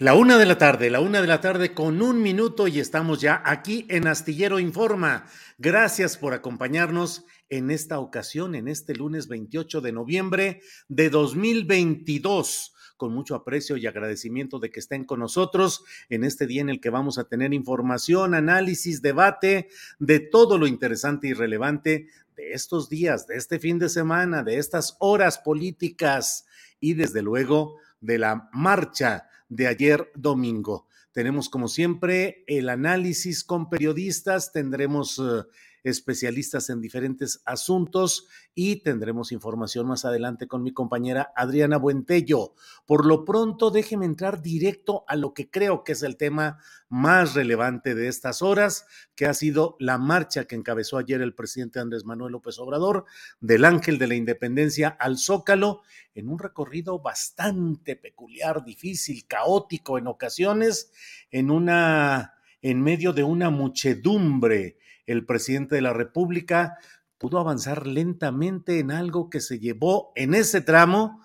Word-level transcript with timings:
La 0.00 0.14
una 0.14 0.38
de 0.38 0.46
la 0.46 0.58
tarde, 0.58 0.90
la 0.90 1.00
una 1.00 1.20
de 1.20 1.26
la 1.26 1.40
tarde 1.40 1.74
con 1.74 2.00
un 2.02 2.22
minuto 2.22 2.68
y 2.68 2.78
estamos 2.78 3.20
ya 3.20 3.42
aquí 3.44 3.84
en 3.88 4.06
Astillero 4.06 4.60
Informa. 4.60 5.26
Gracias 5.58 6.16
por 6.16 6.34
acompañarnos 6.34 7.24
en 7.48 7.72
esta 7.72 7.98
ocasión, 7.98 8.54
en 8.54 8.68
este 8.68 8.94
lunes 8.94 9.26
28 9.26 9.80
de 9.80 9.90
noviembre 9.90 10.60
de 10.86 11.10
2022 11.10 12.74
con 12.96 13.12
mucho 13.12 13.34
aprecio 13.34 13.76
y 13.76 13.88
agradecimiento 13.88 14.60
de 14.60 14.70
que 14.70 14.78
estén 14.78 15.04
con 15.04 15.18
nosotros 15.18 15.82
en 16.08 16.22
este 16.22 16.46
día 16.46 16.60
en 16.60 16.68
el 16.68 16.80
que 16.80 16.90
vamos 16.90 17.18
a 17.18 17.24
tener 17.24 17.52
información, 17.52 18.34
análisis, 18.34 19.02
debate 19.02 19.68
de 19.98 20.20
todo 20.20 20.58
lo 20.58 20.68
interesante 20.68 21.26
y 21.26 21.32
relevante 21.32 22.06
de 22.36 22.52
estos 22.52 22.88
días, 22.88 23.26
de 23.26 23.34
este 23.34 23.58
fin 23.58 23.80
de 23.80 23.88
semana, 23.88 24.44
de 24.44 24.58
estas 24.58 24.96
horas 25.00 25.38
políticas 25.38 26.46
y 26.78 26.94
desde 26.94 27.20
luego 27.20 27.78
de 28.00 28.18
la 28.18 28.48
marcha 28.52 29.27
de 29.48 29.66
ayer 29.66 30.10
domingo. 30.14 30.86
Tenemos 31.12 31.48
como 31.48 31.68
siempre 31.68 32.44
el 32.46 32.68
análisis 32.68 33.42
con 33.42 33.68
periodistas, 33.68 34.52
tendremos 34.52 35.18
uh, 35.18 35.46
especialistas 35.84 36.70
en 36.70 36.80
diferentes 36.80 37.42
asuntos 37.44 38.28
y 38.54 38.82
tendremos 38.82 39.32
información 39.32 39.86
más 39.86 40.04
adelante 40.04 40.48
con 40.48 40.62
mi 40.62 40.72
compañera 40.72 41.32
Adriana 41.36 41.78
Buentello. 41.78 42.54
Por 42.86 43.06
lo 43.06 43.24
pronto, 43.24 43.70
déjeme 43.70 44.06
entrar 44.06 44.42
directo 44.42 45.04
a 45.08 45.16
lo 45.16 45.34
que 45.34 45.50
creo 45.50 45.84
que 45.84 45.92
es 45.92 46.02
el 46.02 46.16
tema 46.16 46.58
más 46.88 47.34
relevante 47.34 47.94
de 47.94 48.08
estas 48.08 48.42
horas, 48.42 48.86
que 49.14 49.26
ha 49.26 49.34
sido 49.34 49.76
la 49.78 49.98
marcha 49.98 50.46
que 50.46 50.56
encabezó 50.56 50.98
ayer 50.98 51.20
el 51.20 51.34
presidente 51.34 51.80
Andrés 51.80 52.04
Manuel 52.04 52.32
López 52.32 52.58
Obrador 52.58 53.04
del 53.40 53.64
Ángel 53.64 53.98
de 53.98 54.06
la 54.06 54.14
Independencia 54.14 54.88
al 54.88 55.18
Zócalo 55.18 55.82
en 56.14 56.28
un 56.28 56.38
recorrido 56.38 56.98
bastante 57.00 57.94
peculiar, 57.94 58.64
difícil, 58.64 59.26
caótico 59.26 59.98
en 59.98 60.06
ocasiones, 60.06 60.90
en 61.30 61.50
una 61.50 62.34
en 62.60 62.82
medio 62.82 63.12
de 63.12 63.22
una 63.22 63.50
muchedumbre 63.50 64.78
el 65.08 65.24
presidente 65.24 65.74
de 65.74 65.80
la 65.80 65.94
República 65.94 66.78
pudo 67.16 67.38
avanzar 67.40 67.86
lentamente 67.86 68.78
en 68.78 68.90
algo 68.90 69.30
que 69.30 69.40
se 69.40 69.58
llevó 69.58 70.12
en 70.14 70.34
ese 70.34 70.60
tramo 70.60 71.24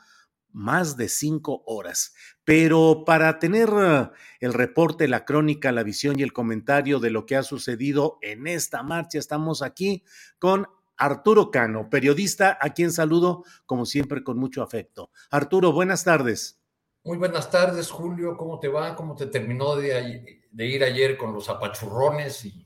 más 0.52 0.96
de 0.96 1.10
cinco 1.10 1.64
horas. 1.66 2.14
Pero 2.46 3.04
para 3.06 3.40
tener 3.40 3.70
eh, 3.76 4.10
el 4.40 4.54
reporte, 4.54 5.08
la 5.08 5.26
crónica, 5.26 5.72
la 5.72 5.84
visión 5.84 6.18
y 6.18 6.24
el 6.24 6.32
comentario 6.32 7.00
de 7.00 7.10
lo 7.10 7.26
que 7.26 7.36
ha 7.36 7.44
sucedido 7.44 8.20
en 8.22 8.48
esta 8.48 8.84
marcha, 8.84 9.20
estamos 9.20 9.62
aquí 9.62 10.04
con 10.40 10.68
Arturo 10.96 11.52
Cano, 11.52 11.90
periodista, 11.90 12.58
a 12.62 12.70
quien 12.70 12.92
saludo 12.92 13.44
como 13.66 13.86
siempre 13.86 14.24
con 14.24 14.38
mucho 14.38 14.64
afecto. 14.64 15.12
Arturo, 15.30 15.74
buenas 15.74 16.04
tardes. 16.04 16.62
Muy 17.04 17.18
buenas 17.18 17.52
tardes, 17.52 17.92
Julio. 17.92 18.38
¿Cómo 18.38 18.60
te 18.60 18.70
va? 18.70 18.96
¿Cómo 18.96 19.16
te 19.16 19.26
terminó 19.26 19.76
de, 19.76 20.42
de 20.50 20.66
ir 20.66 20.84
ayer 20.86 21.18
con 21.18 21.34
los 21.34 21.50
apachurrones 21.50 22.46
y 22.46 22.66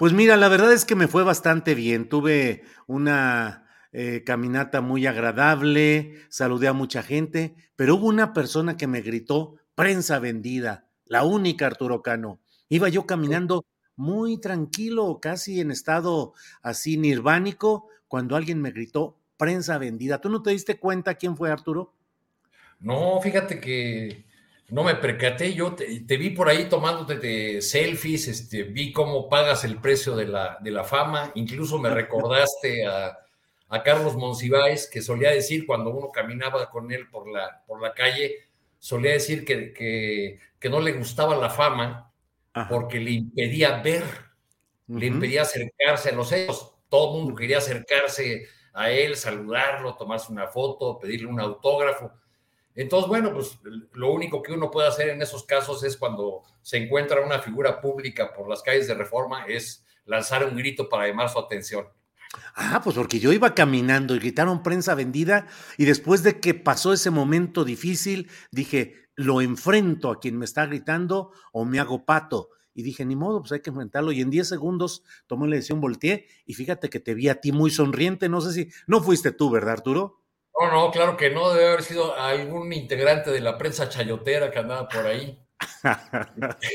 pues 0.00 0.14
mira, 0.14 0.38
la 0.38 0.48
verdad 0.48 0.72
es 0.72 0.86
que 0.86 0.94
me 0.94 1.08
fue 1.08 1.24
bastante 1.24 1.74
bien. 1.74 2.08
Tuve 2.08 2.64
una 2.86 3.66
eh, 3.92 4.22
caminata 4.24 4.80
muy 4.80 5.06
agradable, 5.06 6.14
saludé 6.30 6.68
a 6.68 6.72
mucha 6.72 7.02
gente, 7.02 7.54
pero 7.76 7.96
hubo 7.96 8.06
una 8.06 8.32
persona 8.32 8.78
que 8.78 8.86
me 8.86 9.02
gritó, 9.02 9.56
prensa 9.74 10.18
vendida, 10.18 10.86
la 11.04 11.24
única 11.24 11.66
Arturo 11.66 12.00
Cano. 12.00 12.40
Iba 12.70 12.88
yo 12.88 13.04
caminando 13.04 13.66
muy 13.94 14.40
tranquilo, 14.40 15.18
casi 15.20 15.60
en 15.60 15.70
estado 15.70 16.32
así 16.62 16.96
nirvánico, 16.96 17.88
cuando 18.08 18.36
alguien 18.36 18.62
me 18.62 18.70
gritó, 18.70 19.18
prensa 19.36 19.76
vendida. 19.76 20.18
¿Tú 20.18 20.30
no 20.30 20.42
te 20.42 20.52
diste 20.52 20.80
cuenta 20.80 21.16
quién 21.16 21.36
fue 21.36 21.50
Arturo? 21.50 21.92
No, 22.78 23.20
fíjate 23.20 23.60
que 23.60 24.24
no 24.70 24.84
me 24.84 24.94
percaté, 24.94 25.52
yo 25.52 25.74
te, 25.74 26.16
vi 26.16 26.30
por 26.30 26.48
ahí 26.48 26.68
tomándote 26.68 27.60
selfies, 27.60 28.28
este, 28.28 28.62
vi 28.62 28.92
cómo 28.92 29.28
pagas 29.28 29.64
el 29.64 29.80
precio 29.80 30.14
de 30.14 30.26
la, 30.26 30.58
de 30.60 30.70
la 30.70 30.84
fama, 30.84 31.32
incluso 31.34 31.78
me 31.78 31.90
recordaste 31.94 32.86
a, 32.86 33.16
Carlos 33.84 34.16
Monsiváis, 34.16 34.88
que 34.90 35.00
solía 35.00 35.30
decir 35.30 35.64
cuando 35.64 35.90
uno 35.90 36.10
caminaba 36.10 36.68
con 36.70 36.90
él 36.90 37.08
por 37.08 37.30
la, 37.30 37.62
por 37.68 37.80
la 37.80 37.94
calle, 37.94 38.48
solía 38.80 39.12
decir 39.12 39.44
que, 39.44 39.72
que, 39.72 40.68
no 40.68 40.80
le 40.80 40.90
gustaba 40.92 41.36
la 41.36 41.50
fama 41.50 42.12
porque 42.68 42.98
le 42.98 43.12
impedía 43.12 43.80
ver, 43.80 44.02
le 44.88 45.06
impedía 45.06 45.42
acercarse 45.42 46.08
a 46.08 46.14
los 46.14 46.32
hechos, 46.32 46.74
todo 46.88 47.14
el 47.14 47.22
mundo 47.22 47.36
quería 47.36 47.58
acercarse 47.58 48.48
a 48.72 48.90
él, 48.90 49.14
saludarlo, 49.14 49.94
tomarse 49.94 50.32
una 50.32 50.48
foto, 50.48 50.98
pedirle 50.98 51.28
un 51.28 51.38
autógrafo 51.38 52.10
entonces, 52.74 53.08
bueno, 53.08 53.32
pues 53.32 53.58
lo 53.92 54.12
único 54.12 54.42
que 54.42 54.52
uno 54.52 54.70
puede 54.70 54.88
hacer 54.88 55.10
en 55.10 55.22
esos 55.22 55.44
casos 55.44 55.82
es 55.82 55.96
cuando 55.96 56.42
se 56.62 56.76
encuentra 56.76 57.20
una 57.20 57.40
figura 57.40 57.80
pública 57.80 58.32
por 58.32 58.48
las 58.48 58.62
calles 58.62 58.86
de 58.86 58.94
reforma, 58.94 59.44
es 59.46 59.84
lanzar 60.04 60.44
un 60.44 60.56
grito 60.56 60.88
para 60.88 61.06
llamar 61.06 61.28
su 61.28 61.38
atención. 61.38 61.86
Ah, 62.54 62.80
pues 62.82 62.94
porque 62.94 63.18
yo 63.18 63.32
iba 63.32 63.54
caminando 63.54 64.14
y 64.14 64.20
gritaron 64.20 64.62
prensa 64.62 64.94
vendida 64.94 65.48
y 65.76 65.84
después 65.84 66.22
de 66.22 66.38
que 66.38 66.54
pasó 66.54 66.92
ese 66.92 67.10
momento 67.10 67.64
difícil, 67.64 68.30
dije, 68.52 69.08
lo 69.16 69.40
enfrento 69.40 70.10
a 70.10 70.20
quien 70.20 70.38
me 70.38 70.44
está 70.44 70.66
gritando 70.66 71.32
o 71.52 71.64
me 71.64 71.80
hago 71.80 72.04
pato. 72.04 72.50
Y 72.72 72.82
dije, 72.82 73.04
ni 73.04 73.16
modo, 73.16 73.40
pues 73.40 73.52
hay 73.52 73.60
que 73.60 73.70
enfrentarlo. 73.70 74.12
Y 74.12 74.20
en 74.20 74.30
10 74.30 74.48
segundos 74.48 75.02
tomé 75.26 75.48
la 75.48 75.56
decisión, 75.56 75.80
volteé 75.80 76.28
y 76.46 76.54
fíjate 76.54 76.88
que 76.88 77.00
te 77.00 77.14
vi 77.14 77.28
a 77.28 77.40
ti 77.40 77.50
muy 77.50 77.70
sonriente. 77.70 78.28
No 78.28 78.40
sé 78.40 78.52
si, 78.52 78.72
no 78.86 79.02
fuiste 79.02 79.32
tú, 79.32 79.50
¿verdad, 79.50 79.72
Arturo? 79.72 80.22
No, 80.60 80.70
no, 80.70 80.90
claro 80.90 81.16
que 81.16 81.30
no, 81.30 81.54
debe 81.54 81.68
haber 81.68 81.82
sido 81.82 82.14
algún 82.14 82.70
integrante 82.74 83.30
de 83.30 83.40
la 83.40 83.56
prensa 83.56 83.88
chayotera 83.88 84.50
que 84.50 84.58
andaba 84.58 84.88
por 84.88 85.06
ahí. 85.06 85.38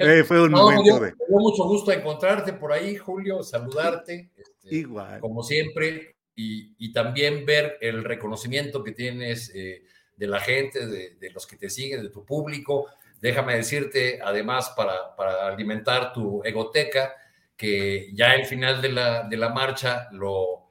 Eh, 0.00 0.24
fue 0.24 0.42
un 0.42 0.52
momento 0.52 0.98
de. 0.98 1.14
mucho 1.28 1.64
gusto 1.64 1.92
encontrarte 1.92 2.52
por 2.52 2.72
ahí, 2.72 2.96
Julio, 2.96 3.42
saludarte. 3.42 4.30
Este, 4.36 4.76
Igual. 4.76 5.20
Como 5.20 5.42
siempre, 5.42 6.16
y, 6.34 6.92
también 6.92 7.46
ver 7.46 7.78
el 7.80 8.04
reconocimiento 8.04 8.82
que 8.82 8.92
tienes 8.92 9.52
eh, 9.54 9.82
de 10.16 10.26
la 10.26 10.40
gente, 10.40 10.86
de, 10.86 11.30
los 11.32 11.46
que 11.46 11.56
te 11.56 11.70
siguen, 11.70 12.02
de 12.02 12.10
tu 12.10 12.24
público. 12.24 12.86
Déjame 13.20 13.56
decirte, 13.56 14.20
además, 14.22 14.72
para, 14.76 15.14
para 15.16 15.46
alimentar 15.46 16.12
tu 16.12 16.42
egoteca, 16.44 17.14
que 17.56 18.10
ya 18.14 18.34
el 18.34 18.46
final 18.46 18.80
de 18.82 18.92
la, 18.92 19.22
de 19.24 19.36
la 19.36 19.48
marcha 19.48 20.08
lo, 20.12 20.67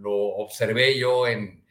lo 0.00 0.12
observé 0.12 0.98
yo 0.98 1.26
en, 1.26 1.64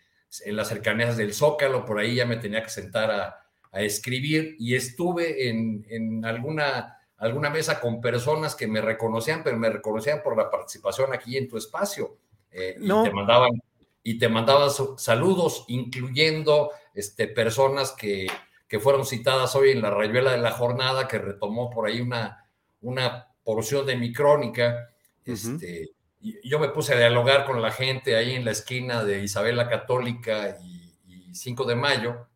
en, 0.45 0.55
las 0.55 0.69
cercanías 0.69 1.17
del 1.17 1.33
Zócalo, 1.33 1.85
por 1.85 1.99
ahí 1.99 2.15
ya 2.15 2.25
me 2.25 2.37
tenía 2.37 2.63
que 2.63 2.69
sentar 2.69 3.11
a, 3.11 3.45
a 3.71 3.81
escribir 3.81 4.55
y 4.59 4.75
estuve 4.75 5.49
en, 5.49 5.85
en, 5.89 6.25
alguna, 6.25 6.99
alguna 7.17 7.49
mesa 7.49 7.79
con 7.79 8.01
personas 8.01 8.55
que 8.55 8.67
me 8.67 8.81
reconocían, 8.81 9.43
pero 9.43 9.57
me 9.57 9.69
reconocían 9.69 10.21
por 10.23 10.37
la 10.37 10.49
participación 10.49 11.13
aquí 11.13 11.37
en 11.37 11.47
tu 11.47 11.57
espacio. 11.57 12.17
Eh, 12.51 12.77
no. 12.79 13.05
y 13.05 13.09
te 13.09 13.13
mandaban 13.13 13.51
y 14.01 14.17
te 14.17 14.29
mandaban 14.29 14.71
saludos, 14.97 15.65
incluyendo 15.67 16.71
este, 16.95 17.27
personas 17.27 17.91
que, 17.91 18.25
que 18.67 18.79
fueron 18.79 19.05
citadas 19.05 19.55
hoy 19.55 19.71
en 19.71 19.81
la 19.81 19.91
rayuela 19.91 20.31
de 20.31 20.39
la 20.39 20.51
jornada, 20.51 21.07
que 21.07 21.19
retomó 21.19 21.69
por 21.69 21.87
ahí 21.87 22.01
una, 22.01 22.45
una 22.81 23.27
porción 23.43 23.85
de 23.85 23.97
mi 23.97 24.11
crónica. 24.13 24.89
este, 25.25 25.91
yo 26.43 26.59
me 26.59 26.69
puse 26.69 26.93
a 26.93 26.97
dialogar 26.97 27.45
con 27.45 27.61
la 27.61 27.71
gente 27.71 28.15
ahí 28.15 28.35
en 28.35 28.45
la 28.45 28.51
esquina 28.51 29.03
de 29.03 29.23
Isabel 29.23 29.57
Católica 29.69 30.57
y, 30.63 30.79
5 31.31 31.63
de 31.65 31.75
Mayo. 31.75 32.27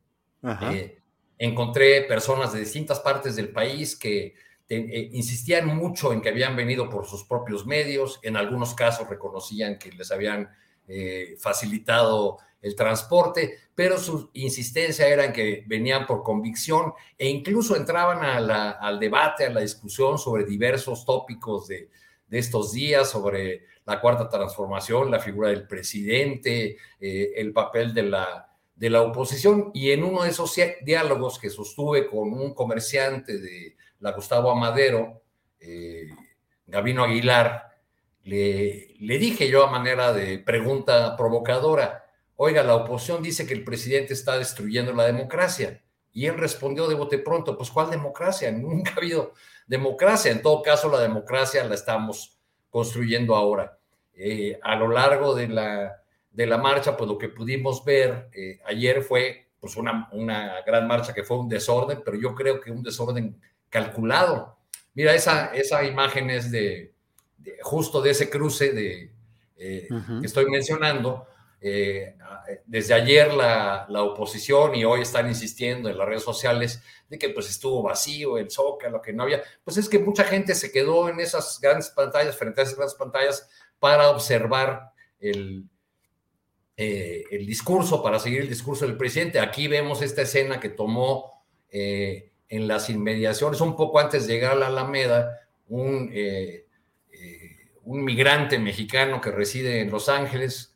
Eh, 0.71 0.99
encontré 1.37 2.03
personas 2.03 2.53
de 2.53 2.59
distintas 2.59 2.99
partes 2.99 3.35
del 3.35 3.49
país 3.49 3.95
que 3.95 4.35
eh, 4.69 5.09
insistían 5.11 5.67
mucho 5.67 6.13
en 6.13 6.21
que 6.21 6.29
habían 6.29 6.55
venido 6.55 6.89
por 6.89 7.05
sus 7.05 7.23
propios 7.23 7.65
medios, 7.65 8.19
en 8.23 8.37
algunos 8.37 8.73
casos 8.73 9.09
reconocían 9.09 9.77
que 9.77 9.91
les 9.91 10.11
habían 10.11 10.49
eh, 10.87 11.35
facilitado 11.39 12.37
el 12.61 12.75
transporte, 12.75 13.59
pero 13.75 13.99
su 13.99 14.29
insistencia 14.33 15.07
era 15.07 15.25
en 15.25 15.33
que 15.33 15.63
venían 15.67 16.07
por 16.07 16.23
convicción 16.23 16.93
e 17.17 17.27
incluso 17.27 17.75
entraban 17.75 18.23
al 18.23 18.99
debate, 18.99 19.45
a 19.45 19.49
la 19.49 19.59
discusión 19.59 20.17
sobre 20.17 20.45
diversos 20.45 21.05
tópicos 21.05 21.67
de, 21.67 21.89
estos 22.31 22.71
días, 22.71 23.11
sobre 23.11 23.65
la 23.85 23.99
cuarta 23.99 24.29
transformación, 24.29 25.11
la 25.11 25.19
figura 25.19 25.49
del 25.49 25.67
presidente, 25.67 26.77
eh, 26.99 27.31
el 27.35 27.51
papel 27.51 27.93
de 27.93 28.03
la, 28.03 28.49
de 28.75 28.89
la 28.89 29.01
oposición. 29.01 29.71
Y 29.73 29.91
en 29.91 30.03
uno 30.03 30.23
de 30.23 30.29
esos 30.29 30.55
diálogos 30.81 31.39
que 31.39 31.49
sostuve 31.49 32.07
con 32.07 32.33
un 32.33 32.53
comerciante 32.53 33.39
de 33.39 33.75
la 33.99 34.11
Gustavo 34.11 34.51
Amadero, 34.51 35.21
eh, 35.59 36.07
Gabino 36.67 37.03
Aguilar, 37.03 37.69
le, 38.23 38.95
le 38.99 39.17
dije 39.17 39.49
yo 39.49 39.65
a 39.65 39.71
manera 39.71 40.13
de 40.13 40.39
pregunta 40.39 41.15
provocadora, 41.17 42.05
oiga, 42.37 42.63
la 42.63 42.75
oposición 42.75 43.21
dice 43.21 43.45
que 43.45 43.53
el 43.53 43.63
presidente 43.63 44.13
está 44.13 44.37
destruyendo 44.37 44.93
la 44.93 45.05
democracia. 45.05 45.81
Y 46.13 46.27
él 46.27 46.37
respondió 46.37 46.87
de 46.87 46.95
bote 46.95 47.17
pronto, 47.17 47.57
pues 47.57 47.71
¿cuál 47.71 47.89
democracia? 47.89 48.51
Nunca 48.53 48.91
ha 48.91 48.97
habido 48.97 49.33
democracia. 49.67 50.31
En 50.31 50.41
todo 50.41 50.61
caso, 50.61 50.89
la 50.89 51.01
democracia 51.01 51.63
la 51.63 51.75
estamos 51.75 52.37
construyendo 52.73 53.35
ahora. 53.35 53.77
Eh, 54.15 54.59
a 54.63 54.75
lo 54.75 54.87
largo 54.87 55.35
de 55.35 55.47
la, 55.47 56.01
de 56.31 56.47
la 56.47 56.57
marcha, 56.57 56.97
pues 56.97 57.07
lo 57.07 57.19
que 57.19 57.29
pudimos 57.29 57.85
ver 57.85 58.29
eh, 58.33 58.59
ayer 58.65 59.03
fue 59.03 59.45
pues 59.59 59.77
una, 59.77 60.09
una 60.11 60.59
gran 60.65 60.87
marcha 60.87 61.13
que 61.13 61.21
fue 61.21 61.37
un 61.37 61.47
desorden, 61.47 62.01
pero 62.03 62.17
yo 62.17 62.33
creo 62.33 62.59
que 62.59 62.71
un 62.71 62.81
desorden 62.81 63.39
calculado. 63.69 64.57
Mira, 64.95 65.13
esa, 65.13 65.53
esa 65.53 65.83
imagen 65.83 66.31
es 66.31 66.49
de, 66.49 66.93
justo 67.61 68.01
de 68.01 68.09
ese 68.09 68.31
cruce 68.31 68.73
de, 68.73 69.11
eh, 69.55 69.87
que 70.19 70.25
estoy 70.25 70.49
mencionando, 70.49 71.27
eh, 71.65 72.17
desde 72.65 72.93
ayer 72.93 73.33
la, 73.33 73.87
oposición 74.03 74.75
y 74.75 74.83
hoy 74.83 74.99
están 74.99 75.29
insistiendo 75.29 75.89
en 75.89 75.97
las 75.97 76.05
redes 76.05 76.23
sociales 76.23 76.83
de 77.07 77.17
que 77.17 77.29
pues 77.29 77.49
estuvo 77.49 77.81
vacío 77.81 78.37
el 78.37 78.51
Zócalo, 78.51 79.01
que 79.01 79.13
no 79.13 79.23
había, 79.23 79.41
pues 79.63 79.77
es 79.77 79.87
que 79.87 79.97
mucha 79.97 80.25
gente 80.25 80.55
se 80.55 80.73
quedó 80.73 81.07
en 81.07 81.21
esas 81.21 81.61
grandes 81.61 81.89
pantallas, 81.89 82.35
frente 82.35 82.59
a 82.59 82.63
esas 82.65 82.75
grandes 82.75 82.97
pantallas, 82.97 83.49
para 83.79 84.09
observar 84.09 84.91
el, 85.21 85.63
eh, 86.75 87.23
el 87.31 87.45
discurso, 87.45 88.03
para 88.03 88.19
seguir 88.19 88.41
el 88.41 88.49
discurso 88.49 88.85
del 88.85 88.97
presidente. 88.97 89.39
Aquí 89.39 89.69
vemos 89.69 90.01
esta 90.01 90.23
escena 90.23 90.59
que 90.59 90.67
tomó 90.67 91.45
eh, 91.69 92.33
en 92.49 92.67
las 92.67 92.89
inmediaciones, 92.89 93.61
un 93.61 93.77
poco 93.77 94.01
antes 94.01 94.27
de 94.27 94.33
llegar 94.33 94.51
a 94.51 94.55
la 94.55 94.67
Alameda, 94.67 95.47
un, 95.69 96.13
un 97.83 98.03
migrante 98.03 98.59
mexicano 98.59 99.21
que 99.21 99.31
reside 99.31 99.79
en 99.79 99.91
Los 99.91 100.09
Ángeles, 100.09 100.73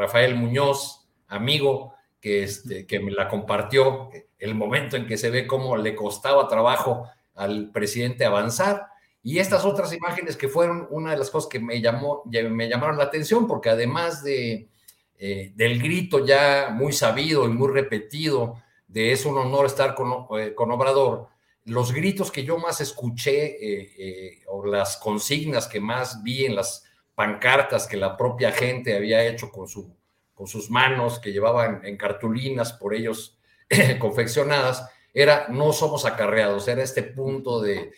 Rafael 0.00 0.34
Muñoz, 0.34 1.06
amigo, 1.28 1.94
que, 2.22 2.42
este, 2.44 2.86
que 2.86 3.00
me 3.00 3.10
la 3.10 3.28
compartió, 3.28 4.08
el 4.38 4.54
momento 4.54 4.96
en 4.96 5.06
que 5.06 5.18
se 5.18 5.28
ve 5.28 5.46
cómo 5.46 5.76
le 5.76 5.94
costaba 5.94 6.48
trabajo 6.48 7.06
al 7.34 7.70
presidente 7.70 8.24
avanzar. 8.24 8.86
Y 9.22 9.38
estas 9.38 9.66
otras 9.66 9.92
imágenes 9.92 10.38
que 10.38 10.48
fueron 10.48 10.88
una 10.90 11.10
de 11.10 11.18
las 11.18 11.30
cosas 11.30 11.50
que 11.50 11.60
me, 11.60 11.82
llamó, 11.82 12.22
me 12.24 12.68
llamaron 12.68 12.96
la 12.96 13.04
atención, 13.04 13.46
porque 13.46 13.68
además 13.68 14.24
de, 14.24 14.70
eh, 15.18 15.52
del 15.54 15.82
grito 15.82 16.24
ya 16.24 16.70
muy 16.72 16.94
sabido 16.94 17.44
y 17.44 17.48
muy 17.48 17.70
repetido 17.70 18.62
de 18.88 19.12
es 19.12 19.26
un 19.26 19.36
honor 19.36 19.66
estar 19.66 19.94
con, 19.94 20.26
eh, 20.40 20.54
con 20.54 20.72
Obrador, 20.72 21.28
los 21.66 21.92
gritos 21.92 22.32
que 22.32 22.42
yo 22.42 22.56
más 22.56 22.80
escuché 22.80 23.58
eh, 23.60 24.42
o 24.48 24.64
las 24.64 24.96
consignas 24.96 25.68
que 25.68 25.78
más 25.78 26.22
vi 26.22 26.46
en 26.46 26.56
las 26.56 26.89
pancartas 27.20 27.86
que 27.86 27.98
la 27.98 28.16
propia 28.16 28.50
gente 28.50 28.96
había 28.96 29.22
hecho 29.26 29.50
con, 29.50 29.68
su, 29.68 29.94
con 30.32 30.46
sus 30.46 30.70
manos, 30.70 31.18
que 31.18 31.32
llevaban 31.32 31.82
en 31.84 31.98
cartulinas 31.98 32.72
por 32.72 32.94
ellos 32.94 33.38
confeccionadas, 33.98 34.88
era 35.12 35.48
no 35.50 35.74
somos 35.74 36.06
acarreados, 36.06 36.66
era 36.66 36.82
este 36.82 37.02
punto 37.02 37.60
de, 37.60 37.92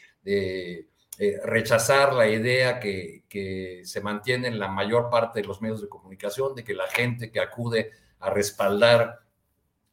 rechazar 1.45 2.15
la 2.15 2.27
idea 2.27 2.81
que, 2.81 3.23
que, 3.29 3.83
se 3.85 4.01
mantiene 4.01 4.49
en 4.49 4.59
la 4.59 4.67
mayor 4.67 5.09
parte 5.09 5.41
de 5.41 5.47
los 5.47 5.63
medios 5.63 5.81
de 5.81 5.89
comunicación, 5.89 6.57
de 6.57 6.65
que 6.65 6.75
la 6.75 6.89
gente 6.89 7.31
que 7.31 7.39
acude 7.39 7.93
a 8.19 8.29
respaldar 8.29 9.21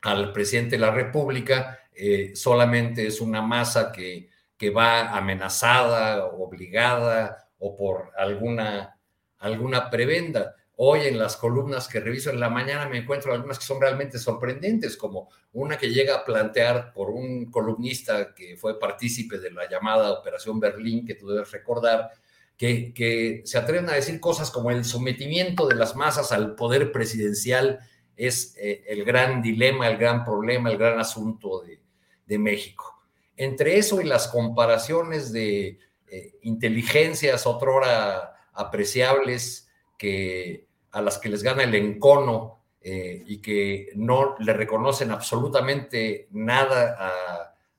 al 0.01 0.33
presidente 0.33 0.71
de 0.71 0.81
la 0.81 0.91
República 0.91 1.81
eh, 1.93 2.31
solamente 2.33 3.05
es 3.05 3.21
una 3.21 3.43
masa 3.43 3.91
que, 3.91 4.31
que 4.57 4.71
va 4.71 5.15
amenazada, 5.15 6.25
obligada 6.25 7.47
o 7.59 7.77
por 7.77 8.11
alguna 8.17 8.98
alguna 9.39 9.89
prebenda. 9.89 10.55
Hoy 10.75 11.01
en 11.01 11.19
las 11.19 11.35
columnas 11.35 11.89
que 11.89 11.99
reviso 11.99 12.29
en 12.29 12.39
la 12.39 12.49
mañana 12.49 12.87
me 12.87 12.99
encuentro 12.99 13.33
algunas 13.33 13.59
que 13.59 13.65
son 13.65 13.81
realmente 13.81 14.17
sorprendentes, 14.17 14.95
como 14.95 15.29
una 15.51 15.77
que 15.77 15.89
llega 15.89 16.15
a 16.15 16.23
plantear 16.23 16.93
por 16.93 17.09
un 17.09 17.51
columnista 17.51 18.33
que 18.33 18.55
fue 18.55 18.79
partícipe 18.79 19.39
de 19.39 19.51
la 19.51 19.69
llamada 19.69 20.13
Operación 20.13 20.59
Berlín, 20.59 21.05
que 21.05 21.15
tú 21.15 21.27
debes 21.27 21.51
recordar, 21.51 22.11
que, 22.55 22.93
que 22.93 23.41
se 23.43 23.57
atreven 23.57 23.89
a 23.89 23.93
decir 23.93 24.19
cosas 24.21 24.51
como 24.51 24.71
el 24.71 24.85
sometimiento 24.85 25.67
de 25.67 25.75
las 25.75 25.95
masas 25.95 26.31
al 26.31 26.55
poder 26.55 26.91
presidencial 26.91 27.79
es 28.15 28.55
eh, 28.57 28.83
el 28.87 29.05
gran 29.05 29.41
dilema, 29.41 29.87
el 29.87 29.97
gran 29.97 30.25
problema, 30.25 30.69
el 30.69 30.77
gran 30.77 30.99
asunto 30.99 31.61
de, 31.61 31.81
de 32.25 32.37
México. 32.37 33.01
Entre 33.37 33.77
eso 33.77 34.01
y 34.01 34.03
las 34.03 34.27
comparaciones 34.27 35.31
de 35.31 35.79
eh, 36.07 36.35
inteligencias, 36.41 37.47
otrora 37.47 38.33
apreciables 38.59 39.69
que, 39.97 40.67
a 40.91 41.01
las 41.01 41.17
que 41.17 41.29
les 41.29 41.43
gana 41.43 41.63
el 41.63 41.73
encono 41.75 42.59
eh, 42.81 43.23
y 43.25 43.37
que 43.37 43.91
no 43.95 44.35
le 44.39 44.53
reconocen 44.53 45.11
absolutamente 45.11 46.27
nada 46.31 46.95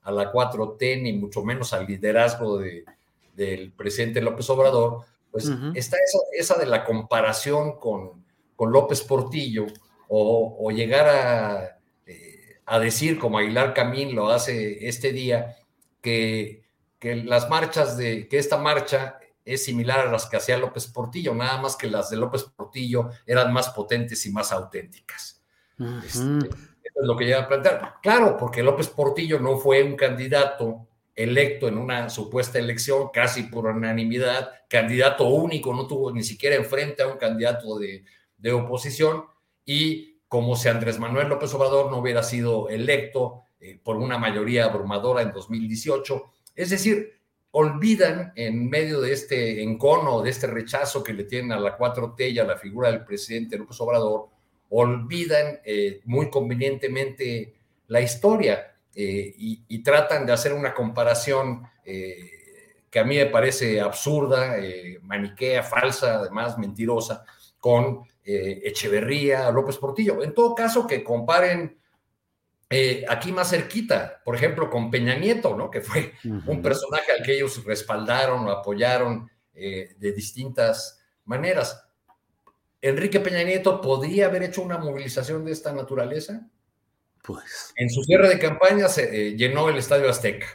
a, 0.03 0.11
la 0.11 0.33
4T, 0.33 1.03
ni 1.03 1.13
mucho 1.13 1.45
menos 1.45 1.73
al 1.73 1.87
liderazgo 1.87 2.59
de, 2.59 2.85
del 3.37 3.71
presidente 3.71 4.21
López 4.21 4.51
Obrador, 4.51 5.05
pues 5.31 5.49
está 5.75 5.97
esa, 6.37 6.59
de 6.59 6.67
la 6.67 6.85
comparación 6.85 7.79
con, 7.79 8.25
con 8.57 8.73
López 8.73 9.03
Portillo 9.03 9.67
o, 10.09 10.69
llegar 10.73 11.09
a, 11.09 11.79
eh, 12.07 12.59
a, 12.67 12.81
decir, 12.81 13.21
como 13.21 13.39
Aguilar 13.39 13.73
Camín 13.73 14.17
lo 14.17 14.31
hace 14.31 14.89
este 14.89 15.13
día, 15.13 15.57
que, 16.01 16.65
que 16.99 17.15
las 17.15 17.49
marchas 17.49 17.97
de, 17.97 18.27
que 18.27 18.39
esta 18.39 18.57
marcha 18.57 19.21
es 19.53 19.65
similar 19.65 20.01
a 20.01 20.11
las 20.11 20.27
que 20.27 20.37
hacía 20.37 20.57
López 20.59 20.87
Portillo, 20.87 21.35
nada 21.35 21.61
más 21.61 21.77
que 21.77 21.89
las 21.89 22.11
de 22.11 22.17
López 22.17 22.45
Portillo 22.45 23.11
eran 23.27 23.53
más 23.53 23.71
potentes 23.71 24.25
y 24.27 24.31
más 24.31 24.53
auténticas. 24.53 25.43
Este, 25.79 26.49
eso 26.49 27.01
es 27.01 27.07
lo 27.07 27.17
que 27.17 27.25
llega 27.25 27.41
a 27.41 27.49
plantear. 27.49 27.95
Claro, 28.03 28.37
porque 28.37 28.63
López 28.63 28.89
Portillo 28.89 29.41
no 29.41 29.59
fue 29.59 29.83
un 29.83 29.97
candidato 29.97 30.87
electo 31.15 31.69
en 31.69 31.77
una 31.77 32.09
supuesta 32.09 32.59
elección 32.59 33.09
casi 33.13 33.45
por 33.45 33.67
unanimidad, 33.67 34.51
candidato 34.69 35.29
único, 35.29 35.75
no 35.75 35.87
tuvo 35.87 36.13
ni 36.13 36.23
siquiera 36.23 36.57
enfrente 36.57 37.03
a 37.03 37.09
un 37.09 37.19
candidato 37.19 37.79
de, 37.79 38.05
oposición 38.53 39.25
y 39.67 40.19
como 40.27 40.57
si 40.57 40.69
Andrés 40.69 40.99
Manuel 40.99 41.29
López 41.29 41.53
Obrador 41.55 41.91
no 41.91 41.99
hubiera 41.99 42.23
sido 42.23 42.69
electo 42.69 43.43
eh, 43.61 43.79
por 43.83 43.97
una 43.97 44.17
mayoría 44.17 44.65
abrumadora 44.65 45.21
en 45.23 45.33
2018. 45.33 46.33
Es 46.55 46.71
decir, 46.71 47.20
olvidan 47.53 48.33
en 48.37 48.69
medio 48.69 49.01
de 49.01 49.13
este 49.13 49.63
encono, 49.63 50.23
de 50.23 50.31
este 50.31 50.47
rechazo 50.47 51.03
que 51.03 51.13
le 51.13 51.25
tienen 51.25 51.53
a 51.53 51.61
la 51.61 51.77
4T 51.77 52.33
y 52.33 52.39
a 52.39 52.45
la 52.45 52.57
figura 52.57 52.91
del 52.91 53.05
presidente 53.05 53.59
López 53.59 53.81
Obrador, 53.81 54.29
olvidan 54.71 55.61
eh, 55.65 56.01
muy 56.05 56.31
convenientemente 56.31 57.55
la 57.89 58.01
historia 58.01 58.77
eh, 58.95 59.35
y, 59.37 59.83
tratan 59.83 60.27
de 60.27 60.33
hacer 60.33 60.53
una 60.53 60.75
comparación 60.75 61.63
eh, 61.85 62.85
que 62.89 63.01
a 63.01 63.05
mí 63.05 63.17
me 63.17 63.27
parece 63.27 63.81
absurda, 63.81 64.57
maniquea, 65.03 65.63
falsa, 65.63 66.17
además 66.17 66.59
mentirosa, 66.59 67.25
con 67.59 68.03
Echeverría, 68.25 69.51
López 69.51 69.77
Portillo. 69.77 70.23
En 70.23 70.35
todo 70.35 70.55
caso, 70.55 70.87
que 70.87 71.05
comparen 71.05 71.80
aquí 73.09 73.33
más 73.33 73.51
cerquita, 73.51 74.23
por 74.25 74.37
ejemplo, 74.37 74.71
con 74.71 74.91
Peña 74.91 75.17
Nieto, 75.17 75.57
¿no? 75.57 75.71
Que 75.71 75.81
fue 75.81 76.15
un 76.25 76.63
personaje 76.63 77.13
al 77.13 77.23
que 77.23 77.35
ellos 77.35 77.65
respaldaron 77.65 78.47
o 78.47 78.51
apoyaron 78.51 79.29
de 79.53 80.13
distintas 80.13 81.03
maneras. 81.25 81.85
Enrique 82.83 83.21
Peña 83.21 83.43
Nieto 83.43 83.81
podría 83.81 84.27
haber 84.27 84.43
hecho 84.43 84.63
una 84.63 84.79
movilización 84.79 85.45
de 85.45 85.53
esta 85.53 85.73
naturaleza. 85.73 86.49
Pues. 87.23 87.73
En 87.77 87.91
su 87.91 88.03
cierre 88.03 88.29
de 88.29 88.39
campaña 88.39 88.89
se 88.89 89.29
eh, 89.29 89.37
llenó 89.37 89.69
el 89.69 89.77
Estadio 89.77 90.09
Azteca. 90.09 90.47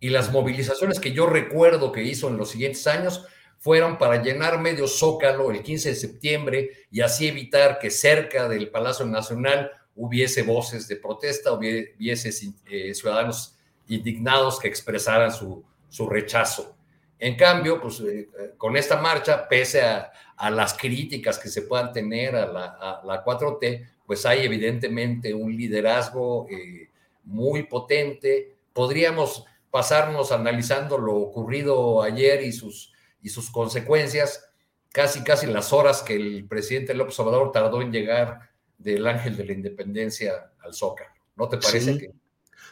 Y 0.00 0.08
las 0.08 0.32
movilizaciones 0.32 0.98
que 0.98 1.12
yo 1.12 1.26
recuerdo 1.26 1.92
que 1.92 2.02
hizo 2.02 2.28
en 2.28 2.36
los 2.36 2.50
siguientes 2.50 2.86
años 2.88 3.24
fueron 3.58 3.96
para 3.96 4.20
llenar 4.20 4.60
medio 4.60 4.88
zócalo 4.88 5.52
el 5.52 5.62
15 5.62 5.90
de 5.90 5.94
septiembre 5.94 6.70
y 6.90 7.02
así 7.02 7.28
evitar 7.28 7.78
que 7.78 7.90
cerca 7.90 8.48
del 8.48 8.70
Palacio 8.70 9.06
Nacional 9.06 9.70
hubiese 9.96 10.42
voces 10.42 10.88
de 10.88 10.96
protesta, 10.96 11.52
hubiese 11.52 12.30
eh, 12.70 12.94
ciudadanos 12.94 13.56
indignados 13.88 14.58
que 14.58 14.68
expresaran 14.68 15.32
su, 15.32 15.64
su 15.88 16.08
rechazo. 16.08 16.76
En 17.18 17.36
cambio, 17.36 17.80
pues 17.80 18.00
eh, 18.00 18.28
con 18.56 18.76
esta 18.76 18.96
marcha, 18.96 19.48
pese 19.48 19.82
a, 19.82 20.12
a 20.42 20.50
las 20.50 20.74
críticas 20.74 21.38
que 21.38 21.48
se 21.48 21.62
puedan 21.62 21.92
tener 21.92 22.34
a 22.34 22.46
la, 22.46 23.24
4T, 23.24 23.86
pues 24.04 24.26
hay 24.26 24.44
evidentemente 24.44 25.32
un 25.32 25.56
liderazgo 25.56 26.48
eh, 26.50 26.90
muy 27.22 27.62
potente. 27.62 28.56
Podríamos 28.72 29.44
pasarnos 29.70 30.32
analizando 30.32 30.98
lo 30.98 31.14
ocurrido 31.14 32.02
ayer 32.02 32.42
y 32.42 32.50
sus, 32.50 32.92
y 33.22 33.28
sus 33.28 33.50
consecuencias, 33.50 34.50
casi, 34.90 35.22
casi 35.22 35.46
las 35.46 35.72
horas 35.72 36.02
que 36.02 36.16
el 36.16 36.46
presidente 36.48 36.92
López 36.92 37.18
Obrador 37.20 37.52
tardó 37.52 37.80
en 37.80 37.92
llegar 37.92 38.50
del 38.82 39.06
Ángel 39.06 39.36
de 39.36 39.44
la 39.44 39.52
Independencia 39.52 40.52
al 40.62 40.74
Zócalo. 40.74 41.10
¿No 41.36 41.48
te 41.48 41.58
parece 41.58 41.98
que... 41.98 42.10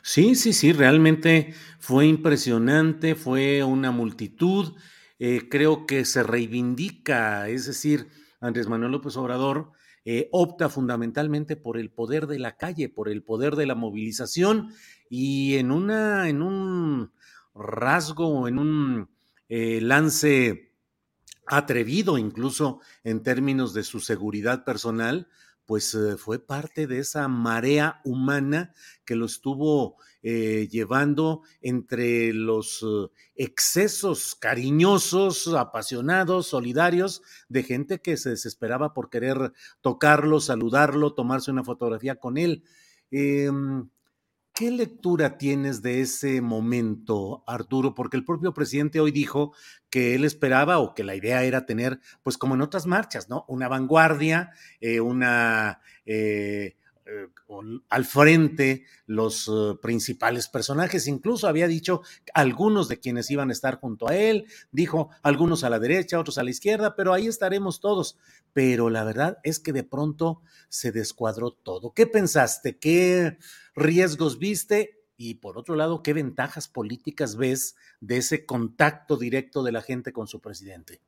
Sí, 0.02 0.34
sí, 0.34 0.52
sí, 0.52 0.72
realmente 0.72 1.54
fue 1.78 2.06
impresionante, 2.06 3.14
fue 3.14 3.62
una 3.62 3.90
multitud 3.90 4.74
eh, 5.22 5.50
creo 5.50 5.84
que 5.86 6.06
se 6.06 6.22
reivindica, 6.22 7.46
es 7.50 7.66
decir, 7.66 8.08
Andrés 8.40 8.68
Manuel 8.68 8.92
López 8.92 9.18
Obrador 9.18 9.70
eh, 10.06 10.30
opta 10.32 10.70
fundamentalmente 10.70 11.56
por 11.56 11.76
el 11.76 11.90
poder 11.90 12.26
de 12.26 12.38
la 12.38 12.56
calle, 12.56 12.88
por 12.88 13.10
el 13.10 13.22
poder 13.22 13.54
de 13.54 13.66
la 13.66 13.74
movilización 13.74 14.72
y 15.10 15.56
en, 15.56 15.72
una, 15.72 16.30
en 16.30 16.40
un 16.40 17.12
rasgo, 17.54 18.48
en 18.48 18.58
un 18.58 19.10
eh, 19.50 19.82
lance 19.82 20.72
atrevido 21.46 22.16
incluso 22.16 22.80
en 23.04 23.22
términos 23.22 23.74
de 23.74 23.82
su 23.82 24.00
seguridad 24.00 24.64
personal, 24.64 25.28
pues 25.70 25.96
fue 26.18 26.44
parte 26.44 26.88
de 26.88 26.98
esa 26.98 27.28
marea 27.28 28.00
humana 28.02 28.74
que 29.04 29.14
lo 29.14 29.26
estuvo 29.26 29.98
eh, 30.20 30.66
llevando 30.68 31.42
entre 31.60 32.32
los 32.32 32.82
eh, 32.82 33.08
excesos 33.36 34.34
cariñosos, 34.34 35.46
apasionados, 35.54 36.48
solidarios, 36.48 37.22
de 37.48 37.62
gente 37.62 38.00
que 38.00 38.16
se 38.16 38.30
desesperaba 38.30 38.92
por 38.94 39.10
querer 39.10 39.52
tocarlo, 39.80 40.40
saludarlo, 40.40 41.14
tomarse 41.14 41.52
una 41.52 41.62
fotografía 41.62 42.16
con 42.16 42.36
él. 42.36 42.64
Em, 43.12 43.88
¿Qué 44.54 44.70
lectura 44.70 45.38
tienes 45.38 45.80
de 45.80 46.00
ese 46.02 46.40
momento, 46.42 47.44
Arturo? 47.46 47.94
Porque 47.94 48.16
el 48.16 48.24
propio 48.24 48.52
presidente 48.52 49.00
hoy 49.00 49.10
dijo 49.10 49.54
que 49.88 50.14
él 50.14 50.24
esperaba 50.24 50.78
o 50.80 50.94
que 50.94 51.04
la 51.04 51.14
idea 51.14 51.44
era 51.44 51.64
tener, 51.66 52.00
pues 52.22 52.36
como 52.36 52.54
en 52.54 52.60
otras 52.60 52.86
marchas, 52.86 53.28
¿no? 53.30 53.44
Una 53.48 53.68
vanguardia, 53.68 54.50
eh, 54.80 55.00
una 55.00 55.80
eh, 56.04 56.76
al 57.88 58.04
frente 58.04 58.84
los 59.06 59.48
eh, 59.48 59.76
principales 59.80 60.48
personajes. 60.48 61.06
Incluso 61.06 61.48
había 61.48 61.68
dicho 61.68 62.02
algunos 62.34 62.88
de 62.88 63.00
quienes 63.00 63.30
iban 63.30 63.50
a 63.50 63.52
estar 63.52 63.80
junto 63.80 64.08
a 64.08 64.16
él, 64.16 64.46
dijo 64.70 65.10
algunos 65.22 65.64
a 65.64 65.70
la 65.70 65.78
derecha, 65.78 66.18
otros 66.18 66.38
a 66.38 66.44
la 66.44 66.50
izquierda, 66.50 66.96
pero 66.96 67.12
ahí 67.12 67.26
estaremos 67.26 67.80
todos. 67.80 68.18
Pero 68.52 68.90
la 68.90 69.04
verdad 69.04 69.38
es 69.42 69.58
que 69.58 69.72
de 69.72 69.84
pronto 69.84 70.42
se 70.68 70.92
descuadró 70.92 71.52
todo. 71.52 71.92
¿Qué 71.92 72.06
pensaste? 72.06 72.78
¿Qué 72.78 73.38
riesgos 73.74 74.38
viste? 74.38 75.00
Y 75.16 75.34
por 75.34 75.58
otro 75.58 75.76
lado, 75.76 76.02
¿qué 76.02 76.14
ventajas 76.14 76.68
políticas 76.68 77.36
ves 77.36 77.76
de 78.00 78.16
ese 78.16 78.46
contacto 78.46 79.16
directo 79.16 79.62
de 79.62 79.72
la 79.72 79.82
gente 79.82 80.12
con 80.12 80.26
su 80.26 80.40
presidente? 80.40 81.00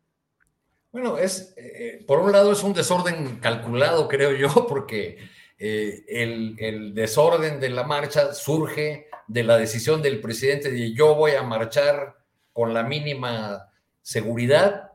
Bueno, 0.92 1.16
es, 1.16 1.54
eh, 1.56 2.04
por 2.06 2.18
un 2.18 2.32
lado 2.32 2.52
es 2.52 2.62
un 2.62 2.75
desorden 2.75 3.38
calculado, 3.40 4.09
creo 4.09 4.32
yo, 4.32 4.66
porque 4.68 5.16
eh, 5.64 6.04
el, 6.09 6.92
desorden 6.92 7.61
de 7.61 7.71
la 7.71 7.85
marcha 7.85 8.35
surge 8.35 9.07
de 9.28 9.45
la 9.45 9.57
decisión 9.57 10.02
del 10.02 10.21
presidente 10.21 10.73
de 10.73 10.92
yo 10.92 11.14
voy 11.14 11.37
a 11.37 11.45
marchar 11.45 12.16
con 12.52 12.75
la 12.75 12.83
mínima 12.83 13.71
seguridad 14.00 14.90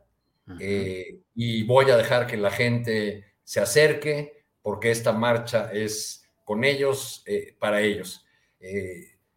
eh, 0.59 1.21
y 1.33 1.63
voy 1.63 1.89
a 1.89 1.95
dejar 1.95 2.27
que 2.27 2.35
la 2.35 2.51
gente 2.51 3.23
se 3.45 3.61
acerque 3.61 4.43
porque 4.61 4.91
esta 4.91 5.13
marcha 5.13 5.71
es 5.71 6.27
con 6.43 6.65
ellos, 6.65 7.23
eh, 7.25 7.55
para 7.57 7.79
ellos. 7.79 8.25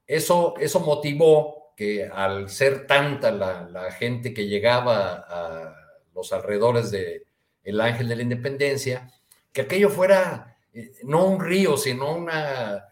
eso, 0.08 0.54
eso 0.58 0.80
motivó 0.80 1.74
que 1.76 2.06
al 2.06 2.48
ser 2.48 2.88
tanta 2.88 3.30
la, 3.30 3.92
gente 3.92 4.34
que 4.34 4.48
llegaba 4.48 5.24
a 5.28 5.76
los 6.12 6.32
alrededores 6.32 6.90
del 6.90 7.22
el 7.62 7.80
Ángel 7.80 8.08
de 8.08 8.16
la 8.16 8.22
Independencia, 8.22 9.12
que 9.52 9.60
aquello 9.60 9.90
fuera 9.90 10.50
eh, 10.72 10.92
no 11.04 11.26
un 11.26 11.40
río, 11.40 11.76
sino 11.76 12.14
una, 12.14 12.84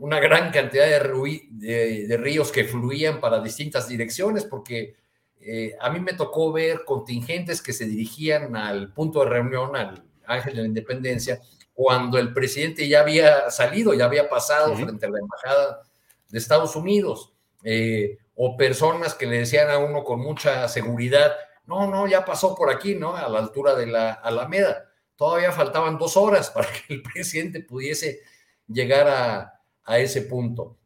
una 0.00 0.20
gran 0.20 0.50
cantidad 0.50 0.86
de, 0.86 2.06
de, 2.06 2.16
ríos 2.16 2.50
que 2.50 2.64
fluían 2.64 3.20
para 3.20 3.40
distintas 3.40 3.88
direcciones, 3.88 4.44
porque 4.44 4.96
eh, 5.40 5.76
a 5.80 5.90
mí 5.90 6.00
me 6.00 6.14
tocó 6.14 6.52
ver 6.52 6.84
contingentes 6.84 7.60
que 7.60 7.72
se 7.72 7.86
dirigían 7.86 8.56
al 8.56 8.92
punto 8.92 9.20
de 9.20 9.30
reunión, 9.30 9.76
al 9.76 10.02
Ángel 10.26 10.56
de 10.56 10.62
la 10.62 10.68
Independencia, 10.68 11.40
cuando 11.74 12.18
el 12.18 12.32
presidente 12.32 12.88
ya 12.88 13.00
había 13.00 13.50
salido, 13.50 13.92
ya 13.92 14.06
había 14.06 14.28
pasado 14.30 14.74
frente 14.74 15.06
a 15.06 15.10
la 15.10 15.18
embajada 15.18 15.82
de 16.30 16.38
Estados 16.38 16.74
Unidos, 16.74 17.34
eh, 17.62 18.16
o 18.34 18.56
personas 18.56 19.14
que 19.14 19.26
le 19.26 19.38
decían 19.38 19.70
a 19.70 19.78
uno 19.78 20.04
con 20.04 20.20
mucha 20.20 20.68
seguridad, 20.68 21.34
no, 21.66 21.90
no, 21.90 22.06
ya 22.06 22.24
pasó 22.24 22.54
por 22.54 22.70
aquí, 22.70 22.94
¿no? 22.94 23.14
A 23.14 23.28
la 23.28 23.40
altura 23.40 23.74
de 23.74 23.86
la 23.86 24.12
Alameda 24.12 24.85
todavía 25.16 25.50
faltaban 25.52 25.98
dos 25.98 26.16
horas 26.16 26.50
para 26.50 26.68
que 26.68 26.94
el 26.94 27.02
presidente 27.14 27.60
pudiese 27.60 28.20
llegar 28.68 29.08
a, 29.08 29.98
ese 29.98 30.22
punto. 30.22 30.76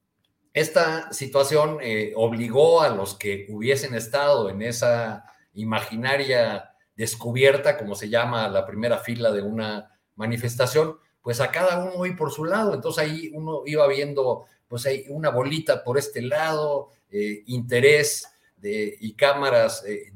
Esta 0.52 1.10
situación 1.12 1.78
eh, 1.80 2.12
obligó 2.16 2.82
a 2.82 2.90
los 2.90 3.14
que 3.16 3.46
hubiesen 3.48 3.94
estado 3.94 4.50
en 4.50 4.60
esa 4.60 5.24
imaginaria 5.54 6.74
descubierta, 6.94 7.78
como 7.78 7.94
se 7.94 8.10
llama 8.10 8.46
la 8.48 8.66
primera 8.66 8.98
fila 8.98 9.30
de 9.32 9.40
una 9.40 9.98
manifestación, 10.16 10.98
pues 11.22 11.40
a 11.40 11.50
cada 11.50 11.82
uno 11.82 12.04
ir 12.04 12.14
por 12.14 12.30
su 12.30 12.44
lado. 12.44 12.74
Entonces 12.74 13.04
ahí 13.04 13.30
uno 13.32 13.62
iba 13.64 13.86
viendo, 13.86 14.44
pues 14.68 14.84
hay 14.84 15.06
una 15.08 15.30
bolita 15.30 15.82
por 15.82 15.96
este 15.96 16.20
lado, 16.20 16.90
eh, 17.10 17.42
interés 17.46 18.28
de, 18.56 18.98
y 19.00 19.14
cámaras, 19.14 19.82
eh, 19.86 20.12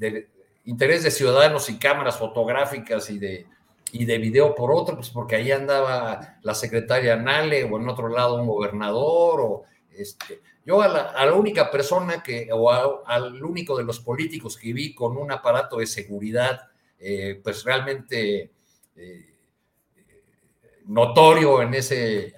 interés 0.64 1.04
de 1.04 1.10
ciudadanos 1.10 1.70
y 1.70 1.78
cámaras 1.78 2.18
fotográficas 2.18 3.08
y 3.08 3.18
de 3.18 3.46
y 3.94 4.04
de 4.04 4.18
video 4.18 4.56
por 4.56 4.72
otro, 4.72 4.96
pues 4.96 5.08
porque 5.10 5.36
ahí 5.36 5.52
andaba 5.52 6.38
la 6.42 6.54
secretaria 6.54 7.14
Nale 7.14 7.62
o 7.62 7.78
en 7.78 7.88
otro 7.88 8.08
lado 8.08 8.40
un 8.40 8.48
gobernador 8.48 9.40
o 9.40 9.62
este. 9.96 10.40
Yo 10.66 10.82
a 10.82 10.88
la, 10.88 11.32
única 11.32 11.70
persona 11.70 12.20
que, 12.20 12.48
o 12.52 13.06
al 13.06 13.40
único 13.44 13.76
de 13.76 13.84
los 13.84 14.00
políticos 14.00 14.56
que 14.56 14.72
vi 14.72 14.94
con 14.96 15.16
un 15.16 15.30
aparato 15.30 15.76
de 15.76 15.86
seguridad, 15.86 16.62
eh, 16.98 17.40
pues 17.44 17.62
realmente 17.62 18.50
eh, 18.96 19.34
notorio 20.86 21.62
en 21.62 21.74
ese, 21.74 22.34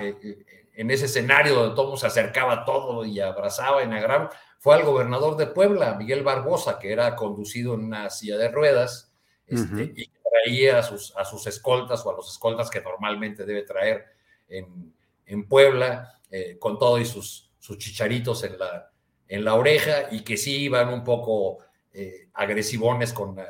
eh, 0.00 0.44
en 0.74 0.90
ese 0.92 1.06
escenario 1.06 1.54
donde 1.54 1.74
todo 1.74 1.96
se 1.96 2.06
acercaba 2.06 2.64
todo 2.64 3.04
y 3.04 3.18
abrazaba 3.18 3.82
en 3.82 3.90
gran 3.90 4.28
fue 4.60 4.76
al 4.76 4.84
gobernador 4.84 5.36
de 5.36 5.48
Puebla, 5.48 5.96
Miguel 5.96 6.22
Barbosa, 6.22 6.78
que 6.78 6.92
era 6.92 7.16
conducido 7.16 7.74
en 7.74 7.80
una 7.80 8.10
silla 8.10 8.36
de 8.36 8.50
ruedas, 8.50 9.10
este, 9.46 9.92
y 9.96 10.06
traía 10.30 10.78
a 10.78 10.82
sus, 10.82 11.16
a 11.16 11.24
sus 11.24 11.46
escoltas 11.46 12.04
o 12.04 12.10
a 12.10 12.14
los 12.14 12.30
escoltas 12.30 12.70
que 12.70 12.80
normalmente 12.80 13.44
debe 13.44 13.62
traer 13.62 14.06
en, 14.48 14.94
en 15.26 15.48
Puebla, 15.48 16.20
eh, 16.30 16.56
con 16.58 16.78
todo 16.78 16.98
y 16.98 17.04
sus, 17.04 17.50
sus 17.58 17.78
chicharitos 17.78 18.44
en 18.44 18.58
la, 18.58 18.90
en 19.28 19.44
la 19.44 19.54
oreja 19.54 20.08
y 20.10 20.22
que 20.22 20.36
sí 20.36 20.62
iban 20.62 20.92
un 20.92 21.04
poco 21.04 21.58
eh, 21.92 22.28
agresivones 22.34 23.12
con, 23.12 23.38
eh, 23.38 23.44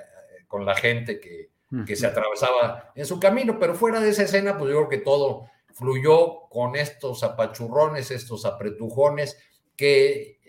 con 0.49 0.65
la 0.65 0.75
gente 0.75 1.21
que, 1.21 1.51
que 1.87 1.95
se 1.95 2.07
atravesaba 2.07 2.93
en 2.97 3.07
su 3.07 3.21
camino, 3.21 3.59
pero 3.61 3.75
fuera 3.75 4.01
de 4.01 4.11
esa 4.11 4.25
escena, 4.25 4.59
pues 4.59 4.73
yo 4.73 4.79
creo 4.79 4.89
que 4.89 5.05
todo 5.05 5.47
fluyó 5.73 6.49
con 6.49 6.75
estos 6.75 7.23
apachurrones, 7.23 8.11
estos 8.11 8.45
apretujones 8.45 9.39
que 9.77 10.41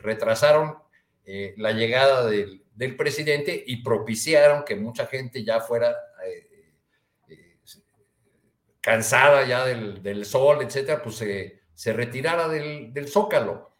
retrasaron 0.00 0.76
eh, 1.24 1.54
la 1.56 1.72
llegada 1.72 2.26
del, 2.26 2.61
presidente 2.96 3.62
y 3.66 3.82
propiciaron 3.82 4.64
que 4.64 4.76
mucha 4.76 5.06
gente 5.06 5.44
ya 5.44 5.60
fuera 5.60 5.94
cansada 8.80 9.46
ya 9.46 9.64
del, 9.64 10.24
sol, 10.24 10.58
etcétera, 10.62 11.02
pues 11.02 11.16
se, 11.16 11.92
retirara 11.92 12.48
del, 12.48 12.92
del 12.92 13.08
zócalo. 13.08 13.70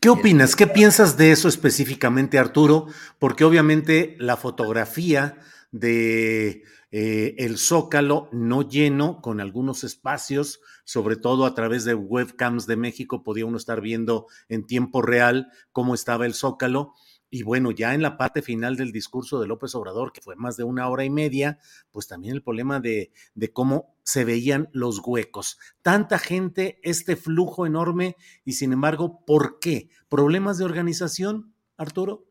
¿Qué 0.00 0.08
opinas? 0.08 0.56
¿Qué 0.56 0.66
piensas 0.66 1.16
de 1.16 1.30
eso 1.30 1.48
específicamente, 1.48 2.38
Arturo? 2.38 2.86
Porque 3.18 3.44
obviamente 3.44 4.16
la 4.18 4.36
fotografía 4.36 5.38
de 5.70 6.64
eh, 6.90 7.36
el 7.38 7.56
Zócalo 7.56 8.28
no 8.32 8.68
lleno, 8.68 9.20
con 9.20 9.40
algunos 9.40 9.84
espacios, 9.84 10.60
sobre 10.84 11.16
todo 11.16 11.46
a 11.46 11.54
través 11.54 11.84
de 11.84 11.94
webcams 11.94 12.66
de 12.66 12.76
México, 12.76 13.22
podía 13.22 13.46
uno 13.46 13.56
estar 13.56 13.80
viendo 13.80 14.26
en 14.48 14.66
tiempo 14.66 15.00
real 15.00 15.52
cómo 15.72 15.94
estaba 15.94 16.26
el 16.26 16.34
Zócalo. 16.34 16.94
Y 17.30 17.44
bueno, 17.44 17.70
ya 17.70 17.94
en 17.94 18.02
la 18.02 18.16
parte 18.16 18.42
final 18.42 18.76
del 18.76 18.90
discurso 18.90 19.40
de 19.40 19.46
López 19.46 19.74
Obrador, 19.76 20.12
que 20.12 20.20
fue 20.20 20.34
más 20.34 20.56
de 20.56 20.64
una 20.64 20.88
hora 20.88 21.04
y 21.04 21.10
media, 21.10 21.60
pues 21.92 22.08
también 22.08 22.34
el 22.34 22.42
problema 22.42 22.80
de, 22.80 23.12
de 23.34 23.52
cómo 23.52 23.94
se 24.02 24.24
veían 24.24 24.68
los 24.72 25.00
huecos. 25.04 25.58
Tanta 25.82 26.18
gente, 26.18 26.80
este 26.82 27.14
flujo 27.14 27.66
enorme, 27.66 28.16
y 28.44 28.54
sin 28.54 28.72
embargo, 28.72 29.24
¿por 29.24 29.60
qué? 29.60 29.88
¿Problemas 30.08 30.58
de 30.58 30.64
organización, 30.64 31.54
Arturo? 31.76 32.26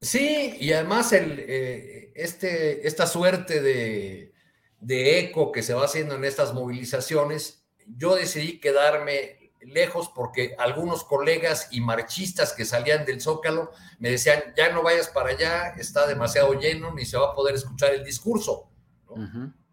Sí, 0.00 0.56
y 0.60 0.72
además 0.72 1.12
eh, 1.12 2.12
este, 2.14 2.86
esta 2.86 3.06
suerte 3.06 3.60
de, 3.60 4.32
de 4.80 5.18
eco 5.18 5.50
que 5.50 5.62
se 5.62 5.74
va 5.74 5.84
haciendo 5.84 6.14
en 6.14 6.24
estas 6.24 6.54
movilizaciones, 6.54 7.64
yo 7.86 8.14
decidí 8.14 8.60
quedarme 8.60 9.41
lejos 9.66 10.10
porque 10.14 10.54
algunos 10.58 11.04
colegas 11.04 11.68
y 11.70 11.80
marchistas 11.80 12.52
que 12.52 12.64
salían 12.64 13.04
del 13.04 13.20
Zócalo 13.20 13.70
me 13.98 14.10
decían, 14.10 14.42
ya 14.56 14.72
no 14.72 14.82
vayas 14.82 15.08
para 15.08 15.30
allá, 15.30 15.74
está 15.78 16.06
demasiado 16.06 16.52
lleno, 16.54 16.92
ni 16.94 17.04
se 17.04 17.16
va 17.16 17.30
a 17.30 17.34
poder 17.34 17.54
escuchar 17.54 17.94
el 17.94 18.04
discurso. 18.04 18.68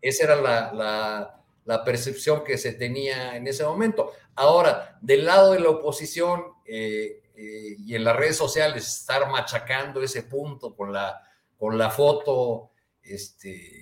Esa 0.01 0.23
era 0.25 0.35
la, 0.35 1.83
percepción 1.85 2.43
que 2.43 2.57
se 2.57 2.73
tenía 2.73 3.35
en 3.35 3.47
ese 3.47 3.63
momento. 3.63 4.11
Ahora, 4.35 4.97
del 5.01 5.25
lado 5.25 5.53
de 5.53 5.59
la 5.59 5.69
oposición 5.69 6.43
eh, 6.65 7.21
eh, 7.35 7.75
y 7.77 7.95
en 7.95 8.03
las 8.03 8.15
redes 8.15 8.37
sociales, 8.37 8.87
estar 8.87 9.29
machacando 9.29 10.01
ese 10.01 10.23
punto 10.23 10.75
con 10.75 10.91
la, 10.91 11.21
con 11.57 11.77
la 11.77 11.89
foto 11.89 12.71
este, 13.01 13.78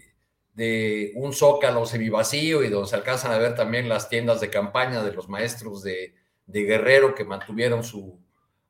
de 0.58 1.12
un 1.14 1.34
zócalo 1.34 1.86
semivacío 1.86 2.64
y 2.64 2.70
donde 2.70 2.90
se 2.90 2.96
alcanzan 2.96 3.32
a 3.32 3.38
ver 3.38 3.54
también 3.54 3.88
las 3.88 4.10
tiendas 4.10 4.42
de 4.42 4.50
campaña 4.50 5.04
de 5.04 5.14
los 5.14 5.30
maestros 5.30 5.84
de, 5.84 6.16
Guerrero 6.48 7.14
que 7.14 7.26
mantuvieron 7.26 7.84
su 7.84 8.18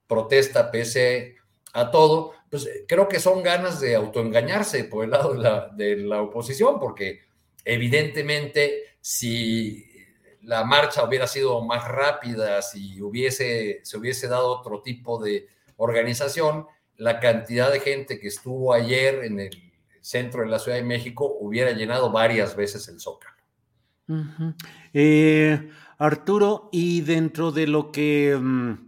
protesta 0.05 0.69
pese 0.69 1.35
a 1.71 1.89
todo, 1.89 2.33
pues 2.49 2.65
eh, 2.65 2.85
creo 2.87 3.07
que 3.07 3.19
son 3.19 3.41
ganas 3.41 3.79
de 3.79 3.95
autoengañarse 3.95 4.83
por 4.83 5.05
el 5.05 5.11
lado 5.11 5.33
de 5.33 5.39
la, 5.39 5.69
de 5.73 5.95
la 5.95 6.21
oposición, 6.21 6.79
porque 6.79 7.21
evidentemente 7.63 8.97
si 8.99 9.85
la 10.41 10.65
marcha 10.65 11.05
hubiera 11.05 11.27
sido 11.27 11.63
más 11.63 11.87
rápida, 11.87 12.61
si 12.63 13.01
hubiese, 13.01 13.79
se 13.83 13.97
hubiese 13.97 14.27
dado 14.27 14.47
otro 14.47 14.81
tipo 14.81 15.23
de 15.23 15.47
organización, 15.77 16.67
la 16.97 17.21
cantidad 17.21 17.71
de 17.71 17.79
gente 17.79 18.19
que 18.19 18.27
estuvo 18.27 18.73
ayer 18.73 19.23
en 19.23 19.39
el 19.39 19.66
centro 20.07 20.41
de 20.41 20.47
la 20.47 20.59
Ciudad 20.59 20.77
de 20.77 20.83
México 20.83 21.37
hubiera 21.39 21.71
llenado 21.71 22.11
varias 22.11 22.55
veces 22.55 22.87
el 22.87 22.99
Zócalo. 22.99 23.35
Eh, 24.93 25.69
Arturo, 25.97 26.69
y 26.71 27.01
dentro 27.01 27.51
de 27.51 27.67
lo 27.67 27.91
que 27.91 28.37
mm, 28.39 28.87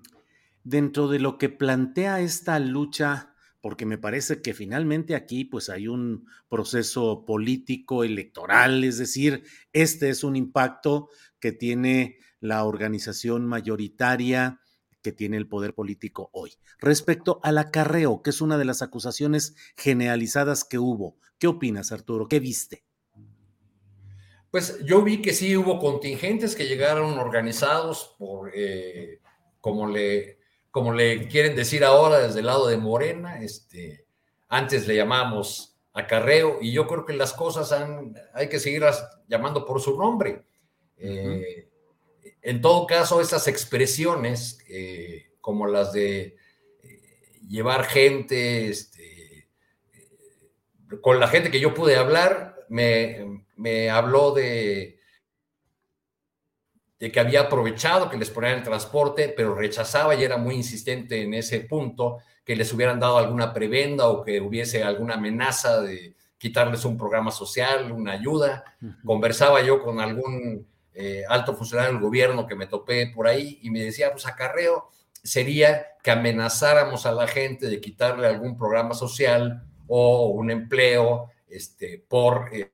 dentro 0.63 1.09
de 1.09 1.19
lo 1.19 1.37
que 1.37 1.49
plantea 1.49 2.21
esta 2.21 2.57
lucha, 2.59 3.33
porque 3.59 3.85
me 3.85 3.97
parece 3.97 4.41
que 4.41 4.53
finalmente 4.53 5.15
aquí 5.15 5.43
pues 5.43 5.69
hay 5.69 5.89
un 5.89 6.25
proceso 6.47 7.25
político 7.25 8.05
electoral, 8.05 8.83
es 8.85 8.97
decir, 8.97 9.43
este 9.73 10.09
es 10.09 10.23
un 10.23 10.37
impacto 10.37 11.09
que 11.39 11.51
tiene 11.51 12.17
la 12.39 12.63
organización 12.63 13.45
mayoritaria 13.45 14.61
que 15.01 15.11
tiene 15.11 15.37
el 15.37 15.47
poder 15.47 15.73
político 15.73 16.29
hoy. 16.33 16.53
Respecto 16.79 17.39
al 17.43 17.57
acarreo, 17.57 18.21
que 18.21 18.29
es 18.29 18.41
una 18.41 18.57
de 18.57 18.65
las 18.65 18.81
acusaciones 18.81 19.55
generalizadas 19.75 20.63
que 20.63 20.79
hubo, 20.79 21.17
¿qué 21.37 21.47
opinas, 21.47 21.91
Arturo? 21.91 22.27
¿Qué 22.27 22.39
viste? 22.39 22.83
Pues 24.51 24.83
yo 24.83 25.03
vi 25.03 25.21
que 25.21 25.33
sí 25.33 25.55
hubo 25.55 25.79
contingentes 25.79 26.55
que 26.55 26.67
llegaron 26.67 27.19
organizados 27.19 28.15
por, 28.17 28.51
eh, 28.53 29.19
como, 29.61 29.87
le, 29.87 30.39
como 30.71 30.91
le 30.93 31.27
quieren 31.27 31.55
decir 31.55 31.83
ahora 31.83 32.19
desde 32.19 32.39
el 32.39 32.47
lado 32.47 32.67
de 32.67 32.77
Morena, 32.77 33.41
este, 33.41 34.07
antes 34.47 34.87
le 34.87 34.95
llamamos 34.95 35.77
acarreo, 35.93 36.57
y 36.61 36.71
yo 36.71 36.87
creo 36.87 37.05
que 37.05 37.13
las 37.13 37.33
cosas 37.33 37.71
han, 37.71 38.15
hay 38.33 38.49
que 38.49 38.59
seguirlas 38.59 39.07
llamando 39.27 39.65
por 39.65 39.81
su 39.81 39.97
nombre. 39.97 40.43
Eh, 40.97 41.68
en 42.49 42.61
todo 42.61 42.87
caso, 42.87 43.21
esas 43.21 43.47
expresiones, 43.47 44.57
eh, 44.67 45.33
como 45.39 45.67
las 45.67 45.93
de 45.93 46.35
eh, 46.81 47.39
llevar 47.47 47.85
gente, 47.85 48.69
este, 48.69 49.47
con 50.99 51.19
la 51.19 51.27
gente 51.27 51.51
que 51.51 51.59
yo 51.59 51.75
pude 51.75 51.95
hablar, 51.95 52.55
me, 52.67 53.89
habló 53.91 54.31
de, 54.31 54.99
de 56.97 57.11
que 57.11 57.19
había 57.19 57.41
aprovechado 57.41 58.09
que 58.09 58.17
les 58.17 58.31
ponían 58.31 58.57
el 58.57 58.63
transporte, 58.63 59.29
pero 59.29 59.53
rechazaba 59.53 60.15
y 60.15 60.23
era 60.23 60.37
muy 60.37 60.55
insistente 60.55 61.21
en 61.21 61.35
ese 61.35 61.59
punto, 61.59 62.17
que 62.43 62.55
les 62.55 62.73
hubieran 62.73 62.99
dado 62.99 63.19
alguna 63.19 63.53
prebenda 63.53 64.07
o 64.07 64.23
que 64.23 64.41
hubiese 64.41 64.81
alguna 64.81 65.13
amenaza 65.13 65.81
de 65.81 66.15
quitarles 66.39 66.83
un 66.83 66.97
programa 66.97 67.29
social, 67.29 67.91
una 67.91 68.13
ayuda. 68.13 68.63
Conversaba 69.05 69.61
yo 69.61 69.83
con 69.83 69.99
algún 69.99 70.65
eh, 71.01 71.23
alto 71.29 71.55
funcionario 71.55 71.93
del 71.93 72.01
gobierno 72.01 72.45
que 72.45 72.57
me 72.57 72.67
topé 72.67 73.07
por 73.07 73.25
ahí 73.25 73.57
y 73.61 73.69
me 73.69 73.79
decía, 73.79 74.11
pues 74.11 74.27
acarreo 74.27 74.89
sería 75.23 75.95
que 76.03 76.11
amenazáramos 76.11 77.05
a 77.05 77.13
la 77.13 77.25
gente 77.25 77.67
de 77.67 77.79
quitarle 77.79 78.27
algún 78.27 78.57
programa 78.57 78.93
social 78.93 79.63
o 79.87 80.25
un 80.27 80.51
empleo 80.51 81.31
este, 81.47 82.03
por 82.05 82.49
eh, 82.51 82.73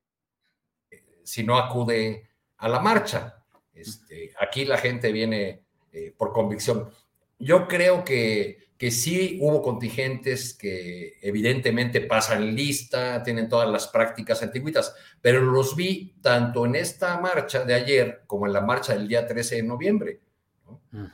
si 1.24 1.44
no 1.44 1.56
acude 1.56 2.28
a 2.58 2.68
la 2.68 2.80
marcha. 2.80 3.44
Este, 3.72 4.34
aquí 4.40 4.66
la 4.66 4.80
gente 4.80 5.12
viene 5.12 5.62
eh, 5.92 6.12
por 6.18 6.34
convicción. 6.34 6.90
Yo 7.38 7.68
creo 7.68 8.04
que 8.04 8.58
que 8.78 8.92
sí 8.92 9.38
hubo 9.42 9.62
contingentes 9.62 10.54
que 10.54 11.18
evidentemente 11.22 12.02
pasan 12.02 12.56
lista, 12.56 13.24
tienen 13.24 13.48
todas 13.48 13.70
las 13.70 13.88
prácticas 13.88 14.44
antiguitas, 14.44 14.94
pero 15.22 15.42
los 15.42 15.76
vi 15.76 16.16
tanto 16.22 16.66
en 16.66 16.76
esta 16.76 17.20
marcha 17.20 17.64
de 17.64 17.74
ayer 17.74 18.24
como 18.28 18.48
en 18.48 18.54
la 18.54 18.62
marcha 18.62 18.94
del 18.94 19.08
día 19.08 19.26
13 19.26 19.56
de 19.56 19.64
noviembre, 19.64 20.20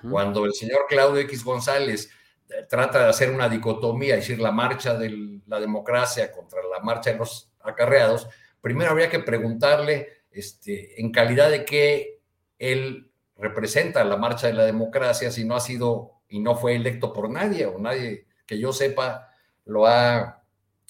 cuando 0.10 0.46
el 0.46 0.54
señor 0.54 0.86
Claudio 0.88 1.22
X 1.22 1.44
González 1.44 2.10
eh, 2.50 2.66
trata 2.70 3.04
de 3.04 3.10
hacer 3.10 3.32
una 3.32 3.50
dicotomía, 3.50 4.16
es 4.16 4.22
decir, 4.22 4.40
la 4.40 4.52
marcha 4.52 4.96
de 4.96 5.42
la 5.48 5.60
democracia 5.60 6.32
contra 6.32 6.60
la 6.64 6.80
marcha 6.80 7.12
de 7.12 7.18
los 7.18 7.52
acarreados, 7.62 8.28
primero 8.60 8.92
habría 8.92 9.10
que 9.10 9.20
preguntarle 9.20 10.24
este, 10.32 11.00
en 11.02 11.12
calidad 11.12 11.50
de 11.50 11.66
qué 11.66 12.22
él 12.58 13.12
representa 13.38 14.04
la 14.04 14.18
marcha 14.18 14.48
de 14.48 14.54
la 14.54 14.66
democracia, 14.66 15.32
si 15.32 15.46
no 15.46 15.56
ha 15.56 15.60
sido 15.60 16.21
y 16.32 16.40
no 16.40 16.56
fue 16.56 16.76
electo 16.76 17.14
por 17.14 17.30
nadie 17.30 17.66
o 17.68 17.78
nadie 17.78 18.26
que 18.48 18.58
yo 18.58 18.74
sepa 18.74 19.30
lo 19.66 19.86
ha 19.86 20.44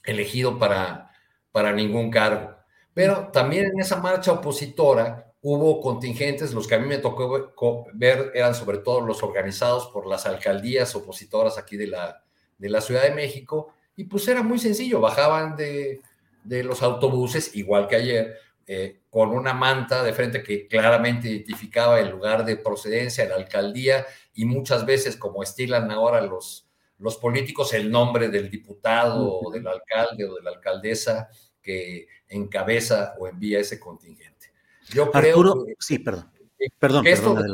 elegido 0.05 0.57
para, 0.57 1.11
para 1.51 1.73
ningún 1.73 2.09
cargo. 2.09 2.55
Pero 2.93 3.29
también 3.33 3.65
en 3.65 3.79
esa 3.79 3.97
marcha 3.97 4.31
opositora 4.31 5.33
hubo 5.41 5.81
contingentes, 5.81 6.53
los 6.53 6.67
que 6.67 6.75
a 6.75 6.79
mí 6.79 6.87
me 6.87 6.99
tocó 6.99 7.87
ver 7.93 8.31
eran 8.35 8.53
sobre 8.53 8.77
todo 8.77 9.01
los 9.01 9.23
organizados 9.23 9.87
por 9.87 10.07
las 10.07 10.25
alcaldías 10.25 10.95
opositoras 10.95 11.57
aquí 11.57 11.77
de 11.77 11.87
la, 11.87 12.23
de 12.57 12.69
la 12.69 12.81
Ciudad 12.81 13.03
de 13.03 13.11
México, 13.11 13.73
y 13.95 14.05
pues 14.05 14.27
era 14.27 14.43
muy 14.43 14.59
sencillo, 14.59 15.01
bajaban 15.01 15.55
de, 15.55 16.01
de 16.43 16.63
los 16.63 16.83
autobuses, 16.83 17.55
igual 17.55 17.87
que 17.87 17.95
ayer, 17.95 18.37
eh, 18.67 19.01
con 19.09 19.31
una 19.31 19.53
manta 19.53 20.03
de 20.03 20.13
frente 20.13 20.43
que 20.43 20.67
claramente 20.67 21.27
identificaba 21.27 21.99
el 21.99 22.09
lugar 22.09 22.45
de 22.45 22.57
procedencia, 22.57 23.27
la 23.27 23.35
alcaldía, 23.35 24.05
y 24.33 24.45
muchas 24.45 24.85
veces, 24.85 25.17
como 25.17 25.43
estilan 25.43 25.91
ahora 25.91 26.21
los, 26.21 26.69
los 26.97 27.17
políticos, 27.17 27.73
el 27.73 27.91
nombre 27.91 28.29
del 28.29 28.49
diputado 28.49 29.39
o 29.39 29.51
del 29.51 29.67
alcalde 29.67 30.25
o 30.25 30.35
de 30.35 30.43
la 30.43 30.51
alcaldesa 30.51 31.29
que 31.61 32.07
encabeza 32.27 33.15
o 33.19 33.27
envía 33.27 33.59
ese 33.59 33.79
contingente. 33.79 34.51
Yo 34.89 35.11
creo 35.11 35.65
que, 35.65 35.75
sí, 35.79 35.99
perdón. 35.99 36.31
Perdón, 36.77 37.07
esto 37.07 37.33
de, 37.33 37.47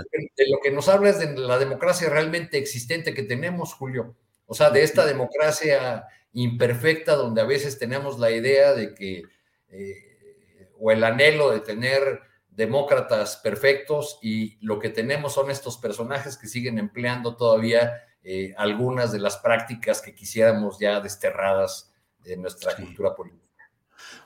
lo 0.50 0.60
que 0.62 0.72
nos 0.72 0.90
habla 0.90 1.10
es 1.10 1.20
de 1.20 1.34
la 1.38 1.58
democracia 1.58 2.10
realmente 2.10 2.58
existente 2.58 3.14
que 3.14 3.24
tenemos, 3.24 3.74
Julio. 3.74 4.18
O 4.46 4.54
sea, 4.54 4.70
de 4.70 4.84
esta 4.84 5.06
democracia 5.06 6.06
imperfecta 6.34 7.16
donde 7.16 7.40
a 7.40 7.46
veces 7.46 7.80
tenemos 7.80 8.20
la 8.20 8.32
idea 8.32 8.74
de 8.74 8.94
que, 8.94 9.24
eh, 9.70 10.70
o 10.78 10.92
el 10.92 11.06
anhelo 11.06 11.52
de 11.52 11.62
tener 11.62 12.22
demócratas 12.58 13.38
perfectos 13.38 14.18
y 14.22 14.58
lo 14.66 14.80
que 14.80 14.90
tenemos 14.90 15.36
son 15.36 15.52
estos 15.52 15.78
personajes 15.78 16.38
que 16.38 16.48
siguen 16.48 16.80
empleando 16.80 17.36
todavía 17.36 17.94
eh, 18.24 18.56
algunas 18.58 19.12
de 19.12 19.20
las 19.20 19.38
prácticas 19.38 20.02
que 20.02 20.16
quisiéramos 20.16 20.80
ya 20.80 21.00
desterradas 21.00 21.94
de 22.18 22.36
nuestra 22.36 22.76
cultura 22.76 23.16
política. 23.16 23.46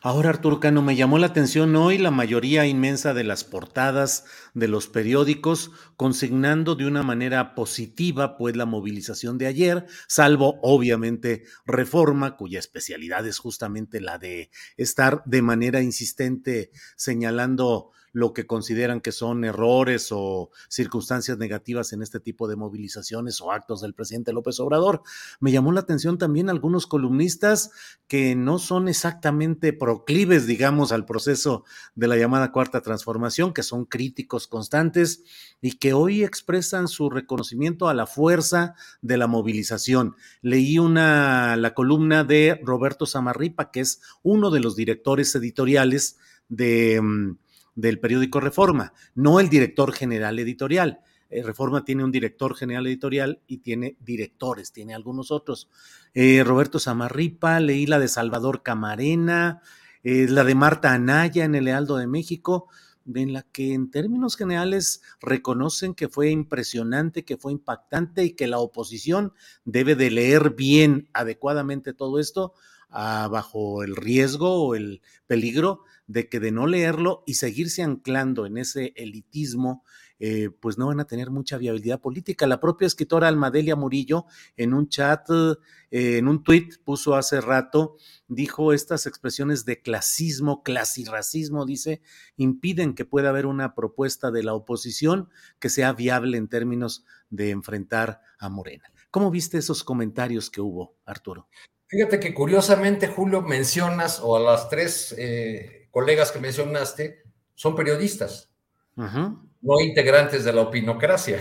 Ahora, 0.01 0.29
Arturo 0.29 0.59
Cano, 0.59 0.81
me 0.81 0.95
llamó 0.95 1.17
la 1.17 1.27
atención 1.27 1.75
hoy 1.75 1.97
la 1.97 2.11
mayoría 2.11 2.65
inmensa 2.65 3.13
de 3.13 3.23
las 3.23 3.43
portadas 3.43 4.25
de 4.53 4.67
los 4.67 4.87
periódicos 4.87 5.71
consignando 5.95 6.75
de 6.75 6.87
una 6.87 7.03
manera 7.03 7.53
positiva 7.53 8.37
pues 8.37 8.55
la 8.55 8.65
movilización 8.65 9.37
de 9.37 9.47
ayer, 9.47 9.85
salvo 10.07 10.59
obviamente 10.61 11.43
Reforma, 11.65 12.37
cuya 12.37 12.59
especialidad 12.59 13.25
es 13.27 13.39
justamente 13.39 14.01
la 14.01 14.17
de 14.17 14.51
estar 14.77 15.21
de 15.25 15.41
manera 15.41 15.81
insistente 15.81 16.71
señalando 16.95 17.91
lo 18.13 18.33
que 18.33 18.45
consideran 18.45 19.01
que 19.01 19.11
son 19.11 19.43
errores 19.45 20.09
o 20.11 20.49
circunstancias 20.69 21.37
negativas 21.37 21.93
en 21.93 22.01
este 22.01 22.19
tipo 22.19 22.47
de 22.47 22.55
movilizaciones 22.55 23.41
o 23.41 23.51
actos 23.51 23.81
del 23.81 23.93
presidente 23.93 24.33
López 24.33 24.59
Obrador. 24.59 25.01
Me 25.39 25.51
llamó 25.51 25.71
la 25.71 25.81
atención 25.81 26.17
también 26.17 26.49
algunos 26.49 26.87
columnistas 26.87 27.71
que 28.07 28.35
no 28.35 28.59
son 28.59 28.87
exactamente 28.87 29.73
proclives, 29.73 30.45
digamos, 30.47 30.91
al 30.91 31.05
proceso 31.05 31.63
de 31.95 32.07
la 32.07 32.17
llamada 32.17 32.51
cuarta 32.51 32.81
transformación, 32.81 33.53
que 33.53 33.63
son 33.63 33.85
críticos 33.85 34.47
constantes 34.47 35.23
y 35.61 35.73
que 35.77 35.93
hoy 35.93 36.23
expresan 36.23 36.87
su 36.87 37.09
reconocimiento 37.09 37.87
a 37.87 37.93
la 37.93 38.07
fuerza 38.07 38.75
de 39.01 39.17
la 39.17 39.27
movilización. 39.27 40.15
Leí 40.41 40.79
una 40.79 41.55
la 41.55 41.73
columna 41.73 42.23
de 42.23 42.59
Roberto 42.63 43.05
Samarripa, 43.05 43.71
que 43.71 43.81
es 43.81 44.01
uno 44.23 44.51
de 44.51 44.59
los 44.59 44.75
directores 44.75 45.33
editoriales 45.35 46.17
de 46.49 46.99
mm, 47.01 47.37
del 47.75 47.99
periódico 47.99 48.39
Reforma, 48.39 48.93
no 49.15 49.39
el 49.39 49.49
director 49.49 49.93
general 49.93 50.39
editorial. 50.39 51.01
Eh, 51.29 51.43
Reforma 51.43 51.85
tiene 51.85 52.03
un 52.03 52.11
director 52.11 52.55
general 52.55 52.87
editorial 52.87 53.39
y 53.47 53.59
tiene 53.59 53.95
directores, 53.99 54.71
tiene 54.71 54.93
algunos 54.93 55.31
otros. 55.31 55.69
Eh, 56.13 56.43
Roberto 56.43 56.79
Samarripa, 56.79 57.59
leí 57.59 57.85
la 57.85 57.99
de 57.99 58.09
Salvador 58.09 58.63
Camarena, 58.63 59.61
eh, 60.03 60.27
la 60.29 60.43
de 60.43 60.55
Marta 60.55 60.93
Anaya 60.93 61.45
en 61.45 61.55
el 61.55 61.65
Lealdo 61.65 61.95
de 61.97 62.07
México, 62.07 62.67
en 63.15 63.33
la 63.33 63.43
que 63.43 63.73
en 63.73 63.89
términos 63.89 64.35
generales 64.35 65.01
reconocen 65.21 65.95
que 65.95 66.09
fue 66.09 66.29
impresionante, 66.29 67.25
que 67.25 67.37
fue 67.37 67.51
impactante 67.51 68.23
y 68.23 68.31
que 68.31 68.47
la 68.47 68.59
oposición 68.59 69.33
debe 69.65 69.95
de 69.95 70.11
leer 70.11 70.51
bien, 70.51 71.09
adecuadamente 71.13 71.93
todo 71.93 72.19
esto, 72.19 72.53
bajo 72.91 73.83
el 73.83 73.95
riesgo 73.95 74.67
o 74.67 74.75
el 74.75 75.01
peligro 75.27 75.83
de 76.07 76.27
que 76.27 76.39
de 76.39 76.51
no 76.51 76.67
leerlo 76.67 77.23
y 77.25 77.35
seguirse 77.35 77.83
anclando 77.83 78.45
en 78.45 78.57
ese 78.57 78.93
elitismo, 78.97 79.83
eh, 80.19 80.49
pues 80.59 80.77
no 80.77 80.87
van 80.87 80.99
a 80.99 81.05
tener 81.05 81.31
mucha 81.31 81.57
viabilidad 81.57 81.99
política. 81.99 82.45
La 82.45 82.59
propia 82.59 82.85
escritora 82.85 83.27
Almadelia 83.27 83.75
Murillo 83.75 84.25
en 84.55 84.73
un 84.73 84.87
chat, 84.87 85.27
eh, 85.31 85.57
en 85.89 86.27
un 86.27 86.43
tuit 86.43 86.75
puso 86.83 87.15
hace 87.15 87.41
rato, 87.41 87.95
dijo 88.27 88.73
estas 88.73 89.07
expresiones 89.07 89.65
de 89.65 89.81
clasismo, 89.81 90.61
clasirracismo, 90.61 91.65
dice, 91.65 92.01
impiden 92.35 92.93
que 92.93 93.05
pueda 93.05 93.29
haber 93.29 93.45
una 93.47 93.73
propuesta 93.73 94.29
de 94.29 94.43
la 94.43 94.53
oposición 94.53 95.29
que 95.59 95.69
sea 95.69 95.93
viable 95.93 96.37
en 96.37 96.49
términos 96.49 97.03
de 97.31 97.49
enfrentar 97.49 98.21
a 98.37 98.49
Morena. 98.49 98.91
¿Cómo 99.09 99.31
viste 99.31 99.57
esos 99.57 99.83
comentarios 99.83 100.51
que 100.51 100.61
hubo, 100.61 100.97
Arturo? 101.05 101.47
Fíjate 101.91 102.21
que 102.21 102.33
curiosamente, 102.33 103.07
Julio, 103.07 103.41
mencionas, 103.41 104.21
o 104.23 104.37
a 104.37 104.39
las 104.39 104.69
tres 104.69 105.13
eh, 105.17 105.89
colegas 105.91 106.31
que 106.31 106.39
mencionaste 106.39 107.21
son 107.53 107.75
periodistas, 107.75 108.49
no 108.95 109.81
integrantes 109.81 110.45
de 110.45 110.53
la 110.53 110.61
opinocracia. 110.61 111.39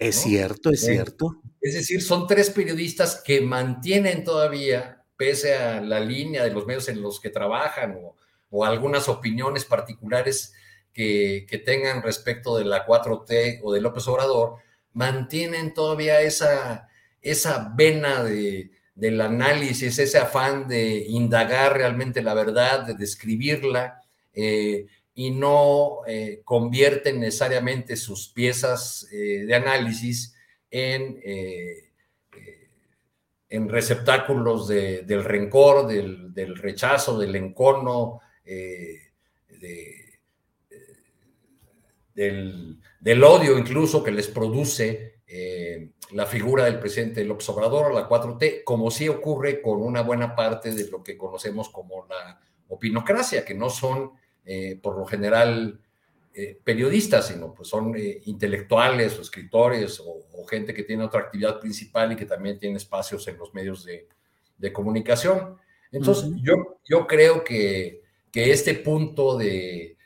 Es 0.00 0.16
cierto, 0.16 0.70
es 0.70 0.82
eh, 0.82 0.94
cierto. 0.94 1.40
Es 1.60 1.74
decir, 1.74 2.02
son 2.02 2.26
tres 2.26 2.50
periodistas 2.50 3.22
que 3.24 3.40
mantienen 3.40 4.24
todavía, 4.24 5.04
pese 5.16 5.54
a 5.54 5.80
la 5.80 6.00
línea 6.00 6.42
de 6.42 6.50
los 6.50 6.66
medios 6.66 6.88
en 6.88 7.00
los 7.00 7.20
que 7.20 7.30
trabajan 7.30 7.96
o, 8.50 8.64
algunas 8.64 9.08
opiniones 9.08 9.64
particulares 9.64 10.54
que, 10.92 11.46
tengan 11.64 12.02
respecto 12.02 12.56
de 12.56 12.64
la 12.64 12.84
4T 12.84 13.60
o 13.62 13.72
de 13.72 13.80
López 13.80 14.08
Obrador, 14.08 14.56
mantienen 14.92 15.72
todavía 15.72 16.20
esa, 16.20 16.88
esa 17.22 17.72
vena 17.76 18.24
de, 18.24 18.72
del 18.94 19.20
análisis, 19.20 19.98
ese 19.98 20.18
afán 20.18 20.68
de 20.68 21.04
indagar 21.08 21.76
realmente 21.76 22.22
la 22.22 22.34
verdad, 22.34 22.86
de 22.86 22.94
describirla, 22.94 24.00
eh, 24.32 24.86
y 25.16 25.30
no 25.30 26.00
eh, 26.06 26.42
convierten 26.44 27.20
necesariamente 27.20 27.96
sus 27.96 28.28
piezas 28.28 29.08
eh, 29.12 29.44
de 29.46 29.54
análisis 29.54 30.34
en, 30.70 31.20
en 33.48 33.68
receptáculos 33.68 34.66
del 34.66 35.22
rencor, 35.22 35.86
del, 35.86 36.56
rechazo, 36.56 37.16
del 37.16 37.36
encono, 37.36 38.20
del, 42.12 43.22
odio 43.22 43.56
incluso 43.56 44.02
que 44.02 44.10
les 44.10 44.26
produce 44.26 45.20
la 46.14 46.26
figura 46.26 46.64
del 46.64 46.78
presidente 46.78 47.24
López 47.24 47.48
Obrador, 47.48 47.92
la 47.92 48.08
4T, 48.08 48.62
como 48.62 48.88
sí 48.92 49.08
ocurre 49.08 49.60
con 49.60 49.82
una 49.82 50.02
buena 50.02 50.36
parte 50.36 50.72
de 50.72 50.88
lo 50.88 51.02
que 51.02 51.18
conocemos 51.18 51.68
como 51.70 52.06
la 52.08 52.40
opinocracia, 52.68 53.44
que 53.44 53.54
no 53.54 53.68
son 53.68 54.12
eh, 54.44 54.78
por 54.80 54.96
lo 54.96 55.06
general 55.06 55.80
eh, 56.32 56.56
periodistas, 56.62 57.26
sino 57.26 57.52
pues 57.52 57.68
son 57.68 57.96
eh, 57.96 58.20
intelectuales 58.26 59.18
o 59.18 59.22
escritores 59.22 60.00
o, 60.00 60.22
gente 60.46 60.74
que 60.74 60.82
tiene 60.82 61.02
otra 61.02 61.20
actividad 61.20 61.58
principal 61.58 62.12
y 62.12 62.16
que 62.16 62.26
también 62.26 62.58
tiene 62.58 62.76
espacios 62.76 63.26
en 63.28 63.38
los 63.38 63.54
medios 63.54 63.82
de, 63.82 64.06
comunicación. 64.74 65.56
Entonces, 65.90 66.30
yo, 66.42 66.78
yo 66.84 67.06
creo 67.06 67.42
que, 67.42 68.02
que 68.30 68.50
este 68.52 68.74
punto 68.74 69.38
de 69.38 69.96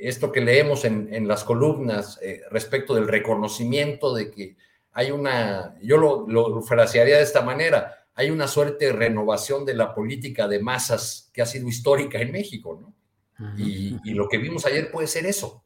esto 0.00 0.32
que 0.32 0.40
leemos 0.40 0.84
en, 0.84 1.14
en 1.14 1.28
las 1.28 1.44
columnas 1.44 2.18
respecto 2.50 2.94
del 2.94 3.06
reconocimiento 3.06 4.14
de 4.14 4.30
que 4.32 4.56
hay 4.92 5.10
una, 5.10 5.76
yo 5.82 5.96
lo, 5.96 6.28
lo 6.28 6.62
frasearía 6.62 7.16
de 7.16 7.22
esta 7.22 7.42
manera, 7.42 8.06
hay 8.14 8.30
una 8.30 8.46
suerte 8.46 8.86
de 8.86 8.92
renovación 8.92 9.64
de 9.64 9.74
la 9.74 9.94
política 9.94 10.46
de 10.46 10.60
masas 10.60 11.30
que 11.32 11.42
ha 11.42 11.46
sido 11.46 11.68
histórica 11.68 12.18
en 12.20 12.32
México, 12.32 12.78
¿no? 12.80 12.94
y, 13.56 14.14
lo 14.14 14.28
que 14.28 14.38
vimos 14.38 14.66
ayer 14.66 14.90
puede 14.90 15.06
ser 15.06 15.26
eso. 15.26 15.64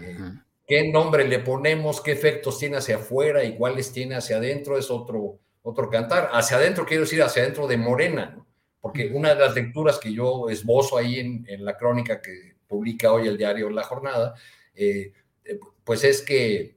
Eh, 0.00 0.18
¿Qué 0.66 0.90
nombre 0.90 1.26
le 1.28 1.40
ponemos? 1.40 2.00
¿Qué 2.00 2.12
efectos 2.12 2.58
tiene 2.58 2.78
hacia 2.78 2.96
afuera 2.96 3.44
y 3.44 3.56
cuáles 3.56 3.92
tiene 3.92 4.16
hacia 4.16 4.36
adentro? 4.36 4.78
Es 4.78 4.90
otro, 4.90 5.38
otro 5.62 5.90
cantar. 5.90 6.30
Hacia 6.32 6.56
adentro 6.56 6.86
quiero 6.86 7.02
decir 7.02 7.22
hacia 7.22 7.42
adentro 7.42 7.66
de 7.66 7.76
Morena, 7.76 8.32
¿no? 8.36 8.46
Porque 8.80 9.10
una 9.12 9.34
de 9.34 9.40
las 9.40 9.54
lecturas 9.54 9.98
que 9.98 10.12
yo 10.12 10.48
esbozo 10.48 10.96
ahí 10.96 11.18
en, 11.18 11.64
la 11.64 11.76
crónica 11.76 12.22
que 12.22 12.54
publica 12.68 13.12
hoy 13.12 13.26
el 13.26 13.36
diario 13.36 13.68
La 13.68 13.82
Jornada, 13.82 14.34
eh, 14.74 15.12
eh, 15.44 15.58
pues 15.82 16.04
es 16.04 16.22
que 16.22 16.75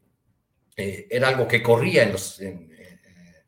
eh, 0.80 1.08
era 1.10 1.28
algo 1.28 1.46
que 1.46 1.62
corría 1.62 2.04
en, 2.04 2.13
los, 2.13 2.39
en, 2.39 2.70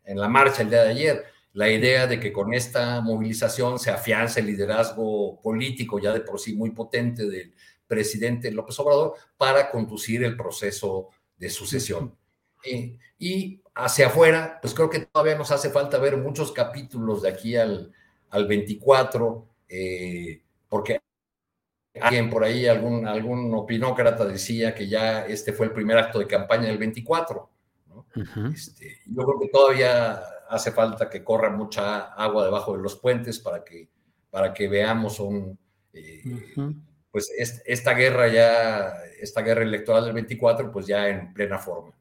la 0.04 0.28
marcha 0.28 0.64
el 0.64 0.70
día 0.70 0.84
de 0.84 0.90
ayer. 0.90 1.26
La 1.54 1.70
idea 1.70 2.06
de 2.06 2.20
que 2.20 2.34
con 2.34 2.54
esta 2.54 3.00
movilización 3.00 3.80
se 3.80 3.90
afianza 3.90 4.42
el 4.42 4.48
liderazgo 4.48 5.40
político 5.42 5.98
ya 5.98 6.12
de 6.12 6.20
por 6.20 6.42
sí 6.42 6.54
muy 6.54 6.72
potente 6.72 7.30
del 7.30 7.54
presidente 7.88 8.52
López 8.52 8.78
Obrador 8.80 9.14
para 9.38 9.72
conducir 9.72 10.26
el 10.26 10.36
proceso 10.36 11.08
de 11.38 11.50
sucesión. 11.50 12.18
Eh, 12.66 12.98
y 13.18 13.62
hacia 13.76 14.08
afuera, 14.08 14.60
pues 14.62 14.74
creo 14.74 14.90
que 14.90 15.00
todavía 15.00 15.38
nos 15.38 15.52
hace 15.52 15.70
falta 15.70 16.00
ver 16.00 16.18
muchos 16.18 16.52
capítulos 16.52 17.22
de 17.22 17.30
aquí 17.30 17.56
al, 17.56 17.94
al 18.30 18.46
24, 18.46 19.48
eh, 19.70 20.42
porque 20.68 21.00
Alguien 22.00 22.30
por 22.30 22.44
ahí, 22.44 22.68
algún, 22.68 23.06
algún 23.06 23.54
opinócrata 23.54 24.26
decía 24.26 24.74
que 24.74 24.88
ya 24.88 25.26
este 25.26 25.52
fue 25.52 25.66
el 25.66 25.74
primer 25.74 25.98
acto 25.98 26.20
de 26.20 26.28
campaña 26.28 26.68
del 26.68 26.78
24. 26.78 27.50
Este, 28.54 29.00
yo 29.06 29.24
creo 29.24 29.40
que 29.40 29.50
todavía 29.50 30.22
hace 30.50 30.72
falta 30.72 31.10
que 31.10 31.24
corra 31.24 31.50
mucha 31.50 32.14
agua 32.14 32.46
debajo 32.46 32.76
de 32.76 32.84
los 32.84 32.96
puentes 32.96 33.40
para 33.40 33.64
que, 33.64 33.90
para 34.30 34.54
que 34.54 34.68
veamos 34.68 35.20
un, 35.20 35.58
eh, 35.94 36.24
pues 37.12 37.30
esta 37.66 37.94
guerra 37.94 38.28
ya, 38.30 38.94
esta 39.20 39.42
guerra 39.42 39.64
electoral 39.64 40.06
del 40.06 40.14
24, 40.14 40.72
pues 40.72 40.88
ya 40.88 41.10
en 41.10 41.34
plena 41.34 41.58
forma. 41.58 41.94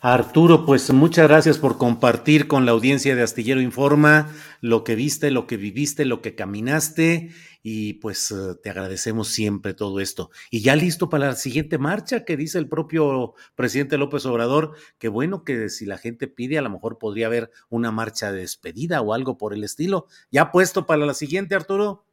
Arturo, 0.00 0.64
pues 0.64 0.90
muchas 0.92 1.28
gracias 1.28 1.58
por 1.58 1.76
compartir 1.76 2.46
con 2.46 2.64
la 2.64 2.72
audiencia 2.72 3.16
de 3.16 3.22
Astillero 3.22 3.60
Informa 3.60 4.32
lo 4.60 4.84
que 4.84 4.94
viste, 4.94 5.30
lo 5.30 5.46
que 5.46 5.56
viviste, 5.56 6.04
lo 6.04 6.22
que 6.22 6.34
caminaste 6.34 7.30
y 7.62 7.94
pues 7.94 8.30
eh, 8.30 8.54
te 8.62 8.70
agradecemos 8.70 9.28
siempre 9.28 9.74
todo 9.74 9.98
esto. 10.00 10.30
Y 10.50 10.62
ya 10.62 10.76
listo 10.76 11.08
para 11.08 11.26
la 11.26 11.34
siguiente 11.34 11.78
marcha 11.78 12.24
que 12.24 12.36
dice 12.36 12.58
el 12.58 12.68
propio 12.68 13.34
presidente 13.56 13.98
López 13.98 14.24
Obrador, 14.26 14.76
que 14.98 15.08
bueno 15.08 15.42
que 15.42 15.68
si 15.68 15.84
la 15.84 15.98
gente 15.98 16.28
pide 16.28 16.58
a 16.58 16.62
lo 16.62 16.70
mejor 16.70 16.98
podría 16.98 17.26
haber 17.26 17.50
una 17.68 17.90
marcha 17.90 18.30
de 18.30 18.40
despedida 18.40 19.00
o 19.00 19.14
algo 19.14 19.36
por 19.36 19.52
el 19.52 19.64
estilo. 19.64 20.06
¿Ya 20.30 20.52
puesto 20.52 20.86
para 20.86 21.04
la 21.06 21.14
siguiente, 21.14 21.54
Arturo? 21.54 22.04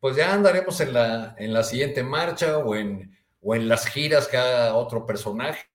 pues 0.00 0.16
ya 0.16 0.32
andaremos 0.32 0.80
en 0.80 0.94
la, 0.94 1.34
en 1.38 1.52
la 1.52 1.62
siguiente 1.62 2.02
marcha 2.02 2.58
o 2.58 2.74
en, 2.74 3.16
o 3.42 3.54
en 3.54 3.68
las 3.68 3.86
giras 3.86 4.28
haga 4.28 4.74
otro 4.74 5.06
personaje. 5.06 5.69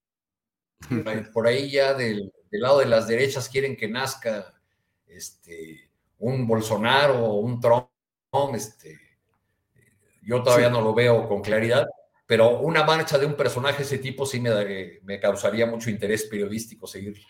Por 1.34 1.48
ahí 1.48 1.70
ya 1.70 1.94
del, 1.94 2.32
lado 2.52 2.80
de 2.80 2.86
las 2.86 3.08
derechas 3.08 3.50
quieren 3.50 3.76
que 3.76 3.88
nazca 3.88 4.54
este, 5.08 5.90
un 6.20 6.48
Bolsonaro 6.48 7.24
o 7.26 7.40
un 7.40 7.60
Trump. 7.60 7.90
Este, 8.54 9.00
yo 10.22 10.44
todavía 10.44 10.70
no 10.70 10.82
lo 10.82 10.94
veo 10.94 11.28
con 11.28 11.42
claridad, 11.42 11.88
pero 12.26 12.60
una 12.60 12.84
marcha 12.84 13.18
de 13.18 13.26
un 13.26 13.36
personaje 13.36 13.80
de 13.80 13.84
ese 13.84 13.98
tipo 14.00 14.26
sí 14.26 14.40
me, 14.40 15.00
me 15.04 15.20
causaría 15.20 15.66
mucho 15.66 15.90
interés 15.90 16.24
periodístico 16.24 16.88
seguirla. 16.88 17.28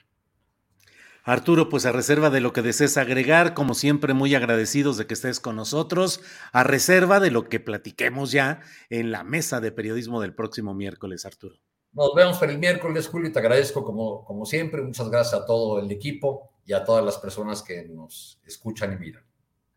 Arturo, 1.28 1.70
pues 1.70 1.88
a 1.88 1.92
reserva 1.92 2.30
de 2.30 2.40
lo 2.40 2.54
que 2.54 2.62
desees 2.62 2.98
agregar, 2.98 3.56
como 3.56 3.74
siempre 3.74 4.14
muy 4.14 4.36
agradecidos 4.36 4.96
de 4.98 5.08
que 5.08 5.16
estés 5.16 5.40
con 5.40 5.56
nosotros, 5.56 6.22
a 6.52 6.64
reserva 6.64 7.20
de 7.20 7.32
lo 7.32 7.50
que 7.50 7.60
platiquemos 7.60 8.32
ya 8.32 8.62
en 8.92 9.12
la 9.12 9.24
mesa 9.24 9.60
de 9.60 9.72
periodismo 9.72 10.22
del 10.22 10.36
próximo 10.36 10.76
miércoles, 10.76 11.26
Arturo. 11.26 11.58
Nos 11.96 12.14
vemos 12.14 12.38
para 12.38 12.52
el 12.52 12.60
miércoles, 12.60 13.08
Julio, 13.08 13.32
te 13.32 13.40
agradezco 13.40 13.82
como, 13.82 14.26
como 14.26 14.46
siempre, 14.46 14.82
muchas 14.82 15.10
gracias 15.10 15.42
a 15.42 15.46
todo 15.46 15.80
el 15.80 15.90
equipo 15.90 16.52
y 16.66 16.74
a 16.74 16.84
todas 16.84 17.06
las 17.06 17.18
personas 17.18 17.64
que 17.64 17.86
nos 17.86 18.42
escuchan 18.46 18.92
y 18.92 18.98
miran. 18.98 19.24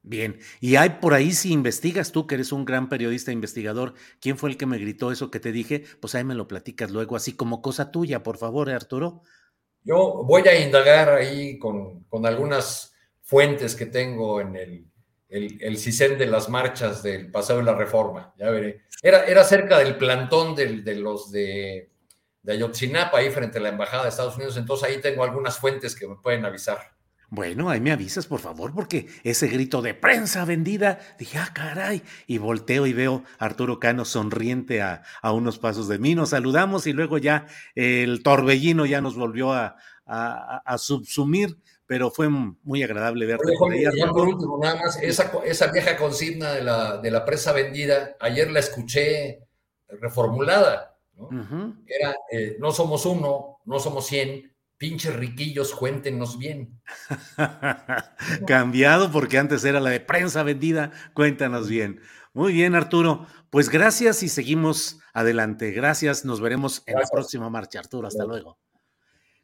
Bien, 0.03 0.41
y 0.61 0.75
hay 0.75 0.91
por 1.01 1.15
ahí, 1.15 1.31
si 1.31 1.53
investigas 1.53 2.11
tú, 2.11 2.27
que 2.27 2.35
eres 2.35 2.51
un 2.51 2.65
gran 2.65 2.89
periodista 2.89 3.31
investigador, 3.31 3.95
¿quién 4.21 4.37
fue 4.37 4.51
el 4.51 4.57
que 4.57 4.67
me 4.67 4.79
gritó 4.79 5.13
eso 5.13 5.31
que 5.31 5.39
te 5.39 5.53
dije? 5.53 5.85
Pues 6.01 6.17
ahí 6.17 6.25
me 6.25 6.35
lo 6.35 6.49
platicas 6.49 6.91
luego, 6.91 7.15
así 7.15 7.35
como 7.35 7.63
cosa 7.63 7.93
tuya, 7.93 8.25
por 8.25 8.37
favor, 8.37 8.69
Arturo. 8.69 9.23
Yo 9.85 10.25
voy 10.25 10.43
a 10.49 10.59
indagar 10.59 11.11
ahí 11.11 11.57
con, 11.57 12.05
algunas 12.25 12.95
fuentes 13.23 13.77
que 13.77 13.87
tengo 13.87 14.41
en 14.41 14.57
el, 14.57 14.87
el, 15.29 15.79
CISEN 15.79 16.19
de 16.19 16.27
las 16.27 16.49
marchas 16.49 17.01
del 17.01 17.31
Paseo 17.31 17.59
de 17.59 17.63
la 17.63 17.77
Reforma, 17.77 18.35
ya 18.37 18.51
veré. 18.51 18.83
Era, 19.03 19.25
era 19.25 19.45
cerca 19.45 19.79
del 19.79 19.97
plantón 19.97 20.57
de 20.57 20.95
los 20.97 21.31
de, 21.31 21.93
de 22.49 22.55
Ayotzinapa, 22.55 23.19
ahí 23.19 23.31
frente 23.31 23.59
a 23.59 23.61
la 23.61 23.69
Embajada 23.69 24.05
de 24.05 24.09
Estados 24.09 24.37
Unidos, 24.37 24.57
entonces 24.57 24.89
ahí 24.89 25.03
tengo 25.03 25.23
algunas 25.23 25.59
fuentes 25.59 25.95
que 25.95 26.09
me 26.09 26.17
pueden 26.17 26.47
avisar. 26.47 26.79
Bueno, 27.29 27.69
ahí 27.69 27.79
me 27.79 27.93
avisas, 27.93 28.25
por 28.25 28.41
favor, 28.41 28.73
porque 28.75 29.07
ese 29.23 29.49
grito 29.49 29.83
de 29.83 29.93
prensa 29.93 30.47
vendida, 30.47 30.99
dije, 31.19 31.37
ah, 31.37 31.51
caray, 31.53 32.03
y 32.27 32.39
volteo 32.39 32.87
y 32.87 32.95
veo 32.95 33.23
a 33.39 33.45
Arturo 33.45 33.79
Cano 33.79 34.07
sonriente 34.07 34.81
a, 34.81 35.03
unos 35.31 35.59
pasos 35.59 35.89
de 35.89 35.99
mí, 35.99 36.15
nos 36.15 36.31
saludamos 36.31 36.87
y 36.87 36.95
luego 36.95 37.19
ya 37.19 37.47
el 37.75 38.23
torbellino 38.23 38.87
ya 38.87 39.03
nos 39.03 39.15
volvió 39.15 39.53
a, 39.53 39.77
subsumir, 40.79 41.59
pero 41.85 42.11
fue 42.11 42.31
muy 42.31 42.83
agradable 42.83 43.27
verte. 43.27 43.53
por 43.59 44.27
último, 44.27 44.59
nada 44.59 44.77
más, 44.77 44.99
esa, 45.03 45.67
vieja 45.67 45.99
consigna 45.99 46.53
de 46.53 46.63
la, 46.63 46.97
de 46.97 47.11
la 47.11 47.27
prensa 47.27 47.53
vendida, 47.53 48.17
ayer 48.21 48.51
la 48.51 48.61
escuché 48.61 49.41
reformulada, 50.01 50.98
¿no? 51.19 51.77
Era, 51.87 52.15
eh, 52.31 52.57
no 52.61 52.71
somos 52.71 53.05
uno, 53.05 53.59
no 53.65 53.79
somos 53.79 54.07
cien, 54.07 54.55
pinches 54.79 55.15
riquillos, 55.15 55.75
cuéntenos 55.75 56.39
bien. 56.39 56.81
Cambiado 58.47 59.11
porque 59.11 59.39
antes 59.39 59.65
era 59.65 59.81
la 59.81 59.91
de 59.91 60.01
prensa 60.01 60.43
vendida, 60.43 60.93
cuéntanos 61.15 61.69
bien. 61.69 62.01
Muy 62.33 62.53
bien, 62.53 62.75
Arturo. 62.75 63.27
Pues 63.51 63.69
gracias 63.69 64.23
y 64.23 64.29
seguimos 64.29 65.01
adelante. 65.13 65.73
Gracias, 65.73 66.25
nos 66.25 66.41
veremos 66.41 66.83
en 66.87 66.95
la 66.95 67.07
próxima 67.11 67.51
marcha, 67.51 67.81
Arturo. 67.81 68.07
Hasta 68.07 68.25
luego. 68.25 68.59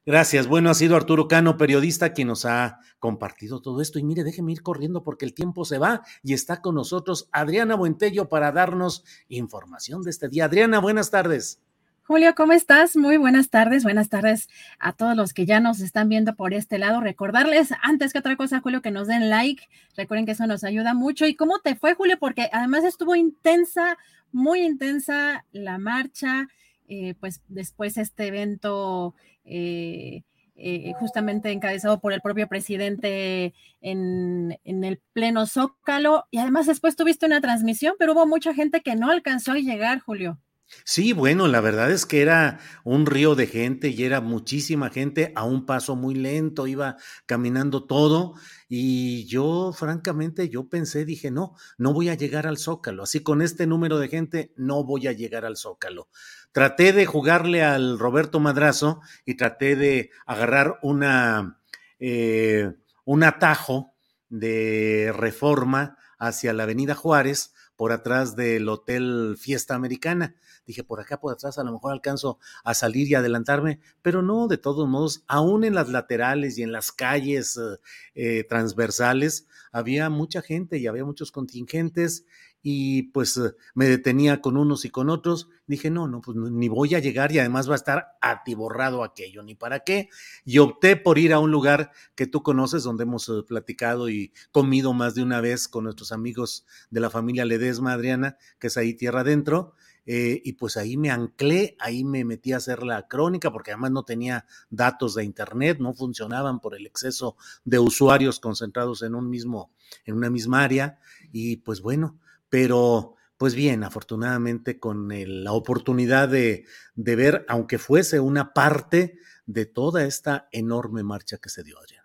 Gracias. 0.07 0.47
Bueno, 0.47 0.69
ha 0.69 0.75
sido 0.75 0.97
Arturo 0.97 1.29
Cano, 1.29 1.57
periodista, 1.57 2.13
quien 2.13 2.29
nos 2.29 2.45
ha 2.45 2.79
compartido 2.99 3.63
todo 3.63 3.81
esto. 3.81 3.99
Y 3.99 4.05
mire, 4.05 4.23
déjeme 4.23 4.53
ir 4.53 4.63
corriendo 4.63 5.03
porque 5.03 5.25
el 5.25 5.33
tiempo 5.33 5.65
se 5.65 5.79
va 5.79 6.03
y 6.23 6.35
está 6.35 6.61
con 6.61 6.75
nosotros 6.75 7.29
Adriana 7.33 7.75
Buentello 7.75 8.29
para 8.29 8.53
darnos 8.53 9.03
información 9.29 10.03
de 10.03 10.11
este 10.11 10.29
día. 10.29 10.45
Adriana, 10.45 10.79
buenas 10.79 11.11
tardes. 11.11 11.63
Julio, 12.07 12.35
¿cómo 12.35 12.53
estás? 12.53 12.97
Muy 12.97 13.17
buenas 13.17 13.49
tardes. 13.49 13.83
Buenas 13.83 14.11
tardes 14.11 14.51
a 14.79 14.93
todos 14.93 15.17
los 15.17 15.33
que 15.33 15.47
ya 15.47 15.59
nos 15.59 15.81
están 15.81 16.11
viendo 16.11 16.37
por 16.37 16.53
este 16.53 16.77
lado. 16.77 17.01
Recordarles, 17.01 17.71
antes 17.81 18.12
que 18.12 18.19
otra 18.19 18.37
cosa, 18.37 18.61
Julio, 18.61 18.83
que 18.83 18.90
nos 18.90 19.09
den 19.09 19.31
like. 19.31 19.67
Recuerden 19.97 20.27
que 20.27 20.33
eso 20.33 20.47
nos 20.47 20.64
ayuda 20.64 20.93
mucho. 20.93 21.25
¿Y 21.25 21.35
cómo 21.35 21.61
te 21.61 21.77
fue, 21.77 21.95
Julio? 21.95 22.19
Porque 22.19 22.51
además 22.53 22.85
estuvo 22.85 23.17
intensa, 23.17 23.97
muy 24.33 24.61
intensa 24.61 25.47
la 25.53 25.79
marcha. 25.79 26.47
Eh, 26.88 27.14
pues 27.21 27.40
después 27.49 27.97
este 27.97 28.27
evento 28.27 29.14
eh, 29.47 30.25
eh, 30.57 30.93
justamente 30.99 31.53
encabezado 31.53 32.01
por 32.01 32.12
el 32.12 32.21
propio 32.21 32.49
presidente 32.49 33.55
en, 33.81 34.59
en, 34.64 34.85
el 34.85 35.01
pleno 35.14 35.47
Zócalo. 35.47 36.27
Y 36.31 36.37
además 36.37 36.67
después 36.67 36.97
tuviste 36.97 37.25
una 37.25 37.40
transmisión, 37.40 37.95
pero 37.99 38.12
hubo 38.12 38.27
mucha 38.27 38.53
gente 38.53 38.83
que 38.83 38.95
no 38.95 39.11
alcanzó 39.11 39.53
a 39.53 39.59
llegar, 39.59 40.01
Julio. 40.01 40.38
Sí, 40.85 41.12
bueno, 41.12 41.46
la 41.46 41.61
verdad 41.61 41.90
es 41.90 42.05
que 42.07 42.20
era 42.20 42.59
un 42.85 43.07
río 43.07 43.35
de 43.35 43.46
gente 43.46 43.88
y 43.88 44.05
era 44.05 44.20
muchísima 44.20 44.90
gente 44.90 45.33
a 45.35 45.44
un 45.44 45.66
paso 45.66 45.94
muy 45.96 46.14
lento, 46.14 46.66
iba 46.66 46.96
caminando 47.27 47.85
todo 47.85 48.35
y 48.68 49.24
yo 49.27 49.72
francamente 49.72 50.48
yo 50.48 50.68
pensé, 50.68 51.05
dije, 51.05 51.31
no, 51.31 51.55
no 51.79 51.92
voy 51.92 52.09
a 52.09 52.14
llegar 52.14 52.46
al 52.46 52.59
zócalo, 52.59 53.05
así 53.05 53.22
con 53.22 53.40
este 53.40 53.66
número 53.66 53.98
de 53.98 54.09
gente 54.09 54.53
no 54.57 54.85
voy 54.85 55.07
a 55.07 55.12
llegar 55.12 55.44
al 55.44 55.57
zócalo. 55.57 56.09
Traté 56.53 56.92
de 56.92 57.07
jugarle 57.07 57.62
al 57.62 57.98
Roberto 57.98 58.40
Madrazo 58.40 59.00
y 59.24 59.35
traté 59.35 59.77
de 59.77 60.11
agarrar 60.27 60.79
una, 60.83 61.61
eh, 61.98 62.72
un 63.05 63.22
atajo 63.22 63.94
de 64.29 65.12
reforma 65.16 65.96
hacia 66.18 66.53
la 66.53 66.64
Avenida 66.64 66.94
Juárez 66.94 67.55
por 67.77 67.92
atrás 67.92 68.37
del 68.37 68.68
Hotel 68.68 69.37
Fiesta 69.38 69.74
Americana 69.74 70.37
Dije, 70.66 70.83
por 70.85 71.00
acá, 71.00 71.20
por 71.20 71.33
atrás, 71.33 71.59
a 71.59 71.64
lo 71.64 71.72
mejor 71.72 71.92
alcanzo 71.92 72.38
a 72.64 72.74
salir 72.74 73.09
y 73.09 73.14
adelantarme, 73.14 73.81
pero 74.03 74.22
no, 74.22 74.48
de 74.48 74.59
todos 74.59 74.88
modos, 74.88 75.24
aún 75.27 75.64
en 75.64 75.74
las 75.74 75.88
laterales 75.88 76.59
y 76.59 76.62
en 76.62 76.72
las 76.72 76.92
calles 76.92 77.57
eh, 77.57 77.79
eh, 78.14 78.44
transversales, 78.44 79.46
había 79.72 80.09
mucha 80.09 80.40
gente 80.40 80.79
y 80.79 80.87
había 80.87 81.05
muchos 81.05 81.33
contingentes 81.33 82.24
y 82.66 83.03
pues 83.12 83.37
eh, 83.37 83.55
me 83.74 83.87
detenía 83.87 84.40
con 84.40 84.57
unos 84.57 84.87
y 84.87 84.90
con 84.90 85.11
otros. 85.11 85.50
Dije, 85.66 85.90
no, 85.90 86.09
no, 86.09 86.22
pues 86.22 86.35
ni 86.37 86.68
voy 86.68 86.94
a 86.94 86.98
llegar 86.98 87.31
y 87.31 87.38
además 87.38 87.68
va 87.68 87.74
a 87.74 87.77
estar 87.77 88.16
atiborrado 88.22 89.05
aquello, 89.05 89.42
ni 89.42 89.55
para 89.55 89.81
qué. 89.81 90.09
Y 90.46 90.59
opté 90.59 90.96
por 90.96 91.18
ir 91.18 91.35
a 91.35 91.40
un 91.40 91.50
lugar 91.50 91.92
que 92.14 92.27
tú 92.27 92.42
conoces, 92.42 92.83
donde 92.83 93.03
hemos 93.03 93.31
platicado 93.46 94.09
y 94.09 94.33
comido 94.50 94.94
más 94.94 95.14
de 95.14 95.22
una 95.22 95.42
vez 95.42 95.68
con 95.68 95.85
nuestros 95.85 96.11
amigos 96.11 96.64
de 96.88 97.00
la 97.00 97.11
familia 97.11 97.44
Ledesma, 97.44 97.92
Adriana, 97.92 98.38
que 98.59 98.68
es 98.68 98.79
ahí 98.79 98.94
tierra 98.94 99.20
adentro. 99.20 99.74
Eh, 100.07 100.40
y 100.45 100.53
pues 100.55 100.77
ahí 100.77 100.97
me 100.97 101.11
anclé, 101.11 101.77
ahí 101.81 102.05
me 102.05 102.25
metí 102.25 102.53
a 102.53 102.59
hacer 102.59 102.83
la 102.83 103.09
crónica, 103.09 103.51
porque 103.51 103.73
además 103.73 103.93
no 103.93 104.05
tenía 104.05 104.47
datos 104.71 105.14
de 105.14 105.25
internet, 105.25 105.79
no 105.81 105.95
funcionaban 105.95 106.61
por 106.61 106.75
el 106.75 106.87
exceso 106.87 107.37
de 107.64 107.79
usuarios 107.79 108.40
concentrados 108.40 109.03
en 109.03 109.14
un 109.14 109.31
mismo, 109.31 109.73
en 110.05 110.17
una 110.17 110.31
misma 110.31 110.62
área, 110.62 110.99
y 111.33 111.57
pues 111.59 111.81
bueno, 111.81 112.19
pero 112.49 113.14
pues 113.37 113.55
bien, 113.55 113.83
afortunadamente 113.83 114.79
con 114.79 115.09
la 115.11 115.53
oportunidad 115.53 116.29
de, 116.29 116.67
de, 116.95 117.17
ver, 117.17 117.45
aunque 117.49 117.79
fuese 117.79 118.21
una 118.21 118.53
parte 118.53 119.19
de 119.47 119.67
toda 119.67 120.05
esta 120.05 120.49
enorme 120.53 121.03
marcha 121.03 121.38
que 121.38 121.49
se 121.49 121.64
dio 121.64 121.79
allá. 121.81 122.05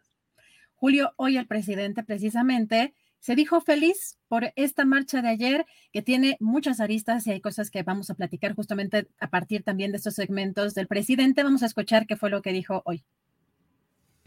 Julio, 0.76 1.14
hoy 1.18 1.38
el 1.38 1.46
presidente 1.46 2.04
precisamente 2.04 2.96
se 3.20 3.36
dijo 3.36 3.62
feliz 3.62 4.18
por 4.28 4.54
esta 4.56 4.86
marcha 4.86 5.22
de 5.22 5.30
ayer 5.30 5.66
que 5.92 6.02
tiene 6.02 6.38
muchas 6.40 6.80
aristas 6.80 7.28
y 7.28 7.32
hay 7.32 7.42
cosas 7.42 7.70
que 7.70 7.84
vamos 7.84 8.10
a 8.10 8.14
platicar 8.14 8.56
justamente 8.56 9.08
a 9.20 9.30
partir 9.30 9.64
también 9.64 9.92
de 9.92 9.98
estos 9.98 10.16
segmentos 10.16 10.74
del 10.74 10.88
presidente. 10.88 11.44
Vamos 11.44 11.64
a 11.64 11.66
escuchar 11.66 12.08
qué 12.08 12.16
fue 12.16 12.30
lo 12.30 12.42
que 12.42 12.54
dijo 12.54 12.82
hoy. 12.86 13.04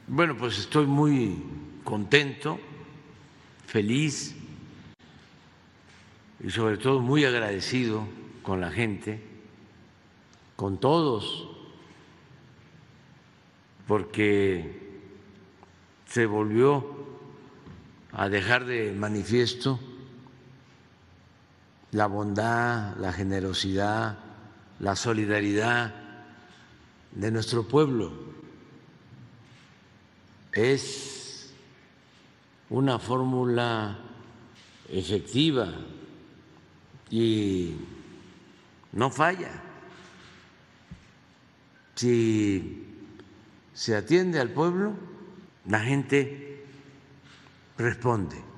Bueno, 0.07 0.37
pues 0.37 0.59
estoy 0.59 0.87
muy 0.87 1.43
contento, 1.85 2.59
feliz 3.67 4.35
y 6.45 6.51
sobre 6.51 6.77
todo 6.77 7.01
muy 7.01 7.25
agradecido 7.25 8.07
con 8.43 8.61
la 8.61 8.71
gente, 8.71 9.23
con 10.57 10.79
todos, 10.79 11.49
porque 13.87 14.81
se 16.07 16.27
volvió 16.27 17.02
a 18.13 18.29
dejar 18.29 18.67
de 18.67 18.93
manifiesto 18.93 19.81
la 21.93 22.07
bondad, 22.07 22.97
la 22.97 23.13
generosidad, 23.13 24.19
la 24.81 24.97
solidaridad 24.97 25.95
de 27.13 27.31
nuestro 27.31 27.69
pueblo. 27.69 28.13
Es 30.53 31.53
una 32.71 32.99
fórmula 32.99 33.99
efectiva 34.89 35.73
y 37.11 37.75
no 38.93 39.11
falla. 39.11 39.63
Si 41.95 42.87
se 43.75 43.97
atiende 43.97 44.41
al 44.41 44.51
pueblo, 44.51 44.95
la 45.67 45.81
gente 45.81 46.52
responde. 47.77 48.53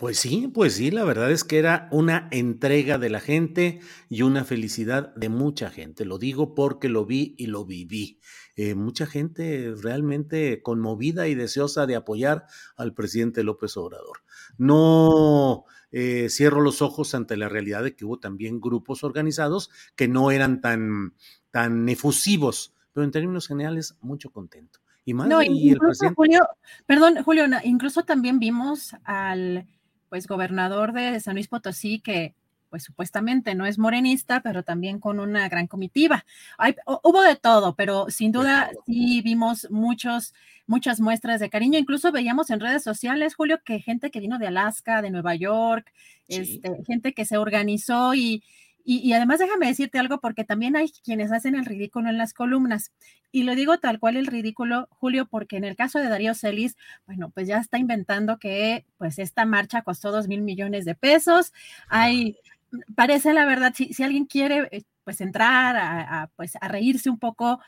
Pues 0.00 0.18
sí, 0.18 0.50
pues 0.54 0.76
sí, 0.76 0.90
la 0.90 1.04
verdad 1.04 1.30
es 1.30 1.44
que 1.44 1.58
era 1.58 1.86
una 1.92 2.26
entrega 2.30 2.96
de 2.96 3.10
la 3.10 3.20
gente 3.20 3.80
y 4.08 4.22
una 4.22 4.44
felicidad 4.46 5.14
de 5.14 5.28
mucha 5.28 5.68
gente. 5.68 6.06
Lo 6.06 6.16
digo 6.16 6.54
porque 6.54 6.88
lo 6.88 7.04
vi 7.04 7.34
y 7.36 7.48
lo 7.48 7.66
viví. 7.66 8.18
Eh, 8.56 8.74
mucha 8.74 9.04
gente 9.04 9.74
realmente 9.76 10.62
conmovida 10.62 11.28
y 11.28 11.34
deseosa 11.34 11.84
de 11.84 11.96
apoyar 11.96 12.46
al 12.78 12.94
presidente 12.94 13.44
López 13.44 13.76
Obrador. 13.76 14.22
No 14.56 15.66
eh, 15.90 16.28
cierro 16.30 16.62
los 16.62 16.80
ojos 16.80 17.14
ante 17.14 17.36
la 17.36 17.50
realidad 17.50 17.82
de 17.84 17.94
que 17.94 18.06
hubo 18.06 18.18
también 18.18 18.58
grupos 18.58 19.04
organizados 19.04 19.68
que 19.96 20.08
no 20.08 20.30
eran 20.30 20.62
tan, 20.62 21.14
tan 21.50 21.88
efusivos, 21.90 22.74
pero 22.94 23.04
en 23.04 23.10
términos 23.10 23.48
generales, 23.48 23.98
mucho 24.00 24.30
contento. 24.30 24.80
Y 25.10 25.14
más, 25.14 25.28
no, 25.28 25.42
y 25.42 25.70
el 25.70 25.78
presidente... 25.78 26.14
Julio, 26.14 26.48
perdón, 26.86 27.22
Julio, 27.24 27.44
incluso 27.64 28.04
también 28.04 28.38
vimos 28.38 28.94
al 29.04 29.66
pues 30.08 30.26
gobernador 30.26 30.92
de 30.92 31.20
San 31.20 31.34
Luis 31.34 31.48
Potosí 31.48 32.00
que 32.00 32.34
pues 32.68 32.84
supuestamente 32.84 33.54
no 33.54 33.66
es 33.66 33.78
morenista, 33.78 34.40
pero 34.42 34.62
también 34.62 35.00
con 35.00 35.18
una 35.18 35.48
gran 35.48 35.66
comitiva. 35.66 36.24
Hay, 36.56 36.76
hubo 37.02 37.20
de 37.22 37.34
todo, 37.34 37.74
pero 37.74 38.06
sin 38.10 38.30
duda 38.30 38.70
sí 38.86 39.20
vimos 39.22 39.68
muchos, 39.70 40.34
muchas 40.68 41.00
muestras 41.00 41.40
de 41.40 41.50
cariño. 41.50 41.78
Incluso 41.78 42.12
veíamos 42.12 42.48
en 42.50 42.60
redes 42.60 42.84
sociales, 42.84 43.34
Julio, 43.34 43.60
que 43.64 43.80
gente 43.80 44.12
que 44.12 44.20
vino 44.20 44.38
de 44.38 44.46
Alaska, 44.46 45.02
de 45.02 45.10
Nueva 45.10 45.34
York, 45.34 45.92
este, 46.28 46.84
gente 46.86 47.12
que 47.12 47.24
se 47.24 47.38
organizó 47.38 48.14
y, 48.14 48.44
y, 48.84 49.12
además 49.12 49.38
déjame 49.38 49.66
decirte 49.66 49.98
algo 49.98 50.20
porque 50.20 50.44
también 50.44 50.76
hay 50.76 50.90
quienes 51.04 51.32
hacen 51.32 51.54
el 51.54 51.64
ridículo 51.64 52.08
en 52.08 52.18
las 52.18 52.34
columnas. 52.34 52.92
Y 53.32 53.44
lo 53.44 53.54
digo 53.54 53.78
tal 53.78 53.98
cual 54.00 54.16
el 54.16 54.26
ridículo, 54.26 54.88
Julio, 54.90 55.26
porque 55.26 55.56
en 55.56 55.64
el 55.64 55.76
caso 55.76 55.98
de 55.98 56.08
Darío 56.08 56.34
Celis, 56.34 56.76
bueno, 57.06 57.30
pues 57.30 57.46
ya 57.48 57.58
está 57.58 57.78
inventando 57.78 58.38
que 58.38 58.86
pues 58.98 59.18
esta 59.18 59.44
marcha 59.44 59.82
costó 59.82 60.10
dos 60.10 60.28
mil 60.28 60.42
millones 60.42 60.84
de 60.84 60.94
pesos. 60.94 61.52
Hay, 61.88 62.36
parece 62.94 63.32
la 63.32 63.44
verdad, 63.46 63.72
si, 63.74 63.92
si 63.92 64.02
alguien 64.02 64.26
quiere 64.26 64.68
eh, 64.72 64.82
pues 65.04 65.20
entrar 65.20 65.76
a, 65.76 66.30
pues, 66.36 66.52
a 66.60 66.68
reírse 66.68 67.10
un 67.10 67.18
poco, 67.18 67.60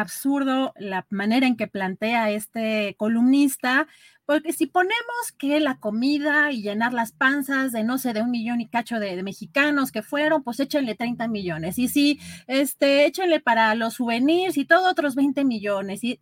absurdo 0.00 0.72
la 0.76 1.06
manera 1.10 1.46
en 1.46 1.56
que 1.56 1.66
plantea 1.66 2.30
este 2.30 2.94
columnista, 2.98 3.86
porque 4.26 4.52
si 4.52 4.66
ponemos 4.66 5.32
que 5.38 5.58
la 5.58 5.78
comida 5.78 6.52
y 6.52 6.60
llenar 6.60 6.92
las 6.92 7.12
panzas 7.12 7.72
de, 7.72 7.82
no 7.82 7.96
sé, 7.96 8.12
de 8.12 8.20
un 8.20 8.30
millón 8.30 8.60
y 8.60 8.68
cacho 8.68 9.00
de, 9.00 9.22
mexicanos 9.22 9.90
que 9.90 10.02
fueron, 10.02 10.42
pues 10.42 10.60
échenle 10.60 10.94
30 10.94 11.28
millones. 11.28 11.78
Y 11.78 11.88
si, 11.88 12.20
este, 12.46 13.06
échenle 13.06 13.40
para 13.40 13.74
los 13.74 13.94
souvenirs 13.94 14.58
y 14.58 14.66
todo 14.66 14.90
otros 14.90 15.14
20 15.14 15.44
millones. 15.44 16.04
Y 16.04 16.20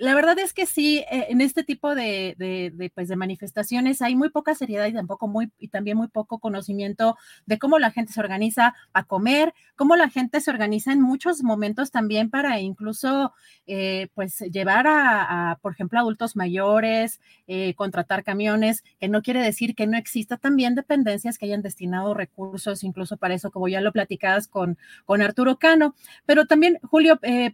la 0.00 0.14
verdad 0.14 0.38
es 0.38 0.54
que 0.54 0.64
sí, 0.64 1.04
eh, 1.10 1.26
en 1.28 1.42
este 1.42 1.62
tipo 1.62 1.94
de, 1.94 2.90
pues 2.94 3.08
de 3.08 3.16
manifestaciones 3.16 4.00
hay 4.00 4.16
muy 4.16 4.30
poca 4.30 4.54
seriedad 4.54 4.86
y 4.86 4.94
tampoco 4.94 5.28
muy, 5.28 5.52
y 5.58 5.68
también 5.68 5.98
muy 5.98 6.08
poco 6.08 6.38
conocimiento 6.38 7.18
de 7.44 7.58
cómo 7.58 7.78
la 7.78 7.90
gente 7.90 8.14
se 8.14 8.20
organiza 8.20 8.74
a 8.94 9.04
comer, 9.04 9.52
cómo 9.76 9.96
la 9.96 10.08
gente 10.08 10.40
se 10.40 10.50
organiza 10.50 10.92
en 10.92 11.02
muchos 11.02 11.42
momentos 11.42 11.90
también 11.90 12.30
para 12.30 12.60
incluso, 12.60 13.34
eh, 13.66 14.08
pues, 14.14 14.38
llevar 14.38 14.86
a, 14.88 15.58
por 15.60 15.72
ejemplo, 15.72 15.98
adultos 15.98 16.34
mayores, 16.34 17.20
eh, 17.46 17.74
contratar 17.74 18.24
camiones, 18.24 18.82
que 18.98 19.08
no 19.08 19.20
quiere 19.20 19.42
decir 19.42 19.74
que 19.74 19.86
no 19.86 19.98
exista 19.98 20.38
también 20.38 20.74
dependencias 20.74 21.36
que 21.36 21.44
hayan 21.44 21.60
destinado 21.60 22.14
recursos, 22.14 22.84
incluso 22.84 23.18
para 23.18 23.34
eso, 23.34 23.50
como 23.50 23.68
ya 23.68 23.82
lo 23.82 23.92
platicabas 23.92 24.48
con, 24.48 24.78
con 25.04 25.20
Arturo 25.20 25.58
Cano. 25.58 25.94
Pero 26.24 26.46
también, 26.46 26.78
Julio, 26.90 27.18
eh, 27.22 27.52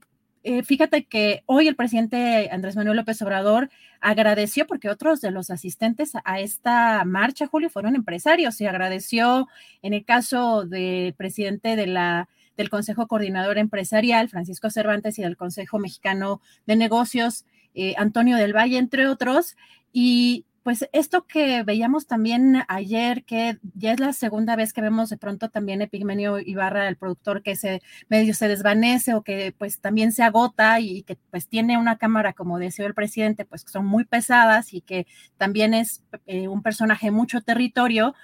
eh, 0.48 0.62
fíjate 0.62 1.06
que 1.06 1.42
hoy 1.46 1.66
el 1.66 1.74
presidente 1.74 2.48
Andrés 2.52 2.76
Manuel 2.76 2.98
López 2.98 3.20
Obrador 3.20 3.68
agradeció, 4.00 4.64
porque 4.64 4.88
otros 4.88 5.20
de 5.20 5.32
los 5.32 5.50
asistentes 5.50 6.12
a 6.24 6.38
esta 6.38 7.04
marcha, 7.04 7.48
Julio, 7.48 7.68
fueron 7.68 7.96
empresarios, 7.96 8.60
y 8.60 8.66
agradeció 8.66 9.48
en 9.82 9.92
el 9.92 10.04
caso 10.04 10.64
del 10.64 11.14
presidente 11.14 11.74
de 11.74 11.88
la, 11.88 12.28
del 12.56 12.70
Consejo 12.70 13.08
Coordinador 13.08 13.58
Empresarial, 13.58 14.28
Francisco 14.28 14.70
Cervantes, 14.70 15.18
y 15.18 15.22
del 15.22 15.36
Consejo 15.36 15.80
Mexicano 15.80 16.40
de 16.64 16.76
Negocios, 16.76 17.44
eh, 17.74 17.94
Antonio 17.96 18.36
del 18.36 18.54
Valle, 18.54 18.78
entre 18.78 19.08
otros, 19.08 19.56
y 19.92 20.45
pues 20.66 20.88
esto 20.90 21.28
que 21.28 21.62
veíamos 21.62 22.08
también 22.08 22.64
ayer, 22.66 23.22
que 23.22 23.56
ya 23.74 23.92
es 23.92 24.00
la 24.00 24.12
segunda 24.12 24.56
vez 24.56 24.72
que 24.72 24.80
vemos 24.80 25.08
de 25.10 25.16
pronto 25.16 25.48
también 25.48 25.80
Epigmenio 25.80 26.40
Ibarra, 26.40 26.88
el 26.88 26.96
productor 26.96 27.44
que 27.44 27.54
se 27.54 27.82
medio 28.08 28.34
se 28.34 28.48
desvanece 28.48 29.14
o 29.14 29.22
que 29.22 29.54
pues 29.56 29.78
también 29.78 30.10
se 30.10 30.24
agota 30.24 30.80
y 30.80 31.04
que 31.04 31.18
pues 31.30 31.46
tiene 31.46 31.78
una 31.78 31.98
cámara, 31.98 32.32
como 32.32 32.58
decía 32.58 32.84
el 32.84 32.94
presidente, 32.94 33.44
pues 33.44 33.64
que 33.64 33.70
son 33.70 33.86
muy 33.86 34.06
pesadas 34.06 34.74
y 34.74 34.80
que 34.80 35.06
también 35.36 35.72
es 35.72 36.02
eh, 36.26 36.48
un 36.48 36.64
personaje 36.64 37.12
mucho 37.12 37.42
territorio. 37.42 38.16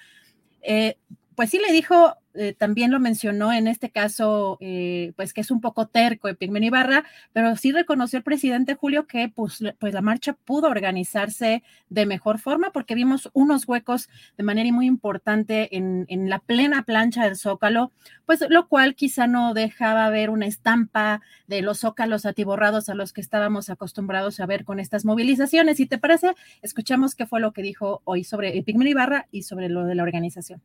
Eh, 0.63 0.97
pues 1.37 1.51
sí 1.51 1.61
le 1.65 1.73
dijo, 1.73 2.17
eh, 2.35 2.55
también 2.55 2.91
lo 2.91 2.99
mencionó 3.01 3.53
en 3.53 3.69
este 3.69 3.91
caso, 3.91 4.57
eh, 4.61 5.13
pues 5.17 5.33
que 5.33 5.43
es 5.43 5.51
un 5.51 5.61
poco 5.61 5.87
terco 5.87 6.29
Epigmen 6.29 6.65
Ibarra, 6.65 7.05
pero 7.33 7.57
sí 7.57 7.73
reconoció 7.73 8.19
el 8.19 8.23
presidente 8.23 8.75
Julio 8.75 9.07
que 9.07 9.29
pues, 9.29 9.63
pues, 9.79 9.93
la 9.93 10.01
marcha 10.01 10.33
pudo 10.33 10.69
organizarse 10.69 11.63
de 11.91 12.07
mejor 12.07 12.39
forma 12.39 12.71
porque 12.73 12.95
vimos 12.95 13.31
unos 13.35 13.69
huecos 13.69 14.09
de 14.37 14.45
manera 14.45 14.73
muy 14.73 14.87
importante 14.87 15.77
en, 15.77 16.07
en 16.09 16.29
la 16.31 16.39
plena 16.39 16.83
plancha 16.85 17.25
del 17.25 17.37
Zócalo, 17.37 17.93
pues 18.27 18.45
lo 18.49 18.69
cual 18.69 18.95
quizá 18.95 19.27
no 19.27 19.55
dejaba 19.55 20.09
ver 20.11 20.31
una 20.31 20.47
estampa 20.47 21.21
de 21.47 21.63
los 21.63 21.81
zócalos 21.81 22.25
atiborrados 22.27 22.89
a 22.89 22.95
los 22.95 23.13
que 23.13 23.21
estábamos 23.21 23.71
acostumbrados 23.71 24.41
a 24.41 24.47
ver 24.47 24.65
con 24.65 24.81
estas 24.81 25.05
movilizaciones. 25.05 25.77
Si 25.77 25.87
te 25.87 25.99
parece, 25.99 26.35
escuchamos 26.63 27.15
qué 27.15 27.27
fue 27.27 27.41
lo 27.41 27.53
que 27.53 27.63
dijo 27.63 28.01
hoy 28.05 28.25
sobre 28.25 28.57
Epigmen 28.57 28.89
Ibarra 28.89 29.27
y 29.31 29.43
sobre 29.43 29.69
lo 29.69 29.85
de 29.85 29.95
la 29.95 30.03
organización 30.03 30.63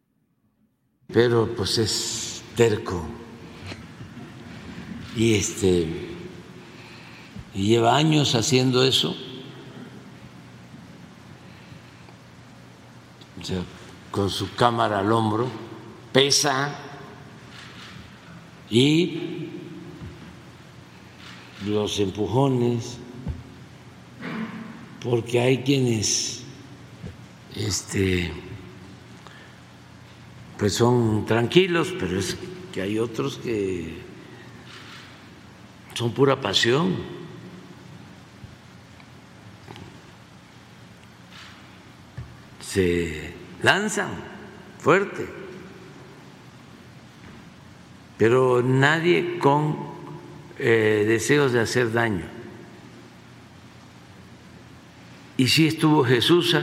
pero 1.07 1.55
pues 1.55 1.77
es 1.77 2.43
terco 2.55 3.03
y 5.15 5.35
este 5.35 6.07
y 7.57 7.69
lleva 7.69 7.95
años 7.95 8.35
haciendo 8.35 8.83
eso. 8.83 9.15
O 13.41 13.43
sea, 13.43 13.63
con 14.11 14.29
su 14.29 14.53
cámara 14.53 14.99
al 14.99 15.11
hombro, 15.11 15.47
pesa 16.11 16.75
y 18.69 19.49
los 21.65 21.99
empujones, 21.99 22.97
porque 25.03 25.39
hay 25.39 25.63
quienes 25.63 26.43
este 27.55 28.31
pues 30.57 30.73
son 30.73 31.25
tranquilos, 31.25 31.93
pero 31.99 32.19
es 32.19 32.35
que 32.73 32.81
hay 32.81 32.97
otros 32.97 33.37
que 33.37 34.01
son 35.93 36.11
pura 36.11 36.41
pasión. 36.41 36.95
Se 42.61 43.33
lanzan 43.61 44.09
fuerte, 44.79 45.27
pero 48.17 48.61
nadie 48.61 49.37
con 49.39 49.77
eh, 50.57 51.05
deseos 51.07 51.51
de 51.53 51.61
hacer 51.61 51.91
daño. 51.91 52.25
Y 55.37 55.47
si 55.47 55.67
estuvo 55.67 56.03
Jesús, 56.03 56.55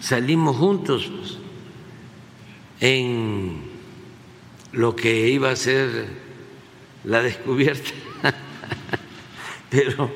salimos 0.00 0.56
juntos. 0.56 1.08
Pues, 1.08 1.45
en 2.80 3.62
lo 4.72 4.94
que 4.94 5.28
iba 5.28 5.50
a 5.50 5.56
ser 5.56 6.06
la 7.04 7.22
descubierta, 7.22 7.90
pero 9.70 10.10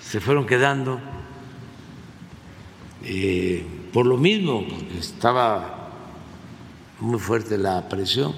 se 0.00 0.20
fueron 0.20 0.46
quedando 0.46 1.00
eh, 3.04 3.64
por 3.92 4.06
lo 4.06 4.16
mismo, 4.16 4.66
porque 4.68 4.98
estaba 4.98 5.90
muy 7.00 7.18
fuerte 7.18 7.58
la 7.58 7.88
presión 7.88 8.34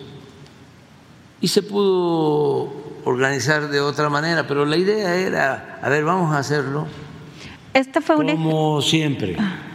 y 1.40 1.48
se 1.48 1.62
pudo 1.62 2.72
organizar 3.04 3.68
de 3.68 3.80
otra 3.80 4.08
manera, 4.08 4.46
pero 4.46 4.64
la 4.64 4.76
idea 4.76 5.14
era, 5.16 5.78
a 5.82 5.88
ver, 5.88 6.04
vamos 6.04 6.34
a 6.34 6.38
hacerlo 6.38 6.86
Esta 7.74 8.00
fue 8.00 8.16
como 8.16 8.80
siempre. 8.80 9.36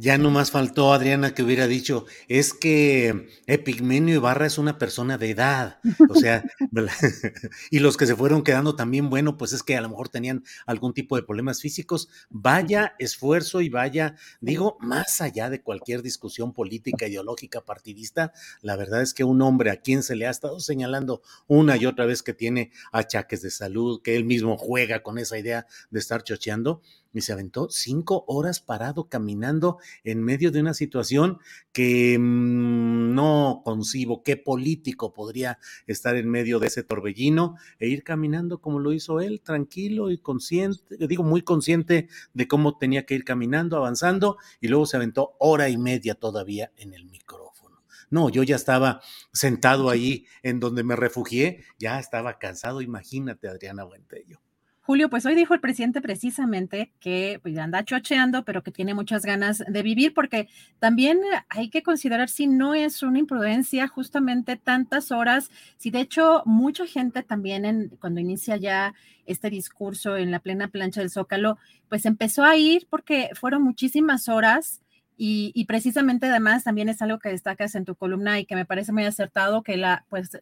Ya 0.00 0.16
no 0.16 0.30
más 0.30 0.52
faltó 0.52 0.92
Adriana 0.92 1.34
que 1.34 1.42
hubiera 1.42 1.66
dicho, 1.66 2.06
es 2.28 2.54
que 2.54 3.28
Epigmenio 3.48 4.14
Ibarra 4.14 4.46
es 4.46 4.56
una 4.56 4.78
persona 4.78 5.18
de 5.18 5.30
edad. 5.30 5.80
O 6.08 6.14
sea, 6.14 6.44
y 7.72 7.80
los 7.80 7.96
que 7.96 8.06
se 8.06 8.14
fueron 8.14 8.44
quedando 8.44 8.76
también, 8.76 9.10
bueno, 9.10 9.36
pues 9.36 9.52
es 9.52 9.64
que 9.64 9.76
a 9.76 9.80
lo 9.80 9.88
mejor 9.88 10.08
tenían 10.08 10.44
algún 10.66 10.94
tipo 10.94 11.16
de 11.16 11.24
problemas 11.24 11.60
físicos. 11.60 12.08
Vaya 12.30 12.94
esfuerzo 13.00 13.60
y 13.60 13.70
vaya, 13.70 14.14
digo, 14.40 14.78
más 14.80 15.20
allá 15.20 15.50
de 15.50 15.62
cualquier 15.62 16.02
discusión 16.02 16.52
política, 16.52 17.08
ideológica, 17.08 17.64
partidista, 17.64 18.32
la 18.62 18.76
verdad 18.76 19.02
es 19.02 19.14
que 19.14 19.24
un 19.24 19.42
hombre 19.42 19.72
a 19.72 19.80
quien 19.80 20.04
se 20.04 20.14
le 20.14 20.28
ha 20.28 20.30
estado 20.30 20.60
señalando 20.60 21.22
una 21.48 21.76
y 21.76 21.86
otra 21.86 22.06
vez 22.06 22.22
que 22.22 22.34
tiene 22.34 22.70
achaques 22.92 23.42
de 23.42 23.50
salud, 23.50 24.00
que 24.00 24.14
él 24.14 24.24
mismo 24.24 24.56
juega 24.58 25.02
con 25.02 25.18
esa 25.18 25.38
idea 25.38 25.66
de 25.90 25.98
estar 25.98 26.22
chocheando, 26.22 26.82
y 27.12 27.20
se 27.22 27.32
aventó 27.32 27.68
cinco 27.70 28.24
horas 28.26 28.60
parado 28.60 29.08
caminando 29.08 29.78
en 30.04 30.22
medio 30.22 30.50
de 30.50 30.60
una 30.60 30.74
situación 30.74 31.38
que 31.72 32.18
mmm, 32.18 33.14
no 33.14 33.62
concibo 33.64 34.22
qué 34.22 34.36
político 34.36 35.12
podría 35.12 35.58
estar 35.86 36.16
en 36.16 36.28
medio 36.28 36.58
de 36.58 36.68
ese 36.68 36.82
torbellino 36.82 37.56
e 37.78 37.88
ir 37.88 38.02
caminando 38.02 38.60
como 38.60 38.78
lo 38.78 38.92
hizo 38.92 39.20
él, 39.20 39.40
tranquilo 39.40 40.10
y 40.10 40.18
consciente, 40.18 41.06
digo 41.06 41.22
muy 41.22 41.42
consciente 41.42 42.08
de 42.34 42.48
cómo 42.48 42.78
tenía 42.78 43.06
que 43.06 43.14
ir 43.14 43.24
caminando, 43.24 43.76
avanzando 43.76 44.36
y 44.60 44.68
luego 44.68 44.86
se 44.86 44.96
aventó 44.96 45.36
hora 45.38 45.68
y 45.68 45.76
media 45.76 46.14
todavía 46.14 46.72
en 46.76 46.94
el 46.94 47.06
micrófono. 47.06 47.82
No, 48.10 48.30
yo 48.30 48.42
ya 48.42 48.56
estaba 48.56 49.00
sentado 49.32 49.90
ahí 49.90 50.26
en 50.42 50.60
donde 50.60 50.82
me 50.82 50.96
refugié, 50.96 51.64
ya 51.78 51.98
estaba 51.98 52.38
cansado, 52.38 52.80
imagínate 52.80 53.48
Adriana 53.48 53.84
Buentello. 53.84 54.40
Julio, 54.88 55.10
pues 55.10 55.26
hoy 55.26 55.34
dijo 55.34 55.52
el 55.52 55.60
presidente 55.60 56.00
precisamente 56.00 56.94
que 56.98 57.40
pues, 57.42 57.58
anda 57.58 57.84
chocheando, 57.84 58.46
pero 58.46 58.62
que 58.62 58.70
tiene 58.70 58.94
muchas 58.94 59.20
ganas 59.22 59.62
de 59.68 59.82
vivir, 59.82 60.14
porque 60.14 60.48
también 60.78 61.20
hay 61.50 61.68
que 61.68 61.82
considerar 61.82 62.30
si 62.30 62.46
no 62.46 62.74
es 62.74 63.02
una 63.02 63.18
imprudencia 63.18 63.86
justamente 63.86 64.56
tantas 64.56 65.12
horas, 65.12 65.50
si 65.76 65.90
de 65.90 66.00
hecho 66.00 66.42
mucha 66.46 66.86
gente 66.86 67.22
también 67.22 67.66
en, 67.66 67.90
cuando 68.00 68.18
inicia 68.18 68.56
ya 68.56 68.94
este 69.26 69.50
discurso 69.50 70.16
en 70.16 70.30
la 70.30 70.40
plena 70.40 70.68
plancha 70.68 71.02
del 71.02 71.10
Zócalo, 71.10 71.58
pues 71.90 72.06
empezó 72.06 72.42
a 72.42 72.56
ir 72.56 72.86
porque 72.88 73.28
fueron 73.34 73.62
muchísimas 73.64 74.30
horas 74.30 74.80
y, 75.18 75.66
precisamente 75.66 76.28
además 76.28 76.64
también 76.64 76.88
es 76.88 77.02
algo 77.02 77.18
que 77.18 77.28
destacas 77.28 77.74
en 77.74 77.84
tu 77.84 77.94
columna 77.94 78.40
y 78.40 78.46
que 78.46 78.54
me 78.54 78.64
parece 78.64 78.92
muy 78.92 79.04
acertado 79.04 79.62
que 79.62 79.76
la, 79.76 80.06
pues, 80.08 80.38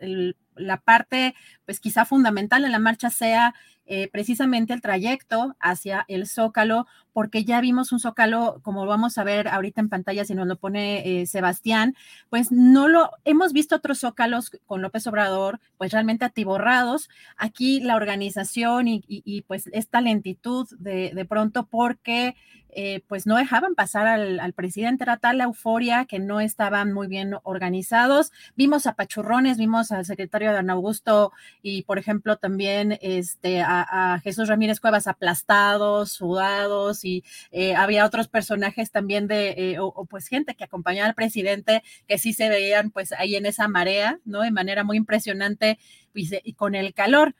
la 0.57 0.79
parte, 0.79 1.35
pues 1.65 1.81
quizá 1.81 2.05
fundamental 2.05 2.65
en 2.65 2.73
la 2.73 2.79
marcha 2.79 3.11
sea 3.11 3.55
eh, 3.89 4.09
precisamente 4.11 4.73
el 4.73 4.81
trayecto 4.81 5.55
hacia 5.61 6.05
el 6.09 6.27
Zócalo, 6.27 6.89
porque 7.13 7.45
ya 7.45 7.61
vimos 7.61 7.93
un 7.93 8.01
Zócalo, 8.01 8.59
como 8.63 8.85
vamos 8.85 9.17
a 9.17 9.23
ver 9.23 9.47
ahorita 9.47 9.81
en 9.81 9.89
pantalla, 9.89 10.25
si 10.25 10.35
nos 10.35 10.49
lo 10.49 10.57
pone 10.57 11.23
eh, 11.23 11.27
Sebastián, 11.27 11.95
pues 12.29 12.51
no 12.51 12.89
lo, 12.89 13.11
hemos 13.25 13.53
visto 13.53 13.77
otros 13.77 14.01
Zócalos 14.01 14.51
con 14.67 14.83
López 14.83 15.07
Obrador, 15.07 15.61
pues 15.79 15.93
realmente 15.93 16.25
atiborrados. 16.25 17.09
Aquí 17.37 17.79
la 17.81 17.95
organización 17.95 18.87
y, 18.89 19.45
pues 19.47 19.69
esta 19.73 20.01
lentitud 20.01 20.67
de, 20.81 21.13
de 21.15 21.25
pronto 21.25 21.67
porque 21.67 22.35
eh, 22.79 23.03
pues 23.09 23.27
no 23.27 23.37
dejaban 23.37 23.75
pasar 23.75 24.07
al, 24.07 24.53
presidente, 24.53 25.03
era 25.05 25.17
tal 25.17 25.39
la 25.39 25.45
euforia 25.45 26.05
que 26.05 26.19
no 26.19 26.41
estaban 26.41 26.93
muy 26.93 27.07
bien 27.07 27.35
organizados. 27.43 28.33
Vimos 28.55 28.87
a 28.87 28.93
Pachurrones, 28.93 29.57
vimos 29.57 29.93
al 29.93 30.05
secretario 30.05 30.46
Dan 30.53 30.71
Augusto 30.71 31.33
y, 31.63 31.83
por 31.83 31.99
ejemplo, 31.99 32.37
también 32.37 32.99
este, 33.01 33.61
a, 33.61 34.21
Jesús 34.23 34.49
Ramírez 34.49 34.81
Cuevas 34.81 35.07
aplastados, 35.07 36.13
sudados, 36.13 37.05
y 37.05 37.25
eh, 37.51 37.75
había 37.75 38.07
otros 38.07 38.29
personajes 38.29 38.91
también 38.91 39.27
de, 39.27 39.51
eh, 39.57 39.77
o, 39.79 40.07
pues 40.07 40.29
gente 40.29 40.55
que 40.55 40.65
acompañaba 40.65 41.09
al 41.09 41.15
presidente 41.15 41.83
que 42.09 42.19
sí 42.19 42.33
se 42.33 42.49
veían 42.49 42.91
pues 42.91 43.13
ahí 43.13 43.37
en 43.37 43.47
esa 43.47 43.69
marea, 43.69 44.19
¿no? 44.25 44.41
De 44.41 44.51
manera 44.51 44.85
muy 44.85 44.97
impresionante 44.97 45.79
y, 46.15 46.53
con 46.55 46.75
el 46.75 46.95
calor. 46.95 47.35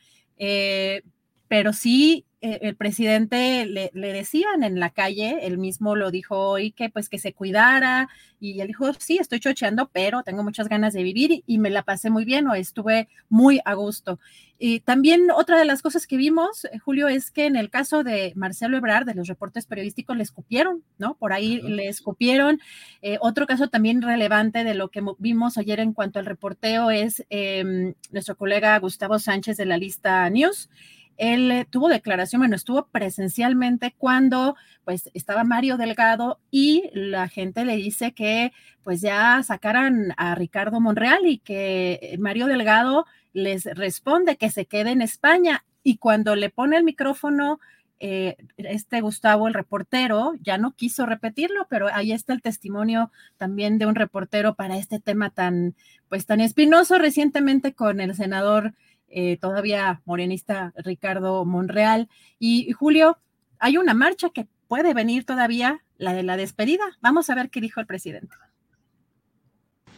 pero 1.49 1.73
sí 1.73 2.26
eh, 2.43 2.59
el 2.63 2.77
presidente 2.77 3.65
le, 3.65 3.91
decían 3.95 4.63
en 4.63 4.79
la 4.79 4.91
calle, 4.91 5.47
él 5.47 5.57
mismo 5.57 5.97
lo 5.97 6.11
dijo 6.11 6.37
hoy, 6.37 6.71
que 6.71 6.91
pues 6.91 7.09
que 7.09 7.19
se 7.19 7.33
cuidara 7.33 8.11
y 8.39 8.61
él 8.61 8.69
dijo, 8.69 8.93
sí, 8.99 9.17
estoy 9.19 9.41
chocheando, 9.41 9.89
pero 9.91 10.23
tengo 10.23 10.43
muchas 10.43 10.69
ganas 10.69 10.93
de 10.93 11.03
vivir 11.03 11.43
y, 11.47 11.59
me 11.59 11.71
la 11.71 11.83
pasé 11.83 12.11
muy 12.11 12.27
bien 12.27 12.47
o 12.47 12.55
estuve 12.55 13.09
muy 13.31 13.61
a 13.65 13.73
gusto. 13.73 14.21
Y 14.59 14.81
también 14.81 15.31
otra 15.31 15.59
de 15.59 15.65
las 15.65 15.81
cosas 15.81 16.07
que 16.07 16.19
vimos, 16.19 16.67
eh, 16.67 16.79
Julio, 16.79 17.09
es 17.09 17.31
que 17.31 17.47
en 17.47 17.57
el 17.57 17.71
caso 17.71 18.05
de 18.05 18.33
Marcelo 18.37 18.77
Ebrard, 18.77 19.07
de 19.07 19.15
los 19.15 19.29
reportes 19.29 19.65
periodísticos, 19.65 20.15
le 20.17 20.23
escupieron, 20.23 20.85
¿no? 20.99 21.15
Por 21.15 21.33
ahí 21.33 21.63
le 21.63 21.89
escupieron. 21.89 22.61
Eh, 23.01 23.17
otro 23.21 23.47
caso 23.47 23.69
también 23.69 24.03
relevante 24.03 24.63
de 24.63 24.75
lo 24.75 24.91
que 24.91 25.03
vimos 25.19 25.57
ayer 25.57 25.81
en 25.81 25.95
cuanto 25.95 26.19
al 26.19 26.27
reporteo 26.27 26.91
es 26.91 27.25
em, 27.31 27.95
nuestro 28.11 28.37
colega 28.37 28.79
Gustavo 28.79 29.19
Sánchez 29.19 29.57
de 29.57 29.67
la 29.67 29.79
lista 29.79 30.29
News 30.29 30.69
él 31.17 31.51
eh, 31.51 31.67
tuvo 31.69 31.89
declaración, 31.89 32.41
bueno, 32.41 32.57
estuvo 32.57 32.87
presencialmente 32.89 33.95
cuando 33.97 34.57
pues 34.85 35.11
estaba 35.15 35.45
Mario 35.45 35.77
Delgado 35.77 36.41
y 36.51 36.91
la 36.93 37.29
gente 37.29 37.65
le 37.65 37.77
dice 37.77 38.13
que 38.13 38.53
pues 38.83 39.01
ya 39.01 39.43
sacaran 39.43 40.15
a 40.17 40.35
Ricardo 40.35 40.81
Monreal 40.81 41.27
y 41.27 41.39
que 41.39 41.99
eh, 42.01 42.19
Mario 42.19 42.47
Delgado 42.47 43.07
les 43.33 43.65
responde 43.65 44.37
que 44.37 44.51
se 44.51 44.67
quede 44.67 44.91
en 44.91 45.03
España. 45.03 45.65
Y 45.83 45.99
cuando 45.99 46.37
le 46.37 46.51
pone 46.51 46.77
el 46.77 46.85
micrófono 46.85 47.61
eh, 47.99 48.37
este 48.57 49.01
Gustavo, 49.01 49.49
el 49.49 49.55
reportero, 49.55 50.35
ya 50.43 50.59
no 50.59 50.75
quiso 50.75 51.07
repetirlo, 51.07 51.67
pero 51.69 51.89
ahí 51.93 52.13
está 52.13 52.35
el 52.35 52.43
testimonio 52.43 53.11
también 53.39 53.79
de 53.79 53.87
un 53.87 53.95
reportero 53.95 54.55
para 54.55 54.77
este 54.77 55.01
tema 55.01 55.31
tan, 55.31 55.75
pues 56.09 56.27
tan 56.27 56.41
espinoso. 56.41 56.99
Recientemente 56.99 57.75
con 57.75 58.01
el 58.01 58.15
senador 58.15 58.75
eh, 59.09 59.37
todavía 59.39 60.03
morenista 60.05 60.73
Ricardo 60.77 61.45
Monreal. 61.45 62.09
Y, 62.39 62.73
Julio, 62.73 63.19
hay 63.59 63.77
una 63.77 63.95
marcha 63.95 64.31
que 64.31 64.47
puede 64.69 64.95
venir 64.95 65.25
todavía, 65.25 65.83
la 65.99 66.13
de 66.13 66.23
la 66.23 66.37
despedida. 66.37 66.85
Vamos 67.01 67.31
a 67.31 67.35
ver 67.35 67.51
qué 67.51 67.61
dijo 67.61 67.81
el 67.81 67.87
presidente. 67.87 68.35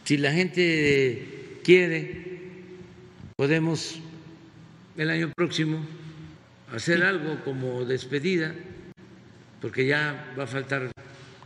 Si 0.03 0.17
la 0.17 0.31
gente 0.31 1.59
quiere, 1.63 2.41
podemos 3.35 3.99
el 4.97 5.09
año 5.09 5.31
próximo 5.35 5.85
hacer 6.73 7.03
algo 7.03 7.43
como 7.43 7.85
despedida, 7.85 8.53
porque 9.61 9.85
ya 9.85 10.33
va 10.37 10.43
a 10.43 10.47
faltar. 10.47 10.91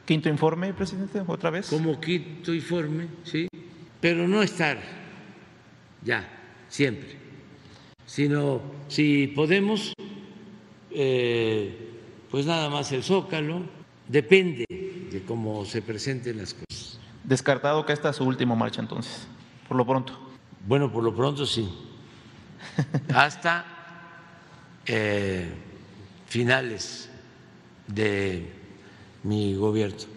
Quinto 0.06 0.28
informe, 0.28 0.74
presidente, 0.74 1.22
otra 1.26 1.50
vez. 1.50 1.68
Como 1.68 2.00
quinto 2.00 2.54
informe, 2.54 3.08
sí, 3.24 3.48
pero 4.02 4.28
no 4.28 4.44
estar 4.44 4.78
ya, 6.04 6.28
siempre 6.68 7.24
sino 8.06 8.62
si 8.88 9.28
podemos, 9.28 9.94
eh, 10.92 11.90
pues 12.30 12.46
nada 12.46 12.70
más 12.70 12.92
el 12.92 13.04
zócalo, 13.04 13.62
depende 14.08 14.66
de 14.70 15.24
cómo 15.26 15.66
se 15.66 15.82
presenten 15.82 16.38
las 16.38 16.54
cosas. 16.54 17.00
Descartado 17.24 17.86
que 17.86 17.94
esta 17.94 18.10
es 18.10 18.18
su 18.18 18.26
última 18.26 18.56
marcha 18.56 18.82
entonces, 18.82 19.28
por 19.68 19.78
lo 19.78 19.86
pronto. 19.86 20.20
Bueno, 20.68 20.92
por 20.92 21.04
lo 21.04 21.16
pronto 21.16 21.46
sí. 21.46 21.70
Hasta 23.14 23.66
eh, 24.86 25.50
finales 26.28 27.10
de 27.88 28.50
mi 29.24 29.56
gobierno. 29.56 30.13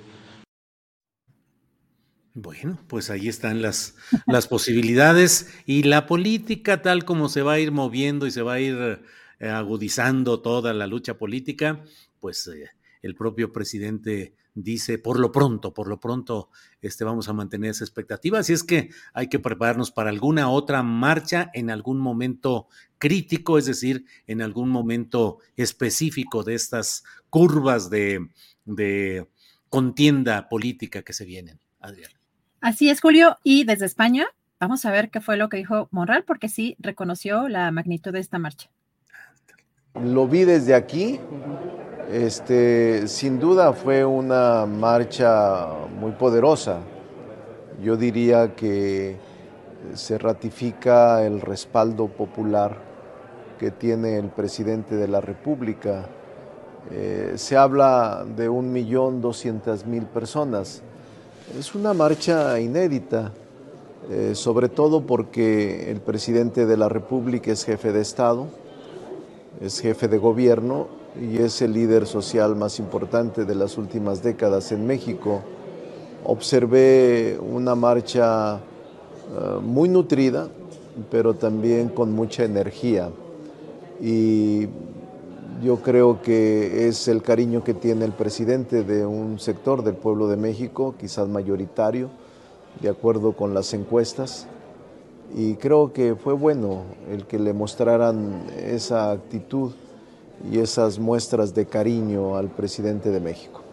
Bueno, 2.39 2.79
pues 2.87 3.09
ahí 3.09 3.29
están 3.29 3.63
las, 3.63 3.95
las 4.27 4.47
posibilidades 4.47 5.49
y 5.65 5.85
la 5.85 6.07
política 6.07 6.83
tal 6.83 7.07
como 7.07 7.31
se 7.31 7.41
va 7.41 7.55
a 7.55 7.61
ir 7.61 7.73
moviendo 7.73 8.27
y 8.27 8.31
se 8.31 8.43
va 8.43 8.53
a 8.53 8.61
ir 8.61 9.01
eh, 9.41 9.49
agudizando 9.49 10.43
toda 10.43 10.75
la 10.75 10.87
lucha 10.87 11.17
política, 11.17 11.83
pues 12.21 12.47
eh, 12.49 12.73
el 13.01 13.15
propio 13.15 13.55
presidente 13.55 14.35
dice, 14.53 14.99
por 14.99 15.19
lo 15.19 15.33
pronto, 15.33 15.73
por 15.73 15.89
lo 15.89 15.99
pronto, 15.99 16.51
este, 16.83 17.05
vamos 17.05 17.27
a 17.31 17.33
mantener 17.33 17.71
esa 17.71 17.85
expectativa. 17.85 18.39
Así 18.39 18.53
es 18.53 18.65
que 18.65 18.91
hay 19.15 19.29
que 19.29 19.39
prepararnos 19.39 19.91
para 19.91 20.11
alguna 20.11 20.51
otra 20.51 20.83
marcha 20.83 21.51
en 21.55 21.71
algún 21.71 21.99
momento 21.99 22.69
crítico, 22.99 23.57
es 23.57 23.65
decir, 23.65 24.05
en 24.27 24.43
algún 24.43 24.69
momento 24.69 25.39
específico 25.57 26.43
de 26.43 26.55
estas 26.55 27.03
curvas 27.31 27.89
de, 27.89 28.29
de 28.67 29.27
contienda 29.71 30.51
política 30.51 31.01
que 31.01 31.15
se 31.15 31.25
vienen. 31.25 31.59
Adrián. 31.81 32.16
Así 32.67 32.91
es, 32.91 33.01
Julio. 33.01 33.37
Y 33.45 33.63
desde 33.63 33.87
España, 33.87 34.27
vamos 34.59 34.85
a 34.87 34.91
ver 34.91 35.09
qué 35.11 35.21
fue 35.21 35.37
lo 35.37 35.49
que 35.49 35.57
dijo 35.57 35.87
Monreal, 35.93 36.25
porque 36.25 36.49
sí 36.49 36.75
reconoció 36.81 37.47
la 37.49 37.71
magnitud 37.71 38.11
de 38.11 38.19
esta 38.19 38.41
marcha. 38.41 38.69
Lo 39.95 40.27
vi 40.27 40.43
desde 40.43 40.75
aquí. 40.75 41.21
Este, 42.11 43.07
sin 43.07 43.39
duda 43.39 43.73
fue 43.73 44.05
una 44.05 44.67
marcha 44.67 45.69
muy 46.01 46.11
poderosa. 46.11 46.81
Yo 47.81 47.97
diría 47.97 48.57
que 48.57 49.17
se 49.95 50.19
ratifica 50.19 51.25
el 51.25 51.43
respaldo 51.43 52.09
popular 52.09 52.79
que 53.61 53.71
tiene 53.71 54.19
el 54.19 54.31
presidente 54.31 54.97
de 54.97 55.07
la 55.07 55.21
República. 55.21 56.09
Eh, 56.91 57.35
se 57.37 57.57
habla 57.57 58.27
de 58.37 58.49
un 58.49 58.73
millón 58.73 59.21
doscientas 59.21 59.87
mil 59.87 60.07
personas. 60.07 60.83
Es 61.55 61.77
una 61.77 61.95
marcha 61.95 62.59
inédita, 62.59 63.31
eh, 64.11 64.33
sobre 64.35 64.69
todo 64.69 65.03
porque 65.03 65.93
el 65.93 66.01
presidente 66.01 66.67
de 66.67 66.77
la 66.77 66.89
República 66.89 67.53
es 67.53 67.65
jefe 67.65 67.93
de 67.93 68.01
Estado, 68.01 68.49
es 69.61 69.81
jefe 69.81 70.09
de 70.09 70.19
gobierno 70.19 70.89
y 71.19 71.39
es 71.39 71.63
el 71.63 71.73
líder 71.73 72.09
social 72.09 72.57
más 72.57 72.81
importante 72.81 73.45
de 73.45 73.55
las 73.55 73.79
últimas 73.79 74.25
décadas 74.25 74.73
en 74.73 74.89
México. 74.89 75.41
Observé 76.25 77.39
una 77.41 77.77
marcha 77.77 78.57
eh, 78.57 78.59
muy 79.63 79.89
nutrida, 79.89 80.49
pero 81.13 81.35
también 81.35 81.91
con 81.91 82.13
mucha 82.13 82.43
energía. 82.43 83.09
Y 84.01 84.67
yo 85.63 85.77
creo 85.83 86.21
que 86.23 86.89
es 86.89 87.09
el 87.09 87.23
cariño 87.23 87.65
que 87.65 87.75
tiene 87.75 88.05
el 88.05 88.13
presidente 88.13 88.83
de 88.83 89.07
un 89.07 89.39
sector 89.39 89.83
del 89.83 89.95
pueblo 89.95 90.29
de 90.29 90.37
México, 90.37 90.95
quizás 90.99 91.29
mayoritario, 91.29 92.11
de 92.81 92.89
acuerdo 92.89 93.33
con 93.33 93.55
las 93.55 93.73
encuestas. 93.73 94.47
Y 95.35 95.55
creo 95.55 95.93
que 95.93 96.15
fue 96.15 96.35
bueno 96.35 96.83
el 97.11 97.27
que 97.27 97.39
le 97.39 97.53
mostraran 97.53 98.45
esa 98.57 99.11
actitud 99.11 99.73
y 100.51 100.59
esas 100.59 100.99
muestras 100.99 101.55
de 101.55 101.67
cariño 101.67 102.37
al 102.37 102.49
presidente 102.49 103.11
de 103.11 103.21
México. 103.21 103.66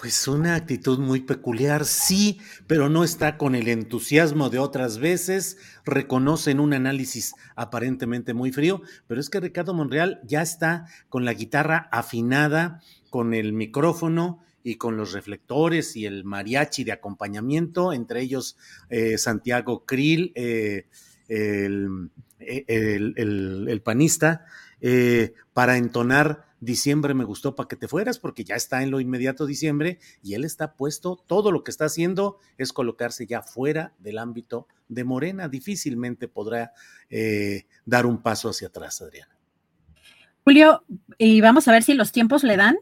Pues 0.00 0.26
una 0.28 0.54
actitud 0.54 0.98
muy 0.98 1.20
peculiar, 1.20 1.84
sí, 1.84 2.40
pero 2.66 2.88
no 2.88 3.04
está 3.04 3.36
con 3.36 3.54
el 3.54 3.68
entusiasmo 3.68 4.48
de 4.48 4.58
otras 4.58 4.96
veces. 4.96 5.58
Reconocen 5.84 6.58
un 6.58 6.72
análisis 6.72 7.34
aparentemente 7.54 8.32
muy 8.32 8.50
frío, 8.50 8.80
pero 9.06 9.20
es 9.20 9.28
que 9.28 9.40
Ricardo 9.40 9.74
Monreal 9.74 10.22
ya 10.24 10.40
está 10.40 10.86
con 11.10 11.26
la 11.26 11.34
guitarra 11.34 11.90
afinada, 11.92 12.80
con 13.10 13.34
el 13.34 13.52
micrófono 13.52 14.42
y 14.64 14.76
con 14.76 14.96
los 14.96 15.12
reflectores 15.12 15.94
y 15.96 16.06
el 16.06 16.24
mariachi 16.24 16.82
de 16.82 16.92
acompañamiento, 16.92 17.92
entre 17.92 18.22
ellos 18.22 18.56
eh, 18.88 19.18
Santiago 19.18 19.84
Krill, 19.84 20.32
eh, 20.34 20.86
el, 21.28 22.10
el, 22.38 23.82
panista, 23.84 24.46
eh, 24.80 25.34
para 25.52 25.76
entonar 25.76 26.49
diciembre 26.60 27.14
me 27.14 27.24
gustó 27.24 27.56
para 27.56 27.68
que 27.68 27.76
te 27.76 27.88
fueras, 27.88 28.18
porque 28.18 28.44
ya 28.44 28.54
está 28.54 28.82
en 28.82 28.90
lo 28.90 29.00
inmediato 29.00 29.46
diciembre 29.46 29.98
y 30.22 30.34
él 30.34 30.44
está 30.44 30.74
puesto, 30.74 31.16
todo 31.26 31.50
lo 31.50 31.64
que 31.64 31.70
está 31.70 31.86
haciendo 31.86 32.38
es 32.58 32.72
colocarse 32.72 33.26
ya 33.26 33.42
fuera 33.42 33.94
del 33.98 34.18
ámbito 34.18 34.68
de 34.88 35.04
Morena. 35.04 35.48
Difícilmente 35.48 36.28
podrá 36.28 36.72
eh, 37.08 37.66
dar 37.84 38.06
un 38.06 38.22
paso 38.22 38.50
hacia 38.50 38.68
atrás, 38.68 39.00
Adriana. 39.00 39.36
Julio, 40.44 40.84
y 41.18 41.40
vamos 41.40 41.68
a 41.68 41.72
ver 41.72 41.82
si 41.82 41.94
los 41.94 42.12
tiempos 42.12 42.44
le 42.44 42.56
dan, 42.56 42.76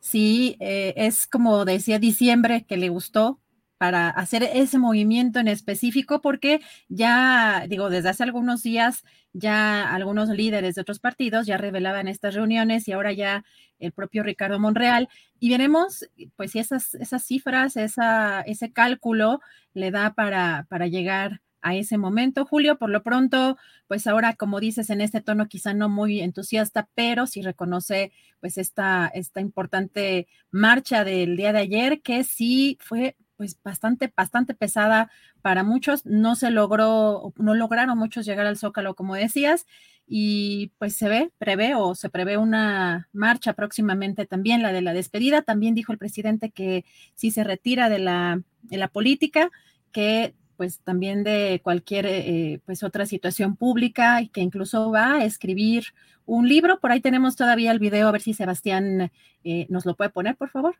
si 0.00 0.56
eh, 0.60 0.94
es 0.96 1.26
como 1.26 1.64
decía 1.64 1.98
diciembre 1.98 2.64
que 2.66 2.76
le 2.76 2.88
gustó 2.88 3.40
para 3.78 4.10
hacer 4.10 4.42
ese 4.42 4.78
movimiento 4.78 5.38
en 5.38 5.48
específico, 5.48 6.20
porque 6.20 6.60
ya, 6.88 7.64
digo, 7.68 7.90
desde 7.90 8.10
hace 8.10 8.24
algunos 8.24 8.62
días 8.62 9.04
ya 9.32 9.94
algunos 9.94 10.28
líderes 10.30 10.74
de 10.74 10.80
otros 10.80 10.98
partidos 10.98 11.46
ya 11.46 11.56
revelaban 11.56 12.08
estas 12.08 12.34
reuniones 12.34 12.88
y 12.88 12.92
ahora 12.92 13.12
ya 13.12 13.44
el 13.78 13.92
propio 13.92 14.22
Ricardo 14.22 14.58
Monreal. 14.58 15.08
Y 15.38 15.50
veremos, 15.50 16.08
pues, 16.36 16.52
si 16.52 16.58
esas, 16.58 16.94
esas 16.94 17.24
cifras, 17.24 17.76
ese 17.76 18.72
cálculo 18.72 19.40
le 19.74 19.90
da 19.90 20.14
para, 20.14 20.66
para 20.68 20.86
llegar 20.88 21.40
a 21.60 21.74
ese 21.74 21.98
momento. 21.98 22.46
Julio, 22.46 22.78
por 22.78 22.90
lo 22.90 23.02
pronto, 23.02 23.56
pues 23.86 24.06
ahora, 24.06 24.34
como 24.34 24.60
dices, 24.60 24.90
en 24.90 25.00
este 25.00 25.20
tono 25.20 25.48
quizá 25.48 25.74
no 25.74 25.88
muy 25.88 26.20
entusiasta, 26.20 26.88
pero 26.94 27.26
sí 27.26 27.42
reconoce 27.42 28.12
pues 28.40 28.58
esta, 28.58 29.10
esta 29.12 29.40
importante 29.40 30.28
marcha 30.50 31.04
del 31.04 31.36
día 31.36 31.52
de 31.52 31.58
ayer, 31.58 32.02
que 32.02 32.24
sí 32.24 32.78
fue 32.80 33.16
pues 33.38 33.58
bastante, 33.62 34.12
bastante 34.14 34.52
pesada 34.52 35.10
para 35.40 35.62
muchos. 35.62 36.04
No 36.04 36.34
se 36.34 36.50
logró, 36.50 37.32
no 37.36 37.54
lograron 37.54 37.96
muchos 37.96 38.26
llegar 38.26 38.46
al 38.46 38.58
Zócalo, 38.58 38.94
como 38.94 39.14
decías, 39.14 39.64
y 40.06 40.72
pues 40.78 40.96
se 40.96 41.08
ve, 41.08 41.30
prevé 41.38 41.74
o 41.74 41.94
se 41.94 42.10
prevé 42.10 42.36
una 42.36 43.08
marcha 43.12 43.52
próximamente 43.52 44.26
también, 44.26 44.62
la 44.62 44.72
de 44.72 44.82
la 44.82 44.92
despedida. 44.92 45.42
También 45.42 45.74
dijo 45.74 45.92
el 45.92 45.98
presidente 45.98 46.50
que 46.50 46.84
si 47.14 47.30
se 47.30 47.44
retira 47.44 47.88
de 47.88 48.00
la, 48.00 48.42
de 48.62 48.76
la 48.76 48.88
política, 48.88 49.50
que 49.92 50.34
pues 50.56 50.80
también 50.80 51.22
de 51.22 51.60
cualquier 51.62 52.06
eh, 52.06 52.60
pues 52.66 52.82
otra 52.82 53.06
situación 53.06 53.54
pública 53.54 54.20
y 54.20 54.28
que 54.28 54.40
incluso 54.40 54.90
va 54.90 55.14
a 55.14 55.24
escribir 55.24 55.84
un 56.26 56.48
libro. 56.48 56.80
Por 56.80 56.90
ahí 56.90 57.00
tenemos 57.00 57.36
todavía 57.36 57.70
el 57.70 57.78
video, 57.78 58.08
a 58.08 58.12
ver 58.12 58.20
si 58.20 58.34
Sebastián 58.34 59.12
eh, 59.44 59.66
nos 59.68 59.86
lo 59.86 59.94
puede 59.94 60.10
poner, 60.10 60.36
por 60.36 60.50
favor. 60.50 60.74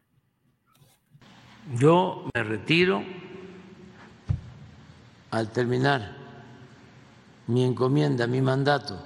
Yo 1.74 2.30
me 2.34 2.42
retiro 2.42 3.04
al 5.30 5.52
terminar 5.52 6.16
mi 7.46 7.64
encomienda, 7.64 8.26
mi 8.26 8.40
mandato, 8.40 8.98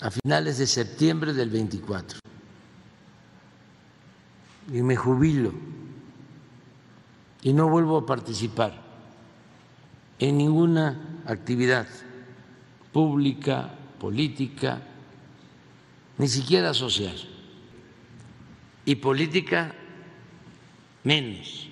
a 0.00 0.10
finales 0.10 0.58
de 0.58 0.66
septiembre 0.66 1.32
del 1.32 1.48
24. 1.48 2.18
Y 4.72 4.82
me 4.82 4.96
jubilo 4.96 5.52
y 7.42 7.52
no 7.54 7.68
vuelvo 7.68 7.98
a 7.98 8.06
participar 8.06 8.82
en 10.18 10.36
ninguna 10.36 11.22
actividad 11.26 11.86
pública, 12.92 13.74
política, 13.98 14.82
ni 16.18 16.28
siquiera 16.28 16.74
social. 16.74 17.16
Y 18.84 18.96
política 18.96 19.74
menos. 21.06 21.68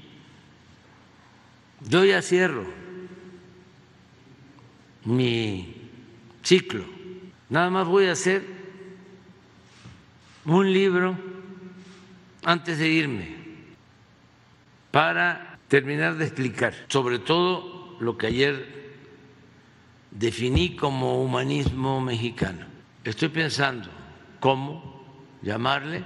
Yo 1.81 2.05
ya 2.05 2.23
cierro 2.23 2.65
mi 5.05 5.75
ciclo. 6.45 6.85
Nada 7.49 7.69
más 7.69 7.87
voy 7.89 8.07
a 8.07 8.13
hacer 8.13 8.45
un 10.45 10.73
libro 10.73 11.19
antes 12.45 12.79
de 12.79 12.89
irme 12.89 13.35
para 14.93 15.59
terminar 15.67 16.15
de 16.17 16.27
explicar 16.27 16.73
sobre 16.87 17.19
todo 17.19 17.97
lo 17.99 18.17
que 18.17 18.29
ayer 18.29 18.95
definí 20.13 20.77
como 20.77 21.25
humanismo 21.25 22.01
mexicano. 22.01 22.67
Estoy 23.03 23.31
pensando 23.31 23.89
cómo 24.39 25.05
llamarle, 25.43 26.05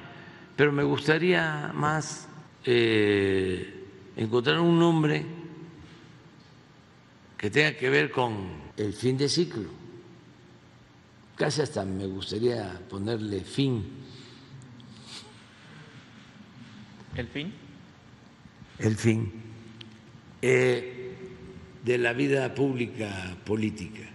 pero 0.57 0.73
me 0.73 0.83
gustaría 0.83 1.71
más 1.75 2.29
eh, 2.65 3.85
encontrar 4.17 4.61
un 4.61 4.79
nombre 4.79 5.25
que 7.37 7.51
tenga 7.51 7.77
que 7.77 7.89
ver 7.89 8.11
con 8.11 8.49
el 8.77 8.93
fin 8.93 9.17
de 9.17 9.29
ciclo. 9.29 9.71
Casi 11.37 11.63
hasta 11.63 11.85
me 11.85 12.07
gustaría 12.07 12.81
ponerle 12.89 13.41
fin. 13.41 13.85
¿El 17.15 17.29
fin? 17.29 17.53
El 18.79 18.97
fin 18.97 19.49
eh, 20.43 21.17
de 21.85 21.99
la 21.99 22.13
vida 22.13 22.55
pública 22.55 23.37
política. 23.45 24.15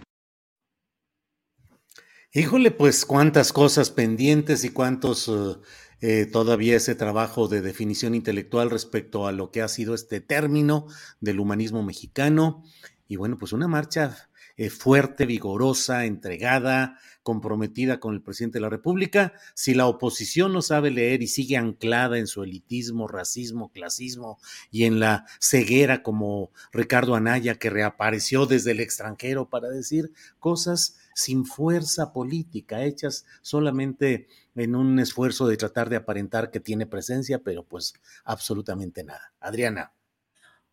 Híjole, 2.31 2.71
pues 2.71 3.05
cuántas 3.05 3.53
cosas 3.53 3.91
pendientes 3.91 4.63
y 4.63 4.69
cuántos 4.69 5.27
uh, 5.27 5.61
eh, 6.05 6.25
todavía 6.25 6.75
ese 6.75 6.95
trabajo 6.95 7.47
de 7.47 7.61
definición 7.61 8.13
intelectual 8.13 8.69
respecto 8.69 9.25
a 9.25 9.31
lo 9.31 9.51
que 9.51 9.61
ha 9.61 9.69
sido 9.69 9.95
este 9.95 10.19
término 10.19 10.85
del 11.21 11.39
humanismo 11.39 11.81
mexicano. 11.81 12.61
Y 13.07 13.15
bueno, 13.15 13.37
pues 13.37 13.53
una 13.53 13.69
marcha 13.69 14.29
eh, 14.57 14.69
fuerte, 14.69 15.25
vigorosa, 15.25 16.03
entregada, 16.03 16.99
comprometida 17.23 18.01
con 18.01 18.15
el 18.15 18.21
presidente 18.21 18.57
de 18.57 18.63
la 18.63 18.69
República. 18.69 19.31
Si 19.55 19.73
la 19.73 19.87
oposición 19.87 20.51
no 20.51 20.61
sabe 20.61 20.91
leer 20.91 21.23
y 21.23 21.27
sigue 21.27 21.55
anclada 21.55 22.17
en 22.17 22.27
su 22.27 22.43
elitismo, 22.43 23.07
racismo, 23.07 23.71
clasismo 23.71 24.39
y 24.71 24.83
en 24.83 24.99
la 24.99 25.25
ceguera 25.39 26.03
como 26.03 26.51
Ricardo 26.73 27.15
Anaya, 27.15 27.55
que 27.55 27.69
reapareció 27.69 28.45
desde 28.45 28.71
el 28.71 28.81
extranjero 28.81 29.49
para 29.49 29.69
decir 29.69 30.11
cosas 30.37 30.97
sin 31.15 31.45
fuerza 31.45 32.11
política, 32.11 32.83
hechas 32.83 33.25
solamente 33.41 34.27
en 34.55 34.75
un 34.75 34.99
esfuerzo 34.99 35.47
de 35.47 35.57
tratar 35.57 35.89
de 35.89 35.95
aparentar 35.95 36.51
que 36.51 36.59
tiene 36.59 36.85
presencia, 36.85 37.39
pero 37.39 37.63
pues 37.63 37.93
absolutamente 38.23 39.03
nada. 39.03 39.33
Adriana. 39.39 39.93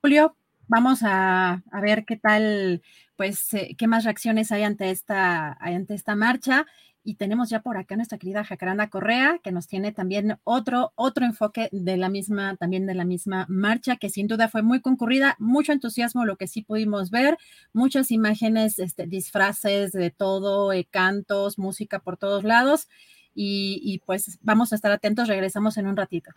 Julio, 0.03 0.37
vamos 0.69 1.01
a, 1.03 1.63
ver 1.83 2.05
qué 2.05 2.17
tal, 2.17 2.83
pues, 3.17 3.53
eh, 3.55 3.75
qué 3.77 3.87
más 3.87 4.05
reacciones 4.05 4.53
hay 4.53 4.63
ante 4.63 4.91
esta, 4.91 5.53
ante 5.61 5.95
esta 5.95 6.15
marcha. 6.15 6.67
Y 7.03 7.15
tenemos 7.15 7.49
ya 7.49 7.61
por 7.61 7.79
acá 7.79 7.97
nuestra 7.97 8.19
querida 8.19 8.45
Jacaranda 8.45 8.91
Correa, 8.91 9.41
que 9.43 9.53
nos 9.53 9.67
tiene 9.67 9.91
también 9.91 10.39
otro, 10.45 10.93
otro 10.97 11.25
enfoque 11.25 11.71
de 11.73 11.97
la 11.97 12.11
misma, 12.11 12.57
también 12.57 12.87
de 12.87 12.95
la 12.95 13.07
misma 13.07 13.47
marcha, 13.49 13.97
que 13.97 14.11
sin 14.11 14.27
duda 14.27 14.49
fue 14.49 14.63
muy 14.63 14.81
concurrida, 14.81 15.35
mucho 15.39 15.73
entusiasmo, 15.73 16.27
lo 16.27 16.37
que 16.37 16.47
sí 16.47 16.63
pudimos 16.63 17.11
ver, 17.11 17.39
muchas 17.73 18.11
imágenes, 18.11 18.79
este, 18.79 19.07
disfraces 19.07 19.93
de 19.93 20.11
todo, 20.11 20.75
eh, 20.75 20.87
cantos, 20.91 21.59
música 21.59 22.01
por 22.01 22.19
todos 22.19 22.45
lados. 22.45 22.87
Y, 23.35 24.03
pues 24.07 24.39
vamos 24.43 24.73
a 24.73 24.77
estar 24.77 24.93
atentos, 24.93 25.29
regresamos 25.29 25.77
en 25.77 25.87
un 25.87 25.97
ratito. 25.97 26.31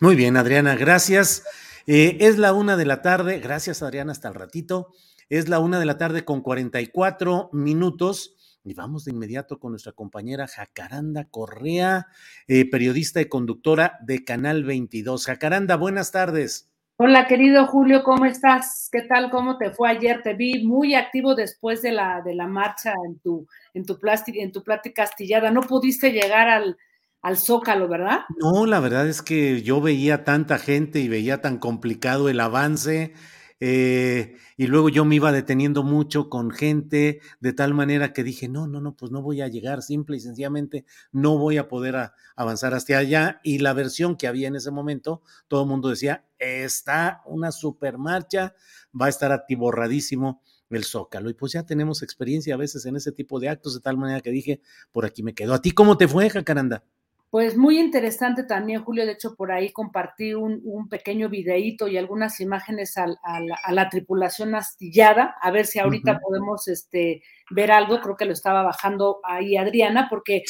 Muy 0.00 0.16
bien, 0.16 0.36
Adriana, 0.36 0.76
gracias. 0.76 1.44
Eh, 1.86 2.18
es 2.20 2.38
la 2.38 2.52
una 2.52 2.76
de 2.76 2.84
la 2.84 3.02
tarde, 3.02 3.40
gracias 3.40 3.82
Adriana, 3.82 4.12
hasta 4.12 4.28
el 4.28 4.34
ratito. 4.34 4.88
Es 5.28 5.48
la 5.48 5.58
una 5.58 5.78
de 5.78 5.86
la 5.86 5.98
tarde 5.98 6.24
con 6.24 6.40
44 6.40 7.50
minutos. 7.52 8.34
Y 8.64 8.74
vamos 8.74 9.04
de 9.04 9.12
inmediato 9.12 9.58
con 9.58 9.72
nuestra 9.72 9.92
compañera 9.92 10.46
Jacaranda 10.46 11.24
Correa, 11.24 12.08
eh, 12.46 12.68
periodista 12.68 13.20
y 13.20 13.26
conductora 13.26 13.98
de 14.02 14.24
Canal 14.24 14.64
22. 14.64 15.24
Jacaranda, 15.26 15.76
buenas 15.76 16.12
tardes. 16.12 16.68
Hola, 17.00 17.28
querido 17.28 17.64
Julio, 17.68 18.02
¿cómo 18.02 18.24
estás? 18.24 18.88
¿Qué 18.90 19.02
tal? 19.02 19.30
¿Cómo 19.30 19.56
te 19.56 19.70
fue 19.70 19.88
ayer? 19.88 20.20
Te 20.20 20.34
vi 20.34 20.66
muy 20.66 20.96
activo 20.96 21.36
después 21.36 21.80
de 21.80 21.92
la, 21.92 22.22
de 22.22 22.34
la 22.34 22.48
marcha 22.48 22.92
en 23.06 23.20
tu, 23.20 23.46
en 23.72 23.86
tu, 23.86 24.00
en 24.34 24.50
tu 24.50 24.64
plática 24.64 25.04
astillada. 25.04 25.52
No 25.52 25.60
pudiste 25.60 26.10
llegar 26.10 26.48
al, 26.48 26.76
al 27.22 27.36
Zócalo, 27.36 27.86
¿verdad? 27.86 28.22
No, 28.40 28.66
la 28.66 28.80
verdad 28.80 29.06
es 29.06 29.22
que 29.22 29.62
yo 29.62 29.80
veía 29.80 30.24
tanta 30.24 30.58
gente 30.58 30.98
y 30.98 31.06
veía 31.06 31.40
tan 31.40 31.58
complicado 31.58 32.28
el 32.28 32.40
avance 32.40 33.14
eh, 33.60 34.36
y 34.56 34.66
luego 34.66 34.88
yo 34.88 35.04
me 35.04 35.16
iba 35.16 35.32
deteniendo 35.32 35.82
mucho 35.82 36.28
con 36.28 36.50
gente 36.50 37.20
de 37.40 37.52
tal 37.52 37.74
manera 37.74 38.12
que 38.12 38.22
dije, 38.22 38.48
no, 38.48 38.66
no, 38.68 38.80
no, 38.80 38.94
pues 38.96 39.10
no 39.10 39.22
voy 39.22 39.40
a 39.40 39.48
llegar, 39.48 39.82
simple 39.82 40.16
y 40.16 40.20
sencillamente 40.20 40.84
no 41.12 41.38
voy 41.38 41.58
a 41.58 41.68
poder 41.68 42.12
avanzar 42.36 42.74
hasta 42.74 42.98
allá. 42.98 43.40
Y 43.42 43.58
la 43.58 43.72
versión 43.72 44.16
que 44.16 44.28
había 44.28 44.48
en 44.48 44.56
ese 44.56 44.70
momento, 44.70 45.22
todo 45.48 45.62
el 45.62 45.68
mundo 45.68 45.88
decía, 45.88 46.24
está 46.38 47.22
una 47.26 47.50
super 47.52 47.98
marcha, 47.98 48.54
va 48.98 49.06
a 49.06 49.10
estar 49.10 49.32
atiborradísimo 49.32 50.42
el 50.70 50.84
Zócalo. 50.84 51.30
Y 51.30 51.34
pues 51.34 51.52
ya 51.52 51.64
tenemos 51.64 52.02
experiencia 52.02 52.54
a 52.54 52.58
veces 52.58 52.86
en 52.86 52.96
ese 52.96 53.12
tipo 53.12 53.40
de 53.40 53.48
actos, 53.48 53.74
de 53.74 53.80
tal 53.80 53.96
manera 53.96 54.20
que 54.20 54.30
dije, 54.30 54.60
por 54.92 55.04
aquí 55.04 55.22
me 55.22 55.34
quedo. 55.34 55.54
¿A 55.54 55.62
ti 55.62 55.72
cómo 55.72 55.96
te 55.96 56.06
fue, 56.08 56.30
Jacaranda? 56.30 56.84
Pues 57.30 57.58
muy 57.58 57.78
interesante 57.78 58.42
también, 58.42 58.82
Julio. 58.82 59.04
De 59.04 59.12
hecho, 59.12 59.34
por 59.34 59.52
ahí 59.52 59.70
compartí 59.70 60.32
un, 60.32 60.88
pequeño 60.88 61.28
videíto 61.28 61.86
y 61.86 61.98
algunas 61.98 62.40
imágenes 62.40 62.96
a, 62.96 63.06
la, 63.70 63.88
tripulación 63.90 64.54
astillada, 64.54 65.36
a 65.42 65.50
ver 65.50 65.66
si 65.66 65.78
ahorita 65.78 66.20
podemos 66.20 66.68
este, 66.68 67.22
ver 67.50 67.70
algo. 67.70 68.00
Creo 68.00 68.16
que 68.16 68.24
lo 68.24 68.32
estaba 68.32 68.62
bajando 68.62 69.20
ahí 69.24 69.58
Adriana, 69.58 70.06
porque, 70.08 70.42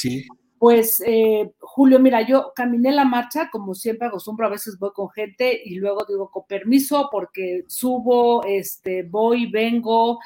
pues, 0.57 1.03
eh, 1.05 1.51
Julio, 1.59 1.99
mira, 1.99 2.21
yo 2.21 2.53
caminé 2.55 2.93
la 2.93 3.03
marcha, 3.03 3.49
como 3.51 3.75
siempre 3.75 4.07
acostumbro, 4.07 4.47
a 4.47 4.51
veces 4.51 4.79
voy 4.79 4.91
con 4.93 5.09
gente 5.09 5.61
y 5.61 5.75
luego 5.75 6.05
digo 6.07 6.31
con 6.31 6.43
permiso, 6.47 7.09
porque 7.11 7.65
subo, 7.67 8.45
este, 8.45 9.03
voy, 9.03 9.51
vengo. 9.51 10.19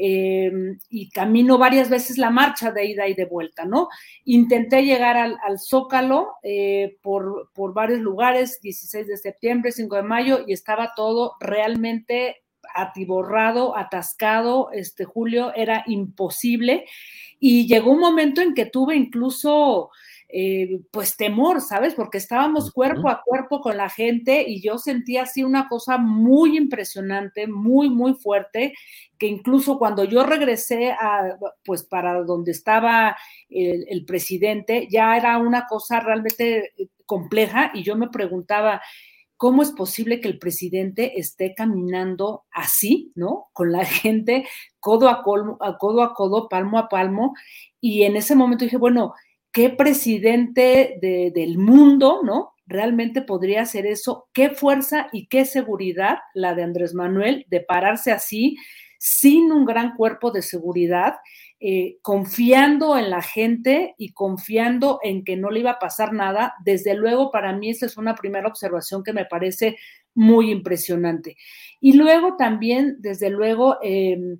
Eh, 0.00 0.52
y 0.90 1.10
camino 1.10 1.58
varias 1.58 1.90
veces 1.90 2.18
la 2.18 2.30
marcha 2.30 2.70
de 2.70 2.86
ida 2.86 3.08
y 3.08 3.14
de 3.14 3.24
vuelta, 3.24 3.64
¿no? 3.64 3.88
Intenté 4.24 4.82
llegar 4.82 5.16
al, 5.16 5.58
Zócalo 5.58 6.34
eh, 6.44 6.98
por, 7.02 7.50
por, 7.52 7.74
varios 7.74 7.98
lugares, 7.98 8.60
16 8.60 9.08
de 9.08 9.16
septiembre, 9.16 9.72
5 9.72 9.96
de 9.96 10.02
mayo, 10.04 10.44
y 10.46 10.52
estaba 10.52 10.92
todo 10.94 11.34
realmente 11.40 12.36
atiborrado, 12.74 13.76
atascado, 13.76 14.70
este 14.72 15.04
Julio, 15.04 15.52
era 15.56 15.82
imposible. 15.88 16.86
Y 17.40 17.66
llegó 17.66 17.90
un 17.90 18.00
momento 18.00 18.40
en 18.40 18.54
que 18.54 18.66
tuve 18.66 18.94
incluso 18.94 19.90
eh, 20.30 20.80
pues 20.90 21.16
temor, 21.16 21.62
¿sabes? 21.62 21.94
Porque 21.94 22.18
estábamos 22.18 22.70
cuerpo 22.72 23.08
a 23.08 23.22
cuerpo 23.24 23.60
con 23.60 23.78
la 23.78 23.88
gente 23.88 24.44
y 24.46 24.60
yo 24.60 24.76
sentía 24.76 25.22
así 25.22 25.42
una 25.42 25.68
cosa 25.68 25.96
muy 25.96 26.58
impresionante, 26.58 27.46
muy, 27.46 27.88
muy 27.88 28.14
fuerte, 28.14 28.74
que 29.18 29.26
incluso 29.26 29.78
cuando 29.78 30.04
yo 30.04 30.24
regresé 30.24 30.90
a, 30.92 31.38
pues 31.64 31.82
para 31.82 32.22
donde 32.24 32.52
estaba 32.52 33.16
el, 33.48 33.86
el 33.88 34.04
presidente, 34.04 34.86
ya 34.90 35.16
era 35.16 35.38
una 35.38 35.66
cosa 35.66 36.00
realmente 36.00 36.72
eh, 36.76 36.88
compleja 37.06 37.70
y 37.72 37.82
yo 37.82 37.96
me 37.96 38.08
preguntaba, 38.08 38.82
¿cómo 39.38 39.62
es 39.62 39.70
posible 39.70 40.20
que 40.20 40.28
el 40.28 40.38
presidente 40.38 41.18
esté 41.18 41.54
caminando 41.54 42.44
así, 42.50 43.12
¿no? 43.14 43.46
Con 43.54 43.72
la 43.72 43.84
gente 43.86 44.46
codo 44.78 45.08
a, 45.08 45.22
codo, 45.22 45.56
a 45.62 45.78
codo 45.78 46.02
a 46.02 46.12
codo, 46.12 46.48
palmo 46.50 46.78
a 46.78 46.90
palmo. 46.90 47.34
Y 47.80 48.02
en 48.02 48.16
ese 48.16 48.34
momento 48.34 48.64
dije, 48.64 48.76
bueno, 48.76 49.14
qué 49.58 49.70
presidente 49.70 51.00
del 51.02 51.58
mundo, 51.58 52.20
¿no? 52.22 52.52
Realmente 52.64 53.22
podría 53.22 53.62
hacer 53.62 53.86
eso. 53.86 54.28
Qué 54.32 54.50
fuerza 54.50 55.08
y 55.12 55.26
qué 55.26 55.44
seguridad 55.44 56.18
la 56.32 56.54
de 56.54 56.62
Andrés 56.62 56.94
Manuel 56.94 57.44
de 57.48 57.60
pararse 57.60 58.12
así, 58.12 58.56
sin 59.00 59.50
un 59.50 59.64
gran 59.64 59.96
cuerpo 59.96 60.30
de 60.30 60.42
seguridad, 60.42 61.16
eh, 61.58 61.96
confiando 62.02 62.96
en 62.96 63.10
la 63.10 63.20
gente 63.20 63.96
y 63.98 64.12
confiando 64.12 65.00
en 65.02 65.24
que 65.24 65.36
no 65.36 65.50
le 65.50 65.58
iba 65.58 65.72
a 65.72 65.78
pasar 65.80 66.12
nada. 66.12 66.54
Desde 66.64 66.94
luego, 66.94 67.32
para 67.32 67.52
mí 67.52 67.70
esa 67.70 67.86
es 67.86 67.96
una 67.96 68.14
primera 68.14 68.46
observación 68.46 69.02
que 69.02 69.12
me 69.12 69.24
parece 69.24 69.76
muy 70.14 70.52
impresionante. 70.52 71.36
Y 71.80 71.94
luego 71.94 72.36
también, 72.36 72.98
desde 73.00 73.28
luego, 73.28 73.78
em, 73.82 74.38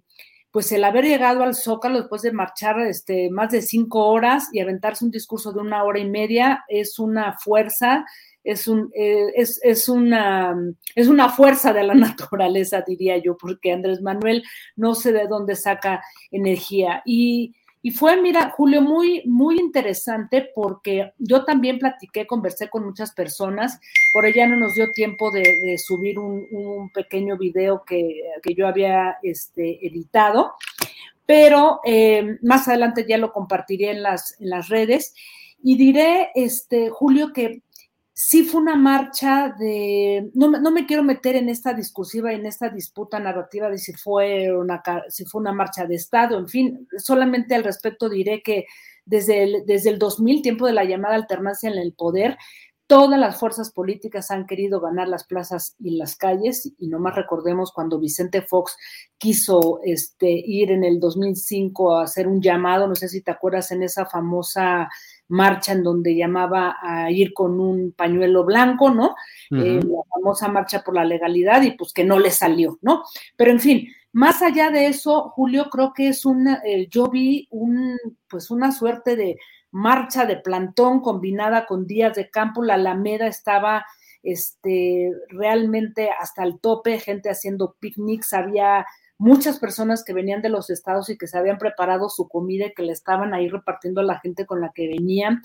pues 0.59 0.73
el 0.73 0.83
haber 0.83 1.05
llegado 1.05 1.45
al 1.45 1.55
Zócalo 1.55 2.01
después 2.01 2.23
de 2.23 2.33
marchar 2.33 2.81
este, 2.81 3.31
más 3.31 3.53
de 3.53 3.63
cinco 3.63 4.09
horas 4.09 4.49
y 4.53 4.59
aventarse 4.59 5.05
un 5.05 5.13
discurso 5.13 5.53
de 5.53 5.61
una 5.61 5.85
hora 5.85 6.01
y 6.01 6.11
media 6.11 6.65
es 6.67 6.99
una 6.99 7.39
fuerza, 7.39 8.05
es, 8.43 8.67
un, 8.67 8.91
eh, 8.93 9.27
es, 9.37 9.61
es, 9.63 9.89
una, 9.89 10.57
es 10.97 11.07
una 11.07 11.29
fuerza 11.29 11.73
de 11.73 11.85
la 11.85 11.95
naturaleza, 11.95 12.83
diría 12.85 13.19
yo, 13.19 13.37
porque 13.37 13.71
Andrés 13.73 14.03
Manuel 14.03 14.43
no 14.75 14.97
sé 14.97 15.13
de 15.13 15.29
dónde 15.29 15.55
saca 15.55 16.03
energía. 16.33 17.05
Y 17.07 17.55
y 17.81 17.93
fue, 17.93 18.21
mira, 18.21 18.51
Julio, 18.51 18.83
muy, 18.83 19.23
muy 19.25 19.59
interesante 19.59 20.51
porque 20.55 21.13
yo 21.19 21.45
también 21.45 21.79
platiqué, 21.79 22.27
conversé 22.27 22.69
con 22.69 22.85
muchas 22.85 23.13
personas, 23.13 23.81
por 24.13 24.27
ella 24.27 24.49
no 24.49 24.57
nos 24.57 24.75
dio 24.75 24.91
tiempo 24.91 25.31
de, 25.31 25.79
subir 25.79 26.19
un, 26.19 26.91
pequeño 26.93 27.37
video 27.37 27.85
que, 27.85 28.23
yo 28.57 28.67
había 28.67 29.19
este, 29.23 29.87
editado, 29.87 30.55
pero 31.25 31.81
eh, 31.85 32.39
más 32.43 32.67
adelante 32.67 33.07
ya 33.09 33.19
lo 33.19 33.33
compartiré 33.33 33.91
en 33.91 34.03
las, 34.03 34.41
en 34.41 34.51
las 34.51 34.69
redes. 34.69 35.15
Y 35.63 35.77
diré, 35.77 36.31
este, 36.35 36.89
Julio, 36.89 37.33
que 37.33 37.63
sí 38.21 38.43
fue 38.43 38.61
una 38.61 38.75
marcha 38.75 39.55
de, 39.61 40.29
no, 40.35 40.51
no, 40.51 40.73
me 40.73 40.87
quiero 40.87 41.05
meter 41.05 41.37
en 41.37 41.49
esta 41.49 41.73
discursiva, 41.73 42.33
en 42.33 42.47
esta 42.47 42.69
disputa 42.69 43.21
narrativa 43.21 43.71
de 43.71 43.79
si 43.79 43.93
fue 43.93 44.53
una, 44.53 44.83
si 45.09 45.25
fue 45.25 45.41
una 45.41 45.53
marcha 45.53 45.87
de 45.87 45.95
Estado, 45.95 46.37
en 46.37 46.49
fin, 46.49 46.89
solamente 46.97 47.55
al 47.55 47.63
respecto 47.63 48.09
diré 48.09 48.43
que 48.43 48.67
desde 49.05 49.45
el, 49.45 49.65
desde 49.67 49.91
el 49.91 50.01
2000, 50.01 50.43
tiempo 50.43 50.67
de 50.67 50.73
la 50.73 50.83
llamada 50.83 51.15
alternancia 51.15 51.71
en 51.71 51.79
el 51.79 51.93
poder, 51.93 52.37
todas 52.89 53.21
las 53.21 53.39
fuerzas 53.39 53.71
políticas 53.71 54.33
han 54.33 54.47
querido 54.47 54.81
ganar 54.81 55.07
las 55.07 55.23
plazas 55.23 55.77
y 55.79 55.97
las 55.97 56.17
calles, 56.17 56.73
y 56.77 56.89
nomás 56.89 57.15
recordemos 57.15 57.71
cuando 57.71 58.01
Vicente 58.01 58.43
Fox 58.43 58.77
quiso 59.17 59.79
este, 59.85 60.29
ir 60.29 60.73
en 60.73 60.83
el 60.83 60.99
2005 60.99 61.95
a 61.95 62.03
hacer 62.03 62.27
un 62.27 62.43
llamado, 62.43 62.89
no 62.89 62.97
sé 62.97 63.09
si 63.09 63.21
te 63.23 63.31
acuerdas, 63.31 63.71
en 63.71 63.85
esa 63.85 64.07
famosa 64.07 64.89
marcha 65.29 65.73
en 65.73 65.83
donde 65.83 66.17
llamaba 66.17 66.77
a 66.81 67.11
ir 67.11 67.33
con 67.33 67.61
un 67.61 67.93
pañuelo 67.93 68.45
blanco, 68.45 68.91
¿no? 68.91 69.15
Eh, 69.51 69.81
la 69.85 70.03
famosa 70.11 70.49
marcha 70.49 70.83
por 70.83 70.95
la 70.95 71.05
legalidad 71.05 71.63
y 71.63 71.73
pues 71.73 71.93
que 71.93 72.05
no 72.05 72.19
le 72.19 72.31
salió, 72.31 72.79
¿no? 72.83 73.05
Pero 73.37 73.51
en 73.51 73.61
fin, 73.61 73.89
más 74.13 74.43
allá 74.43 74.71
de 74.71 74.87
eso, 74.87 75.31
Julio, 75.31 75.69
creo 75.71 75.93
que 75.93 76.09
es 76.09 76.25
una, 76.25 76.63
eh, 76.65 76.89
yo 76.91 77.09
vi 77.09 77.47
un, 77.51 77.97
pues 78.29 78.51
una 78.51 78.73
suerte 78.73 79.17
de 79.17 79.37
marcha 79.71 80.25
de 80.25 80.37
plantón 80.37 81.01
combinada 81.01 81.67
con 81.67 81.87
días 81.87 82.15
de 82.17 82.31
campo, 82.31 82.63
la 82.63 82.75
Alameda 82.75 83.27
estaba 83.27 83.85
este, 84.23 85.13
realmente 85.29 86.11
hasta 86.11 86.43
el 86.43 86.59
tope, 86.59 86.99
gente 86.99 87.31
haciendo 87.31 87.77
picnics, 87.79 88.33
había 88.33 88.87
muchas 89.19 89.59
personas 89.59 90.05
que 90.05 90.13
venían 90.13 90.43
de 90.43 90.49
los 90.49 90.71
estados 90.71 91.11
y 91.11 91.19
que 91.19 91.27
se 91.27 91.37
habían 91.37 91.59
preparado 91.59 92.09
su 92.09 92.29
comida 92.29 92.67
y 92.67 92.75
que 92.75 92.85
le 92.85 92.93
estaban 92.93 93.35
ahí 93.35 93.49
repartiendo 93.49 94.01
a 94.01 94.05
la 94.05 94.21
gente 94.21 94.47
con 94.47 94.61
la 94.61 94.71
que 94.73 94.87
venían, 94.87 95.43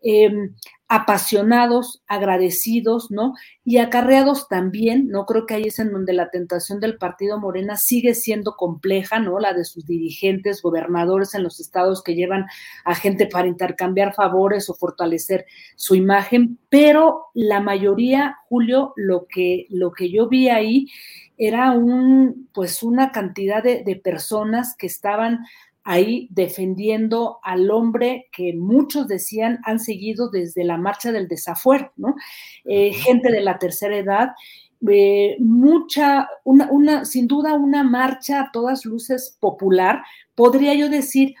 em, 0.00 0.54
apasionados, 0.88 2.04
agradecidos, 2.06 3.10
¿no? 3.10 3.34
Y 3.64 3.78
acarreados 3.78 4.46
también, 4.46 5.08
¿no? 5.08 5.26
Creo 5.26 5.44
que 5.44 5.54
ahí 5.54 5.64
es 5.64 5.80
en 5.80 5.90
donde 5.90 6.12
la 6.12 6.30
tentación 6.30 6.78
del 6.78 6.96
partido 6.96 7.40
Morena 7.40 7.76
sigue 7.76 8.14
siendo 8.14 8.54
compleja, 8.54 9.18
¿no? 9.18 9.40
La 9.40 9.52
de 9.52 9.64
sus 9.64 9.84
dirigentes, 9.84 10.62
gobernadores 10.62 11.34
en 11.34 11.42
los 11.42 11.58
estados 11.58 12.04
que 12.04 12.14
llevan 12.14 12.46
a 12.84 12.94
gente 12.94 13.26
para 13.26 13.48
intercambiar 13.48 14.14
favores 14.14 14.70
o 14.70 14.74
fortalecer 14.74 15.46
su 15.74 15.96
imagen, 15.96 16.60
pero 16.68 17.26
la 17.34 17.60
mayoría, 17.60 18.36
Julio, 18.48 18.92
lo 18.94 19.26
que, 19.28 19.66
lo 19.70 19.90
que 19.90 20.10
yo 20.10 20.28
vi 20.28 20.48
ahí 20.48 20.86
era 21.36 21.72
un, 21.72 22.48
pues 22.52 22.82
una 22.82 23.12
cantidad 23.12 23.62
de, 23.62 24.00
personas 24.02 24.76
que 24.76 24.86
estaban 24.86 25.44
ahí 25.84 26.28
defendiendo 26.32 27.38
al 27.42 27.70
hombre 27.70 28.28
que 28.32 28.54
muchos 28.54 29.06
decían 29.06 29.60
han 29.64 29.78
seguido 29.78 30.30
desde 30.30 30.64
la 30.64 30.76
marcha 30.78 31.12
del 31.12 31.28
desafuero, 31.28 31.92
¿no? 31.96 32.16
Eh, 32.64 32.92
gente 32.92 33.30
de 33.30 33.40
la 33.40 33.58
tercera 33.58 33.96
edad, 33.96 34.30
eh, 34.88 35.36
mucha, 35.38 36.28
una, 36.44 36.70
una, 36.70 37.04
sin 37.04 37.26
duda 37.26 37.54
una 37.54 37.82
marcha 37.84 38.40
a 38.40 38.50
todas 38.52 38.84
luces 38.84 39.36
popular, 39.40 40.02
podría 40.34 40.74
yo 40.74 40.88
decir 40.88 41.34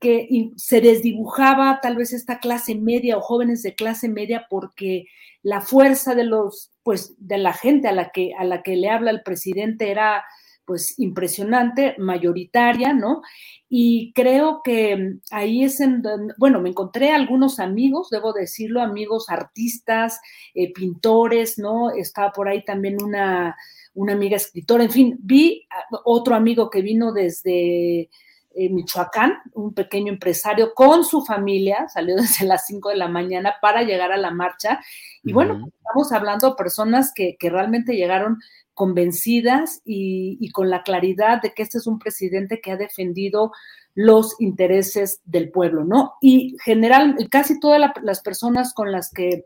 que 0.00 0.52
se 0.56 0.80
desdibujaba 0.80 1.80
tal 1.82 1.96
vez 1.96 2.12
esta 2.12 2.38
clase 2.38 2.74
media 2.76 3.16
o 3.18 3.20
jóvenes 3.20 3.62
de 3.62 3.74
clase 3.74 4.08
media 4.08 4.46
porque 4.48 5.06
la 5.42 5.60
fuerza 5.60 6.14
de 6.14 6.24
los, 6.24 6.72
pues, 6.88 7.14
de 7.18 7.36
la 7.36 7.52
gente 7.52 7.86
a 7.86 7.92
la 7.92 8.08
que, 8.08 8.32
a 8.32 8.44
la 8.44 8.62
que 8.62 8.74
le 8.74 8.88
habla 8.88 9.10
el 9.10 9.22
presidente 9.22 9.90
era 9.90 10.24
pues 10.64 10.94
impresionante, 10.96 11.94
mayoritaria, 11.98 12.94
¿no? 12.94 13.20
Y 13.68 14.14
creo 14.14 14.62
que 14.64 15.16
ahí 15.30 15.64
es 15.64 15.80
en 15.80 16.00
donde, 16.00 16.32
bueno, 16.38 16.62
me 16.62 16.70
encontré 16.70 17.10
algunos 17.10 17.60
amigos, 17.60 18.08
debo 18.08 18.32
decirlo, 18.32 18.80
amigos 18.80 19.28
artistas, 19.28 20.18
eh, 20.54 20.72
pintores, 20.72 21.58
¿no? 21.58 21.90
Estaba 21.90 22.32
por 22.32 22.48
ahí 22.48 22.64
también 22.64 23.02
una, 23.02 23.54
una 23.92 24.14
amiga 24.14 24.38
escritora, 24.38 24.84
en 24.84 24.90
fin, 24.90 25.18
vi 25.20 25.68
otro 26.06 26.36
amigo 26.36 26.70
que 26.70 26.80
vino 26.80 27.12
desde 27.12 28.08
eh, 28.54 28.70
Michoacán, 28.70 29.38
un 29.54 29.74
pequeño 29.74 30.12
empresario 30.12 30.74
con 30.74 31.04
su 31.04 31.24
familia, 31.24 31.88
salió 31.88 32.16
desde 32.20 32.46
las 32.46 32.66
5 32.66 32.90
de 32.90 32.96
la 32.96 33.08
mañana 33.08 33.54
para 33.60 33.82
llegar 33.82 34.12
a 34.12 34.16
la 34.16 34.30
marcha. 34.30 34.80
Y 35.22 35.32
bueno, 35.32 35.68
estamos 35.76 36.12
hablando 36.12 36.50
de 36.50 36.56
personas 36.56 37.12
que, 37.14 37.36
que 37.38 37.50
realmente 37.50 37.94
llegaron 37.94 38.38
convencidas 38.78 39.82
y, 39.84 40.52
con 40.52 40.70
la 40.70 40.84
claridad 40.84 41.42
de 41.42 41.52
que 41.52 41.64
este 41.64 41.78
es 41.78 41.88
un 41.88 41.98
presidente 41.98 42.60
que 42.60 42.70
ha 42.70 42.76
defendido 42.76 43.50
los 43.96 44.40
intereses 44.40 45.20
del 45.24 45.50
pueblo, 45.50 45.84
¿no? 45.84 46.14
Y 46.20 46.56
general, 46.62 47.16
casi 47.28 47.58
todas 47.58 47.80
las 48.00 48.20
personas 48.20 48.72
con 48.72 48.92
las 48.92 49.10
que, 49.12 49.44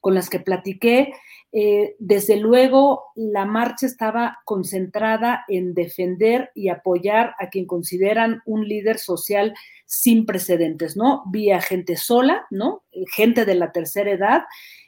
con 0.00 0.14
las 0.14 0.30
que 0.30 0.40
platiqué, 0.40 1.12
eh, 1.52 1.96
desde 1.98 2.36
luego 2.36 3.06
la 3.16 3.44
marcha 3.44 3.86
estaba 3.86 4.38
concentrada 4.44 5.44
en 5.48 5.74
defender 5.74 6.50
y 6.54 6.68
apoyar 6.68 7.34
a 7.40 7.48
quien 7.48 7.66
consideran 7.66 8.40
un 8.46 8.68
líder 8.68 8.98
social 8.98 9.54
sin 9.84 10.26
precedentes, 10.26 10.96
¿no? 10.96 11.24
Vía 11.26 11.60
gente 11.60 11.96
sola, 11.96 12.46
¿no? 12.50 12.84
Gente 13.14 13.44
de 13.44 13.56
la 13.56 13.72
tercera 13.72 14.12
edad 14.12 14.42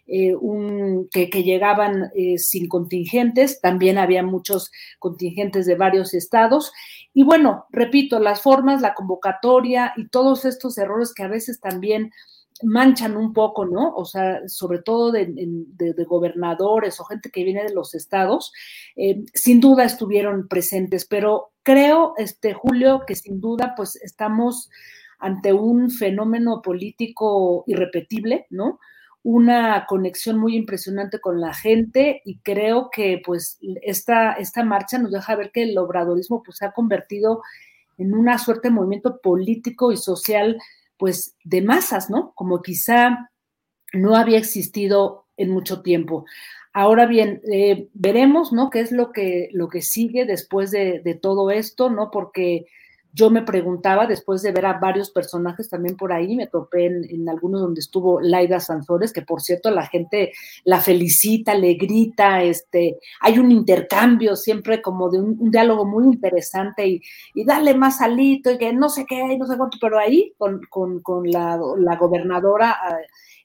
eh, 0.06 0.36
que, 1.10 1.42
llegaban 1.42 2.10
eh, 2.14 2.36
sin 2.36 2.68
contingentes, 2.68 3.60
también 3.60 3.98
había 3.98 4.22
muchos 4.22 4.70
contingentes 4.98 5.64
de 5.64 5.74
varios 5.74 6.12
estados. 6.12 6.72
Y 7.14 7.22
bueno, 7.22 7.66
repito, 7.70 8.18
las 8.18 8.42
formas, 8.42 8.80
la 8.80 8.94
convocatoria 8.94 9.92
y 9.96 10.08
todos 10.08 10.44
estos 10.44 10.76
errores 10.78 11.14
que 11.14 11.22
a 11.22 11.28
veces 11.28 11.60
también 11.60 12.12
manchan 12.62 13.16
un 13.16 13.32
poco, 13.32 13.64
¿no? 13.64 13.94
O 13.94 14.04
sea, 14.04 14.40
sobre 14.48 14.80
todo 14.80 15.12
de, 15.12 15.26
gobernadores 16.06 17.00
o 17.00 17.04
gente 17.04 17.30
que 17.30 17.44
viene 17.44 17.64
de 17.64 17.74
los 17.74 17.94
estados, 17.94 18.52
eh, 18.96 19.24
sin 19.34 19.60
duda 19.60 19.84
estuvieron 19.84 20.48
presentes, 20.48 21.04
pero 21.04 21.52
creo, 21.62 22.14
este 22.16 22.54
Julio, 22.54 23.02
que 23.06 23.14
sin 23.14 23.40
duda, 23.40 23.74
pues 23.76 23.96
estamos 23.96 24.70
ante 25.18 25.52
un 25.52 25.90
fenómeno 25.90 26.62
político 26.62 27.64
irrepetible, 27.66 28.46
¿no? 28.50 28.78
una 29.24 29.86
conexión 29.86 30.38
muy 30.38 30.56
impresionante 30.56 31.20
con 31.20 31.40
la 31.40 31.54
gente 31.54 32.22
y 32.24 32.38
creo 32.38 32.90
que 32.90 33.22
pues 33.24 33.58
esta, 33.82 34.32
esta 34.32 34.64
marcha 34.64 34.98
nos 34.98 35.12
deja 35.12 35.36
ver 35.36 35.52
que 35.52 35.62
el 35.62 35.78
obradorismo 35.78 36.42
pues 36.42 36.58
se 36.58 36.66
ha 36.66 36.72
convertido 36.72 37.42
en 37.98 38.14
una 38.14 38.38
suerte 38.38 38.68
de 38.68 38.74
movimiento 38.74 39.20
político 39.20 39.92
y 39.92 39.96
social 39.96 40.58
pues 41.02 41.34
de 41.42 41.62
masas, 41.62 42.10
¿no? 42.10 42.32
Como 42.36 42.62
quizá 42.62 43.28
no 43.92 44.14
había 44.14 44.38
existido 44.38 45.26
en 45.36 45.50
mucho 45.50 45.82
tiempo. 45.82 46.26
Ahora 46.72 47.06
bien, 47.06 47.42
eh, 47.52 47.88
veremos, 47.92 48.52
¿no? 48.52 48.70
¿Qué 48.70 48.78
es 48.78 48.92
lo 48.92 49.10
que, 49.10 49.48
lo 49.50 49.68
que 49.68 49.82
sigue 49.82 50.26
después 50.26 50.70
de, 50.70 51.00
de 51.00 51.14
todo 51.16 51.50
esto, 51.50 51.90
¿no? 51.90 52.12
Porque 52.12 52.66
yo 53.14 53.30
me 53.30 53.42
preguntaba, 53.42 54.06
después 54.06 54.40
de 54.42 54.52
ver 54.52 54.64
a 54.64 54.78
varios 54.78 55.10
personajes 55.10 55.68
también 55.68 55.96
por 55.96 56.12
ahí, 56.12 56.34
me 56.34 56.46
topé 56.46 56.86
en, 56.86 57.28
algunos 57.28 57.60
donde 57.60 57.80
estuvo 57.80 58.20
Laida 58.20 58.58
Sansores, 58.58 59.12
que 59.12 59.20
por 59.22 59.42
cierto 59.42 59.70
la 59.70 59.86
gente 59.86 60.32
la 60.64 60.80
felicita, 60.80 61.54
le 61.54 61.74
grita, 61.74 62.42
este, 62.42 62.98
hay 63.20 63.38
un 63.38 63.52
intercambio 63.52 64.34
siempre 64.34 64.80
como 64.80 65.10
de 65.10 65.20
un, 65.20 65.50
diálogo 65.50 65.84
muy 65.84 66.04
interesante 66.04 66.86
y, 66.86 67.02
y, 67.34 67.44
dale 67.44 67.74
más 67.74 68.00
alito 68.00 68.50
y 68.50 68.58
que 68.58 68.72
no 68.72 68.88
sé 68.88 69.04
qué, 69.06 69.36
no 69.36 69.46
sé 69.46 69.56
cuánto, 69.58 69.76
pero 69.80 69.98
ahí 69.98 70.34
con, 70.38 70.60
la, 71.30 71.96
gobernadora 71.96 72.78
ah, 72.82 72.96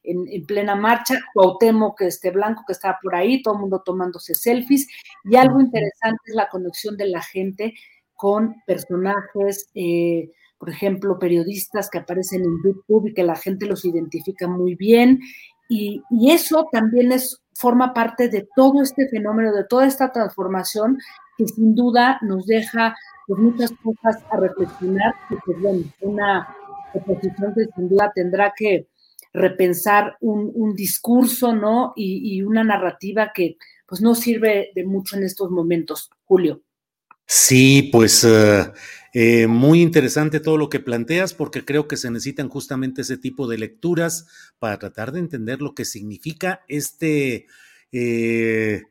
en, 0.03 0.45
plena 0.45 0.75
marcha, 0.75 1.15
Cuauhtémoc 1.33 1.99
que 1.99 2.07
este 2.07 2.31
Blanco 2.31 2.63
que 2.65 2.73
estaba 2.73 2.97
por 3.01 3.15
ahí, 3.15 3.41
todo 3.41 3.55
el 3.55 3.61
mundo 3.61 3.81
tomándose 3.85 4.33
selfies. 4.33 4.87
Y 5.25 5.35
algo 5.35 5.59
interesante 5.59 6.21
es 6.25 6.35
la 6.35 6.47
conexión 6.47 6.95
de 6.95 7.07
la 7.07 7.21
gente 7.21 7.73
con 8.17 8.55
personajes, 8.65 9.69
eh, 9.75 10.31
por 10.57 10.69
ejemplo, 10.69 11.19
periodistas 11.19 11.89
que 11.89 11.99
aparecen 11.99 12.41
en 12.41 12.57
YouTube 12.63 13.07
y 13.07 13.13
que 13.13 13.23
la 13.23 13.35
gente 13.35 13.67
los 13.67 13.85
identifica 13.85 14.47
muy 14.47 14.75
bien. 14.75 15.19
Y, 15.69 16.01
eso 16.29 16.67
también 16.71 17.11
es, 17.11 17.41
forma 17.53 17.93
parte 17.93 18.27
de 18.27 18.47
todo 18.55 18.81
este 18.81 19.07
fenómeno, 19.07 19.53
de 19.53 19.65
toda 19.65 19.85
esta 19.85 20.11
transformación 20.11 20.97
que 21.37 21.47
sin 21.47 21.75
duda 21.75 22.19
nos 22.21 22.47
deja 22.47 22.95
muchas 23.27 23.71
cosas 23.83 24.23
a 24.31 24.37
reflexionar 24.37 25.13
y 25.29 25.61
bueno, 25.61 25.83
una 26.01 26.47
oposición 26.93 27.53
que 27.53 27.65
sin 27.75 27.89
duda 27.89 28.11
tendrá 28.15 28.53
que 28.55 28.87
repensar 29.33 30.17
un, 30.21 30.73
discurso, 30.73 31.53
¿no? 31.53 31.93
Y, 31.95 32.37
y, 32.37 32.41
una 32.41 32.63
narrativa 32.63 33.31
que 33.33 33.57
pues 33.85 34.01
no 34.01 34.15
sirve 34.15 34.71
de 34.73 34.85
mucho 34.85 35.17
en 35.17 35.23
estos 35.23 35.51
momentos, 35.51 36.09
Julio. 36.25 36.61
Sí, 37.27 37.89
pues 37.91 38.23
eh, 38.23 38.71
eh, 39.13 39.47
muy 39.47 39.81
interesante 39.81 40.39
todo 40.39 40.57
lo 40.57 40.69
que 40.69 40.79
planteas 40.79 41.33
porque 41.33 41.65
creo 41.65 41.87
que 41.87 41.97
se 41.97 42.09
necesitan 42.09 42.47
justamente 42.47 43.01
ese 43.01 43.17
tipo 43.17 43.47
de 43.47 43.57
lecturas 43.57 44.27
para 44.59 44.79
tratar 44.79 45.11
de 45.11 45.19
entender 45.19 45.61
lo 45.61 45.75
que 45.75 45.83
significa 45.83 46.61
este, 46.69 47.47
eh, 47.91 48.83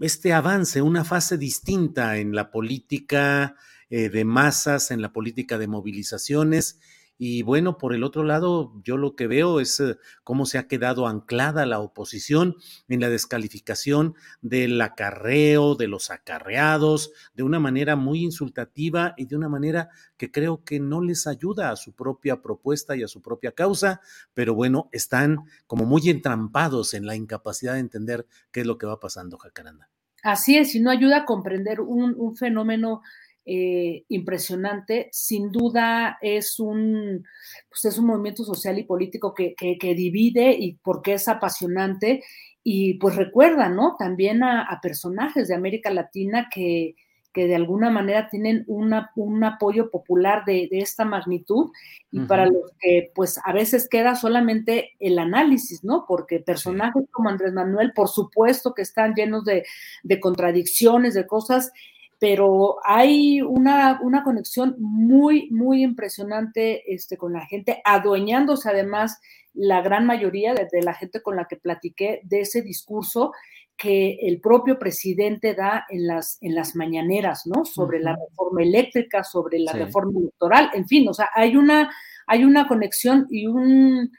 este 0.00 0.32
avance, 0.34 0.82
una 0.82 1.04
fase 1.04 1.38
distinta 1.38 2.18
en 2.18 2.34
la 2.34 2.50
política 2.50 3.56
de 3.90 4.22
masas, 4.26 4.90
en 4.90 5.00
la 5.00 5.14
política 5.14 5.56
de 5.56 5.66
movilizaciones 5.66 6.78
y 7.20 7.42
bueno, 7.42 7.78
por 7.78 7.94
el 7.94 8.04
otro 8.04 8.22
lado, 8.22 8.72
yo 8.84 8.96
lo 8.96 9.16
que 9.16 9.26
veo 9.26 9.58
es 9.58 9.80
eh, 9.80 9.96
cómo 10.22 10.46
se 10.46 10.56
ha 10.56 10.68
quedado 10.68 11.08
anclada 11.08 11.66
la 11.66 11.80
oposición 11.80 12.54
en 12.88 13.00
la 13.00 13.08
descalificación 13.08 14.14
del 14.40 14.80
acarreo, 14.80 15.74
de 15.74 15.88
los 15.88 16.12
acarreados, 16.12 17.10
de 17.34 17.42
una 17.42 17.58
manera 17.58 17.96
muy 17.96 18.22
insultativa 18.22 19.14
y 19.16 19.26
de 19.26 19.34
una 19.34 19.48
manera 19.48 19.88
que 20.16 20.30
creo 20.30 20.62
que 20.62 20.78
no 20.78 21.02
les 21.02 21.26
ayuda 21.26 21.70
a 21.70 21.76
su 21.76 21.92
propia 21.92 22.40
propuesta 22.40 22.96
y 22.96 23.02
a 23.02 23.08
su 23.08 23.20
propia 23.20 23.50
causa, 23.50 24.00
pero 24.32 24.54
bueno, 24.54 24.88
están 24.92 25.38
como 25.66 25.86
muy 25.86 26.08
entrampados 26.08 26.94
en 26.94 27.04
la 27.04 27.16
incapacidad 27.16 27.74
de 27.74 27.80
entender 27.80 28.26
qué 28.52 28.60
es 28.60 28.66
lo 28.66 28.78
que 28.78 28.86
va 28.86 29.00
pasando, 29.00 29.38
Jacaranda. 29.38 29.90
Así 30.22 30.56
es, 30.56 30.74
y 30.74 30.80
no 30.80 30.90
ayuda 30.90 31.18
a 31.18 31.24
comprender 31.24 31.80
un, 31.80 32.14
un 32.16 32.36
fenómeno 32.36 33.02
eh, 33.50 34.04
impresionante. 34.10 35.08
Sin 35.10 35.50
duda 35.50 36.18
es 36.20 36.60
un, 36.60 37.24
pues 37.70 37.86
es 37.86 37.96
un 37.96 38.04
movimiento 38.04 38.44
social 38.44 38.78
y 38.78 38.82
político 38.82 39.32
que, 39.32 39.54
divide 39.80 40.52
y 40.52 40.74
porque 40.74 41.14
es 41.14 41.28
apasionante. 41.28 42.22
Y 42.62 42.98
pues 42.98 43.16
recuerda, 43.16 43.70
¿no? 43.70 43.96
También 43.98 44.42
a, 44.42 44.78
personajes 44.82 45.48
de 45.48 45.54
América 45.54 45.88
Latina 45.88 46.50
que, 46.52 46.94
que 47.32 47.46
de 47.46 47.56
alguna 47.56 47.88
manera 47.88 48.28
tienen 48.28 48.64
una, 48.66 49.12
un 49.16 49.42
apoyo 49.42 49.90
popular 49.90 50.44
de, 50.44 50.68
esta 50.70 51.06
magnitud 51.06 51.70
y 52.10 52.20
para 52.26 52.44
los 52.44 52.70
que 52.78 53.12
pues 53.14 53.40
a 53.42 53.54
veces 53.54 53.88
queda 53.88 54.14
solamente 54.14 54.90
el 55.00 55.18
análisis, 55.18 55.82
¿no? 55.82 56.04
Porque 56.06 56.40
personajes 56.40 57.04
como 57.10 57.30
Andrés 57.30 57.54
Manuel, 57.54 57.92
por 57.94 58.08
supuesto 58.08 58.74
que 58.74 58.82
están 58.82 59.14
llenos 59.14 59.46
de, 59.46 59.64
de 60.02 60.20
contradicciones, 60.20 61.14
de 61.14 61.26
cosas 61.26 61.72
pero 62.18 62.78
hay 62.84 63.40
una, 63.40 64.00
conexión 64.24 64.74
muy, 64.78 65.48
muy 65.50 65.82
impresionante 65.82 66.92
este, 66.92 67.16
con 67.16 67.32
la 67.32 67.46
gente, 67.46 67.80
adueñándose 67.84 68.68
además 68.68 69.20
la 69.54 69.82
gran 69.82 70.04
mayoría 70.04 70.54
de, 70.54 70.82
la 70.82 70.94
gente 70.94 71.22
con 71.22 71.36
la 71.36 71.46
que 71.46 71.56
platiqué 71.56 72.20
de 72.24 72.40
ese 72.40 72.62
discurso 72.62 73.32
que 73.76 74.18
el 74.22 74.40
propio 74.40 74.78
presidente 74.78 75.54
da 75.54 75.86
en 75.88 76.08
las, 76.08 76.38
en 76.40 76.56
las 76.56 76.74
mañaneras, 76.74 77.46
¿no? 77.46 77.64
Sobre 77.64 78.00
la 78.00 78.16
reforma 78.16 78.62
eléctrica, 78.62 79.22
sobre 79.22 79.60
la 79.60 79.72
reforma 79.72 80.18
electoral, 80.18 80.70
en 80.74 80.88
fin, 80.88 81.08
o 81.08 81.14
sea, 81.14 81.28
hay 81.32 81.56
una, 81.56 81.88
hay 82.26 82.44
una 82.44 82.66
conexión 82.66 83.28
y 83.30 83.46
un, 83.46 84.10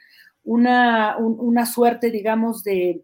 una, 0.44 1.18
una 1.18 1.66
suerte, 1.66 2.10
digamos, 2.10 2.64
de, 2.64 3.02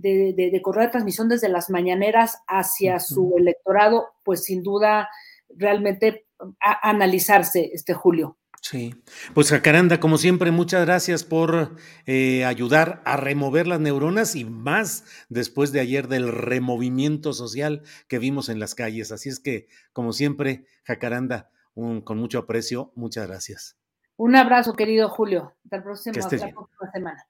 de, 0.00 0.34
de, 0.36 0.62
correr 0.62 0.90
transmisión 0.90 1.28
desde 1.28 1.48
las 1.48 1.70
mañaneras 1.70 2.42
hacia 2.46 3.00
su 3.00 3.34
electorado, 3.36 4.08
pues 4.24 4.44
sin 4.44 4.62
duda 4.62 5.08
realmente 5.48 6.26
analizarse 6.60 7.70
este 7.72 7.94
Julio. 7.94 8.36
Sí, 8.60 8.94
pues 9.32 9.50
Jacaranda, 9.50 10.00
como 10.00 10.18
siempre, 10.18 10.50
muchas 10.50 10.84
gracias 10.84 11.22
por 11.22 11.76
eh, 12.04 12.44
ayudar 12.44 13.00
a 13.04 13.16
remover 13.16 13.66
las 13.68 13.78
neuronas 13.78 14.34
y 14.34 14.44
más 14.44 15.04
después 15.28 15.70
de 15.70 15.80
ayer 15.80 16.08
del 16.08 16.32
removimiento 16.32 17.32
social 17.32 17.82
que 18.08 18.18
vimos 18.18 18.48
en 18.48 18.58
las 18.58 18.74
calles. 18.74 19.12
Así 19.12 19.28
es 19.28 19.38
que, 19.38 19.68
como 19.92 20.12
siempre, 20.12 20.66
Jacaranda, 20.84 21.50
con 21.74 22.18
mucho 22.18 22.40
aprecio, 22.40 22.92
muchas 22.96 23.28
gracias. 23.28 23.76
Un 24.16 24.34
abrazo, 24.34 24.74
querido 24.74 25.10
Julio. 25.10 25.52
Hasta, 25.64 25.76
el 25.76 25.82
próximo, 25.82 26.18
hasta 26.18 26.36
la 26.36 26.52
próxima 26.52 26.90
semana. 26.92 27.26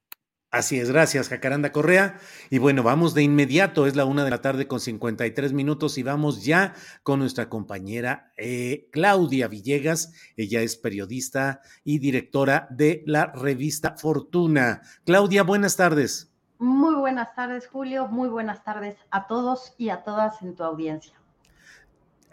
Así 0.57 0.81
es, 0.81 0.91
gracias, 0.91 1.29
Jacaranda 1.29 1.71
Correa. 1.71 2.17
Y 2.49 2.57
bueno, 2.57 2.83
vamos 2.83 3.13
de 3.13 3.23
inmediato, 3.23 3.87
es 3.87 3.95
la 3.95 4.07
una 4.07 4.25
de 4.25 4.31
la 4.31 4.41
tarde 4.41 4.67
con 4.67 4.81
53 4.81 5.53
minutos 5.53 5.99
y 5.99 6.03
vamos 6.03 6.47
ya 6.47 6.73
con 7.03 7.19
nuestra 7.19 7.51
compañera 7.51 8.33
eh, 8.39 8.89
Claudia 8.91 9.49
Villegas. 9.49 10.15
Ella 10.35 10.63
es 10.63 10.79
periodista 10.79 11.61
y 11.85 11.99
directora 11.99 12.69
de 12.71 13.03
la 13.05 13.27
revista 13.27 13.97
Fortuna. 13.99 14.81
Claudia, 15.05 15.43
buenas 15.43 15.77
tardes. 15.77 16.33
Muy 16.59 16.95
buenas 16.95 17.35
tardes, 17.35 17.67
Julio. 17.67 18.09
Muy 18.09 18.31
buenas 18.31 18.65
tardes 18.65 18.97
a 19.11 19.27
todos 19.27 19.75
y 19.77 19.91
a 19.91 20.05
todas 20.05 20.41
en 20.41 20.57
tu 20.57 20.63
audiencia. 20.63 21.21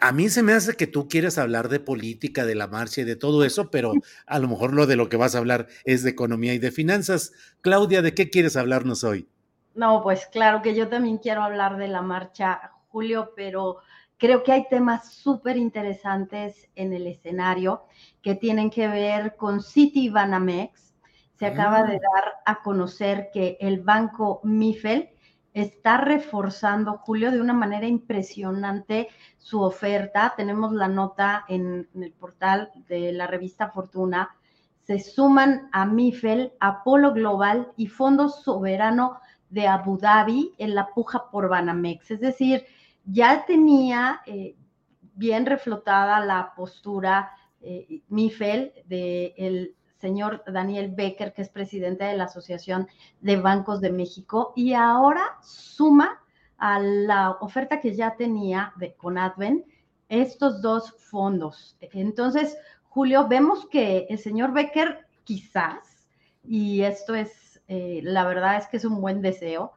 A 0.05 0.11
mí 0.11 0.27
se 0.27 0.43
me 0.43 0.51
hace 0.51 0.75
que 0.75 0.85
tú 0.85 1.07
quieres 1.07 1.37
hablar 1.37 1.69
de 1.69 1.79
política, 1.79 2.43
de 2.45 2.55
la 2.55 2.67
marcha 2.67 2.99
y 2.99 3.03
de 3.05 3.15
todo 3.15 3.45
eso, 3.45 3.71
pero 3.71 3.93
a 4.25 4.37
lo 4.37 4.49
mejor 4.49 4.73
lo 4.73 4.85
de 4.85 4.97
lo 4.97 5.07
que 5.07 5.15
vas 5.15 5.33
a 5.33 5.37
hablar 5.37 5.67
es 5.85 6.03
de 6.03 6.09
economía 6.09 6.53
y 6.53 6.59
de 6.59 6.71
finanzas. 6.71 7.31
Claudia, 7.61 8.01
¿de 8.01 8.13
qué 8.13 8.29
quieres 8.29 8.57
hablarnos 8.57 9.05
hoy? 9.05 9.29
No, 9.75 10.03
pues 10.03 10.27
claro 10.29 10.61
que 10.61 10.75
yo 10.75 10.89
también 10.89 11.19
quiero 11.19 11.41
hablar 11.41 11.77
de 11.77 11.87
la 11.87 12.01
marcha, 12.01 12.73
Julio, 12.89 13.31
pero 13.33 13.77
creo 14.17 14.43
que 14.43 14.51
hay 14.51 14.67
temas 14.69 15.09
súper 15.13 15.55
interesantes 15.55 16.67
en 16.75 16.91
el 16.91 17.07
escenario 17.07 17.83
que 18.21 18.35
tienen 18.35 18.69
que 18.71 18.89
ver 18.89 19.37
con 19.37 19.61
City 19.63 20.09
Banamex. 20.09 20.93
Se 21.39 21.45
acaba 21.45 21.83
de 21.83 21.95
Ah. 21.95 21.99
dar 22.13 22.33
a 22.45 22.61
conocer 22.61 23.29
que 23.33 23.57
el 23.61 23.79
banco 23.79 24.41
Mifel 24.43 25.11
está 25.53 25.97
reforzando, 25.97 26.97
Julio, 26.97 27.31
de 27.31 27.41
una 27.41 27.53
manera 27.53 27.87
impresionante 27.87 29.09
su 29.37 29.61
oferta. 29.61 30.33
Tenemos 30.35 30.73
la 30.73 30.87
nota 30.87 31.45
en, 31.47 31.87
el 31.95 32.11
portal 32.13 32.71
de 32.87 33.11
la 33.13 33.27
revista 33.27 33.69
Fortuna. 33.69 34.35
Se 34.81 34.99
suman 34.99 35.69
a 35.71 35.85
Mifel, 35.85 36.53
Apolo 36.59 37.13
Global 37.13 37.71
y 37.77 37.87
Fondo 37.87 38.29
Soberano 38.29 39.19
de 39.49 39.67
Abu 39.67 39.97
Dhabi 39.97 40.53
en 40.57 40.75
la 40.75 40.87
puja 40.87 41.29
por 41.29 41.47
Banamex. 41.47 42.11
Es 42.11 42.19
decir, 42.19 42.65
ya 43.05 43.45
tenía 43.45 44.21
eh, 44.25 44.55
bien 45.13 45.45
reflotada 45.45 46.19
la 46.25 46.53
postura 46.55 47.31
eh, 47.61 48.01
Mifel 48.09 48.73
del 48.85 49.75
señor 50.03 50.43
Daniel 50.45 50.91
Becker, 50.91 51.31
que 51.31 51.43
es 51.43 51.49
presidente 51.49 52.03
de 52.03 52.17
la 52.17 52.25
Asociación 52.25 52.89
de 53.21 53.37
Bancos 53.37 53.79
de 53.79 53.89
México, 53.89 54.51
y 54.53 54.73
ahora 54.73 55.37
suma 55.41 56.19
a 56.57 56.77
la 56.81 57.31
oferta 57.39 57.79
que 57.79 57.95
ya 57.95 58.17
tenía 58.17 58.73
de 58.75 58.93
Conadven 58.95 59.63
estos 60.09 60.61
dos 60.61 60.93
fondos. 60.99 61.77
Entonces, 61.79 62.57
Julio, 62.89 63.29
vemos 63.29 63.65
que 63.67 64.05
el 64.09 64.19
señor 64.19 64.51
Becker 64.51 65.07
quizás, 65.23 66.05
y 66.43 66.81
esto 66.81 67.15
es, 67.15 67.61
eh, 67.69 68.01
la 68.03 68.25
verdad 68.25 68.57
es 68.57 68.67
que 68.67 68.75
es 68.75 68.83
un 68.83 68.99
buen 68.99 69.21
deseo, 69.21 69.71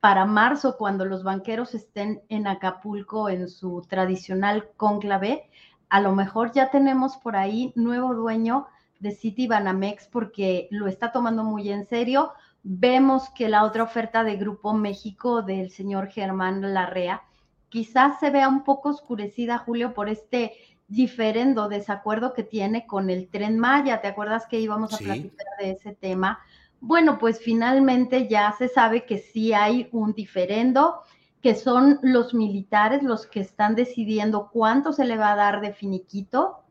para 0.00 0.24
marzo, 0.24 0.78
cuando 0.78 1.04
los 1.04 1.22
banqueros 1.22 1.74
estén 1.74 2.22
en 2.30 2.46
Acapulco 2.46 3.28
en 3.28 3.50
su 3.50 3.82
tradicional 3.86 4.70
cónclave, 4.78 5.50
a 5.90 6.00
lo 6.00 6.14
mejor 6.14 6.52
ya 6.52 6.70
tenemos 6.70 7.18
por 7.18 7.36
ahí 7.36 7.74
nuevo 7.76 8.14
dueño 8.14 8.68
de 8.98 9.10
City 9.12 9.46
Banamex 9.46 10.08
porque 10.08 10.68
lo 10.70 10.86
está 10.86 11.12
tomando 11.12 11.44
muy 11.44 11.70
en 11.70 11.86
serio. 11.86 12.32
Vemos 12.62 13.30
que 13.30 13.48
la 13.48 13.64
otra 13.64 13.82
oferta 13.82 14.24
de 14.24 14.36
Grupo 14.36 14.72
México 14.72 15.42
del 15.42 15.70
señor 15.70 16.08
Germán 16.08 16.74
Larrea 16.74 17.22
quizás 17.68 18.18
se 18.20 18.30
vea 18.30 18.48
un 18.48 18.64
poco 18.64 18.88
oscurecida, 18.90 19.58
Julio, 19.58 19.92
por 19.94 20.08
este 20.08 20.52
diferendo 20.88 21.68
desacuerdo 21.68 22.32
que 22.32 22.44
tiene 22.44 22.86
con 22.86 23.10
el 23.10 23.28
tren 23.28 23.58
Maya. 23.58 24.00
¿Te 24.00 24.08
acuerdas 24.08 24.46
que 24.46 24.60
íbamos 24.60 24.92
a 24.94 24.98
Sí. 24.98 25.04
platicar 25.04 25.46
de 25.58 25.70
ese 25.72 25.94
tema? 25.94 26.38
Bueno, 26.80 27.18
pues 27.18 27.40
finalmente 27.40 28.28
ya 28.28 28.52
se 28.52 28.68
sabe 28.68 29.04
que 29.04 29.18
sí 29.18 29.52
hay 29.52 29.88
un 29.92 30.12
diferendo, 30.12 31.00
que 31.42 31.54
son 31.54 31.98
los 32.02 32.34
militares 32.34 33.02
los 33.02 33.26
que 33.26 33.40
están 33.40 33.74
decidiendo 33.74 34.50
cuánto 34.52 34.92
se 34.92 35.04
le 35.04 35.16
va 35.16 35.32
a 35.32 35.36
dar 35.36 35.60
de 35.60 35.72
finiquito. 35.72 36.62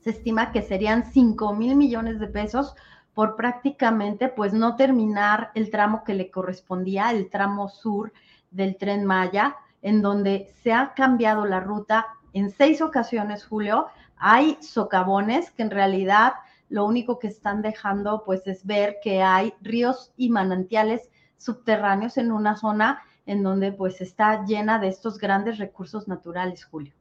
Se 0.00 0.10
estima 0.10 0.52
que 0.52 0.62
serían 0.62 1.04
5 1.04 1.54
mil 1.54 1.76
millones 1.76 2.18
de 2.18 2.26
pesos 2.26 2.74
por 3.14 3.36
prácticamente 3.36 4.28
pues 4.28 4.52
no 4.52 4.76
terminar 4.76 5.50
el 5.54 5.70
tramo 5.70 6.04
que 6.04 6.14
le 6.14 6.30
correspondía, 6.30 7.10
el 7.10 7.28
tramo 7.28 7.68
sur 7.68 8.12
del 8.50 8.76
tren 8.76 9.04
Maya, 9.04 9.56
en 9.82 10.02
donde 10.02 10.52
se 10.62 10.72
ha 10.72 10.94
cambiado 10.94 11.44
la 11.44 11.60
ruta 11.60 12.06
en 12.32 12.50
seis 12.50 12.80
ocasiones, 12.80 13.44
Julio. 13.44 13.86
Hay 14.16 14.58
socavones 14.60 15.50
que 15.50 15.62
en 15.62 15.70
realidad 15.70 16.34
lo 16.68 16.86
único 16.86 17.18
que 17.18 17.26
están 17.26 17.62
dejando 17.62 18.22
pues 18.24 18.46
es 18.46 18.64
ver 18.64 18.98
que 19.02 19.22
hay 19.22 19.54
ríos 19.60 20.12
y 20.16 20.30
manantiales 20.30 21.10
subterráneos 21.36 22.16
en 22.16 22.30
una 22.30 22.56
zona 22.56 23.02
en 23.26 23.42
donde 23.42 23.72
pues 23.72 24.00
está 24.00 24.44
llena 24.44 24.78
de 24.78 24.88
estos 24.88 25.18
grandes 25.18 25.58
recursos 25.58 26.06
naturales, 26.06 26.64
Julio. 26.64 26.94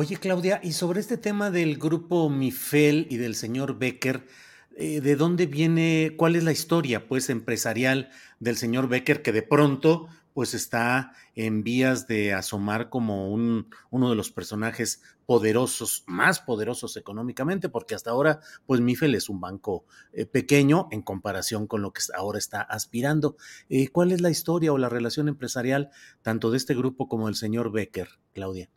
Oye, 0.00 0.16
Claudia, 0.16 0.60
y 0.62 0.74
sobre 0.74 1.00
este 1.00 1.16
tema 1.16 1.50
del 1.50 1.76
grupo 1.76 2.30
Mifel 2.30 3.08
y 3.10 3.16
del 3.16 3.34
señor 3.34 3.80
Becker, 3.80 4.28
eh, 4.76 5.00
¿de 5.00 5.16
dónde 5.16 5.46
viene, 5.46 6.14
cuál 6.16 6.36
es 6.36 6.44
la 6.44 6.52
historia, 6.52 7.08
pues, 7.08 7.30
empresarial 7.30 8.08
del 8.38 8.56
señor 8.56 8.88
Becker 8.88 9.22
que 9.22 9.32
de 9.32 9.42
pronto, 9.42 10.06
pues, 10.34 10.54
está 10.54 11.14
en 11.34 11.64
vías 11.64 12.06
de 12.06 12.32
asomar 12.32 12.90
como 12.90 13.28
un, 13.32 13.74
uno 13.90 14.08
de 14.08 14.14
los 14.14 14.30
personajes 14.30 15.02
poderosos, 15.26 16.04
más 16.06 16.38
poderosos 16.38 16.96
económicamente, 16.96 17.68
porque 17.68 17.96
hasta 17.96 18.12
ahora, 18.12 18.38
pues, 18.66 18.80
Mifel 18.80 19.16
es 19.16 19.28
un 19.28 19.40
banco 19.40 19.84
eh, 20.12 20.26
pequeño 20.26 20.86
en 20.92 21.02
comparación 21.02 21.66
con 21.66 21.82
lo 21.82 21.92
que 21.92 22.02
ahora 22.16 22.38
está 22.38 22.60
aspirando. 22.60 23.36
Eh, 23.68 23.88
¿Cuál 23.88 24.12
es 24.12 24.20
la 24.20 24.30
historia 24.30 24.72
o 24.72 24.78
la 24.78 24.88
relación 24.88 25.26
empresarial 25.26 25.90
tanto 26.22 26.52
de 26.52 26.56
este 26.56 26.76
grupo 26.76 27.08
como 27.08 27.26
del 27.26 27.34
señor 27.34 27.72
Becker, 27.72 28.10
Claudia? 28.32 28.70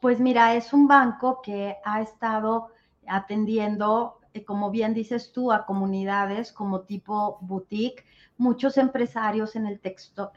Pues 0.00 0.20
mira, 0.20 0.54
es 0.54 0.72
un 0.72 0.86
banco 0.86 1.42
que 1.42 1.76
ha 1.84 2.00
estado 2.00 2.68
atendiendo, 3.08 4.20
eh, 4.32 4.44
como 4.44 4.70
bien 4.70 4.94
dices 4.94 5.32
tú, 5.32 5.50
a 5.50 5.66
comunidades 5.66 6.52
como 6.52 6.82
tipo 6.82 7.38
boutique, 7.40 8.04
muchos 8.36 8.78
empresarios 8.78 9.56
en 9.56 9.66
el 9.66 9.80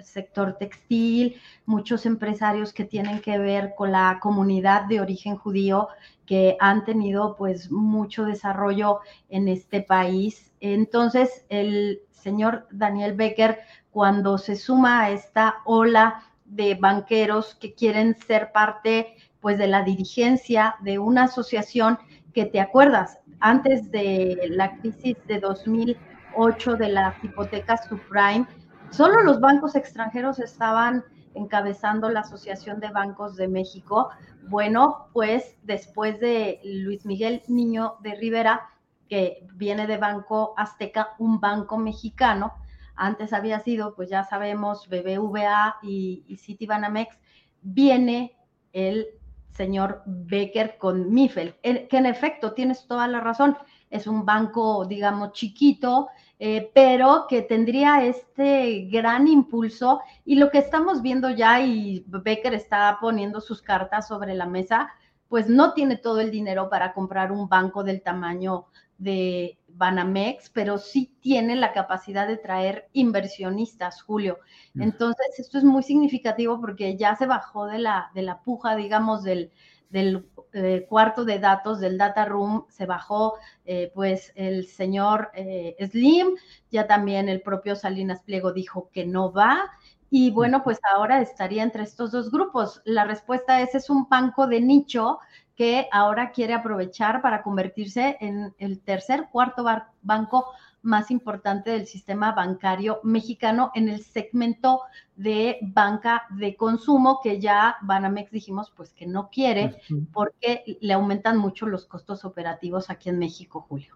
sector 0.03 0.57
textil, 0.57 1.39
muchos 1.67 2.07
empresarios 2.07 2.73
que 2.73 2.85
tienen 2.85 3.21
que 3.21 3.37
ver 3.37 3.75
con 3.75 3.91
la 3.91 4.17
comunidad 4.19 4.85
de 4.85 4.99
origen 4.99 5.37
judío 5.37 5.89
que 6.25 6.57
han 6.59 6.83
tenido 6.83 7.35
pues 7.35 7.69
mucho 7.69 8.25
desarrollo 8.25 9.01
en 9.29 9.47
este 9.47 9.81
país. 9.81 10.51
Entonces, 10.59 11.45
el 11.49 12.01
señor 12.09 12.67
Daniel 12.71 13.13
Becker, 13.13 13.59
cuando 13.91 14.39
se 14.39 14.55
suma 14.55 15.01
a 15.01 15.11
esta 15.11 15.57
ola 15.65 16.23
de 16.45 16.75
banqueros 16.75 17.53
que 17.55 17.75
quieren 17.75 18.15
ser 18.15 18.51
parte 18.51 19.15
pues 19.41 19.57
de 19.57 19.67
la 19.67 19.83
dirigencia 19.83 20.75
de 20.81 20.99
una 20.99 21.23
asociación 21.23 21.97
que 22.33 22.45
te 22.45 22.61
acuerdas, 22.61 23.19
antes 23.39 23.91
de 23.91 24.47
la 24.49 24.77
crisis 24.77 25.17
de 25.27 25.39
2008 25.39 26.75
de 26.75 26.89
las 26.89 27.21
hipotecas 27.23 27.85
subprime, 27.87 28.47
solo 28.91 29.21
los 29.23 29.39
bancos 29.39 29.75
extranjeros 29.75 30.39
estaban 30.39 31.03
encabezando 31.33 32.09
la 32.09 32.21
Asociación 32.21 32.79
de 32.79 32.89
Bancos 32.89 33.35
de 33.35 33.47
México. 33.47 34.09
Bueno, 34.43 35.07
pues 35.13 35.57
después 35.63 36.19
de 36.19 36.59
Luis 36.63 37.05
Miguel 37.05 37.41
Niño 37.47 37.95
de 38.01 38.15
Rivera, 38.15 38.69
que 39.09 39.47
viene 39.55 39.87
de 39.87 39.97
Banco 39.97 40.53
Azteca, 40.55 41.09
un 41.19 41.39
banco 41.39 41.77
mexicano, 41.77 42.53
antes 42.95 43.33
había 43.33 43.59
sido, 43.59 43.95
pues 43.95 44.09
ya 44.09 44.23
sabemos, 44.23 44.87
BBVA 44.87 45.77
y, 45.81 46.23
y 46.27 46.37
Citibanamex, 46.37 47.17
viene 47.61 48.37
el 48.73 49.07
señor 49.53 50.01
Becker 50.05 50.77
con 50.77 51.13
Mifel, 51.13 51.55
que 51.61 51.97
en 51.97 52.05
efecto 52.05 52.53
tienes 52.53 52.87
toda 52.87 53.07
la 53.07 53.19
razón, 53.19 53.57
es 53.89 54.07
un 54.07 54.25
banco, 54.25 54.85
digamos, 54.85 55.33
chiquito, 55.33 56.07
eh, 56.39 56.71
pero 56.73 57.25
que 57.29 57.43
tendría 57.43 58.03
este 58.03 58.87
gran 58.89 59.27
impulso. 59.27 60.01
Y 60.25 60.35
lo 60.35 60.49
que 60.49 60.57
estamos 60.57 61.01
viendo 61.01 61.29
ya 61.29 61.61
y 61.61 62.03
Becker 62.07 62.53
está 62.53 62.97
poniendo 62.99 63.41
sus 63.41 63.61
cartas 63.61 64.07
sobre 64.07 64.33
la 64.33 64.47
mesa, 64.47 64.89
pues 65.27 65.47
no 65.47 65.73
tiene 65.73 65.97
todo 65.97 66.19
el 66.19 66.31
dinero 66.31 66.69
para 66.69 66.93
comprar 66.93 67.31
un 67.31 67.47
banco 67.47 67.83
del 67.83 68.01
tamaño 68.01 68.65
de 68.97 69.59
Banamex, 69.75 70.49
pero 70.49 70.77
sí 70.77 71.13
tiene 71.21 71.55
la 71.55 71.73
capacidad 71.73 72.27
de 72.27 72.37
traer 72.37 72.89
inversionistas, 72.93 74.01
Julio. 74.01 74.39
Entonces, 74.75 75.39
esto 75.39 75.57
es 75.57 75.63
muy 75.63 75.83
significativo 75.83 76.59
porque 76.59 76.97
ya 76.97 77.15
se 77.15 77.25
bajó 77.25 77.65
de 77.65 77.79
la, 77.79 78.11
de 78.13 78.21
la 78.21 78.41
puja, 78.41 78.75
digamos, 78.75 79.23
del, 79.23 79.51
del 79.89 80.25
eh, 80.53 80.85
cuarto 80.89 81.25
de 81.25 81.39
datos, 81.39 81.79
del 81.79 81.97
data 81.97 82.25
room, 82.25 82.65
se 82.69 82.85
bajó 82.85 83.35
eh, 83.65 83.91
pues 83.93 84.31
el 84.35 84.67
señor 84.67 85.29
eh, 85.33 85.75
Slim, 85.89 86.35
ya 86.71 86.87
también 86.87 87.29
el 87.29 87.41
propio 87.41 87.75
Salinas 87.75 88.21
Pliego 88.23 88.51
dijo 88.53 88.89
que 88.91 89.05
no 89.05 89.31
va. 89.31 89.69
Y 90.09 90.31
bueno, 90.31 90.61
pues 90.61 90.79
ahora 90.93 91.21
estaría 91.21 91.63
entre 91.63 91.83
estos 91.83 92.11
dos 92.11 92.31
grupos. 92.31 92.81
La 92.83 93.05
respuesta 93.05 93.61
es, 93.61 93.75
es 93.75 93.89
un 93.89 94.09
banco 94.09 94.45
de 94.45 94.59
nicho 94.59 95.19
que 95.61 95.87
ahora 95.91 96.31
quiere 96.31 96.55
aprovechar 96.55 97.21
para 97.21 97.43
convertirse 97.43 98.17
en 98.19 98.51
el 98.57 98.79
tercer, 98.79 99.27
cuarto 99.31 99.63
banco 100.01 100.47
más 100.81 101.11
importante 101.11 101.69
del 101.69 101.85
sistema 101.85 102.31
bancario 102.31 102.99
mexicano 103.03 103.71
en 103.75 103.87
el 103.87 104.03
segmento 104.03 104.81
de 105.15 105.59
banca 105.61 106.23
de 106.31 106.55
consumo 106.55 107.19
que 107.21 107.39
ya 107.39 107.77
Banamex 107.83 108.31
dijimos 108.31 108.73
pues 108.75 108.91
que 108.91 109.05
no 109.05 109.29
quiere 109.29 109.79
porque 110.11 110.63
le 110.81 110.93
aumentan 110.93 111.37
mucho 111.37 111.67
los 111.67 111.85
costos 111.85 112.25
operativos 112.25 112.89
aquí 112.89 113.09
en 113.09 113.19
México, 113.19 113.63
Julio. 113.69 113.93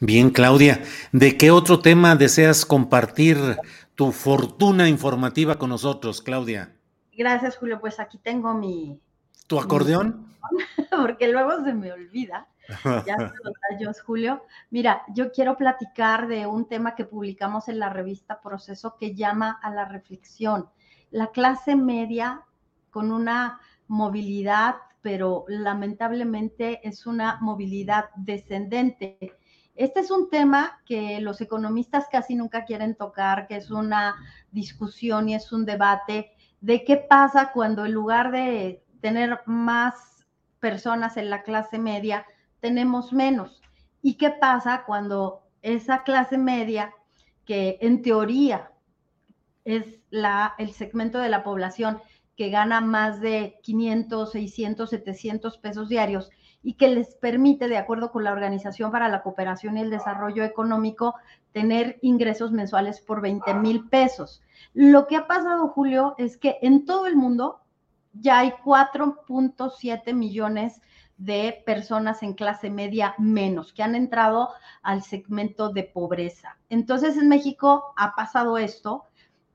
Bien, 0.00 0.30
Claudia, 0.30 0.82
¿de 1.12 1.36
qué 1.36 1.50
otro 1.50 1.80
tema 1.80 2.16
deseas 2.16 2.64
compartir 2.64 3.36
tu 3.94 4.12
fortuna 4.12 4.88
informativa 4.88 5.58
con 5.58 5.68
nosotros, 5.68 6.22
Claudia? 6.22 6.74
Gracias, 7.12 7.58
Julio. 7.58 7.82
Pues 7.82 8.00
aquí 8.00 8.16
tengo 8.16 8.54
mi... 8.54 8.98
¿Tu 9.50 9.58
acordeón? 9.58 10.32
porque 10.92 11.26
luego 11.26 11.64
se 11.64 11.74
me 11.74 11.90
olvida. 11.92 12.46
Ya 13.04 13.16
se 13.16 13.34
los 13.42 13.54
tallos, 13.68 14.00
Julio. 14.00 14.44
Mira, 14.70 15.02
yo 15.12 15.32
quiero 15.32 15.56
platicar 15.56 16.28
de 16.28 16.46
un 16.46 16.68
tema 16.68 16.94
que 16.94 17.04
publicamos 17.04 17.68
en 17.68 17.80
la 17.80 17.88
revista 17.88 18.40
Proceso 18.40 18.96
que 18.96 19.16
llama 19.16 19.58
a 19.60 19.70
la 19.72 19.86
reflexión. 19.86 20.70
La 21.10 21.32
clase 21.32 21.74
media 21.74 22.42
con 22.90 23.10
una 23.10 23.58
movilidad, 23.88 24.76
pero 25.02 25.46
lamentablemente 25.48 26.86
es 26.86 27.04
una 27.04 27.38
movilidad 27.40 28.04
descendente. 28.14 29.36
Este 29.74 29.98
es 29.98 30.12
un 30.12 30.30
tema 30.30 30.80
que 30.86 31.20
los 31.20 31.40
economistas 31.40 32.06
casi 32.08 32.36
nunca 32.36 32.64
quieren 32.64 32.94
tocar, 32.94 33.48
que 33.48 33.56
es 33.56 33.72
una 33.72 34.14
discusión 34.52 35.28
y 35.28 35.34
es 35.34 35.50
un 35.50 35.64
debate 35.64 36.36
de 36.60 36.84
qué 36.84 36.98
pasa 36.98 37.50
cuando 37.52 37.84
en 37.84 37.92
lugar 37.92 38.30
de 38.30 38.84
tener 39.00 39.40
más 39.46 40.26
personas 40.60 41.16
en 41.16 41.30
la 41.30 41.42
clase 41.42 41.78
media, 41.78 42.26
tenemos 42.60 43.12
menos. 43.12 43.60
¿Y 44.02 44.14
qué 44.14 44.30
pasa 44.30 44.84
cuando 44.86 45.42
esa 45.62 46.02
clase 46.02 46.38
media, 46.38 46.94
que 47.44 47.78
en 47.80 48.02
teoría 48.02 48.70
es 49.64 49.84
la, 50.10 50.54
el 50.58 50.72
segmento 50.72 51.18
de 51.18 51.28
la 51.28 51.42
población 51.42 52.00
que 52.36 52.50
gana 52.50 52.80
más 52.80 53.20
de 53.20 53.58
500, 53.62 54.32
600, 54.32 54.90
700 54.90 55.58
pesos 55.58 55.88
diarios 55.88 56.30
y 56.62 56.74
que 56.74 56.88
les 56.88 57.14
permite, 57.16 57.68
de 57.68 57.78
acuerdo 57.78 58.10
con 58.12 58.24
la 58.24 58.32
Organización 58.32 58.90
para 58.90 59.08
la 59.08 59.22
Cooperación 59.22 59.76
y 59.76 59.80
el 59.80 59.90
Desarrollo 59.90 60.44
Económico, 60.44 61.14
tener 61.52 61.98
ingresos 62.02 62.52
mensuales 62.52 63.00
por 63.00 63.20
20 63.20 63.54
mil 63.54 63.88
pesos. 63.88 64.42
Lo 64.74 65.06
que 65.06 65.16
ha 65.16 65.26
pasado, 65.26 65.68
Julio, 65.68 66.14
es 66.18 66.36
que 66.36 66.58
en 66.62 66.84
todo 66.84 67.06
el 67.06 67.16
mundo 67.16 67.59
ya 68.12 68.40
hay 68.40 68.52
4.7 68.64 70.12
millones 70.14 70.80
de 71.16 71.62
personas 71.66 72.22
en 72.22 72.32
clase 72.32 72.70
media 72.70 73.14
menos 73.18 73.74
que 73.74 73.82
han 73.82 73.94
entrado 73.94 74.50
al 74.82 75.02
segmento 75.02 75.68
de 75.68 75.84
pobreza. 75.84 76.56
Entonces 76.70 77.16
en 77.18 77.28
México 77.28 77.92
ha 77.96 78.14
pasado 78.14 78.56
esto, 78.56 79.04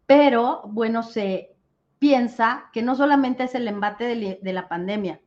pero 0.05 0.61
bueno, 0.65 1.01
se 1.01 1.55
piensa 1.97 2.69
que 2.71 2.83
no 2.83 2.95
solamente 2.95 3.45
es 3.45 3.55
el 3.55 3.67
embate 3.67 4.39
de, 4.41 4.53
la 4.53 4.67
pandemia, 4.67 5.19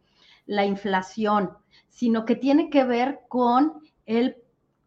la 0.46 0.64
inflación, 0.64 1.56
sino 1.88 2.24
que 2.24 2.36
tiene 2.36 2.70
que 2.70 2.84
ver 2.84 3.22
con 3.28 3.80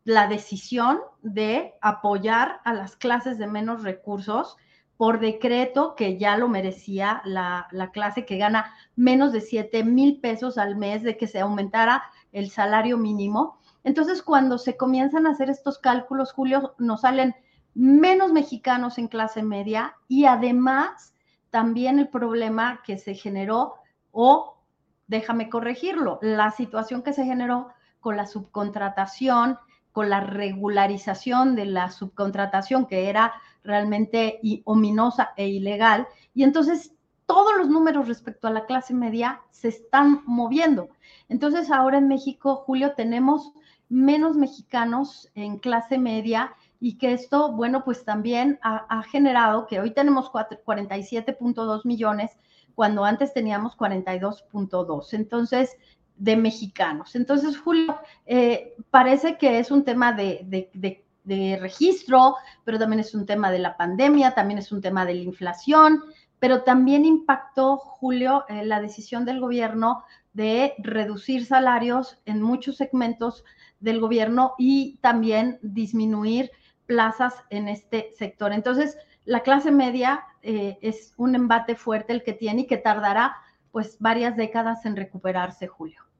la 0.05 0.27
decisión 0.27 1.01
de 1.21 1.73
apoyar 1.81 2.61
a 2.63 2.73
las 2.73 2.95
clases 2.95 3.37
de 3.37 3.47
menos 3.47 3.83
recursos 3.83 4.55
por 5.01 5.19
decreto 5.19 5.95
que 5.95 6.19
ya 6.19 6.37
lo 6.37 6.47
merecía 6.47 7.23
la, 7.25 7.67
clase 7.91 8.23
que 8.23 8.37
gana 8.37 8.71
menos 8.95 9.31
de 9.31 9.41
7 9.41 9.83
mil 9.83 10.19
pesos 10.21 10.59
al 10.59 10.75
mes 10.75 11.01
de 11.01 11.17
que 11.17 11.25
se 11.25 11.39
aumentara 11.39 12.03
el 12.31 12.51
salario 12.51 12.99
mínimo. 12.99 13.57
Entonces, 13.83 14.21
cuando 14.21 14.59
se 14.59 14.77
comienzan 14.77 15.25
a 15.25 15.31
hacer 15.31 15.49
estos 15.49 15.79
cálculos, 15.79 16.33
Julio, 16.33 16.75
nos 16.77 17.01
salen 17.01 17.33
menos 17.73 18.31
mexicanos 18.31 18.99
en 18.99 19.07
clase 19.07 19.41
media 19.41 19.95
y 20.07 20.25
además 20.25 21.15
también 21.49 21.97
el 21.97 22.09
problema 22.09 22.83
que 22.85 22.99
se 22.99 23.15
generó, 23.15 23.77
o 24.11 24.59
déjame 25.07 25.49
corregirlo, 25.49 26.19
la 26.21 26.51
situación 26.51 27.01
que 27.01 27.13
se 27.13 27.25
generó 27.25 27.69
con 28.01 28.17
la 28.17 28.27
subcontratación, 28.27 29.57
con 29.91 30.09
la 30.09 30.21
regularización 30.21 31.55
de 31.55 31.65
la 31.65 31.91
subcontratación, 31.91 32.85
que 32.85 33.09
era 33.09 33.33
realmente 33.63 34.39
ominosa 34.63 35.31
e 35.37 35.47
ilegal. 35.47 36.07
Y 36.33 36.43
entonces 36.43 36.93
todos 37.25 37.55
los 37.57 37.69
números 37.69 38.07
respecto 38.07 38.47
a 38.47 38.51
la 38.51 38.65
clase 38.65 38.93
media 38.93 39.41
se 39.51 39.69
están 39.69 40.21
moviendo. 40.25 40.89
Entonces 41.29 41.71
ahora 41.71 41.97
en 41.97 42.07
México, 42.07 42.57
Julio, 42.65 42.93
tenemos 42.95 43.53
menos 43.87 44.37
mexicanos 44.37 45.29
en 45.35 45.57
clase 45.57 45.97
media 45.97 46.53
y 46.79 46.97
que 46.97 47.13
esto, 47.13 47.51
bueno, 47.51 47.83
pues 47.83 48.03
también 48.03 48.59
ha, 48.63 49.03
generado 49.03 49.67
que 49.67 49.79
hoy 49.79 49.91
tenemos 49.91 50.31
47.2 50.31 51.85
millones 51.85 52.31
cuando 52.73 53.05
antes 53.05 53.33
teníamos 53.33 53.77
42.2. 53.77 55.13
Entonces, 55.13 55.77
de 56.21 56.35
mexicanos. 56.35 57.15
Entonces, 57.15 57.57
Julio, 57.57 57.99
eh, 58.25 58.75
parece 58.89 59.37
que 59.37 59.59
es 59.59 59.71
un 59.71 59.83
tema 59.83 60.13
de, 60.13 60.45
de 60.73 61.03
de 61.23 61.57
registro, 61.59 62.35
pero 62.63 62.79
también 62.79 62.99
es 62.99 63.13
un 63.13 63.25
tema 63.25 63.51
de 63.51 63.59
la 63.59 63.77
pandemia, 63.77 64.33
también 64.33 64.57
es 64.57 64.71
un 64.71 64.81
tema 64.81 65.05
de 65.05 65.15
la 65.15 65.21
inflación, 65.21 66.03
pero 66.39 66.63
también 66.63 67.05
impactó, 67.05 67.77
Julio, 67.77 68.45
eh, 68.49 68.65
la 68.65 68.81
decisión 68.81 69.25
del 69.25 69.39
gobierno 69.39 70.03
de 70.33 70.73
reducir 70.79 71.45
salarios 71.45 72.17
en 72.25 72.41
muchos 72.41 72.77
segmentos 72.77 73.43
del 73.79 73.99
gobierno 73.99 74.55
y 74.57 74.97
también 75.01 75.59
disminuir 75.61 76.51
plazas 76.85 77.35
en 77.49 77.67
este 77.67 78.11
sector. 78.17 78.53
Entonces, 78.53 78.97
la 79.25 79.41
clase 79.41 79.71
media 79.71 80.23
eh, 80.41 80.79
es 80.81 81.13
un 81.17 81.35
embate 81.35 81.75
fuerte 81.75 82.13
el 82.13 82.23
que 82.23 82.33
tiene 82.33 82.61
y 82.61 82.67
que 82.67 82.77
tardará 82.77 83.35
pues 83.71 83.97
varias 83.99 84.35
décadas 84.35 84.85
en 84.85 84.95
recuperarse, 84.95 85.67
Julio. 85.67 86.10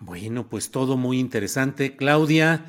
Bueno, 0.00 0.48
pues 0.48 0.70
todo 0.70 0.96
muy 0.96 1.18
interesante. 1.18 1.96
Claudia, 1.96 2.66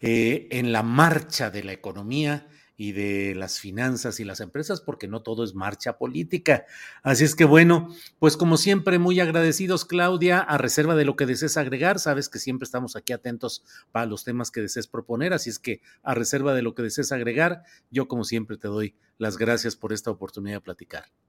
eh, 0.00 0.48
en 0.50 0.72
la 0.72 0.82
marcha 0.82 1.50
de 1.50 1.62
la 1.62 1.72
economía 1.72 2.48
y 2.76 2.90
de 2.90 3.36
las 3.36 3.60
finanzas 3.60 4.18
y 4.18 4.24
las 4.24 4.40
empresas, 4.40 4.80
porque 4.80 5.06
no 5.06 5.22
todo 5.22 5.44
es 5.44 5.54
marcha 5.54 5.96
política. 5.96 6.64
Así 7.04 7.22
es 7.22 7.36
que 7.36 7.44
bueno, 7.44 7.94
pues 8.18 8.36
como 8.36 8.56
siempre, 8.56 8.98
muy 8.98 9.20
agradecidos, 9.20 9.84
Claudia, 9.84 10.40
a 10.40 10.58
reserva 10.58 10.96
de 10.96 11.04
lo 11.04 11.14
que 11.14 11.26
desees 11.26 11.56
agregar. 11.56 12.00
Sabes 12.00 12.28
que 12.28 12.40
siempre 12.40 12.64
estamos 12.64 12.96
aquí 12.96 13.12
atentos 13.12 13.62
para 13.92 14.06
los 14.06 14.24
temas 14.24 14.50
que 14.50 14.62
desees 14.62 14.88
proponer, 14.88 15.32
así 15.32 15.50
es 15.50 15.60
que 15.60 15.80
a 16.02 16.14
reserva 16.14 16.54
de 16.54 16.62
lo 16.62 16.74
que 16.74 16.82
desees 16.82 17.12
agregar, 17.12 17.62
yo 17.90 18.08
como 18.08 18.24
siempre 18.24 18.56
te 18.56 18.66
doy 18.66 18.96
las 19.18 19.36
gracias 19.36 19.76
por 19.76 19.92
esta 19.92 20.10
oportunidad 20.10 20.56
de 20.56 20.60
platicar. 20.62 21.21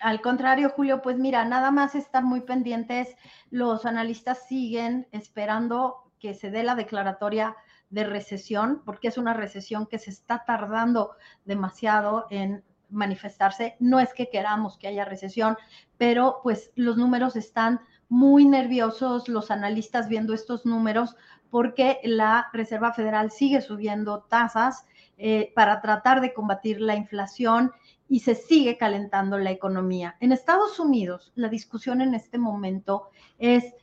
Al 0.00 0.20
contrario, 0.20 0.70
Julio, 0.70 1.02
pues 1.02 1.18
mira, 1.18 1.44
nada 1.44 1.70
más 1.70 1.94
estar 1.94 2.22
muy 2.22 2.42
pendientes. 2.42 3.16
Los 3.50 3.84
analistas 3.84 4.46
siguen 4.46 5.08
esperando 5.10 6.12
que 6.20 6.34
se 6.34 6.50
dé 6.50 6.62
la 6.62 6.74
declaratoria 6.74 7.56
de 7.90 8.04
recesión, 8.04 8.82
porque 8.84 9.08
es 9.08 9.18
una 9.18 9.34
recesión 9.34 9.86
que 9.86 9.98
se 9.98 10.10
está 10.10 10.44
tardando 10.44 11.12
demasiado 11.44 12.26
en 12.30 12.62
manifestarse. 12.90 13.76
No 13.80 13.98
es 13.98 14.14
que 14.14 14.30
queramos 14.30 14.78
que 14.78 14.88
haya 14.88 15.04
recesión, 15.04 15.56
pero 15.96 16.40
pues 16.42 16.70
los 16.74 16.96
números 16.96 17.34
están 17.36 17.80
muy 18.08 18.44
nerviosos, 18.44 19.28
los 19.28 19.50
analistas 19.50 20.08
viendo 20.08 20.32
estos 20.32 20.64
números, 20.64 21.16
porque 21.50 21.98
la 22.04 22.48
Reserva 22.52 22.92
Federal 22.92 23.30
sigue 23.30 23.60
subiendo 23.60 24.22
tasas 24.22 24.86
eh, 25.18 25.52
para 25.54 25.80
tratar 25.80 26.20
de 26.20 26.32
combatir 26.32 26.80
la 26.80 26.94
inflación 26.94 27.72
y 28.08 28.20
se 28.20 28.34
sigue 28.34 28.78
calentando 28.78 29.36
la 29.36 29.50
economía. 29.50 30.16
En 30.20 30.32
Estados 30.32 30.78
Unidos, 30.78 31.32
la 31.34 31.48
discusión 31.48 32.00
en 32.00 32.14
este 32.14 32.38
momento 32.38 33.10
es 33.38 33.74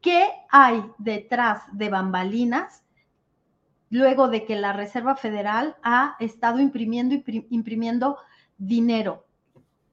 qué 0.00 0.28
hay 0.48 0.84
detrás 0.98 1.62
de 1.72 1.90
bambalinas 1.90 2.84
luego 3.90 4.28
de 4.28 4.44
que 4.44 4.56
la 4.56 4.72
Reserva 4.72 5.16
Federal 5.16 5.76
ha 5.82 6.16
estado 6.20 6.60
imprimiendo 6.60 7.14
imprimiendo 7.50 8.18
dinero. 8.58 9.26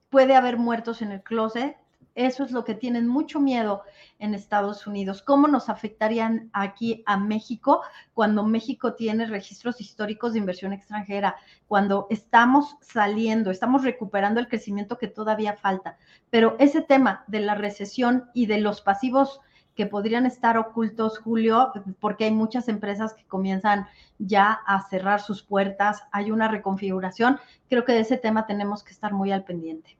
Puede 0.10 0.36
haber 0.36 0.58
muertos 0.58 1.02
en 1.02 1.12
el 1.12 1.24
closet. 1.24 1.76
Eso 2.16 2.44
es 2.44 2.52
lo 2.52 2.64
que 2.64 2.76
tienen 2.76 3.08
mucho 3.08 3.40
miedo 3.40 3.82
en 4.20 4.36
Estados 4.36 4.86
Unidos. 4.86 5.24
¿Cómo 5.24 5.48
nos 5.48 5.68
afectarían 5.68 6.52
aquí 6.54 7.04
a 7.08 7.18
México 7.18 7.82
cuando 8.14 8.44
México 8.44 8.94
tiene 8.94 9.26
registros 9.26 9.82
históricos 9.82 10.34
de 10.34 10.40
inversión 10.40 10.74
extranjera? 10.74 11.36
Cuando 11.68 12.06
estamos 12.12 12.78
saliendo, 12.82 13.50
estamos 13.50 13.84
recuperando 13.84 14.40
el 14.40 14.48
crecimiento 14.48 15.00
que 15.00 15.08
todavía 15.08 15.54
falta. 15.56 15.98
Pero 16.30 16.56
ese 16.60 16.82
tema 16.82 17.24
de 17.26 17.40
la 17.40 17.56
recesión 17.56 18.30
y 18.36 18.46
de 18.46 18.60
los 18.60 18.82
pasivos 18.82 19.42
que 19.74 19.88
podrían 19.88 20.28
estar 20.28 20.56
ocultos, 20.60 21.18
Julio, 21.18 21.72
porque 22.00 22.26
hay 22.26 22.32
muchas 22.32 22.68
empresas 22.68 23.16
que 23.16 23.26
comienzan 23.26 23.88
ya 24.20 24.52
a 24.52 24.88
cerrar 24.88 25.20
sus 25.20 25.42
puertas, 25.42 26.04
hay 26.12 26.30
una 26.30 26.48
reconfiguración. 26.48 27.40
Creo 27.70 27.84
que 27.86 27.94
de 27.94 28.02
ese 28.02 28.18
tema 28.18 28.46
tenemos 28.46 28.84
que 28.84 28.92
estar 28.92 29.14
muy 29.14 29.32
al 29.32 29.46
pendiente. 29.46 29.98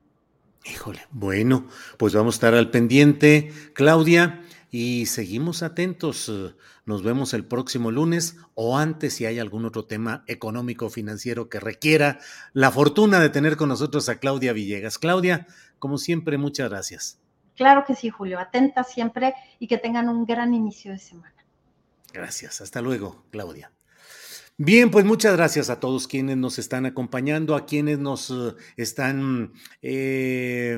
Híjole, 0.66 1.02
bueno, 1.12 1.68
pues 1.98 2.14
vamos 2.14 2.36
a 2.36 2.38
estar 2.38 2.54
al 2.54 2.72
pendiente, 2.72 3.52
Claudia. 3.74 4.42
y 4.72 5.06
seguimos 5.06 5.62
atentos. 5.62 6.32
Nos 6.86 7.04
vemos 7.04 7.34
el 7.34 7.46
próximo 7.46 7.92
lunes 7.92 8.38
o 8.56 8.78
antes 8.78 9.14
si 9.14 9.26
hay 9.26 9.40
algún 9.40 9.66
otro 9.66 9.86
tema 9.86 10.24
económico 10.28 10.90
financiero 10.90 11.48
que 11.48 11.60
requiera 11.60 12.20
la 12.54 12.72
fortuna 12.72 13.20
de 13.20 13.30
tener 13.30 13.56
con 13.56 13.70
nosotros 13.70 14.10
a 14.10 14.20
Claudia 14.20 14.52
Villegas. 14.52 14.98
Claudia, 14.98 15.48
como 15.80 15.98
siempre, 15.98 16.38
muchas 16.38 16.70
gracias. 16.70 17.20
Claro 17.56 17.84
que 17.86 17.94
sí, 17.96 18.10
Julio. 18.10 18.40
Atenta 18.40 18.84
siempre 18.84 19.36
y 19.60 19.68
que 19.68 19.78
tengan 19.78 20.10
un 20.10 20.26
gran 20.26 20.54
inicio 20.54 20.92
de 20.92 21.00
semana. 21.00 21.36
Gracias. 22.12 22.62
Hasta 22.62 22.82
luego, 22.82 23.24
Claudia. 23.32 23.72
Bien, 24.58 24.92
pues 24.92 25.04
muchas 25.04 25.36
gracias 25.36 25.70
a 25.70 25.80
todos 25.80 26.08
quienes 26.08 26.38
nos 26.38 26.60
están 26.60 26.86
acompañando, 26.86 27.56
a 27.56 27.66
quienes 27.66 28.00
nos 28.00 28.30
uh, 28.30 28.56
están 28.78 29.54
eh, 29.82 30.78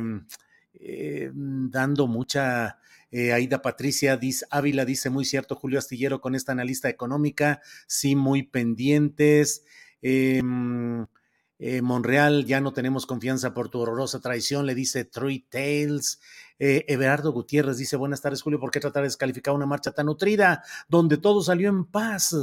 eh, 0.74 1.32
dando 1.34 2.08
mucha 2.08 2.80
eh, 3.18 3.50
Patricia 3.64 4.18
dice, 4.18 4.46
Ávila 4.50 4.84
dice, 4.84 5.10
muy 5.10 5.24
cierto, 5.24 5.56
Julio 5.56 5.80
Astillero, 5.80 6.20
con 6.20 6.36
esta 6.36 6.52
analista 6.52 6.90
económica, 6.90 7.62
sí, 7.88 8.14
muy 8.16 8.44
pendientes. 8.44 9.64
Em, 10.02 11.06
eh, 11.58 11.82
Monreal, 11.82 12.46
ya 12.46 12.60
no 12.60 12.74
tenemos 12.74 13.06
confianza 13.06 13.54
por 13.54 13.70
tu 13.70 13.80
horrorosa 13.80 14.20
traición, 14.20 14.66
le 14.66 14.76
dice 14.76 15.06
Three 15.06 15.46
Tales. 15.50 16.20
Eh, 16.60 16.84
Everardo 16.90 17.32
Gutiérrez 17.32 17.78
dice, 17.78 17.96
buenas 17.96 18.22
tardes, 18.22 18.42
Julio, 18.42 18.60
¿por 18.60 18.72
qué 18.72 18.82
tratar 18.82 19.04
de 19.04 19.08
descalificar 19.08 19.54
una 19.54 19.66
marcha 19.66 19.92
tan 19.94 20.08
nutrida 20.08 20.64
donde 20.90 21.18
todo 21.18 21.42
salió 21.42 21.70
en 21.70 21.86
paz? 21.86 22.36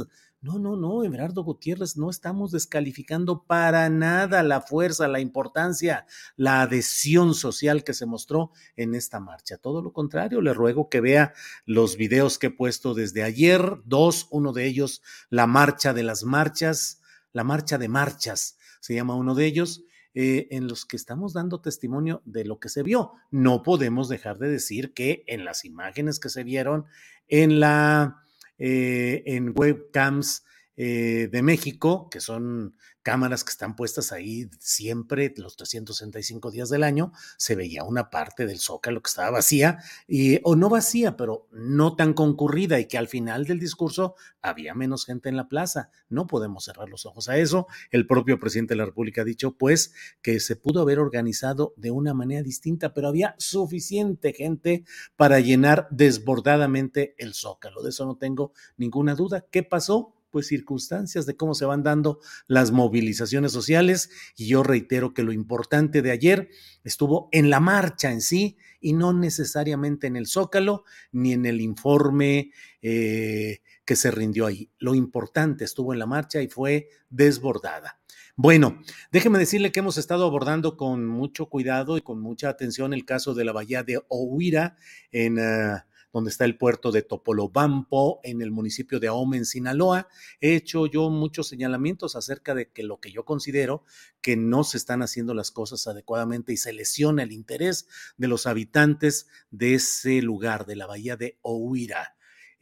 No, 0.43 0.59
no, 0.59 0.75
no, 0.75 1.05
Everardo 1.05 1.41
Gutiérrez, 1.41 1.95
no 1.95 2.09
estamos 2.09 2.51
descalificando 2.51 3.45
para 3.45 3.87
nada 3.87 4.43
la 4.43 4.59
fuerza, 4.59 5.07
la 5.07 5.21
importancia, 5.21 6.05
la 6.35 6.61
adhesión 6.61 7.33
social 7.33 7.85
que 7.85 7.93
se 7.93 8.05
mostró 8.05 8.51
en 8.75 8.93
esta 8.93 9.21
marcha. 9.21 9.55
Todo 9.57 9.81
lo 9.81 9.93
contrario, 9.93 10.41
le 10.41 10.53
ruego 10.53 10.89
que 10.89 10.99
vea 10.99 11.33
los 11.65 11.95
videos 11.95 12.39
que 12.39 12.47
he 12.47 12.51
puesto 12.51 12.93
desde 12.93 13.23
ayer, 13.23 13.77
dos, 13.85 14.27
uno 14.31 14.51
de 14.51 14.65
ellos, 14.65 15.01
la 15.29 15.47
marcha 15.47 15.93
de 15.93 16.03
las 16.03 16.25
marchas, 16.25 16.99
la 17.31 17.45
marcha 17.45 17.77
de 17.77 17.87
marchas, 17.87 18.57
se 18.81 18.95
llama 18.95 19.15
uno 19.15 19.35
de 19.35 19.45
ellos, 19.45 19.85
eh, 20.13 20.49
en 20.51 20.67
los 20.67 20.85
que 20.85 20.97
estamos 20.97 21.31
dando 21.31 21.61
testimonio 21.61 22.21
de 22.25 22.43
lo 22.43 22.59
que 22.59 22.67
se 22.67 22.83
vio. 22.83 23.13
No 23.31 23.63
podemos 23.63 24.09
dejar 24.09 24.39
de 24.39 24.49
decir 24.49 24.93
que 24.93 25.23
en 25.27 25.45
las 25.45 25.63
imágenes 25.63 26.19
que 26.19 26.27
se 26.27 26.43
vieron 26.43 26.83
en 27.29 27.61
la 27.61 28.22
eh, 28.57 29.23
en 29.25 29.53
webcams 29.55 30.43
eh, 30.75 31.29
de 31.31 31.41
México, 31.41 32.09
que 32.09 32.19
son 32.19 32.75
cámaras 33.03 33.43
que 33.43 33.51
están 33.51 33.75
puestas 33.75 34.11
ahí 34.11 34.49
siempre, 34.59 35.33
los 35.37 35.55
365 35.57 36.49
días 36.51 36.69
del 36.69 36.83
año, 36.83 37.11
se 37.37 37.55
veía 37.55 37.83
una 37.83 38.09
parte 38.09 38.47
del 38.47 38.59
zócalo 38.59 39.01
que 39.01 39.09
estaba 39.09 39.29
vacía, 39.31 39.79
y, 40.07 40.39
o 40.43 40.55
no 40.55 40.69
vacía, 40.69 41.17
pero 41.17 41.47
no 41.51 41.95
tan 41.95 42.13
concurrida, 42.13 42.79
y 42.79 42.87
que 42.87 42.97
al 42.97 43.07
final 43.07 43.45
del 43.45 43.59
discurso 43.59 44.15
había 44.41 44.73
menos 44.73 45.05
gente 45.05 45.29
en 45.29 45.35
la 45.35 45.49
plaza. 45.49 45.91
No 46.09 46.27
podemos 46.27 46.63
cerrar 46.65 46.89
los 46.89 47.05
ojos 47.05 47.29
a 47.29 47.37
eso. 47.37 47.67
El 47.91 48.07
propio 48.07 48.39
presidente 48.39 48.73
de 48.73 48.77
la 48.77 48.85
República 48.85 49.21
ha 49.21 49.25
dicho, 49.25 49.57
pues, 49.57 49.93
que 50.21 50.39
se 50.39 50.55
pudo 50.55 50.81
haber 50.81 50.99
organizado 50.99 51.73
de 51.75 51.91
una 51.91 52.13
manera 52.13 52.41
distinta, 52.41 52.93
pero 52.93 53.09
había 53.09 53.35
suficiente 53.37 54.33
gente 54.33 54.85
para 55.17 55.41
llenar 55.41 55.87
desbordadamente 55.91 57.15
el 57.17 57.33
zócalo. 57.33 57.83
De 57.83 57.89
eso 57.89 58.05
no 58.05 58.15
tengo 58.15 58.53
ninguna 58.77 59.15
duda. 59.15 59.45
¿Qué 59.51 59.63
pasó? 59.63 60.15
Pues 60.33 60.47
circunstancias 60.47 61.27
de 61.27 61.37
cómo 61.37 61.53
se 61.53 61.65
van 61.65 61.83
dando 61.83 62.19
las 62.47 62.71
movilizaciones 62.71 63.51
sociales 63.51 64.09
y 64.35 64.47
yo 64.47 64.63
reitero 64.63 65.13
que 65.13 65.21
lo 65.21 65.31
importante 65.31 66.01
de 66.01 66.09
ayer 66.09 66.49
estuvo 66.83 67.29
en 67.31 67.51
la 67.51 67.59
marcha 67.59 68.11
en 68.11 68.19
sí 68.19 68.57
y 68.81 68.93
no 68.93 69.13
necesariamente 69.13 70.07
en 70.07 70.15
el 70.15 70.25
zócalo 70.25 70.85
ni 71.11 71.33
en 71.33 71.45
el 71.45 71.61
informe 71.61 72.51
eh, 72.81 73.61
que 73.85 73.95
se 73.95 74.09
rindió 74.09 74.47
ahí. 74.47 74.71
Lo 74.79 74.95
importante 74.95 75.65
estuvo 75.65 75.93
en 75.93 75.99
la 75.99 76.07
marcha 76.07 76.41
y 76.41 76.47
fue 76.47 76.89
desbordada. 77.11 78.01
Bueno, 78.35 78.81
déjeme 79.11 79.37
decirle 79.37 79.71
que 79.71 79.81
hemos 79.81 79.99
estado 79.99 80.25
abordando 80.25 80.77
con 80.77 81.05
mucho 81.05 81.45
cuidado 81.45 81.95
y 81.95 82.01
con 82.01 82.19
mucha 82.19 82.49
atención 82.49 82.91
el 82.95 83.05
caso 83.05 83.35
de 83.35 83.45
la 83.45 83.51
bahía 83.51 83.83
de 83.83 84.01
Ohuira 84.09 84.77
en... 85.11 85.37
Uh, 85.37 85.92
donde 86.13 86.29
está 86.29 86.45
el 86.45 86.57
puerto 86.57 86.91
de 86.91 87.01
Topolobampo, 87.01 88.21
en 88.23 88.41
el 88.41 88.51
municipio 88.51 88.99
de 88.99 89.07
Ahome, 89.07 89.37
en 89.37 89.45
Sinaloa. 89.45 90.07
He 90.39 90.55
hecho 90.55 90.85
yo 90.85 91.09
muchos 91.09 91.47
señalamientos 91.47 92.15
acerca 92.15 92.53
de 92.53 92.69
que 92.69 92.83
lo 92.83 92.99
que 92.99 93.11
yo 93.11 93.25
considero 93.25 93.83
que 94.21 94.37
no 94.37 94.63
se 94.63 94.77
están 94.77 95.01
haciendo 95.01 95.33
las 95.33 95.51
cosas 95.51 95.87
adecuadamente 95.87 96.53
y 96.53 96.57
se 96.57 96.71
lesiona 96.71 97.23
el 97.23 97.31
interés 97.31 97.87
de 98.15 98.27
los 98.27 98.45
habitantes 98.45 99.27
de 99.49 99.73
ese 99.73 100.21
lugar, 100.21 100.65
de 100.67 100.75
la 100.75 100.85
bahía 100.85 101.17
de 101.17 101.39
Ohuira. 101.41 102.15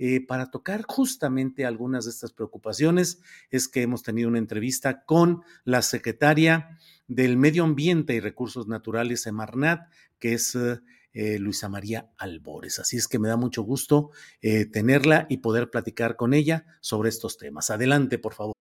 Eh, 0.04 0.26
para 0.26 0.50
tocar 0.50 0.84
justamente 0.88 1.64
algunas 1.64 2.06
de 2.06 2.12
estas 2.12 2.34
preocupaciones 2.34 3.22
es 3.52 3.68
que 3.68 3.84
hemos 3.84 4.02
tenido 4.02 4.30
una 4.30 4.40
entrevista 4.40 5.04
con 5.04 5.44
la 5.64 5.84
secretaria 5.84 6.80
del 7.08 7.38
Medio 7.38 7.66
Ambiente 7.66 8.16
y 8.16 8.20
Recursos 8.20 8.68
Naturales, 8.68 9.28
Emarnat, 9.28 9.92
que 10.18 10.34
es 10.34 10.56
eh, 10.56 10.80
eh, 11.14 11.40
Luisa 11.40 11.70
María 11.70 12.12
Albores. 12.18 12.80
Así 12.80 12.98
es 12.98 13.08
que 13.08 13.20
me 13.20 13.28
da 13.28 13.38
mucho 13.38 13.64
gusto 13.64 14.12
eh, 14.42 14.66
tenerla 14.66 15.28
y 15.30 15.38
poder 15.38 15.70
platicar 15.70 16.16
con 16.16 16.34
ella 16.34 16.66
sobre 16.82 17.10
estos 17.10 17.38
temas. 17.38 17.70
Adelante, 17.70 18.18
por 18.18 18.34
favor. 18.34 18.54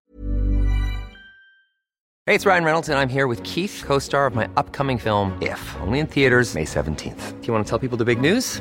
Hey, 2.26 2.36
it's 2.36 2.46
Ryan 2.46 2.64
Reynolds 2.64 2.88
and 2.88 2.98
I'm 2.98 3.09
here 3.09 3.26
with 3.26 3.42
Keith, 3.42 3.82
co-star 3.84 4.26
of 4.26 4.36
my 4.36 4.48
upcoming 4.57 4.98
film 4.98 5.36
If, 5.40 5.59
only 5.80 5.98
in 5.98 6.07
theaters 6.07 6.55
May 6.55 6.64
17th. 6.64 7.40
Do 7.40 7.46
you 7.46 7.53
want 7.53 7.66
to 7.66 7.68
tell 7.68 7.78
people 7.78 7.98
the 7.98 8.05
big 8.05 8.20
news? 8.20 8.61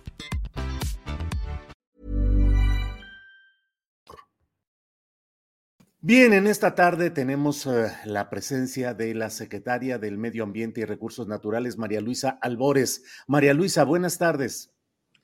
Bien, 6.03 6.33
en 6.33 6.47
esta 6.47 6.73
tarde 6.73 7.11
tenemos 7.11 7.67
uh, 7.67 7.85
la 8.05 8.27
presencia 8.31 8.95
de 8.95 9.13
la 9.13 9.29
secretaria 9.29 9.99
del 9.99 10.17
Medio 10.17 10.43
Ambiente 10.43 10.81
y 10.81 10.85
Recursos 10.85 11.27
Naturales, 11.27 11.77
María 11.77 12.01
Luisa 12.01 12.39
Albores. 12.41 13.03
María 13.27 13.53
Luisa, 13.53 13.83
buenas 13.83 14.17
tardes. 14.17 14.71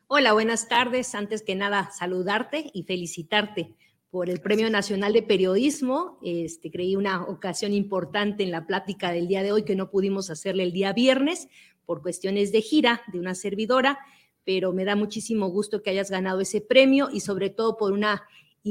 Hola, 0.05 0.34
buenas 0.34 0.67
tardes. 0.67 1.15
Antes 1.15 1.41
que 1.41 1.55
nada, 1.55 1.89
saludarte 1.97 2.69
y 2.76 2.84
felicitarte 2.84 3.73
por 4.11 4.30
el 4.30 4.39
Premio 4.39 4.69
Nacional 4.69 5.14
de 5.14 5.23
Periodismo. 5.23 6.19
Este, 6.22 6.69
creí 6.69 6.95
una 6.95 7.23
ocasión 7.23 7.73
importante 7.73 8.43
en 8.43 8.52
la 8.52 8.68
plática 8.68 9.11
del 9.11 9.27
día 9.27 9.41
de 9.41 9.52
hoy 9.52 9.64
que 9.64 9.76
no 9.76 9.89
pudimos 9.89 10.30
hacerle 10.30 10.61
el 10.61 10.73
día 10.73 10.93
viernes 10.93 11.47
por 11.88 12.03
cuestiones 12.03 12.52
de 12.52 12.61
gira 12.61 13.02
de 13.11 13.19
una 13.19 13.34
servidora, 13.34 13.97
pero 14.45 14.73
me 14.73 14.85
da 14.85 14.95
muchísimo 14.95 15.47
gusto 15.47 15.81
que 15.81 15.89
hayas 15.89 16.11
ganado 16.11 16.39
ese 16.39 16.61
premio 16.61 17.10
y 17.11 17.22
sobre 17.22 17.49
todo 17.49 17.77
por 17.77 17.93
una 17.93 18.22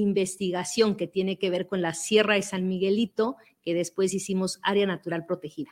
investigación 0.00 0.96
que 0.96 1.06
tiene 1.06 1.38
que 1.38 1.50
ver 1.50 1.66
con 1.66 1.82
la 1.82 1.94
Sierra 1.94 2.34
de 2.34 2.42
San 2.42 2.68
Miguelito, 2.68 3.36
que 3.62 3.74
después 3.74 4.14
hicimos 4.14 4.60
área 4.62 4.86
natural 4.86 5.26
protegida. 5.26 5.70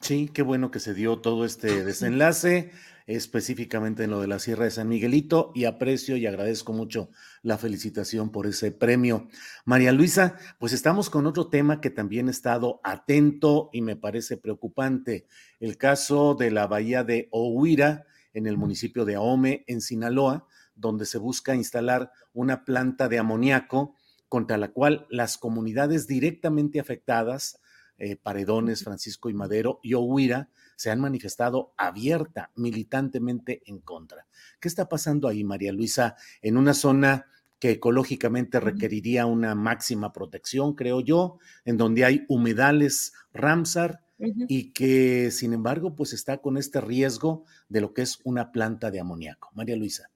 Sí, 0.00 0.30
qué 0.32 0.42
bueno 0.42 0.70
que 0.70 0.78
se 0.78 0.94
dio 0.94 1.18
todo 1.18 1.44
este 1.44 1.84
desenlace, 1.84 2.70
específicamente 3.06 4.04
en 4.04 4.10
lo 4.10 4.20
de 4.20 4.28
la 4.28 4.38
Sierra 4.38 4.64
de 4.64 4.70
San 4.70 4.88
Miguelito, 4.88 5.50
y 5.56 5.64
aprecio 5.64 6.16
y 6.16 6.26
agradezco 6.26 6.72
mucho 6.72 7.10
la 7.42 7.58
felicitación 7.58 8.30
por 8.30 8.46
ese 8.46 8.70
premio. 8.70 9.28
María 9.64 9.90
Luisa, 9.90 10.36
pues 10.60 10.72
estamos 10.72 11.10
con 11.10 11.26
otro 11.26 11.48
tema 11.48 11.80
que 11.80 11.90
también 11.90 12.28
he 12.28 12.30
estado 12.30 12.80
atento 12.84 13.70
y 13.72 13.82
me 13.82 13.96
parece 13.96 14.36
preocupante, 14.36 15.26
el 15.58 15.76
caso 15.76 16.36
de 16.36 16.52
la 16.52 16.68
bahía 16.68 17.02
de 17.02 17.28
Ohuira, 17.32 18.06
en 18.34 18.46
el 18.46 18.56
municipio 18.56 19.04
de 19.04 19.16
Ahome, 19.16 19.64
en 19.66 19.80
Sinaloa, 19.80 20.46
donde 20.78 21.06
se 21.06 21.18
busca 21.18 21.54
instalar 21.54 22.12
una 22.32 22.64
planta 22.64 23.08
de 23.08 23.18
amoníaco 23.18 23.94
contra 24.28 24.56
la 24.58 24.68
cual 24.72 25.06
las 25.10 25.38
comunidades 25.38 26.06
directamente 26.06 26.80
afectadas, 26.80 27.60
eh, 27.98 28.16
Paredones, 28.16 28.84
Francisco 28.84 29.28
y 29.28 29.34
Madero 29.34 29.80
y 29.82 29.94
Ohuira 29.94 30.50
se 30.76 30.90
han 30.90 31.00
manifestado 31.00 31.72
abierta, 31.76 32.52
militantemente 32.54 33.62
en 33.66 33.80
contra. 33.80 34.26
¿Qué 34.60 34.68
está 34.68 34.88
pasando 34.88 35.26
ahí, 35.26 35.42
María 35.42 35.72
Luisa, 35.72 36.14
en 36.40 36.56
una 36.56 36.74
zona 36.74 37.26
que 37.58 37.72
ecológicamente 37.72 38.60
requeriría 38.60 39.26
una 39.26 39.56
máxima 39.56 40.12
protección, 40.12 40.74
creo 40.74 41.00
yo, 41.00 41.38
en 41.64 41.76
donde 41.76 42.04
hay 42.04 42.24
humedales 42.28 43.12
Ramsar 43.32 44.04
y 44.20 44.72
que, 44.72 45.30
sin 45.32 45.52
embargo, 45.52 45.96
pues 45.96 46.12
está 46.12 46.38
con 46.38 46.56
este 46.56 46.80
riesgo 46.80 47.44
de 47.68 47.80
lo 47.80 47.94
que 47.94 48.02
es 48.02 48.20
una 48.22 48.52
planta 48.52 48.92
de 48.92 49.00
amoníaco? 49.00 49.50
María 49.54 49.74
Luisa. 49.74 50.10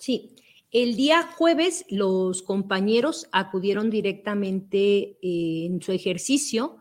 Sí, 0.00 0.34
el 0.70 0.96
día 0.96 1.28
jueves 1.36 1.84
los 1.90 2.40
compañeros 2.40 3.28
acudieron 3.32 3.90
directamente 3.90 5.18
eh, 5.20 5.66
en 5.66 5.82
su 5.82 5.92
ejercicio 5.92 6.78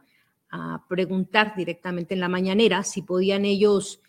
a 0.50 0.86
preguntar 0.88 1.54
directamente 1.58 2.14
en 2.14 2.22
la 2.22 2.30
mañanera 2.30 2.84
si 2.86 3.02
podían 3.02 3.44
ellos 3.44 4.02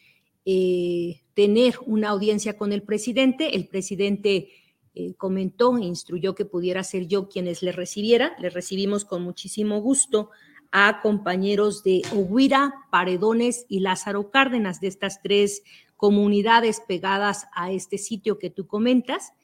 eh, 0.44 1.22
tener 1.34 1.74
una 1.86 2.10
audiencia 2.10 2.56
con 2.56 2.72
el 2.72 2.82
presidente. 2.82 3.56
El 3.56 3.66
presidente 3.66 4.50
eh, 4.94 5.14
comentó 5.14 5.76
e 5.76 5.86
instruyó 5.86 6.36
que 6.36 6.44
pudiera 6.44 6.84
ser 6.84 7.08
yo 7.08 7.28
quienes 7.28 7.64
le 7.64 7.72
recibiera. 7.72 8.36
Le 8.38 8.48
recibimos 8.48 9.04
con 9.04 9.24
muchísimo 9.24 9.80
gusto 9.80 10.30
a 10.70 11.00
compañeros 11.02 11.82
de 11.82 12.02
Oguira, 12.14 12.74
Paredones 12.92 13.66
y 13.68 13.80
Lázaro 13.80 14.30
Cárdenas, 14.30 14.80
de 14.80 14.86
estas 14.86 15.20
tres 15.20 15.64
comunidades 16.00 16.80
pegadas 16.80 17.46
a 17.52 17.70
este 17.72 17.98
sitio 17.98 18.38
que 18.38 18.48
tú 18.48 18.66
comentas. 18.66 19.34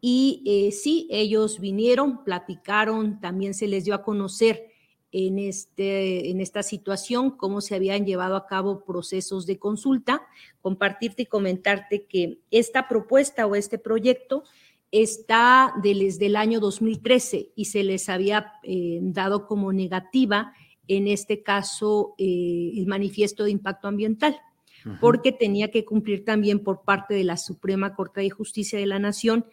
Y 0.00 0.42
eh, 0.44 0.72
sí, 0.72 1.06
ellos 1.08 1.60
vinieron, 1.60 2.24
platicaron, 2.24 3.20
también 3.20 3.54
se 3.54 3.68
les 3.68 3.84
dio 3.84 3.94
a 3.94 4.02
conocer 4.02 4.66
en, 5.12 5.38
este, 5.38 6.30
en 6.30 6.40
esta 6.40 6.64
situación 6.64 7.30
cómo 7.30 7.60
se 7.60 7.76
habían 7.76 8.06
llevado 8.06 8.34
a 8.34 8.48
cabo 8.48 8.84
procesos 8.84 9.46
de 9.46 9.60
consulta, 9.60 10.22
compartirte 10.60 11.22
y 11.22 11.26
comentarte 11.26 12.06
que 12.06 12.40
esta 12.50 12.88
propuesta 12.88 13.46
o 13.46 13.54
este 13.54 13.78
proyecto 13.78 14.42
está 14.90 15.72
desde 15.80 16.26
el 16.26 16.34
año 16.34 16.58
2013 16.58 17.52
y 17.54 17.66
se 17.66 17.84
les 17.84 18.08
había 18.08 18.54
eh, 18.64 18.98
dado 19.00 19.46
como 19.46 19.72
negativa, 19.72 20.54
en 20.88 21.06
este 21.06 21.44
caso, 21.44 22.16
eh, 22.18 22.72
el 22.74 22.86
manifiesto 22.88 23.44
de 23.44 23.52
impacto 23.52 23.86
ambiental, 23.86 24.40
porque 25.00 25.32
tenía 25.32 25.70
que 25.70 25.84
cumplir 25.84 26.24
también 26.24 26.60
por 26.60 26.82
parte 26.82 27.14
de 27.14 27.24
la 27.24 27.36
Suprema 27.36 27.94
Corte 27.94 28.20
de 28.20 28.30
Justicia 28.30 28.78
de 28.78 28.86
la 28.86 28.98
Nación 28.98 29.46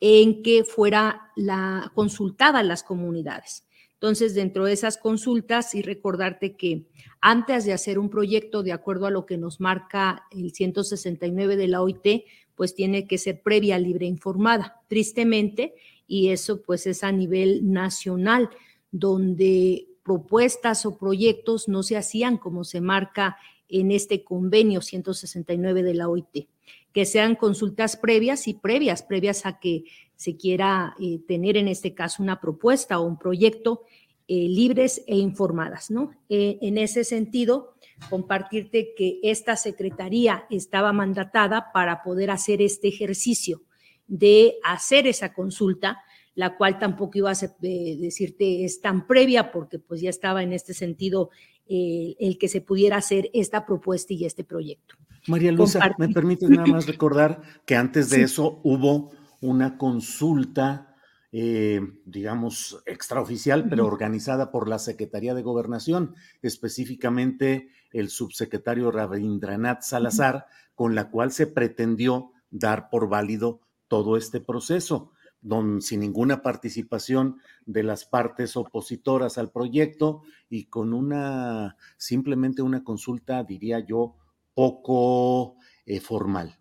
en 0.00 0.42
que 0.42 0.64
fuera 0.64 1.30
la, 1.36 1.92
consultada 1.94 2.62
las 2.62 2.82
comunidades. 2.82 3.64
Entonces, 3.94 4.34
dentro 4.34 4.64
de 4.64 4.72
esas 4.72 4.98
consultas, 4.98 5.76
y 5.76 5.82
recordarte 5.82 6.56
que 6.56 6.88
antes 7.20 7.64
de 7.64 7.72
hacer 7.72 8.00
un 8.00 8.10
proyecto 8.10 8.64
de 8.64 8.72
acuerdo 8.72 9.06
a 9.06 9.12
lo 9.12 9.26
que 9.26 9.38
nos 9.38 9.60
marca 9.60 10.24
el 10.32 10.52
169 10.52 11.54
de 11.56 11.68
la 11.68 11.82
OIT, 11.82 12.24
pues 12.56 12.74
tiene 12.74 13.06
que 13.06 13.16
ser 13.16 13.42
previa, 13.42 13.78
libre, 13.78 14.06
informada, 14.06 14.80
tristemente, 14.88 15.74
y 16.08 16.30
eso 16.30 16.62
pues 16.62 16.88
es 16.88 17.04
a 17.04 17.12
nivel 17.12 17.72
nacional, 17.72 18.50
donde 18.90 19.86
propuestas 20.02 20.84
o 20.84 20.98
proyectos 20.98 21.68
no 21.68 21.84
se 21.84 21.96
hacían 21.96 22.38
como 22.38 22.64
se 22.64 22.80
marca 22.80 23.36
en 23.72 23.90
este 23.90 24.22
convenio 24.22 24.80
169 24.80 25.82
de 25.82 25.94
la 25.94 26.08
OIT 26.08 26.46
que 26.92 27.06
sean 27.06 27.34
consultas 27.34 27.96
previas 27.96 28.46
y 28.48 28.54
previas, 28.54 29.02
previas 29.02 29.46
a 29.46 29.58
que 29.58 29.84
se 30.16 30.36
quiera 30.36 30.94
eh, 31.00 31.20
tener 31.26 31.56
en 31.56 31.68
este 31.68 31.94
caso 31.94 32.22
una 32.22 32.40
propuesta 32.40 33.00
o 33.00 33.06
un 33.06 33.18
proyecto 33.18 33.82
eh, 34.28 34.46
libres 34.48 35.02
e 35.06 35.16
informadas, 35.16 35.90
¿no? 35.90 36.12
Eh, 36.28 36.58
en 36.62 36.78
ese 36.78 37.04
sentido, 37.04 37.74
compartirte 38.08 38.94
que 38.96 39.18
esta 39.22 39.56
secretaría 39.56 40.46
estaba 40.48 40.92
mandatada 40.92 41.72
para 41.72 42.02
poder 42.02 42.30
hacer 42.30 42.62
este 42.62 42.88
ejercicio 42.88 43.62
de 44.06 44.56
hacer 44.64 45.06
esa 45.06 45.32
consulta, 45.32 46.02
la 46.34 46.56
cual 46.56 46.78
tampoco 46.78 47.18
iba 47.18 47.30
a 47.30 47.34
decirte 47.60 48.64
es 48.64 48.80
tan 48.80 49.06
previa 49.06 49.52
porque 49.52 49.78
pues 49.78 50.00
ya 50.00 50.10
estaba 50.10 50.42
en 50.42 50.52
este 50.52 50.74
sentido 50.74 51.30
el 51.68 52.38
que 52.38 52.48
se 52.48 52.60
pudiera 52.60 52.96
hacer 52.96 53.30
esta 53.32 53.64
propuesta 53.64 54.12
y 54.12 54.24
este 54.24 54.44
proyecto. 54.44 54.96
María 55.28 55.52
Luisa, 55.52 55.94
¿me 55.98 56.08
permites 56.08 56.50
nada 56.50 56.66
más 56.66 56.86
recordar 56.86 57.40
que 57.64 57.76
antes 57.76 58.10
de 58.10 58.22
eso 58.22 58.60
hubo 58.64 59.12
una 59.40 59.78
consulta, 59.78 60.96
eh, 61.30 61.80
digamos, 62.04 62.82
extraoficial, 62.86 63.68
pero 63.68 63.86
organizada 63.86 64.50
por 64.50 64.68
la 64.68 64.78
Secretaría 64.78 65.34
de 65.34 65.42
Gobernación, 65.42 66.14
específicamente 66.42 67.68
el 67.92 68.08
subsecretario 68.08 68.90
Rabindranath 68.90 69.82
Salazar, 69.82 70.46
con 70.74 70.94
la 70.94 71.10
cual 71.10 71.32
se 71.32 71.46
pretendió 71.46 72.32
dar 72.50 72.88
por 72.90 73.08
válido 73.08 73.60
todo 73.88 74.16
este 74.16 74.40
proceso, 74.40 75.11
don, 75.42 75.82
sin 75.82 76.00
ninguna 76.00 76.40
participación 76.40 77.38
de 77.66 77.82
las 77.82 78.04
partes 78.04 78.56
opositoras 78.56 79.36
al 79.38 79.50
proyecto 79.50 80.22
y 80.48 80.64
con 80.66 80.94
una, 80.94 81.76
simplemente 81.96 82.62
una 82.62 82.84
consulta, 82.84 83.42
diría 83.44 83.80
yo, 83.80 84.14
poco 84.54 85.56
eh, 85.84 86.00
formal. 86.00 86.58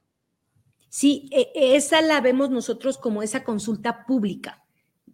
Sí, 0.90 1.30
e, 1.32 1.76
esa 1.76 2.02
la 2.02 2.20
vemos 2.20 2.50
nosotros 2.50 2.98
como 2.98 3.24
esa 3.24 3.44
consulta 3.44 4.06
pública. 4.06 4.66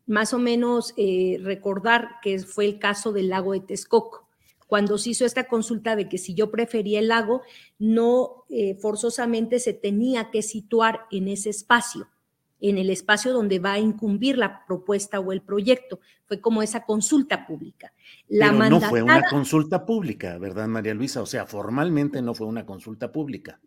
Más 0.07 0.33
o 0.33 0.39
menos 0.39 0.93
eh, 0.97 1.37
recordar 1.43 2.15
que 2.23 2.39
fue 2.39 2.65
el 2.65 2.79
caso 2.79 3.11
del 3.11 3.29
lago 3.29 3.51
de 3.51 3.59
Texcoco, 3.59 4.27
cuando 4.67 4.97
se 4.97 5.11
hizo 5.11 5.25
esta 5.25 5.47
consulta 5.47 5.95
de 5.95 6.09
que 6.09 6.17
si 6.17 6.33
yo 6.33 6.51
prefería 6.51 6.99
el 6.99 7.07
lago, 7.07 7.41
no 7.79 8.45
eh, 8.49 8.75
forzosamente 8.75 9.59
se 9.59 9.73
tenía 9.73 10.29
que 10.29 10.41
situar 10.41 11.01
en 11.09 11.29
ese 11.29 11.49
espacio, 11.49 12.07
en 12.59 12.77
el 12.77 12.89
espacio 12.89 13.33
donde 13.33 13.59
va 13.59 13.73
a 13.73 13.79
incumbir 13.79 14.37
la 14.37 14.65
propuesta 14.65 15.19
o 15.19 15.31
el 15.31 15.41
proyecto. 15.41 15.99
Fue 16.25 16.41
como 16.41 16.61
esa 16.61 16.85
consulta 16.85 17.45
pública. 17.45 17.93
La 18.27 18.51
Pero 18.51 18.69
no 18.69 18.81
fue 18.81 19.01
una 19.01 19.27
consulta 19.29 19.85
pública, 19.85 20.37
¿verdad, 20.37 20.67
María 20.67 20.93
Luisa? 20.93 21.21
O 21.21 21.25
sea, 21.25 21.45
formalmente 21.45 22.21
no 22.21 22.33
fue 22.33 22.47
una 22.47 22.65
consulta 22.65 23.11
pública. 23.11 23.59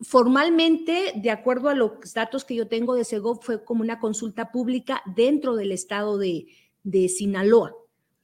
Formalmente, 0.00 1.14
de 1.16 1.30
acuerdo 1.30 1.70
a 1.70 1.74
los 1.74 2.12
datos 2.12 2.44
que 2.44 2.54
yo 2.54 2.68
tengo 2.68 2.94
de 2.94 3.04
Segov, 3.04 3.42
fue 3.42 3.64
como 3.64 3.80
una 3.80 3.98
consulta 3.98 4.52
pública 4.52 5.02
dentro 5.06 5.56
del 5.56 5.72
estado 5.72 6.18
de, 6.18 6.48
de 6.82 7.08
Sinaloa, 7.08 7.74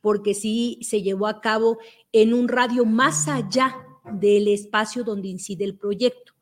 porque 0.02 0.34
sí 0.34 0.78
se 0.82 1.00
llevó 1.00 1.26
a 1.26 1.40
cabo 1.40 1.78
en 2.12 2.34
un 2.34 2.48
radio 2.48 2.84
más 2.84 3.26
allá 3.26 3.74
del 4.12 4.48
espacio 4.48 5.02
donde 5.02 5.28
incide 5.28 5.64
el 5.64 5.76
proyecto. 5.76 6.34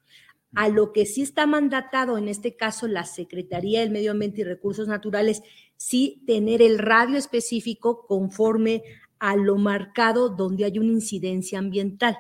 A 0.54 0.68
lo 0.68 0.92
que 0.92 1.06
sí 1.06 1.22
está 1.22 1.46
mandatado, 1.46 2.18
en 2.18 2.28
este 2.28 2.56
caso 2.56 2.88
la 2.88 3.04
Secretaría 3.04 3.80
del 3.80 3.90
Medio 3.90 4.10
Ambiente 4.10 4.40
y 4.40 4.44
Recursos 4.44 4.88
Naturales, 4.88 5.42
sí 5.76 6.22
tener 6.26 6.60
el 6.60 6.78
radio 6.78 7.16
específico 7.16 8.06
conforme 8.06 8.82
a 9.18 9.36
lo 9.36 9.56
marcado 9.56 10.28
donde 10.30 10.64
hay 10.64 10.78
una 10.78 10.92
incidencia 10.92 11.58
ambiental. 11.58 12.16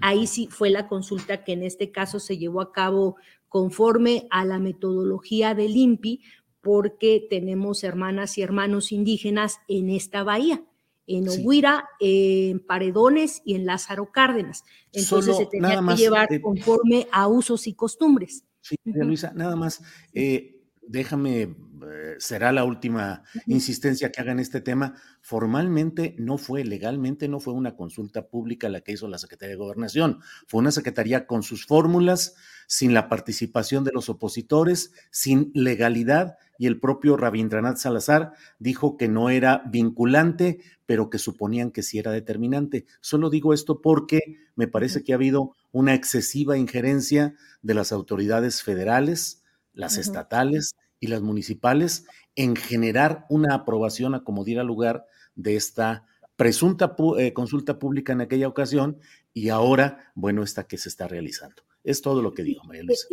Ahí 0.00 0.26
sí 0.26 0.48
fue 0.50 0.70
la 0.70 0.88
consulta 0.88 1.44
que 1.44 1.52
en 1.52 1.62
este 1.62 1.90
caso 1.90 2.20
se 2.20 2.38
llevó 2.38 2.60
a 2.60 2.72
cabo 2.72 3.16
conforme 3.48 4.28
a 4.30 4.44
la 4.44 4.58
metodología 4.58 5.54
del 5.54 5.76
INPI, 5.76 6.22
porque 6.60 7.26
tenemos 7.28 7.84
hermanas 7.84 8.38
y 8.38 8.42
hermanos 8.42 8.92
indígenas 8.92 9.58
en 9.68 9.90
esta 9.90 10.22
bahía 10.22 10.62
en 11.08 11.28
Oguira, 11.28 11.88
en 11.98 12.60
Paredones 12.60 13.42
y 13.44 13.54
en 13.54 13.66
Lázaro 13.66 14.12
Cárdenas. 14.12 14.64
Entonces 14.92 15.36
se 15.36 15.46
tenía 15.46 15.80
que 15.80 15.96
llevar 15.96 16.32
eh, 16.32 16.40
conforme 16.40 17.08
a 17.10 17.26
usos 17.26 17.66
y 17.66 17.74
costumbres. 17.74 18.44
Sí, 18.60 18.76
Luisa, 18.84 19.32
nada 19.34 19.56
más, 19.56 19.82
eh, 20.12 20.60
déjame, 20.82 21.42
eh, 21.42 21.54
será 22.18 22.52
la 22.52 22.64
última 22.64 23.22
insistencia 23.46 24.12
que 24.12 24.20
haga 24.20 24.32
en 24.32 24.40
este 24.40 24.60
tema. 24.60 24.94
Formalmente 25.22 26.14
no 26.18 26.36
fue, 26.36 26.64
legalmente 26.64 27.28
no 27.28 27.40
fue 27.40 27.54
una 27.54 27.74
consulta 27.74 28.28
pública 28.28 28.68
la 28.68 28.82
que 28.82 28.92
hizo 28.92 29.08
la 29.08 29.18
Secretaría 29.18 29.54
de 29.54 29.62
Gobernación, 29.62 30.20
fue 30.46 30.60
una 30.60 30.72
secretaría 30.72 31.26
con 31.26 31.42
sus 31.42 31.66
fórmulas, 31.66 32.36
sin 32.66 32.92
la 32.92 33.08
participación 33.08 33.84
de 33.84 33.92
los 33.92 34.10
opositores, 34.10 34.92
sin 35.10 35.50
legalidad 35.54 36.36
y 36.58 36.66
el 36.66 36.80
propio 36.80 37.16
Rabindranath 37.16 37.78
Salazar 37.78 38.32
dijo 38.58 38.96
que 38.96 39.08
no 39.08 39.30
era 39.30 39.62
vinculante, 39.70 40.60
pero 40.84 41.08
que 41.08 41.18
suponían 41.18 41.70
que 41.70 41.82
sí 41.82 41.98
era 41.98 42.10
determinante. 42.10 42.84
Solo 43.00 43.30
digo 43.30 43.54
esto 43.54 43.80
porque 43.80 44.36
me 44.56 44.66
parece 44.66 45.04
que 45.04 45.12
ha 45.12 45.16
habido 45.16 45.54
una 45.70 45.94
excesiva 45.94 46.58
injerencia 46.58 47.34
de 47.62 47.74
las 47.74 47.92
autoridades 47.92 48.62
federales, 48.62 49.44
las 49.72 49.96
estatales 49.96 50.74
y 50.98 51.06
las 51.06 51.22
municipales 51.22 52.04
en 52.34 52.56
generar 52.56 53.24
una 53.28 53.54
aprobación 53.54 54.14
a 54.14 54.24
como 54.24 54.44
diera 54.44 54.64
lugar 54.64 55.06
de 55.36 55.54
esta 55.54 56.06
presunta 56.34 56.96
eh, 57.18 57.32
consulta 57.32 57.78
pública 57.78 58.12
en 58.12 58.20
aquella 58.20 58.48
ocasión 58.48 58.98
y 59.32 59.50
ahora, 59.50 60.12
bueno, 60.14 60.42
esta 60.42 60.64
que 60.64 60.78
se 60.78 60.88
está 60.88 61.06
realizando. 61.06 61.67
Es 61.84 62.02
todo 62.02 62.20
lo 62.22 62.34
que 62.34 62.42
digo, 62.42 62.62
María 62.64 62.82
Luisa. 62.82 63.06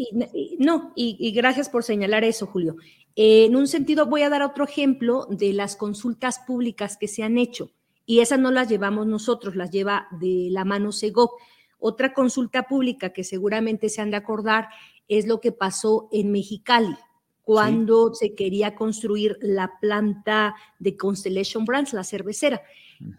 no, 0.60 0.92
y, 0.96 1.32
gracias 1.32 1.70
por 1.70 1.84
señalar 1.84 2.24
eso, 2.24 2.48
Julio. 2.48 2.76
en 3.16 3.56
un 3.56 3.68
sentido, 3.68 4.08
voy 4.08 4.24
a 4.24 4.30
dar 4.30 4.42
otro 4.42 4.66
ejemplo 4.66 5.28
de 5.30 5.54
las 5.54 5.76
consultas 5.76 6.40
públicas 6.40 6.98
que 6.98 7.08
se 7.08 7.24
han 7.24 7.38
hecho 7.38 7.72
y 8.06 8.20
esas 8.20 8.40
no 8.40 8.52
las 8.52 8.70
llevamos 8.70 9.08
nosotros, 9.08 9.56
las 9.56 9.72
lleva 9.72 10.08
de 10.20 10.50
la 10.52 10.64
mano 10.64 10.92
Segov. 10.92 11.32
Otra 11.80 12.14
consulta 12.14 12.64
pública 12.64 13.10
que 13.12 13.24
seguramente 13.24 13.90
se 13.90 14.02
han 14.02 14.12
de 14.12 14.18
acordar 14.18 14.70
es 15.08 15.28
lo 15.28 15.42
que 15.42 15.52
pasó 15.52 16.08
en 16.12 16.32
Mexicali, 16.32 16.96
cuando 17.42 18.14
se 18.14 18.34
quería 18.34 18.76
construir 18.76 19.38
la 19.42 19.74
planta 19.80 20.56
de 20.80 20.98
Constellation 20.98 21.66
Brands, 21.66 21.94
la 21.94 22.04
cervecera. 22.04 22.62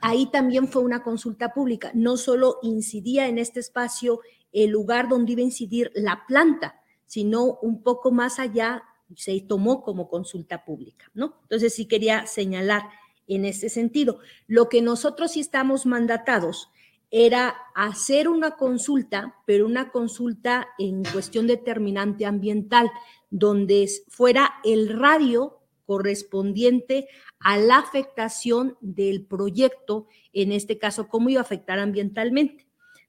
Ahí 0.00 0.26
también 0.32 0.66
fue 0.66 0.82
una 0.82 1.02
consulta 1.02 1.52
pública. 1.52 1.92
No 1.94 2.16
solo 2.16 2.58
incidía 2.62 3.28
en 3.28 3.38
este 3.38 3.60
espacio 3.60 4.20
el 4.64 4.70
lugar 4.70 5.08
donde 5.08 5.32
iba 5.32 5.42
a 5.42 5.44
incidir 5.44 5.92
la 5.94 6.24
planta, 6.26 6.80
sino 7.04 7.58
un 7.60 7.82
poco 7.82 8.10
más 8.10 8.38
allá 8.38 8.82
se 9.14 9.38
tomó 9.42 9.82
como 9.82 10.08
consulta 10.08 10.64
pública, 10.64 11.10
¿no? 11.12 11.38
Entonces 11.42 11.74
sí 11.74 11.86
quería 11.86 12.26
señalar 12.26 12.82
en 13.28 13.44
ese 13.44 13.68
sentido. 13.68 14.18
Lo 14.46 14.70
que 14.70 14.80
nosotros 14.80 15.32
sí 15.32 15.40
estamos 15.40 15.84
mandatados 15.84 16.70
era 17.10 17.54
hacer 17.74 18.28
una 18.28 18.52
consulta, 18.52 19.36
pero 19.44 19.66
una 19.66 19.90
consulta 19.90 20.68
en 20.78 21.04
cuestión 21.04 21.46
determinante 21.46 22.24
ambiental, 22.24 22.90
donde 23.28 23.88
fuera 24.08 24.54
el 24.64 24.98
radio 24.98 25.60
correspondiente 25.84 27.08
a 27.38 27.58
la 27.58 27.76
afectación 27.76 28.78
del 28.80 29.24
proyecto, 29.26 30.08
en 30.32 30.50
este 30.50 30.78
caso, 30.78 31.08
cómo 31.08 31.28
iba 31.28 31.40
a 31.40 31.44
afectar 31.44 31.78
ambientalmente. 31.78 32.65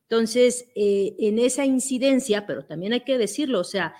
Entonces, 0.10 0.70
eh, 0.76 1.16
en 1.20 1.38
esa 1.38 1.66
incidencia, 1.66 2.48
pero 2.48 2.64
también 2.64 2.94
hay 2.94 3.02
que 3.02 3.18
decirlo, 3.18 3.60
o 3.60 3.66
sea, 3.66 3.94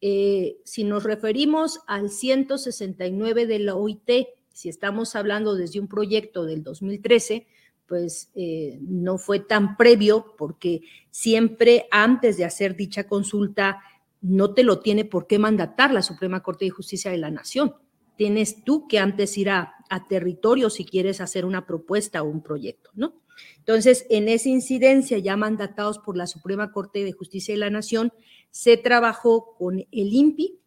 eh, 0.00 0.58
si 0.64 0.84
nos 0.84 1.02
referimos 1.02 1.80
al 1.88 2.10
169 2.10 3.46
de 3.46 3.58
la 3.58 3.74
OIT, 3.74 4.28
si 4.52 4.68
estamos 4.68 5.16
hablando 5.16 5.56
desde 5.56 5.80
un 5.80 5.88
proyecto 5.88 6.44
del 6.44 6.62
2013, 6.62 7.48
pues 7.86 8.30
eh, 8.36 8.78
no 8.82 9.18
fue 9.18 9.40
tan 9.40 9.76
previo 9.76 10.36
porque 10.36 10.82
siempre 11.10 11.88
antes 11.90 12.36
de 12.36 12.44
hacer 12.44 12.76
dicha 12.76 13.08
consulta 13.08 13.80
no 14.20 14.54
te 14.54 14.62
lo 14.62 14.78
tiene 14.78 15.04
por 15.04 15.26
qué 15.26 15.40
mandatar 15.40 15.92
la 15.92 16.02
Suprema 16.02 16.42
Corte 16.42 16.66
de 16.66 16.70
Justicia 16.70 17.10
de 17.10 17.18
la 17.18 17.30
Nación. 17.30 17.74
Tienes 18.16 18.62
tú 18.62 18.86
que 18.86 18.98
antes 19.00 19.36
ir 19.38 19.50
a, 19.50 19.74
a 19.88 20.06
territorio 20.06 20.70
si 20.70 20.84
quieres 20.84 21.20
hacer 21.20 21.44
una 21.44 21.66
propuesta 21.66 22.22
o 22.22 22.28
un 22.28 22.42
proyecto, 22.42 22.90
¿no? 22.94 23.14
Entonces, 23.58 24.06
en 24.10 24.28
esa 24.28 24.48
incidencia, 24.48 25.18
ya 25.18 25.36
mandatados 25.36 25.98
por 25.98 26.16
la 26.16 26.26
Suprema 26.26 26.72
Corte 26.72 27.04
de 27.04 27.12
Justicia 27.12 27.54
de 27.54 27.60
la 27.60 27.70
Nación, 27.70 28.12
se 28.50 28.76
trabajó 28.76 29.54
con 29.56 29.80
el 29.80 29.88
INPI 30.14 30.58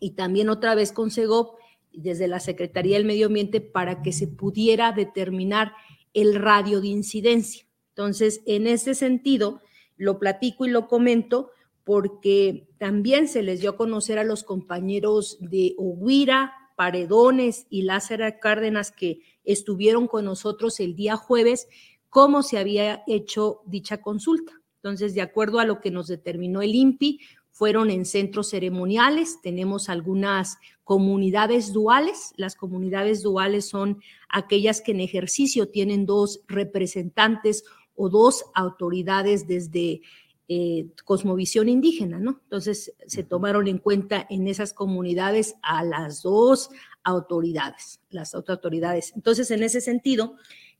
y 0.00 0.10
también 0.12 0.48
otra 0.48 0.74
vez 0.74 0.92
con 0.92 1.10
SEGOP 1.10 1.58
desde 1.92 2.28
la 2.28 2.40
Secretaría 2.40 2.96
del 2.96 3.06
Medio 3.06 3.26
Ambiente 3.26 3.60
para 3.60 4.02
que 4.02 4.12
se 4.12 4.26
pudiera 4.26 4.92
determinar 4.92 5.72
el 6.12 6.34
radio 6.34 6.80
de 6.80 6.88
incidencia. 6.88 7.66
Entonces, 7.90 8.42
en 8.46 8.66
ese 8.66 8.94
sentido, 8.94 9.60
lo 9.96 10.18
platico 10.18 10.66
y 10.66 10.70
lo 10.70 10.88
comento 10.88 11.50
porque 11.84 12.66
también 12.78 13.28
se 13.28 13.42
les 13.42 13.60
dio 13.60 13.70
a 13.70 13.76
conocer 13.76 14.18
a 14.18 14.24
los 14.24 14.42
compañeros 14.42 15.38
de 15.40 15.74
Oguira, 15.76 16.52
Paredones 16.76 17.66
y 17.70 17.82
Lázaro 17.82 18.26
Cárdenas 18.40 18.90
que 18.90 19.20
estuvieron 19.44 20.08
con 20.08 20.24
nosotros 20.24 20.80
el 20.80 20.96
día 20.96 21.16
jueves 21.16 21.68
cómo 22.14 22.44
se 22.44 22.58
había 22.58 23.02
hecho 23.08 23.62
dicha 23.66 24.00
consulta. 24.00 24.52
Entonces, 24.76 25.16
de 25.16 25.20
acuerdo 25.20 25.58
a 25.58 25.64
lo 25.64 25.80
que 25.80 25.90
nos 25.90 26.06
determinó 26.06 26.62
el 26.62 26.72
INPI, 26.72 27.18
fueron 27.50 27.90
en 27.90 28.04
centros 28.04 28.50
ceremoniales, 28.50 29.40
tenemos 29.42 29.88
algunas 29.88 30.58
comunidades 30.84 31.72
duales. 31.72 32.32
Las 32.36 32.54
comunidades 32.54 33.24
duales 33.24 33.68
son 33.68 34.00
aquellas 34.28 34.80
que 34.80 34.92
en 34.92 35.00
ejercicio 35.00 35.70
tienen 35.70 36.06
dos 36.06 36.44
representantes 36.46 37.64
o 37.96 38.08
dos 38.08 38.44
autoridades 38.54 39.48
desde 39.48 40.00
eh, 40.46 40.86
cosmovisión 41.04 41.68
indígena, 41.68 42.20
¿no? 42.20 42.38
Entonces 42.44 42.94
se 43.08 43.24
tomaron 43.24 43.66
en 43.66 43.78
cuenta 43.78 44.24
en 44.30 44.46
esas 44.46 44.72
comunidades 44.72 45.56
a 45.62 45.82
las 45.82 46.22
dos 46.22 46.70
autoridades, 47.02 48.00
las 48.10 48.36
otras 48.36 48.58
autoridades. 48.58 49.12
Entonces, 49.16 49.50
en 49.50 49.64
ese 49.64 49.80
sentido, 49.80 50.36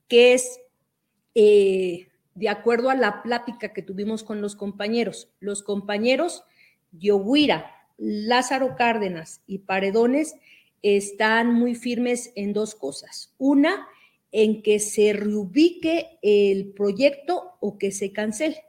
¿qué 0.06 0.34
es 0.34 0.60
eh, 1.34 2.08
de 2.34 2.48
acuerdo 2.48 2.90
a 2.90 2.94
la 2.94 3.22
plática 3.22 3.72
que 3.72 3.82
tuvimos 3.82 4.24
con 4.24 4.40
los 4.40 4.56
compañeros. 4.56 5.28
Los 5.40 5.62
compañeros 5.62 6.44
Yoguira, 6.92 7.70
Lázaro 7.96 8.76
Cárdenas 8.76 9.40
y 9.46 9.58
Paredones 9.58 10.34
están 10.82 11.52
muy 11.52 11.74
firmes 11.74 12.32
en 12.34 12.52
dos 12.52 12.74
cosas. 12.74 13.32
Una, 13.38 13.86
en 14.36 14.62
que 14.62 14.80
se 14.80 15.12
reubique 15.12 16.18
el 16.20 16.72
proyecto 16.72 17.52
o 17.60 17.78
que 17.78 17.92
se 17.92 18.12
cancele. 18.12 18.64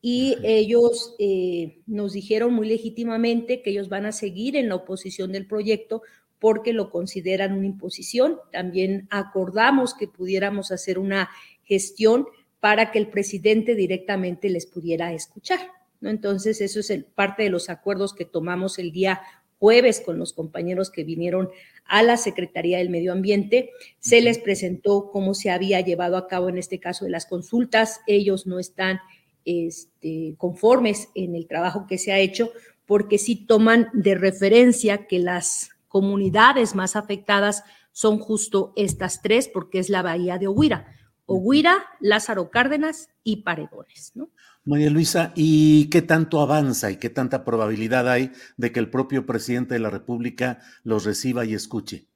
Y 0.00 0.36
ellos 0.44 1.16
eh, 1.18 1.80
nos 1.86 2.12
dijeron 2.12 2.54
muy 2.54 2.68
legítimamente 2.68 3.60
que 3.60 3.70
ellos 3.70 3.88
van 3.88 4.06
a 4.06 4.12
seguir 4.12 4.54
en 4.54 4.68
la 4.68 4.76
oposición 4.76 5.32
del 5.32 5.48
proyecto 5.48 6.02
porque 6.38 6.72
lo 6.72 6.90
consideran 6.90 7.54
una 7.54 7.66
imposición. 7.66 8.38
También 8.52 9.08
acordamos 9.10 9.94
que 9.94 10.06
pudiéramos 10.06 10.70
hacer 10.70 10.98
una 10.98 11.28
gestión 11.64 12.26
para 12.60 12.90
que 12.90 12.98
el 12.98 13.08
presidente 13.08 13.74
directamente 13.74 14.48
les 14.48 14.66
pudiera 14.66 15.12
escuchar. 15.12 15.60
¿no? 16.00 16.10
Entonces, 16.10 16.60
eso 16.60 16.80
es 16.80 16.90
el, 16.90 17.04
parte 17.04 17.42
de 17.42 17.50
los 17.50 17.68
acuerdos 17.68 18.14
que 18.14 18.24
tomamos 18.24 18.78
el 18.78 18.92
día 18.92 19.20
jueves 19.58 20.00
con 20.00 20.18
los 20.18 20.32
compañeros 20.32 20.90
que 20.90 21.04
vinieron 21.04 21.48
a 21.86 22.02
la 22.02 22.16
Secretaría 22.16 22.78
del 22.78 22.90
Medio 22.90 23.12
Ambiente. 23.12 23.70
Se 23.98 24.20
les 24.20 24.38
presentó 24.38 25.10
cómo 25.10 25.34
se 25.34 25.50
había 25.50 25.80
llevado 25.80 26.16
a 26.16 26.26
cabo 26.28 26.48
en 26.48 26.58
este 26.58 26.80
caso 26.80 27.04
de 27.04 27.10
las 27.10 27.26
consultas. 27.26 28.00
Ellos 28.06 28.46
no 28.46 28.58
están 28.58 29.00
este, 29.44 30.34
conformes 30.38 31.08
en 31.14 31.34
el 31.34 31.46
trabajo 31.46 31.86
que 31.86 31.98
se 31.98 32.12
ha 32.12 32.18
hecho 32.18 32.50
porque 32.86 33.18
sí 33.18 33.36
toman 33.36 33.88
de 33.92 34.14
referencia 34.14 35.06
que 35.06 35.18
las 35.18 35.70
comunidades 35.88 36.74
más 36.74 36.96
afectadas 36.96 37.62
son 37.92 38.18
justo 38.18 38.72
estas 38.76 39.22
tres, 39.22 39.48
porque 39.48 39.78
es 39.78 39.88
la 39.88 40.02
bahía 40.02 40.38
de 40.38 40.48
Oguira. 40.48 40.88
Oguira, 41.26 41.86
Lázaro 42.00 42.50
Cárdenas 42.50 43.08
y 43.22 43.36
Paredones, 43.36 44.12
¿no? 44.14 44.30
María 44.64 44.90
Luisa, 44.90 45.32
¿y 45.34 45.88
qué 45.90 46.02
tanto 46.02 46.40
avanza 46.40 46.90
y 46.90 46.96
qué 46.96 47.10
tanta 47.10 47.44
probabilidad 47.44 48.10
hay 48.10 48.32
de 48.56 48.72
que 48.72 48.80
el 48.80 48.90
propio 48.90 49.26
presidente 49.26 49.74
de 49.74 49.80
la 49.80 49.90
República 49.90 50.60
los 50.84 51.04
reciba 51.04 51.44
y 51.44 51.54
escuche? 51.54 52.06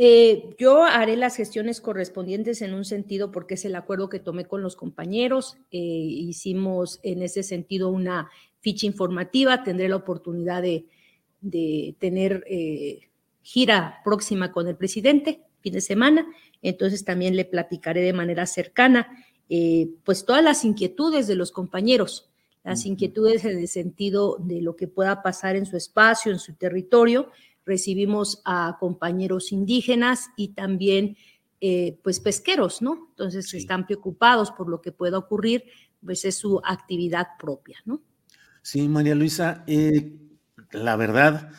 Eh, 0.00 0.54
yo 0.58 0.84
haré 0.84 1.16
las 1.16 1.36
gestiones 1.36 1.80
correspondientes 1.80 2.62
en 2.62 2.72
un 2.72 2.84
sentido 2.84 3.32
porque 3.32 3.54
es 3.54 3.64
el 3.64 3.74
acuerdo 3.74 4.08
que 4.08 4.20
tomé 4.20 4.44
con 4.44 4.62
los 4.62 4.76
compañeros. 4.76 5.56
Eh, 5.72 5.78
hicimos 5.78 7.00
en 7.02 7.22
ese 7.22 7.42
sentido 7.42 7.90
una 7.90 8.30
ficha 8.60 8.86
informativa. 8.86 9.64
Tendré 9.64 9.88
la 9.88 9.96
oportunidad 9.96 10.62
de, 10.62 10.86
tener 11.98 12.44
eh, 12.48 13.08
gira 13.42 14.00
próxima 14.04 14.52
con 14.52 14.68
el 14.68 14.76
presidente, 14.76 15.40
fin 15.60 15.72
de 15.72 15.80
semana 15.80 16.26
entonces 16.62 17.04
también 17.04 17.36
le 17.36 17.44
platicaré 17.44 18.02
de 18.02 18.12
manera 18.12 18.46
cercana, 18.46 19.08
eh, 19.48 19.90
pues 20.04 20.24
todas 20.24 20.42
las 20.42 20.64
inquietudes 20.64 21.26
de 21.26 21.34
los 21.34 21.52
compañeros, 21.52 22.28
las 22.64 22.84
inquietudes 22.84 23.44
en 23.44 23.58
el 23.58 23.68
sentido 23.68 24.36
de 24.40 24.60
lo 24.60 24.76
que 24.76 24.88
pueda 24.88 25.22
pasar 25.22 25.56
en 25.56 25.64
su 25.64 25.76
espacio, 25.76 26.32
en 26.32 26.38
su 26.38 26.54
territorio. 26.54 27.30
Recibimos 27.64 28.42
a 28.44 28.76
compañeros 28.78 29.52
indígenas 29.52 30.28
y 30.36 30.48
también 30.48 31.16
eh, 31.60 31.98
pues 32.02 32.20
pesqueros, 32.20 32.82
¿no? 32.82 33.08
Entonces 33.10 33.52
están 33.54 33.86
preocupados 33.86 34.50
por 34.50 34.68
lo 34.68 34.82
que 34.82 34.92
pueda 34.92 35.18
ocurrir, 35.18 35.64
pues 36.04 36.24
es 36.24 36.36
su 36.36 36.60
actividad 36.62 37.28
propia, 37.38 37.78
¿no? 37.84 38.02
Sí, 38.62 38.86
María 38.86 39.14
Luisa, 39.14 39.64
eh, 39.66 40.12
la 40.72 40.96
verdad, 40.96 41.50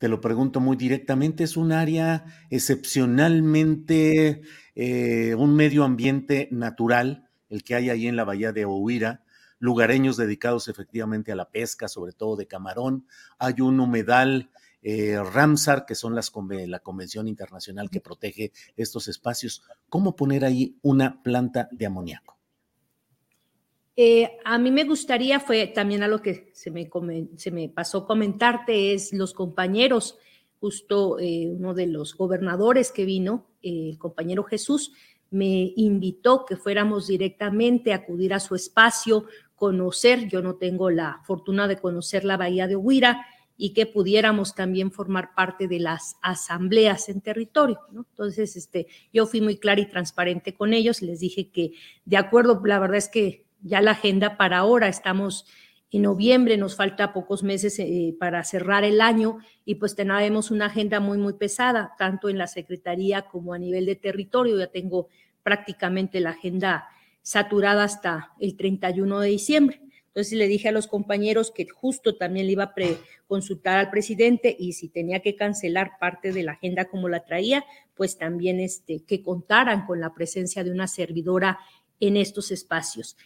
te 0.00 0.08
lo 0.08 0.22
pregunto 0.22 0.60
muy 0.60 0.78
directamente, 0.78 1.44
es 1.44 1.58
un 1.58 1.72
área 1.72 2.24
excepcionalmente, 2.48 4.40
eh, 4.74 5.34
un 5.34 5.54
medio 5.54 5.84
ambiente 5.84 6.48
natural, 6.50 7.28
el 7.50 7.62
que 7.62 7.74
hay 7.74 7.90
ahí 7.90 8.06
en 8.06 8.16
la 8.16 8.24
bahía 8.24 8.50
de 8.52 8.64
Ohuira, 8.64 9.24
lugareños 9.58 10.16
dedicados 10.16 10.68
efectivamente 10.68 11.32
a 11.32 11.36
la 11.36 11.50
pesca, 11.50 11.86
sobre 11.86 12.14
todo 12.14 12.36
de 12.36 12.46
camarón. 12.46 13.06
Hay 13.38 13.60
un 13.60 13.78
humedal 13.78 14.48
eh, 14.80 15.22
Ramsar, 15.22 15.84
que 15.84 15.94
son 15.94 16.14
las, 16.14 16.32
la 16.66 16.78
convención 16.78 17.28
internacional 17.28 17.90
que 17.90 18.00
protege 18.00 18.52
estos 18.78 19.06
espacios. 19.06 19.62
¿Cómo 19.90 20.16
poner 20.16 20.46
ahí 20.46 20.78
una 20.80 21.22
planta 21.22 21.68
de 21.72 21.84
amoníaco? 21.84 22.39
Eh, 23.96 24.38
a 24.44 24.58
mí 24.58 24.70
me 24.70 24.84
gustaría, 24.84 25.40
fue 25.40 25.66
también 25.66 26.02
a 26.02 26.08
lo 26.08 26.22
que 26.22 26.50
se 26.54 26.70
me, 26.70 26.88
se 27.36 27.50
me 27.50 27.68
pasó 27.68 28.06
comentarte, 28.06 28.94
es 28.94 29.12
los 29.12 29.34
compañeros, 29.34 30.18
justo 30.58 31.18
eh, 31.18 31.48
uno 31.50 31.74
de 31.74 31.86
los 31.86 32.16
gobernadores 32.16 32.92
que 32.92 33.04
vino, 33.04 33.46
el 33.62 33.98
compañero 33.98 34.44
Jesús, 34.44 34.92
me 35.30 35.72
invitó 35.76 36.44
que 36.44 36.56
fuéramos 36.56 37.06
directamente 37.06 37.92
a 37.92 37.96
acudir 37.96 38.34
a 38.34 38.40
su 38.40 38.54
espacio, 38.54 39.26
conocer, 39.54 40.28
yo 40.28 40.42
no 40.42 40.56
tengo 40.56 40.90
la 40.90 41.20
fortuna 41.24 41.68
de 41.68 41.78
conocer 41.78 42.24
la 42.24 42.36
bahía 42.36 42.66
de 42.66 42.76
Huira, 42.76 43.26
y 43.62 43.74
que 43.74 43.84
pudiéramos 43.84 44.54
también 44.54 44.90
formar 44.90 45.34
parte 45.34 45.68
de 45.68 45.80
las 45.80 46.16
asambleas 46.22 47.10
en 47.10 47.20
territorio. 47.20 47.78
Entonces, 47.94 48.56
este, 48.56 48.86
yo 49.12 49.26
fui 49.26 49.42
muy 49.42 49.58
clara 49.58 49.82
y 49.82 49.86
transparente 49.86 50.54
con 50.54 50.72
ellos, 50.72 51.02
les 51.02 51.20
dije 51.20 51.50
que 51.50 51.72
de 52.06 52.16
acuerdo, 52.16 52.62
la 52.64 52.78
verdad 52.78 52.96
es 52.96 53.10
que 53.10 53.44
ya 53.62 53.80
la 53.80 53.92
agenda 53.92 54.36
para 54.36 54.58
ahora 54.58 54.88
estamos 54.88 55.46
en 55.92 56.02
noviembre, 56.02 56.56
nos 56.56 56.76
falta 56.76 57.12
pocos 57.12 57.42
meses 57.42 57.78
eh, 57.78 58.14
para 58.18 58.44
cerrar 58.44 58.84
el 58.84 59.00
año 59.00 59.38
y 59.64 59.76
pues 59.76 59.96
tenemos 59.96 60.50
una 60.50 60.66
agenda 60.66 61.00
muy, 61.00 61.18
muy 61.18 61.32
pesada, 61.32 61.94
tanto 61.98 62.28
en 62.28 62.38
la 62.38 62.46
Secretaría 62.46 63.22
como 63.22 63.54
a 63.54 63.58
nivel 63.58 63.86
de 63.86 63.96
territorio. 63.96 64.58
Ya 64.58 64.68
tengo 64.68 65.08
prácticamente 65.42 66.20
la 66.20 66.30
agenda 66.30 66.86
saturada 67.22 67.84
hasta 67.84 68.32
el 68.38 68.56
31 68.56 69.20
de 69.20 69.28
diciembre. 69.28 69.80
Entonces 70.06 70.32
le 70.32 70.48
dije 70.48 70.68
a 70.68 70.72
los 70.72 70.88
compañeros 70.88 71.52
que 71.52 71.68
justo 71.68 72.16
también 72.16 72.46
le 72.46 72.52
iba 72.52 72.64
a 72.64 72.74
consultar 73.28 73.78
al 73.78 73.90
presidente 73.90 74.56
y 74.58 74.72
si 74.72 74.88
tenía 74.88 75.20
que 75.20 75.36
cancelar 75.36 75.92
parte 76.00 76.32
de 76.32 76.42
la 76.42 76.52
agenda 76.52 76.86
como 76.86 77.08
la 77.08 77.24
traía, 77.24 77.64
pues 77.94 78.18
también 78.18 78.58
este, 78.58 79.04
que 79.04 79.22
contaran 79.22 79.86
con 79.86 80.00
la 80.00 80.12
presencia 80.12 80.64
de 80.64 80.72
una 80.72 80.88
servidora 80.88 81.60
en 82.00 82.16
estos 82.16 82.50
espacios. 82.50 83.16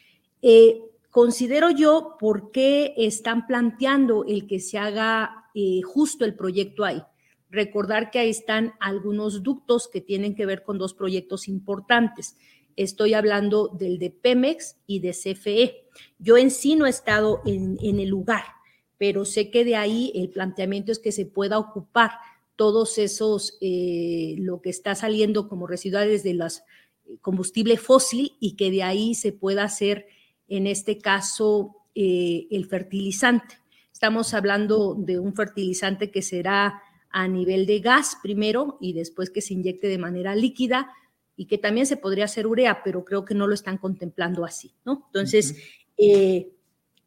Eh, 0.47 0.83
considero 1.11 1.71
yo 1.71 2.17
por 2.21 2.51
qué 2.51 2.93
están 2.99 3.47
planteando 3.47 4.27
el 4.27 4.47
que 4.47 4.61
se 4.61 4.77
haga 4.77 5.49
eh, 5.55 5.81
justo 5.81 6.27
el 6.27 6.35
proyecto 6.35 6.85
ahí. 6.85 7.03
Recordar 7.49 8.11
que 8.11 8.19
ahí 8.19 8.29
están 8.29 8.75
algunos 8.79 9.43
ductos 9.43 9.89
que 9.89 10.03
tienen 10.03 10.35
que 10.35 10.45
ver 10.45 10.63
con 10.63 10.77
dos 10.77 10.93
proyectos 10.93 11.49
importantes. 11.49 12.37
Estoy 12.77 13.15
hablando 13.15 13.69
del 13.69 13.99
de 13.99 14.11
Pemex 14.11 14.77
y 14.87 14.99
de 14.99 15.13
CFE. 15.13 15.87
Yo 16.19 16.37
en 16.37 16.51
sí 16.51 16.77
no 16.77 16.85
he 16.85 16.91
estado 16.91 17.41
en, 17.47 17.79
el 17.81 18.09
lugar, 18.09 18.45
pero 18.99 19.25
sé 19.25 19.51
que 19.51 19.65
de 19.65 19.77
ahí 19.77 20.13
el 20.15 20.29
planteamiento 20.29 20.93
es 20.93 20.99
que 20.99 21.13
se 21.13 21.25
pueda 21.25 21.59
ocupar 21.59 22.11
todos 22.55 22.99
esos, 22.99 23.57
eh, 23.63 24.35
lo 24.41 24.61
que 24.61 24.69
está 24.69 24.95
saliendo 24.95 25.49
como 25.49 25.67
residuales 25.67 26.23
de 26.23 26.35
los 26.35 26.65
combustible 27.21 27.77
fósil 27.77 28.33
y 28.41 28.57
que 28.57 28.71
de 28.71 28.83
ahí 28.83 29.15
se 29.15 29.33
pueda 29.33 29.65
hacer, 29.65 30.07
en 30.49 30.67
este 30.67 30.99
caso, 30.99 31.77
eh, 31.95 32.47
el 32.51 32.67
fertilizante. 32.67 33.59
Estamos 33.93 34.35
hablando 34.35 34.95
de 34.95 35.19
un 35.19 35.35
fertilizante 35.35 36.11
que 36.11 36.23
será 36.23 36.83
a 37.11 37.29
nivel 37.29 37.67
de 37.67 37.79
gas 37.79 38.19
primero 38.23 38.77
y 38.81 38.93
después 38.93 39.31
que 39.31 39.41
se 39.41 39.55
inyecte 39.55 39.87
de 39.87 39.99
manera 39.99 40.35
líquida 40.35 40.93
y 41.37 41.47
que 41.47 41.59
también 41.59 41.87
se 41.87 41.97
podría 41.97 42.25
hacer 42.25 42.47
urea, 42.47 42.83
pero 42.83 43.05
creo 43.05 43.25
que 43.25 43.35
no 43.35 43.47
lo 43.47 43.55
están 43.55 43.79
contemplando 43.79 44.45
así, 44.45 44.73
¿no? 44.85 45.05
Entonces, 45.07 45.57
eh, 45.97 46.51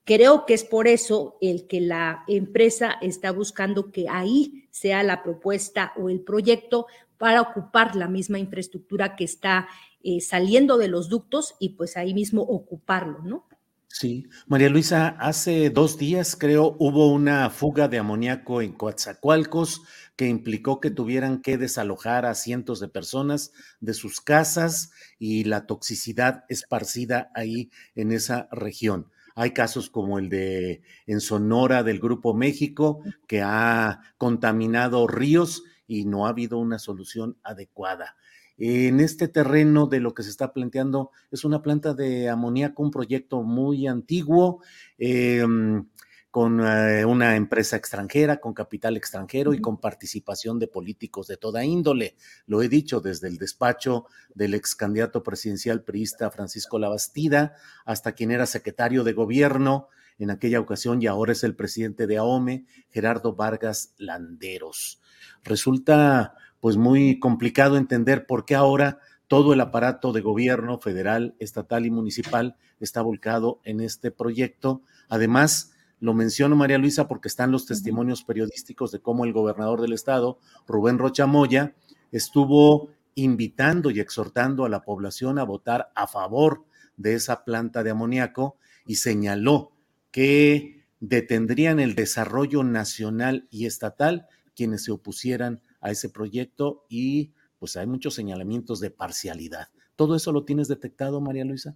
creo 0.06 0.46
que 0.46 0.54
es 0.54 0.64
por 0.64 0.88
eso 0.88 1.38
el 1.42 1.68
que 1.68 1.82
la 1.82 2.24
empresa 2.28 2.98
está 3.02 3.32
buscando 3.32 3.92
que 3.92 4.08
ahí 4.10 4.68
sea 4.72 5.04
la 5.04 5.24
propuesta 5.24 5.94
o 5.98 6.10
el 6.10 6.22
proyecto 6.22 6.88
para 7.18 7.42
ocupar 7.42 7.96
la 7.96 8.08
misma 8.08 8.40
infraestructura 8.40 9.16
que 9.16 9.26
está 9.26 9.68
eh, 10.10 10.22
saliendo 10.22 10.78
de 10.78 10.88
los 10.88 11.10
ductos 11.10 11.56
y 11.60 11.76
pues 11.76 11.98
ahí 11.98 12.14
mismo 12.14 12.42
ocuparlo, 12.42 13.20
¿no? 13.24 13.46
Sí, 13.90 14.30
María 14.46 14.70
Luisa, 14.70 15.10
hace 15.20 15.70
dos 15.70 15.98
días 15.98 16.38
creo 16.40 16.78
hubo 16.80 17.12
una 17.12 17.50
fuga 17.50 17.90
de 17.90 17.98
amoníaco 17.98 18.62
en 18.62 18.72
Coatzacoalcos 18.72 19.82
que 20.16 20.30
implicó 20.30 20.80
que 20.80 20.92
tuvieran 20.92 21.42
que 21.42 21.58
desalojar 21.58 22.26
a 22.26 22.36
cientos 22.36 22.80
de 22.80 22.88
personas 22.88 23.52
de 23.82 23.94
sus 23.94 24.22
casas 24.22 24.92
y 25.20 25.44
la 25.44 25.66
toxicidad 25.66 26.46
esparcida 26.48 27.30
ahí 27.36 27.70
en 27.94 28.14
esa 28.14 28.48
región. 28.50 29.12
Hay 29.36 29.52
casos 29.52 29.90
como 29.90 30.20
el 30.20 30.30
de 30.30 30.84
en 31.06 31.20
Sonora 31.20 31.84
del 31.84 32.00
Grupo 32.00 32.34
México 32.34 33.02
que 33.28 33.42
ha 33.42 34.00
contaminado 34.18 35.06
ríos 35.06 35.64
y 35.86 36.06
no 36.06 36.28
ha 36.28 36.30
habido 36.30 36.60
una 36.60 36.80
solución 36.80 37.38
adecuada. 37.44 38.16
En 38.58 39.00
este 39.00 39.28
terreno 39.28 39.86
de 39.86 40.00
lo 40.00 40.14
que 40.14 40.24
se 40.24 40.32
está 40.32 40.52
planteando 40.52 41.12
es 41.30 41.46
una 41.46 41.62
planta 41.62 41.94
de 41.94 42.28
amoníaco, 42.30 42.82
un 42.82 42.92
proyecto 42.92 43.44
muy 43.44 43.88
antiguo, 43.88 44.62
em, 44.98 45.86
con 46.32 46.60
eh, 46.62 47.06
una 47.06 47.36
empresa 47.36 47.78
extranjera, 47.78 48.38
con 48.38 48.54
capital 48.54 48.98
extranjero 48.98 49.54
y 49.54 49.62
con 49.62 49.80
participación 49.80 50.60
de 50.60 50.68
políticos 50.68 51.28
de 51.28 51.38
toda 51.38 51.64
índole. 51.64 52.16
Lo 52.46 52.62
he 52.62 52.70
dicho 52.70 53.00
desde 53.00 53.28
el 53.28 53.38
despacho 53.38 54.06
del 54.34 54.54
ex 54.54 54.76
candidato 54.76 55.24
presidencial 55.24 55.84
priista 55.84 56.30
Francisco 56.32 56.80
Labastida 56.80 57.56
hasta 57.86 58.12
quien 58.12 58.32
era 58.32 58.46
secretario 58.46 59.04
de 59.04 59.14
gobierno 59.14 59.90
en 60.20 60.32
aquella 60.32 60.60
ocasión 60.60 61.02
y 61.02 61.08
ahora 61.08 61.32
es 61.32 61.44
el 61.44 61.56
presidente 61.56 62.08
de 62.08 62.18
AOME, 62.18 62.66
Gerardo 62.90 63.36
Vargas 63.36 63.94
Landeros. 63.98 65.02
Resulta 65.44 66.36
pues 66.60 66.78
muy 66.78 67.20
complicado 67.20 67.78
entender 67.78 68.26
por 68.26 68.46
qué 68.46 68.56
ahora 68.56 69.00
todo 69.28 69.54
el 69.54 69.62
aparato 69.62 70.14
de 70.14 70.22
gobierno 70.22 70.80
federal, 70.80 71.36
estatal 71.40 71.86
y 71.86 71.92
municipal 71.92 72.56
está 72.80 73.02
volcado 73.02 73.60
en 73.64 73.82
este 73.82 74.12
proyecto. 74.12 74.82
Además, 75.10 75.74
lo 76.00 76.14
menciono 76.14 76.56
María 76.56 76.78
Luisa 76.78 77.08
porque 77.08 77.28
están 77.28 77.52
los 77.52 77.66
testimonios 77.66 78.24
periodísticos 78.24 78.92
de 78.92 79.00
cómo 79.00 79.26
el 79.26 79.34
gobernador 79.34 79.82
del 79.82 79.94
estado, 79.94 80.40
Rubén 80.68 80.98
Rocha 80.98 81.26
Moya, 81.26 81.76
estuvo 82.12 82.90
invitando 83.16 83.90
y 83.90 84.00
exhortando 84.00 84.64
a 84.64 84.70
la 84.70 84.84
población 84.84 85.40
a 85.40 85.44
votar 85.44 85.92
a 85.96 86.08
favor 86.08 86.66
de 86.98 87.16
esa 87.16 87.44
planta 87.44 87.84
de 87.84 87.90
amoníaco 87.90 88.58
y 88.86 88.96
señaló 88.96 89.72
que 90.12 90.86
detendrían 91.00 91.80
el 91.80 91.96
desarrollo 91.96 92.64
nacional 92.64 93.48
y 93.50 93.66
estatal 93.66 94.28
quienes 94.56 94.84
se 94.84 94.92
opusieran 94.92 95.62
a 95.88 95.92
ese 95.92 96.10
proyecto 96.10 96.86
y 96.90 97.32
pues 97.60 97.78
hay 97.78 97.88
muchos 97.88 98.14
señalamientos 98.14 98.80
de 98.80 98.92
parcialidad. 98.92 99.70
¿Todo 99.96 100.16
eso 100.16 100.32
lo 100.32 100.44
tienes 100.44 100.68
detectado, 100.68 101.22
María 101.22 101.46
Luisa? 101.46 101.76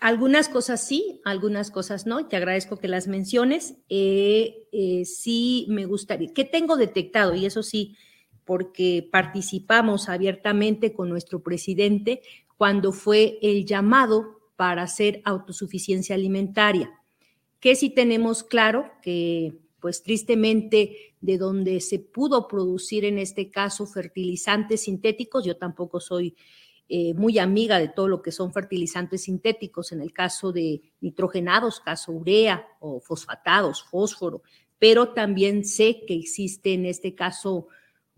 Algunas 0.00 0.48
cosas 0.48 0.86
sí, 0.86 1.20
algunas 1.24 1.70
cosas 1.70 2.06
no. 2.06 2.26
Te 2.26 2.36
agradezco 2.36 2.78
que 2.78 2.88
las 2.88 3.08
menciones. 3.08 3.74
Eh, 3.88 4.68
eh, 4.72 5.04
sí 5.04 5.66
me 5.68 5.84
gustaría, 5.86 6.32
¿qué 6.32 6.44
tengo 6.44 6.76
detectado? 6.76 7.34
Y 7.34 7.46
eso 7.46 7.62
sí, 7.62 7.96
porque 8.44 9.08
participamos 9.10 10.08
abiertamente 10.08 10.92
con 10.94 11.08
nuestro 11.08 11.42
presidente 11.42 12.22
cuando 12.56 12.92
fue 12.92 13.38
el 13.42 13.66
llamado 13.66 14.40
para 14.56 14.82
hacer 14.82 15.20
autosuficiencia 15.24 16.14
alimentaria. 16.14 16.90
Que 17.58 17.74
sí 17.74 17.90
tenemos 17.90 18.42
claro 18.42 18.90
que 19.02 19.58
pues 19.80 20.02
tristemente 20.02 21.14
de 21.20 21.38
donde 21.38 21.80
se 21.80 21.98
pudo 21.98 22.46
producir 22.46 23.04
en 23.04 23.18
este 23.18 23.50
caso 23.50 23.86
fertilizantes 23.86 24.82
sintéticos, 24.82 25.44
yo 25.44 25.56
tampoco 25.56 26.00
soy 26.00 26.36
eh, 26.88 27.14
muy 27.14 27.38
amiga 27.38 27.78
de 27.78 27.88
todo 27.88 28.08
lo 28.08 28.20
que 28.20 28.32
son 28.32 28.52
fertilizantes 28.52 29.22
sintéticos, 29.22 29.92
en 29.92 30.00
el 30.00 30.12
caso 30.12 30.50
de 30.52 30.82
nitrogenados, 31.00 31.78
caso 31.78 32.12
urea 32.12 32.66
o 32.80 33.00
fosfatados, 33.00 33.84
fósforo, 33.84 34.42
pero 34.78 35.10
también 35.10 35.64
sé 35.64 36.04
que 36.06 36.14
existe 36.14 36.74
en 36.74 36.86
este 36.86 37.14
caso 37.14 37.68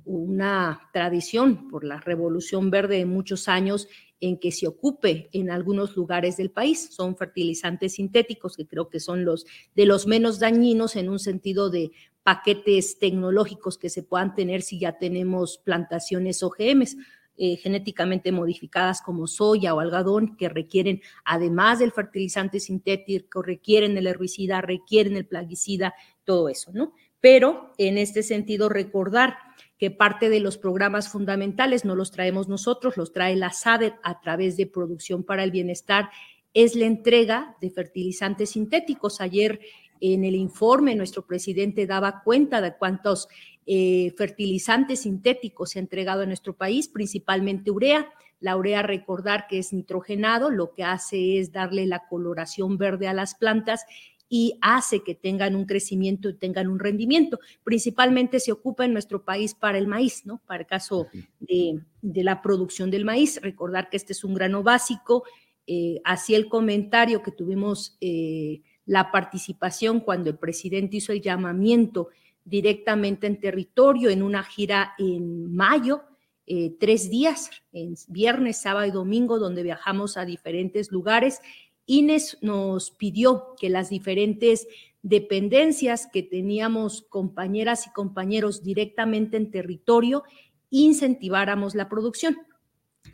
una 0.04 0.88
tradición 0.92 1.68
por 1.68 1.84
la 1.84 2.00
revolución 2.00 2.70
verde 2.70 2.96
de 2.96 3.06
muchos 3.06 3.46
años 3.46 3.88
en 4.22 4.38
que 4.38 4.52
se 4.52 4.68
ocupe 4.68 5.28
en 5.32 5.50
algunos 5.50 5.96
lugares 5.96 6.36
del 6.36 6.50
país. 6.50 6.88
Son 6.92 7.16
fertilizantes 7.16 7.94
sintéticos 7.94 8.56
que 8.56 8.66
creo 8.66 8.88
que 8.88 9.00
son 9.00 9.24
los 9.24 9.44
de 9.74 9.84
los 9.84 10.06
menos 10.06 10.38
dañinos 10.38 10.94
en 10.94 11.10
un 11.10 11.18
sentido 11.18 11.70
de 11.70 11.90
paquetes 12.22 13.00
tecnológicos 13.00 13.78
que 13.78 13.90
se 13.90 14.04
puedan 14.04 14.34
tener 14.34 14.62
si 14.62 14.78
ya 14.78 14.96
tenemos 14.96 15.58
plantaciones 15.58 16.42
OGMs. 16.42 16.96
Eh, 17.38 17.56
genéticamente 17.56 18.30
modificadas 18.30 19.00
como 19.00 19.26
soya 19.26 19.74
o 19.74 19.80
algodón 19.80 20.36
que 20.36 20.50
requieren, 20.50 21.00
además 21.24 21.78
del 21.78 21.90
fertilizante 21.90 22.60
sintético, 22.60 23.40
requieren 23.42 23.96
el 23.96 24.06
herbicida, 24.06 24.60
requieren 24.60 25.16
el 25.16 25.26
plaguicida, 25.26 25.94
todo 26.24 26.50
eso, 26.50 26.72
¿no? 26.74 26.92
Pero 27.22 27.72
en 27.78 27.96
este 27.96 28.22
sentido, 28.22 28.68
recordar 28.68 29.36
que 29.82 29.90
parte 29.90 30.30
de 30.30 30.38
los 30.38 30.58
programas 30.58 31.08
fundamentales 31.08 31.84
no 31.84 31.96
los 31.96 32.12
traemos 32.12 32.46
nosotros, 32.46 32.96
los 32.96 33.12
trae 33.12 33.34
la 33.34 33.50
SADER 33.50 33.94
a 34.04 34.20
través 34.20 34.56
de 34.56 34.68
Producción 34.68 35.24
para 35.24 35.42
el 35.42 35.50
Bienestar, 35.50 36.08
es 36.54 36.76
la 36.76 36.84
entrega 36.84 37.56
de 37.60 37.68
fertilizantes 37.68 38.50
sintéticos. 38.50 39.20
Ayer 39.20 39.58
en 40.00 40.22
el 40.22 40.36
informe 40.36 40.94
nuestro 40.94 41.26
presidente 41.26 41.88
daba 41.88 42.22
cuenta 42.22 42.60
de 42.60 42.76
cuántos 42.76 43.26
eh, 43.66 44.14
fertilizantes 44.16 45.00
sintéticos 45.00 45.70
se 45.70 45.80
ha 45.80 45.82
entregado 45.82 46.22
en 46.22 46.28
nuestro 46.28 46.56
país, 46.56 46.86
principalmente 46.86 47.72
urea. 47.72 48.08
La 48.38 48.56
urea, 48.56 48.82
recordar 48.82 49.48
que 49.48 49.58
es 49.58 49.72
nitrogenado, 49.72 50.50
lo 50.50 50.74
que 50.74 50.84
hace 50.84 51.40
es 51.40 51.50
darle 51.50 51.86
la 51.86 52.06
coloración 52.08 52.78
verde 52.78 53.08
a 53.08 53.14
las 53.14 53.34
plantas 53.34 53.84
y 54.34 54.56
hace 54.62 55.02
que 55.02 55.14
tengan 55.14 55.54
un 55.54 55.66
crecimiento 55.66 56.30
y 56.30 56.32
tengan 56.32 56.68
un 56.68 56.78
rendimiento. 56.78 57.38
Principalmente 57.64 58.40
se 58.40 58.50
ocupa 58.50 58.86
en 58.86 58.94
nuestro 58.94 59.26
país 59.26 59.52
para 59.52 59.76
el 59.76 59.86
maíz, 59.86 60.24
¿no? 60.24 60.40
Para 60.46 60.62
el 60.62 60.66
caso 60.66 61.06
de, 61.38 61.82
la 62.00 62.40
producción 62.40 62.90
del 62.90 63.04
maíz. 63.04 63.38
Recordar 63.42 63.90
que 63.90 63.98
este 63.98 64.14
es 64.14 64.24
un 64.24 64.32
grano 64.32 64.62
básico. 64.62 65.24
Eh, 65.66 66.00
así 66.02 66.34
el 66.34 66.48
comentario 66.48 67.22
que 67.22 67.30
tuvimos 67.30 67.98
eh, 68.00 68.62
la 68.86 69.12
participación 69.12 70.00
cuando 70.00 70.30
el 70.30 70.38
presidente 70.38 70.96
hizo 70.96 71.12
el 71.12 71.20
llamamiento 71.20 72.08
directamente 72.42 73.26
en 73.26 73.38
territorio 73.38 74.08
en 74.08 74.22
una 74.22 74.42
gira 74.44 74.94
en 74.98 75.54
mayo, 75.54 76.04
eh, 76.46 76.74
tres 76.80 77.10
días, 77.10 77.50
en 77.74 77.96
viernes, 78.08 78.62
sábado 78.62 78.86
y 78.86 78.92
domingo, 78.92 79.38
donde 79.38 79.62
viajamos 79.62 80.16
a 80.16 80.24
diferentes 80.24 80.90
lugares. 80.90 81.42
Inés 81.92 82.38
nos 82.40 82.90
pidió 82.90 83.54
que 83.60 83.68
las 83.68 83.90
diferentes 83.90 84.66
dependencias 85.02 86.08
que 86.10 86.22
teníamos 86.22 87.02
compañeras 87.02 87.86
y 87.86 87.92
compañeros 87.92 88.62
directamente 88.62 89.36
en 89.36 89.50
territorio 89.50 90.22
incentiváramos 90.70 91.74
la 91.74 91.90
producción. 91.90 92.38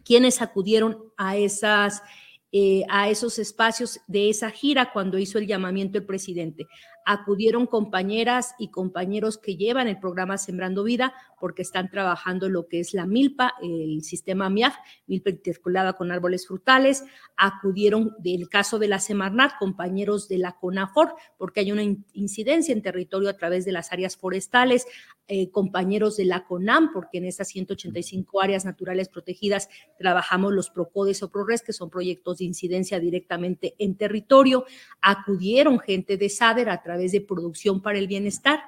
Quienes 0.05 0.41
acudieron 0.41 1.13
a 1.17 1.37
esas 1.37 2.03
eh, 2.51 2.85
a 2.89 3.11
esos 3.11 3.39
espacios 3.39 4.01
de 4.07 4.31
esa 4.31 4.51
gira 4.51 4.91
cuando 4.93 5.19
hizo 5.19 5.39
el 5.39 5.47
llamamiento 5.47 5.99
el 5.99 6.07
presidente. 6.07 6.67
Acudieron 7.11 7.67
compañeras 7.67 8.55
y 8.59 8.69
compañeros 8.69 9.39
que 9.39 9.57
llevan 9.57 9.89
el 9.89 9.99
programa 9.99 10.37
Sembrando 10.37 10.85
Vida 10.85 11.15
porque 11.41 11.63
están 11.63 11.89
trabajando 11.89 12.51
lo 12.51 12.69
que 12.69 12.81
es 12.81 12.93
la 12.93 13.07
milpa, 13.07 13.55
el 13.63 14.03
sistema 14.03 14.51
MIAF, 14.51 14.75
milpa 15.07 15.31
interculada 15.31 15.95
con 15.95 16.13
árboles 16.13 16.47
frutales. 16.47 17.05
Acudieron, 17.35 18.15
del 18.19 18.51
caso 18.51 18.79
de 18.79 18.89
la 18.89 18.99
Semarnat, 18.99 19.53
compañeros 19.59 20.29
de 20.29 20.37
la 20.37 20.59
CONAFOR, 20.59 21.15
porque 21.39 21.61
hay 21.61 21.73
una 21.73 21.85
incidencia 22.13 22.75
en 22.75 22.83
territorio 22.83 23.31
a 23.31 23.39
través 23.39 23.65
de 23.65 23.73
las 23.73 23.91
áreas 23.91 24.19
forestales. 24.19 24.87
Eh, 25.31 25.51
compañeros 25.51 26.17
de 26.17 26.25
la 26.25 26.47
CONAM, 26.47 26.91
porque 26.91 27.19
en 27.19 27.27
esas 27.27 27.49
185 27.49 28.41
áreas 28.41 28.65
naturales 28.65 29.11
protegidas 29.11 29.69
trabajamos 29.99 30.55
los 30.55 30.71
PROCODES 30.71 31.23
o 31.23 31.31
PRORES, 31.31 31.61
que 31.61 31.75
son 31.75 31.91
proyectos 31.91 32.39
de 32.39 32.47
incidencia 32.47 32.99
directamente 32.99 33.75
en 33.79 33.95
territorio. 33.99 34.65
Acudieron 35.03 35.81
gente 35.81 36.17
de 36.17 36.31
SADER 36.31 36.71
a 36.71 36.83
través 36.83 36.98
de 36.99 37.21
Producción 37.21 37.81
para 37.81 37.99
el 37.99 38.07
Bienestar 38.07 38.61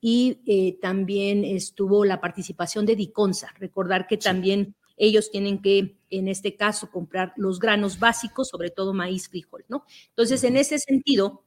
y 0.00 0.40
eh, 0.46 0.78
también 0.80 1.44
estuvo 1.44 2.04
la 2.04 2.20
participación 2.20 2.86
de 2.86 2.96
DICONSA. 2.96 3.54
Recordar 3.58 4.06
que 4.06 4.16
también 4.16 4.74
ellos 4.96 5.30
tienen 5.30 5.60
que, 5.62 5.96
en 6.10 6.28
este 6.28 6.56
caso, 6.56 6.90
comprar 6.90 7.32
los 7.36 7.58
granos 7.58 7.98
básicos, 7.98 8.48
sobre 8.48 8.70
todo 8.70 8.94
maíz, 8.94 9.28
frijol, 9.28 9.64
¿no? 9.68 9.84
Entonces, 10.08 10.44
en 10.44 10.56
ese 10.56 10.78
sentido, 10.78 11.44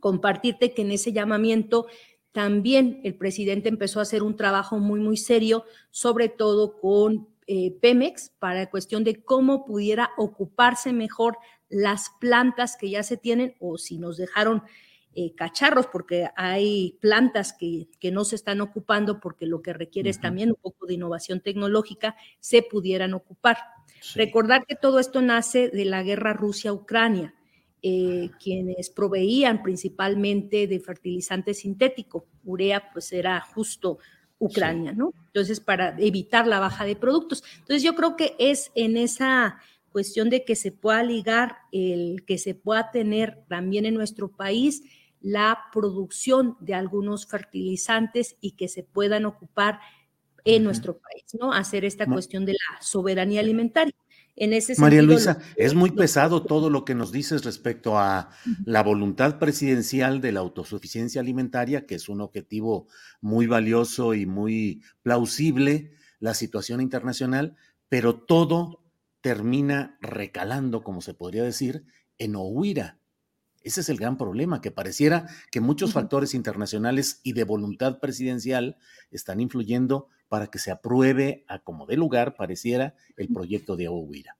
compartirte 0.00 0.74
que 0.74 0.82
en 0.82 0.92
ese 0.92 1.12
llamamiento 1.12 1.86
también 2.32 3.00
el 3.04 3.14
presidente 3.14 3.68
empezó 3.68 3.98
a 3.98 4.02
hacer 4.02 4.22
un 4.22 4.36
trabajo 4.36 4.78
muy, 4.78 5.00
muy 5.00 5.16
serio, 5.16 5.64
sobre 5.90 6.28
todo 6.28 6.78
con 6.80 7.28
eh, 7.46 7.76
Pemex, 7.80 8.30
para 8.38 8.60
la 8.60 8.70
cuestión 8.70 9.04
de 9.04 9.22
cómo 9.22 9.64
pudiera 9.64 10.10
ocuparse 10.16 10.92
mejor 10.92 11.36
las 11.68 12.10
plantas 12.20 12.76
que 12.76 12.90
ya 12.90 13.02
se 13.02 13.16
tienen 13.16 13.54
o 13.60 13.78
si 13.78 13.98
nos 13.98 14.16
dejaron 14.16 14.62
eh, 15.14 15.34
cacharros, 15.34 15.86
porque 15.86 16.28
hay 16.36 16.98
plantas 17.00 17.52
que, 17.52 17.88
que, 18.00 18.10
no 18.10 18.24
se 18.24 18.36
están 18.36 18.60
ocupando 18.60 19.20
porque 19.20 19.46
lo 19.46 19.60
que 19.60 19.72
requiere 19.72 20.10
es 20.10 20.20
también 20.20 20.50
un 20.50 20.56
poco 20.56 20.86
de 20.86 20.94
innovación 20.94 21.40
tecnológica, 21.40 22.16
se 22.40 22.62
pudieran 22.62 23.14
ocupar. 23.14 23.58
Recordar 24.14 24.64
que 24.66 24.74
todo 24.74 24.98
esto 24.98 25.20
nace 25.22 25.68
de 25.68 25.84
la 25.84 26.02
guerra 26.02 26.32
Rusia-Ucrania. 26.32 27.34
Eh, 27.84 28.30
quienes 28.40 28.90
proveían 28.90 29.60
principalmente 29.60 30.68
de 30.68 30.78
fertilizante 30.78 31.52
sintético. 31.52 32.26
Urea, 32.44 32.92
pues 32.92 33.12
era 33.12 33.40
justo 33.40 33.98
Ucrania, 34.38 34.92
¿no? 34.92 35.12
Entonces, 35.26 35.58
para 35.58 35.96
evitar 35.98 36.46
la 36.46 36.60
baja 36.60 36.84
de 36.84 36.94
productos. 36.94 37.42
Entonces, 37.58 37.82
yo 37.82 37.96
creo 37.96 38.16
que 38.16 38.36
es 38.38 38.70
en 38.76 38.96
esa 38.96 39.58
cuestión 39.90 40.30
de 40.30 40.44
que 40.44 40.54
se 40.54 40.70
pueda 40.70 41.02
ligar, 41.02 41.56
el 41.72 42.24
que 42.24 42.38
se 42.38 42.54
pueda 42.54 42.92
tener 42.92 43.44
también 43.48 43.84
en 43.84 43.94
nuestro 43.94 44.30
país 44.30 44.84
la 45.22 45.58
producción 45.72 46.56
de 46.60 46.74
algunos 46.74 47.26
fertilizantes 47.26 48.36
y 48.40 48.52
que 48.52 48.68
se 48.68 48.82
puedan 48.82 49.24
ocupar 49.24 49.80
en 50.44 50.64
nuestro 50.64 50.98
país, 50.98 51.24
¿no? 51.38 51.52
Hacer 51.52 51.84
esta 51.84 52.06
cuestión 52.06 52.44
de 52.44 52.52
la 52.52 52.82
soberanía 52.82 53.40
alimentaria. 53.40 53.94
En 54.34 54.54
ese 54.54 54.74
María 54.80 55.02
Luisa, 55.02 55.38
es 55.56 55.74
muy 55.74 55.90
pesado 55.90 56.42
todo 56.42 56.70
lo 56.70 56.84
que 56.84 56.94
nos 56.94 57.12
dices 57.12 57.44
respecto 57.44 57.98
a 57.98 58.30
la 58.64 58.82
voluntad 58.82 59.38
presidencial 59.38 60.20
de 60.20 60.32
la 60.32 60.40
autosuficiencia 60.40 61.20
alimentaria, 61.20 61.86
que 61.86 61.94
es 61.94 62.08
un 62.08 62.22
objetivo 62.22 62.88
muy 63.20 63.46
valioso 63.46 64.14
y 64.14 64.24
muy 64.24 64.82
plausible, 65.02 65.92
la 66.18 66.34
situación 66.34 66.80
internacional, 66.80 67.56
pero 67.88 68.16
todo 68.16 68.82
termina 69.20 69.98
recalando, 70.00 70.82
como 70.82 71.02
se 71.02 71.14
podría 71.14 71.44
decir, 71.44 71.84
en 72.16 72.34
Ohuira. 72.36 73.01
Ese 73.64 73.80
es 73.80 73.88
el 73.88 73.98
gran 73.98 74.16
problema, 74.16 74.60
que 74.60 74.70
pareciera 74.70 75.26
que 75.50 75.60
muchos 75.60 75.92
factores 75.92 76.34
internacionales 76.34 77.20
y 77.22 77.32
de 77.32 77.44
voluntad 77.44 77.98
presidencial 78.00 78.76
están 79.10 79.40
influyendo 79.40 80.08
para 80.28 80.46
que 80.46 80.58
se 80.58 80.70
apruebe 80.70 81.44
a 81.46 81.58
como 81.58 81.84
de 81.84 81.96
lugar, 81.96 82.36
pareciera, 82.36 82.94
el 83.18 83.28
proyecto 83.28 83.76
de 83.76 83.88
Ohuira? 83.88 84.38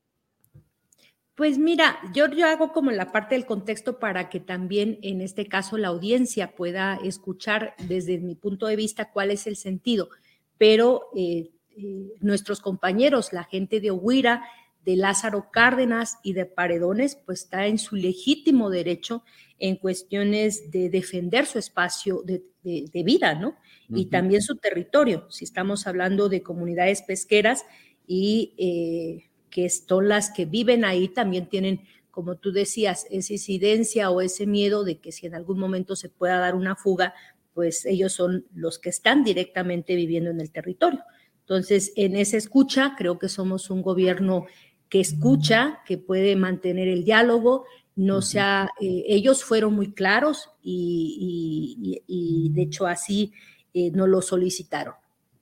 Pues 1.34 1.58
mira, 1.58 1.98
yo, 2.14 2.28
yo 2.28 2.46
hago 2.46 2.72
como 2.72 2.90
la 2.90 3.12
parte 3.12 3.34
del 3.34 3.46
contexto 3.46 3.98
para 3.98 4.30
que 4.30 4.40
también 4.40 4.98
en 5.02 5.20
este 5.20 5.46
caso 5.46 5.76
la 5.76 5.88
audiencia 5.88 6.54
pueda 6.54 6.98
escuchar 7.04 7.74
desde 7.88 8.18
mi 8.18 8.34
punto 8.34 8.66
de 8.66 8.76
vista 8.76 9.10
cuál 9.10 9.30
es 9.30 9.46
el 9.46 9.56
sentido, 9.56 10.08
pero 10.56 11.08
eh, 11.14 11.50
eh, 11.76 12.12
nuestros 12.20 12.60
compañeros, 12.60 13.32
la 13.32 13.44
gente 13.44 13.80
de 13.80 13.90
Ohuira, 13.90 14.44
de 14.84 14.96
Lázaro 14.96 15.50
Cárdenas 15.50 16.18
y 16.22 16.32
de 16.32 16.46
Paredones, 16.46 17.16
pues 17.16 17.42
está 17.42 17.66
en 17.66 17.78
su 17.78 17.96
legítimo 17.96 18.70
derecho 18.70 19.22
en 19.58 19.76
cuestiones 19.76 20.70
de 20.70 20.90
defender 20.90 21.46
su 21.46 21.58
espacio 21.58 22.22
de, 22.24 22.42
vida, 23.04 23.34
¿no? 23.34 23.56
Y 23.88 24.06
también 24.06 24.40
su 24.42 24.56
territorio, 24.56 25.26
si 25.30 25.44
estamos 25.44 25.86
hablando 25.86 26.28
de 26.28 26.42
comunidades 26.42 27.02
pesqueras 27.02 27.64
y 28.06 28.54
eh, 28.56 29.30
que 29.50 29.68
son 29.68 30.08
las 30.08 30.30
que 30.30 30.46
viven 30.46 30.84
ahí, 30.84 31.08
también 31.08 31.48
tienen, 31.48 31.82
como 32.10 32.36
tú 32.36 32.52
decías, 32.52 33.06
esa 33.10 33.32
incidencia 33.32 34.10
o 34.10 34.20
ese 34.20 34.46
miedo 34.46 34.84
de 34.84 34.98
que 34.98 35.12
si 35.12 35.26
en 35.26 35.34
algún 35.34 35.58
momento 35.58 35.94
se 35.94 36.08
pueda 36.08 36.38
dar 36.38 36.54
una 36.54 36.74
fuga, 36.74 37.14
pues 37.54 37.84
ellos 37.84 38.12
son 38.12 38.46
los 38.54 38.78
que 38.78 38.88
están 38.88 39.24
directamente 39.24 39.94
viviendo 39.94 40.30
en 40.30 40.40
el 40.40 40.50
territorio. 40.50 41.04
Entonces, 41.40 41.92
en 41.96 42.16
esa 42.16 42.36
escucha, 42.36 42.94
creo 42.96 43.18
que 43.18 43.28
somos 43.28 43.68
un 43.68 43.82
gobierno 43.82 44.46
que 44.92 45.00
escucha, 45.00 45.80
que 45.86 45.96
puede 45.96 46.36
mantener 46.36 46.86
el 46.86 47.02
diálogo, 47.02 47.64
no 47.96 48.20
sea, 48.20 48.68
eh, 48.78 49.04
ellos 49.08 49.42
fueron 49.42 49.72
muy 49.72 49.94
claros 49.94 50.50
y, 50.62 52.02
de 52.52 52.62
hecho 52.62 52.86
así 52.86 53.32
eh, 53.72 53.90
no 53.92 54.06
lo 54.06 54.20
solicitaron, 54.20 54.92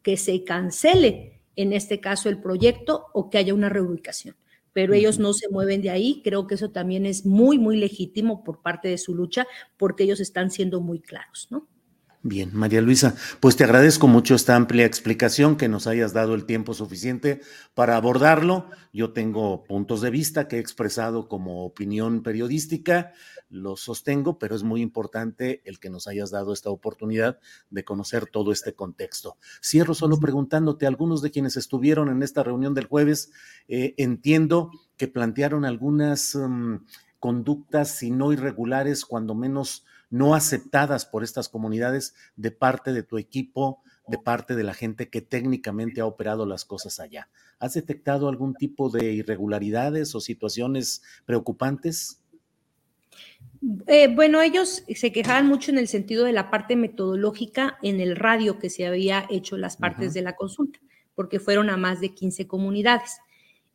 que 0.05 0.17
se 0.17 0.45
cancele 0.45 1.41
en 1.57 1.73
este 1.73 1.99
caso 1.99 2.29
el 2.29 2.41
proyecto 2.41 3.07
o 3.13 3.29
que 3.29 3.39
haya 3.39 3.53
una 3.53 3.69
reubicación. 3.69 4.37
Pero 4.73 4.95
ellos 4.95 5.19
no 5.19 5.33
se 5.33 5.49
mueven 5.49 5.83
de 5.83 5.91
ahí, 5.91 6.21
creo 6.23 6.47
que 6.47 6.55
eso 6.55 6.71
también 6.71 7.05
es 7.05 7.27
muy, 7.27 7.59
muy 7.59 7.77
legítimo 7.77 8.45
por 8.45 8.63
parte 8.63 8.87
de 8.87 8.99
su 8.99 9.17
lucha, 9.17 9.49
porque 9.77 10.05
ellos 10.05 10.21
están 10.21 10.53
siendo 10.53 10.81
muy 10.81 11.01
claros, 11.01 11.49
¿no? 11.51 11.67
Bien, 12.23 12.51
María 12.53 12.83
Luisa, 12.83 13.15
pues 13.41 13.57
te 13.57 13.65
agradezco 13.65 14.07
mucho 14.07 14.35
esta 14.35 14.55
amplia 14.55 14.85
explicación, 14.85 15.57
que 15.57 15.71
nos 15.71 15.87
hayas 15.87 16.13
dado 16.13 16.35
el 16.35 16.45
tiempo 16.45 16.75
suficiente 16.75 17.41
para 17.73 17.97
abordarlo. 17.97 18.69
Yo 18.93 19.15
tengo 19.15 19.65
puntos 19.65 20.03
de 20.03 20.11
vista 20.11 20.47
que 20.47 20.57
he 20.57 20.59
expresado 20.59 21.29
como 21.29 21.65
opinión 21.65 22.23
periodística, 22.23 23.15
los 23.49 23.81
sostengo, 23.81 24.39
pero 24.39 24.55
es 24.55 24.63
muy 24.63 24.83
importante 24.83 25.63
el 25.65 25.81
que 25.81 25.89
nos 25.89 26.07
hayas 26.09 26.31
dado 26.31 26.53
esta 26.53 26.69
oportunidad 26.69 27.39
de 27.71 27.85
conocer 27.85 28.27
todo 28.27 28.53
este 28.53 28.75
contexto. 28.75 29.39
Cierro 29.65 29.95
solo 29.95 30.21
preguntándote, 30.21 30.87
algunos 30.87 31.23
de 31.23 31.31
quienes 31.31 31.57
estuvieron 31.57 32.11
en 32.11 32.23
esta 32.23 32.43
reunión 32.43 32.75
del 32.75 32.85
jueves, 32.85 33.33
eh, 33.67 33.95
entiendo 33.97 34.71
que 34.99 35.09
plantearon 35.09 35.65
algunas 35.65 36.35
mm, 36.35 36.77
conductas, 37.21 37.91
si 37.91 38.11
no 38.11 38.33
irregulares, 38.33 39.05
cuando 39.05 39.35
menos 39.35 39.85
no 40.09 40.35
aceptadas 40.35 41.07
por 41.07 41.23
estas 41.23 41.49
comunidades 41.49 42.15
de 42.35 42.51
parte 42.51 42.93
de 42.93 43.05
tu 43.05 43.19
equipo, 43.19 43.81
de 44.09 44.19
parte 44.19 44.57
de 44.57 44.65
la 44.65 44.75
gente 44.75 45.09
que 45.09 45.21
técnicamente 45.21 46.01
ha 46.01 46.07
operado 46.07 46.47
las 46.47 46.65
cosas 46.65 46.99
allá. 46.99 47.29
¿Has 47.61 47.75
detectado 47.75 48.29
algún 48.29 48.55
tipo 48.55 48.91
de 48.91 49.13
irregularidades 49.13 50.15
o 50.17 50.21
situaciones 50.21 51.03
preocupantes? 51.27 52.21
Eh, 53.87 54.09
bueno, 54.13 54.41
ellos 54.41 54.83
se 54.95 55.13
quejaban 55.13 55.47
mucho 55.47 55.71
en 55.71 55.79
el 55.79 55.87
sentido 55.87 56.25
de 56.25 56.33
la 56.33 56.51
parte 56.51 56.75
metodológica 56.75 57.79
en 57.83 58.01
el 58.01 58.17
radio 58.17 58.59
que 58.59 58.71
se 58.71 58.87
había 58.87 59.27
hecho 59.31 59.57
las 59.59 59.77
partes 59.77 60.15
de 60.15 60.23
la 60.23 60.35
consulta, 60.35 60.81
porque 61.15 61.39
fueron 61.39 61.71
a 61.71 61.77
más 61.77 62.01
de 62.01 62.15
15 62.15 62.49
comunidades. 62.49 63.21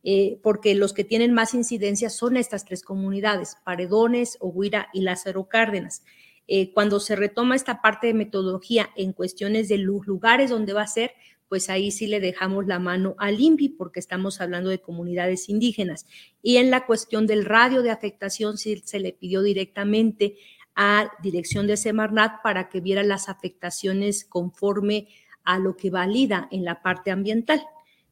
Eh, 0.07 0.39
porque 0.43 0.75
los 0.75 0.93
que 0.93 1.03
tienen 1.03 1.33
más 1.33 1.55
incidencia 1.55 2.11
son 2.11 2.37
estas 2.37 2.63
tres 2.63 2.83
comunidades, 2.83 3.57
Paredones, 3.65 4.37
Oguira 4.39 4.87
y 4.93 5.01
Lázaro 5.01 5.49
Cárdenas. 5.49 6.03
Eh, 6.47 6.71
cuando 6.73 6.99
se 6.99 7.15
retoma 7.15 7.55
esta 7.55 7.81
parte 7.81 8.05
de 8.05 8.13
metodología 8.13 8.91
en 8.95 9.13
cuestiones 9.13 9.67
de 9.67 9.79
los 9.79 10.05
lugares 10.05 10.51
donde 10.51 10.73
va 10.73 10.83
a 10.83 10.87
ser, 10.87 11.13
pues 11.49 11.71
ahí 11.71 11.89
sí 11.89 12.05
le 12.05 12.19
dejamos 12.19 12.67
la 12.67 12.77
mano 12.77 13.15
al 13.17 13.41
INPI 13.41 13.69
porque 13.69 13.99
estamos 13.99 14.41
hablando 14.41 14.69
de 14.69 14.79
comunidades 14.79 15.49
indígenas. 15.49 16.05
Y 16.43 16.57
en 16.57 16.69
la 16.69 16.85
cuestión 16.85 17.25
del 17.25 17.43
radio 17.43 17.81
de 17.81 17.89
afectación 17.89 18.59
sí 18.59 18.83
se 18.85 18.99
le 18.99 19.11
pidió 19.11 19.41
directamente 19.41 20.37
a 20.75 21.09
dirección 21.23 21.65
de 21.65 21.77
Semarnat 21.77 22.43
para 22.43 22.69
que 22.69 22.79
viera 22.79 23.01
las 23.01 23.27
afectaciones 23.27 24.23
conforme 24.23 25.07
a 25.43 25.57
lo 25.57 25.75
que 25.75 25.89
valida 25.89 26.47
en 26.51 26.63
la 26.63 26.83
parte 26.83 27.09
ambiental. 27.09 27.65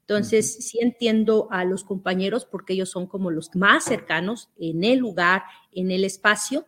Entonces, 0.07 0.53
sí 0.65 0.79
entiendo 0.81 1.47
a 1.49 1.63
los 1.63 1.83
compañeros 1.83 2.45
porque 2.45 2.73
ellos 2.73 2.89
son 2.89 3.07
como 3.07 3.31
los 3.31 3.55
más 3.55 3.85
cercanos 3.85 4.49
en 4.57 4.83
el 4.83 4.99
lugar, 4.99 5.43
en 5.71 5.91
el 5.91 6.03
espacio, 6.03 6.65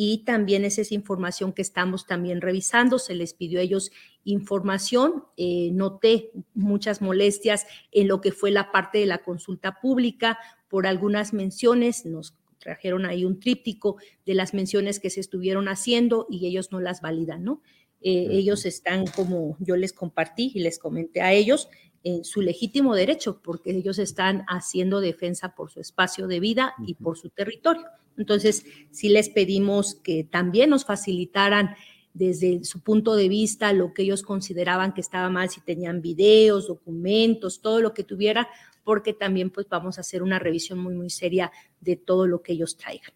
y 0.00 0.18
también 0.18 0.64
es 0.64 0.78
esa 0.78 0.94
información 0.94 1.52
que 1.52 1.60
estamos 1.60 2.06
también 2.06 2.40
revisando. 2.40 3.00
Se 3.00 3.14
les 3.14 3.34
pidió 3.34 3.58
a 3.58 3.62
ellos 3.62 3.90
información. 4.22 5.24
Eh, 5.36 5.70
noté 5.72 6.30
muchas 6.54 7.02
molestias 7.02 7.66
en 7.90 8.06
lo 8.06 8.20
que 8.20 8.30
fue 8.30 8.52
la 8.52 8.70
parte 8.70 8.98
de 8.98 9.06
la 9.06 9.18
consulta 9.18 9.80
pública 9.80 10.38
por 10.68 10.86
algunas 10.86 11.32
menciones. 11.32 12.06
Nos 12.06 12.36
trajeron 12.60 13.06
ahí 13.06 13.24
un 13.24 13.40
tríptico 13.40 13.96
de 14.24 14.34
las 14.34 14.54
menciones 14.54 15.00
que 15.00 15.10
se 15.10 15.18
estuvieron 15.18 15.66
haciendo 15.66 16.28
y 16.30 16.46
ellos 16.46 16.70
no 16.70 16.78
las 16.78 17.00
validan, 17.00 17.42
¿no? 17.42 17.60
Eh, 18.00 18.28
ellos 18.30 18.64
están 18.66 19.06
como 19.08 19.56
yo 19.58 19.74
les 19.74 19.92
compartí 19.92 20.52
y 20.54 20.60
les 20.60 20.78
comenté 20.78 21.20
a 21.20 21.32
ellos, 21.32 21.68
en 22.04 22.24
su 22.24 22.40
legítimo 22.40 22.94
derecho, 22.94 23.40
porque 23.42 23.70
ellos 23.70 23.98
están 23.98 24.44
haciendo 24.48 25.00
defensa 25.00 25.54
por 25.54 25.70
su 25.70 25.80
espacio 25.80 26.26
de 26.26 26.40
vida 26.40 26.74
y 26.86 26.94
por 26.94 27.18
su 27.18 27.30
territorio. 27.30 27.86
Entonces, 28.16 28.64
sí 28.90 29.08
les 29.08 29.28
pedimos 29.28 29.94
que 29.94 30.24
también 30.24 30.70
nos 30.70 30.84
facilitaran 30.84 31.74
desde 32.14 32.64
su 32.64 32.80
punto 32.80 33.14
de 33.14 33.28
vista 33.28 33.72
lo 33.72 33.94
que 33.94 34.02
ellos 34.02 34.22
consideraban 34.22 34.92
que 34.92 35.00
estaba 35.00 35.30
mal, 35.30 35.50
si 35.50 35.60
tenían 35.60 36.02
videos, 36.02 36.66
documentos, 36.66 37.60
todo 37.60 37.80
lo 37.80 37.94
que 37.94 38.02
tuviera, 38.02 38.48
porque 38.82 39.12
también 39.12 39.50
pues 39.50 39.68
vamos 39.68 39.98
a 39.98 40.00
hacer 40.00 40.22
una 40.22 40.38
revisión 40.38 40.78
muy, 40.78 40.94
muy 40.94 41.10
seria 41.10 41.52
de 41.80 41.96
todo 41.96 42.26
lo 42.26 42.42
que 42.42 42.54
ellos 42.54 42.76
traigan. 42.76 43.12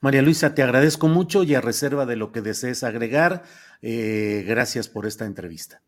María 0.00 0.20
Luisa, 0.20 0.54
te 0.54 0.62
agradezco 0.62 1.08
mucho 1.08 1.44
y 1.44 1.54
a 1.54 1.60
reserva 1.60 2.04
de 2.04 2.16
lo 2.16 2.32
que 2.32 2.42
desees 2.42 2.82
agregar, 2.82 3.44
eh, 3.80 4.44
gracias 4.46 4.88
por 4.88 5.06
esta 5.06 5.24
entrevista. 5.24 5.82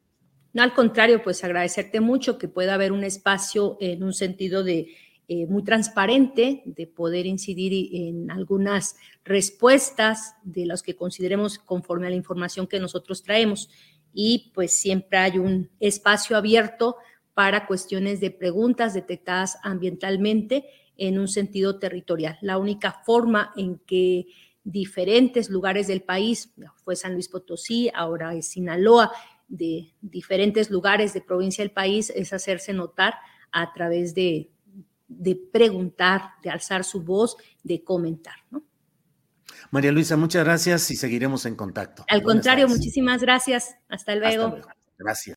No, 0.54 0.62
al 0.62 0.72
contrario, 0.72 1.20
pues 1.22 1.42
agradecerte 1.42 2.00
mucho 2.00 2.38
que 2.38 2.46
pueda 2.46 2.74
haber 2.74 2.92
un 2.92 3.02
espacio 3.02 3.76
en 3.80 4.04
un 4.04 4.14
sentido 4.14 4.62
de 4.62 4.94
eh, 5.26 5.46
muy 5.46 5.64
transparente, 5.64 6.62
de 6.64 6.86
poder 6.86 7.26
incidir 7.26 7.90
en 7.92 8.30
algunas 8.30 8.96
respuestas 9.24 10.36
de 10.44 10.64
los 10.64 10.84
que 10.84 10.94
consideremos 10.94 11.58
conforme 11.58 12.06
a 12.06 12.10
la 12.10 12.16
información 12.16 12.68
que 12.68 12.78
nosotros 12.78 13.24
traemos. 13.24 13.68
Y 14.12 14.52
pues 14.54 14.78
siempre 14.78 15.18
hay 15.18 15.38
un 15.38 15.70
espacio 15.80 16.36
abierto 16.36 16.96
para 17.34 17.66
cuestiones 17.66 18.20
de 18.20 18.30
preguntas 18.30 18.94
detectadas 18.94 19.58
ambientalmente 19.64 20.66
en 20.96 21.18
un 21.18 21.26
sentido 21.26 21.80
territorial. 21.80 22.38
La 22.42 22.58
única 22.58 23.02
forma 23.04 23.52
en 23.56 23.78
que 23.78 24.26
diferentes 24.62 25.50
lugares 25.50 25.86
del 25.88 26.02
país, 26.02 26.54
fue 26.84 26.96
San 26.96 27.12
Luis 27.12 27.28
Potosí, 27.28 27.90
ahora 27.94 28.34
es 28.34 28.48
Sinaloa, 28.48 29.12
de 29.56 29.94
diferentes 30.00 30.70
lugares 30.70 31.14
de 31.14 31.20
provincia 31.20 31.62
del 31.62 31.72
país, 31.72 32.10
es 32.10 32.32
hacerse 32.32 32.72
notar 32.72 33.14
a 33.52 33.72
través 33.72 34.14
de 34.14 34.50
de 35.08 35.36
preguntar, 35.52 36.32
de 36.42 36.50
alzar 36.50 36.84
su 36.84 37.02
voz, 37.02 37.36
de 37.62 37.82
comentar. 37.84 38.36
¿no? 38.50 38.64
María 39.70 39.92
Luisa, 39.92 40.16
muchas 40.16 40.44
gracias 40.44 40.90
y 40.90 40.96
seguiremos 40.96 41.46
en 41.46 41.56
contacto. 41.56 42.04
Al 42.08 42.22
contrario, 42.22 42.68
muchísimas 42.68 43.20
gracias. 43.20 43.76
Hasta 43.88 44.14
luego. 44.14 44.44
Hasta 44.44 44.56
luego. 44.56 44.68
Gracias. 44.98 45.36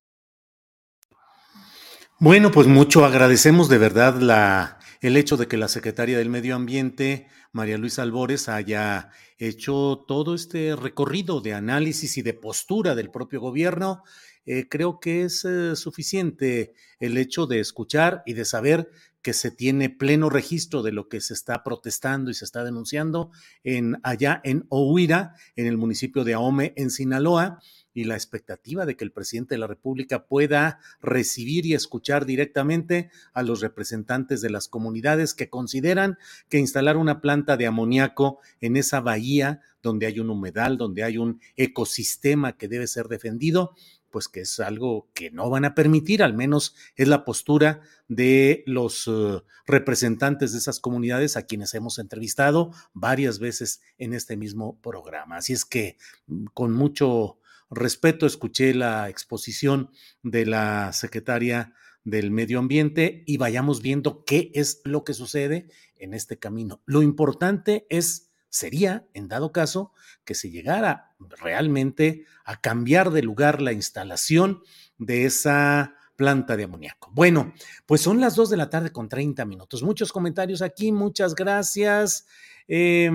Bueno, 2.19 2.52
pues 2.52 2.68
mucho 2.68 3.06
agradecemos 3.06 3.69
de 3.69 3.77
verdad 3.77 4.19
la, 4.19 4.80
el 5.02 5.18
hecho 5.18 5.38
de 5.38 5.48
que 5.48 5.57
la 5.57 5.68
secretaria 5.68 6.18
del 6.18 6.30
Medio 6.30 6.56
Ambiente, 6.56 7.27
María 7.58 7.80
Luisa 7.80 8.04
Albores, 8.04 8.50
haya 8.50 9.10
hecho 9.40 10.06
todo 10.08 10.36
este 10.36 10.76
recorrido 10.76 11.42
de 11.42 11.56
análisis 11.56 12.16
y 12.18 12.22
de 12.22 12.36
postura 12.36 12.94
del 12.94 13.10
propio 13.10 13.42
gobierno. 13.42 14.04
Eh, 14.46 14.68
creo 14.70 15.00
que 15.00 15.24
es 15.24 15.44
eh, 15.44 15.76
suficiente 15.76 16.74
el 17.00 17.18
hecho 17.18 17.48
de 17.48 17.60
escuchar 17.60 18.22
y 18.28 18.34
de 18.34 18.46
saber 18.46 18.92
que 19.24 19.34
se 19.34 19.50
tiene 19.50 19.90
pleno 19.90 20.30
registro 20.30 20.84
de 20.84 20.92
lo 20.92 21.10
que 21.10 21.20
se 21.20 21.34
está 21.34 21.64
protestando 21.64 22.30
y 22.30 22.36
se 22.36 22.46
está 22.46 22.64
denunciando 22.64 23.32
en, 23.64 23.98
allá 24.04 24.40
en 24.44 24.68
Ohuira, 24.70 25.34
en 25.56 25.66
el 25.66 25.78
municipio 25.78 26.24
de 26.24 26.36
Ahome, 26.36 26.74
en 26.78 26.92
Sinaloa, 26.92 27.60
y 27.98 28.03
la 28.03 28.14
expectativa 28.14 28.86
de 28.86 28.95
que 28.95 29.03
el 29.03 29.11
presidente 29.11 29.56
de 29.56 29.60
la 29.60 29.65
República 29.65 30.28
pueda 30.28 30.78
recibir 31.02 31.65
y 31.65 31.74
escuchar 31.74 32.28
directamente 32.28 33.10
a 33.34 33.41
los 33.41 33.60
representantes 33.60 34.40
de 34.40 34.52
las 34.52 34.68
comunidades 34.68 35.34
que 35.34 35.49
consideran 35.49 36.19
que 36.48 36.60
instalar 36.60 36.95
una 36.95 37.22
planta 37.22 37.57
de 37.57 37.65
amoníaco 37.65 38.38
en 38.61 38.78
esa 38.78 38.99
bahía 38.99 39.61
donde 39.82 40.06
hay 40.06 40.19
un 40.19 40.30
humedal, 40.30 40.78
donde 40.78 41.03
hay 41.03 41.18
un 41.18 41.41
ecosistema 41.56 42.56
que 42.56 42.68
debe 42.68 42.86
ser 42.86 43.07
defendido, 43.07 43.74
pues 44.11 44.28
que 44.28 44.41
es 44.41 44.60
algo 44.60 45.10
que 45.15 45.32
no 45.32 45.49
van 45.49 45.65
a 45.65 45.74
permitir, 45.74 46.22
al 46.22 46.36
menos 46.36 46.76
es 46.98 47.07
la 47.07 47.26
postura 47.26 47.82
de 48.07 48.64
los 48.68 49.07
eh, 49.07 49.41
representantes 49.65 50.52
de 50.52 50.60
esas 50.60 50.80
comunidades 50.80 51.36
a 51.36 51.48
quienes 51.48 51.74
hemos 51.74 51.98
entrevistado 51.98 52.72
varias 52.94 53.40
veces 53.40 53.82
en 53.98 54.14
este 54.14 54.38
mismo 54.38 54.80
programa. 54.82 55.38
Así 55.38 55.53
es 55.53 55.65
que 55.65 55.98
mm, 56.28 56.45
con 56.53 56.74
mucho 56.74 57.40
respeto 57.69 58.26
escuché 58.26 58.73
la 58.73 59.10
exposición 59.10 59.91
de 60.23 60.45
la 60.45 60.94
secretaria 60.94 61.73
del 62.03 62.31
medio 62.31 62.60
ambiente 62.60 63.23
y 63.26 63.38
vayamos 63.38 63.81
viendo 63.81 64.23
qué 64.23 64.52
es 64.53 64.81
lo 64.85 65.03
que 65.03 65.14
sucede 65.14 65.68
en 65.98 66.14
este 66.14 66.39
camino. 66.39 66.81
Lo 66.85 67.02
importante 67.02 67.85
es 67.89 68.31
sería, 68.49 69.07
en 69.14 69.27
dado 69.27 69.52
caso, 69.52 69.91
que 70.23 70.34
se 70.34 70.49
llegara 70.49 71.11
realmente 71.19 72.26
a 72.45 72.60
cambiar 72.60 73.11
de 73.11 73.22
lugar 73.22 73.61
la 73.61 73.73
instalación 73.73 74.61
de 74.98 75.26
esa 75.26 75.95
planta 76.15 76.57
de 76.57 76.64
amoníaco. 76.64 77.11
Bueno, 77.14 77.53
pues 77.85 78.02
son 78.02 78.19
las 78.19 78.35
2 78.35 78.49
de 78.49 78.57
la 78.57 78.69
tarde 78.69 78.91
con 78.91 79.10
30 79.10 79.45
minutos. 79.45 79.84
Muchos 79.84 80.11
comentarios 80.11 80.61
aquí, 80.61 80.91
muchas 80.91 81.35
gracias. 81.35 82.26
Eh, 82.68 83.11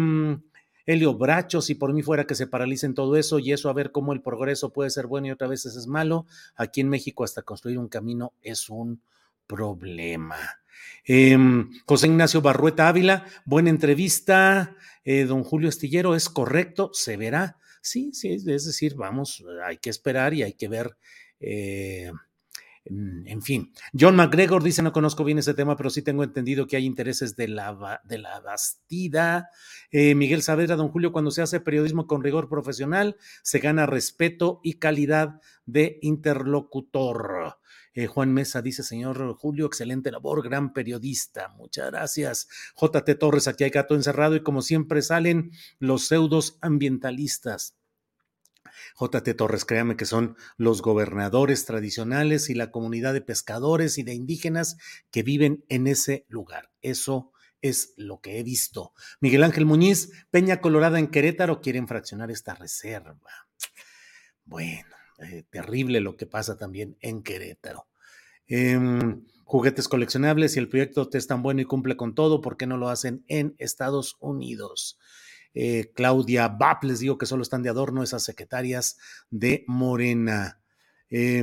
Helio 0.87 1.15
Bracho, 1.15 1.61
si 1.61 1.75
por 1.75 1.93
mí 1.93 2.03
fuera 2.03 2.27
que 2.27 2.35
se 2.35 2.47
paralicen 2.47 2.95
todo 2.95 3.17
eso 3.17 3.39
y 3.39 3.53
eso 3.53 3.69
a 3.69 3.73
ver 3.73 3.93
cómo 3.93 4.13
el 4.13 4.23
progreso 4.23 4.73
puede 4.73 4.91
ser 4.91 5.07
bueno 5.07 5.29
y 5.29 5.31
otra 5.31 5.49
vez 5.49 5.65
es 5.67 5.87
malo. 5.87 6.27
Aquí 6.57 6.81
en 6.81 6.89
México 6.89 7.25
hasta 7.25 7.43
construir 7.43 7.79
un 7.79 7.89
camino 7.89 8.33
es 8.43 8.69
un 8.69 9.03
problema. 9.47 10.37
Em, 11.05 11.71
José 11.87 12.07
Ignacio 12.07 12.43
Barrueta 12.43 12.89
Ávila, 12.89 13.27
buena 13.45 13.71
entrevista. 13.71 14.77
Eh, 15.05 15.25
don 15.25 15.43
Julio 15.43 15.69
Estillero, 15.69 16.15
¿es 16.15 16.29
correcto? 16.29 16.91
¿Se 16.93 17.17
verá? 17.17 17.59
Sí, 17.81 18.13
sí, 18.13 18.33
es 18.33 18.45
decir, 18.45 18.95
vamos, 18.95 19.45
hay 19.65 19.79
que 19.79 19.91
esperar 19.91 20.35
y 20.35 20.45
hay 20.45 20.53
que 20.53 20.69
ver. 20.69 20.97
Eh, 21.41 22.13
en 22.85 23.43
fin, 23.43 23.73
John 23.99 24.17
McGregor 24.17 24.63
dice, 24.63 24.83
no 24.83 24.93
conozco 24.93 25.23
bien 25.25 25.39
ese 25.39 25.55
tema, 25.55 25.77
pero 25.77 25.89
sí 25.89 26.03
tengo 26.03 26.25
entendido 26.25 26.67
que 26.67 26.77
hay 26.77 26.85
intereses 26.85 27.37
de 27.37 27.49
la, 27.49 28.01
de 28.05 28.19
la 28.19 28.41
Bastida. 28.41 29.51
Eh, 29.91 30.17
Miguel 30.17 30.43
Saavedra, 30.43 30.75
don 30.75 30.89
Julio, 30.89 31.13
cuando 31.13 31.31
se 31.31 31.43
hace 31.43 31.61
periodismo 31.61 32.07
con 32.09 32.25
rigor 32.25 32.49
profesional, 32.49 33.17
se 33.43 33.61
gana 33.61 33.87
respeto 33.87 34.61
y 34.65 34.75
calidad 34.75 35.41
de 35.65 35.99
interlocutor. 36.03 37.59
Eh, 37.95 38.07
Juan 38.07 38.33
Mesa 38.33 38.63
dice, 38.63 38.83
señor 38.83 39.37
Julio, 39.37 39.67
excelente 39.67 40.11
labor, 40.11 40.43
gran 40.43 40.73
periodista. 40.73 41.49
Muchas 41.57 41.91
gracias. 41.91 42.49
JT 42.75 43.15
Torres, 43.19 43.47
aquí 43.47 43.65
hay 43.65 43.71
gato 43.71 43.95
encerrado 43.95 44.35
y 44.35 44.43
como 44.43 44.63
siempre 44.63 45.03
salen 45.03 45.53
los 45.79 46.07
pseudos 46.07 46.59
ambientalistas. 46.63 47.77
JT 48.99 49.35
Torres, 49.35 49.65
créame 49.65 49.97
que 49.97 50.05
son 50.05 50.37
los 50.57 50.83
gobernadores 50.83 51.65
tradicionales 51.65 52.51
y 52.51 52.55
la 52.55 52.71
comunidad 52.71 53.13
de 53.13 53.21
pescadores 53.21 53.99
y 53.99 54.03
de 54.03 54.15
indígenas 54.15 54.77
que 55.11 55.23
viven 55.23 55.65
en 55.69 55.87
ese 55.87 56.27
lugar. 56.29 56.71
Eso 56.81 57.33
es 57.63 57.95
lo 57.97 58.21
que 58.21 58.39
he 58.39 58.43
visto. 58.43 58.93
Miguel 59.21 59.45
Ángel 59.45 59.65
Muñiz, 59.65 60.11
Peña 60.31 60.61
Colorada 60.61 60.99
en 60.99 61.09
Querétaro, 61.09 61.61
quieren 61.61 61.89
fraccionar 61.89 62.31
esta 62.31 62.55
reserva. 62.55 63.17
Bueno, 64.45 64.95
eh, 65.19 65.45
terrible 65.49 66.01
lo 66.01 66.17
que 66.17 66.27
pasa 66.27 66.59
también 66.59 66.97
en 67.01 67.23
Querétaro. 67.23 67.87
Em, 68.47 69.25
juguetes 69.45 69.89
coleccionables, 69.89 70.57
y 70.57 70.59
el 70.59 70.69
proyecto 70.69 71.09
te 71.09 71.19
es 71.19 71.27
tan 71.27 71.43
bueno 71.43 71.61
y 71.61 71.65
cumple 71.65 71.97
con 71.97 72.15
todo, 72.15 72.41
¿por 72.41 72.57
qué 72.57 72.67
no 72.67 72.77
lo 72.77 72.89
hacen 72.89 73.25
en 73.29 73.55
Estados 73.59 74.17
Unidos? 74.21 74.99
Eh, 75.55 75.91
Claudia 75.95 76.49
Bap, 76.49 76.85
les 76.85 77.01
digo 77.01 77.19
que 77.19 77.27
solo 77.27 77.43
están 77.43 77.63
de 77.63 77.71
adorno 77.71 78.03
esas 78.03 78.25
secretarias 78.25 78.99
de 79.31 79.65
Morena. 79.67 80.61
Eh, 81.11 81.43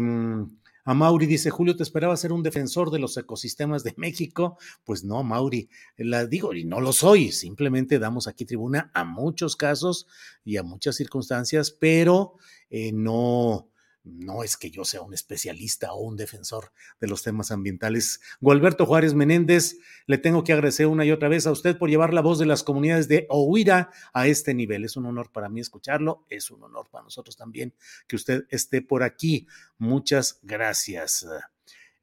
a 0.89 0.95
Mauri 0.95 1.27
dice, 1.27 1.51
Julio, 1.51 1.75
¿te 1.75 1.83
esperaba 1.83 2.17
ser 2.17 2.31
un 2.33 2.41
defensor 2.41 2.89
de 2.89 2.97
los 2.97 3.15
ecosistemas 3.15 3.83
de 3.83 3.93
México? 3.95 4.57
Pues 4.83 5.03
no, 5.03 5.21
Mauri, 5.23 5.69
la 5.97 6.25
digo, 6.25 6.51
y 6.55 6.65
no 6.65 6.81
lo 6.81 6.93
soy, 6.93 7.31
simplemente 7.31 7.99
damos 7.99 8.27
aquí 8.27 8.43
tribuna 8.43 8.89
a 8.95 9.03
muchos 9.03 9.55
casos 9.55 10.07
y 10.43 10.57
a 10.57 10.63
muchas 10.63 10.95
circunstancias, 10.95 11.69
pero 11.69 12.37
eh, 12.71 12.91
no, 12.91 13.69
no 14.13 14.43
es 14.43 14.57
que 14.57 14.71
yo 14.71 14.85
sea 14.85 15.01
un 15.01 15.13
especialista 15.13 15.93
o 15.93 16.01
un 16.01 16.15
defensor 16.15 16.71
de 16.99 17.07
los 17.07 17.23
temas 17.23 17.51
ambientales. 17.51 18.21
Gualberto 18.41 18.85
Juárez 18.85 19.13
Menéndez, 19.13 19.77
le 20.07 20.17
tengo 20.17 20.43
que 20.43 20.53
agradecer 20.53 20.87
una 20.87 21.05
y 21.05 21.11
otra 21.11 21.29
vez 21.29 21.47
a 21.47 21.51
usted 21.51 21.77
por 21.77 21.89
llevar 21.89 22.13
la 22.13 22.21
voz 22.21 22.39
de 22.39 22.45
las 22.45 22.63
comunidades 22.63 23.07
de 23.07 23.25
Ohuira 23.29 23.91
a 24.13 24.27
este 24.27 24.53
nivel. 24.53 24.85
Es 24.85 24.97
un 24.97 25.05
honor 25.05 25.31
para 25.31 25.49
mí 25.49 25.59
escucharlo, 25.59 26.25
es 26.29 26.51
un 26.51 26.63
honor 26.63 26.89
para 26.89 27.03
nosotros 27.03 27.35
también 27.35 27.73
que 28.07 28.15
usted 28.15 28.45
esté 28.49 28.81
por 28.81 29.03
aquí. 29.03 29.47
Muchas 29.77 30.39
gracias. 30.43 31.25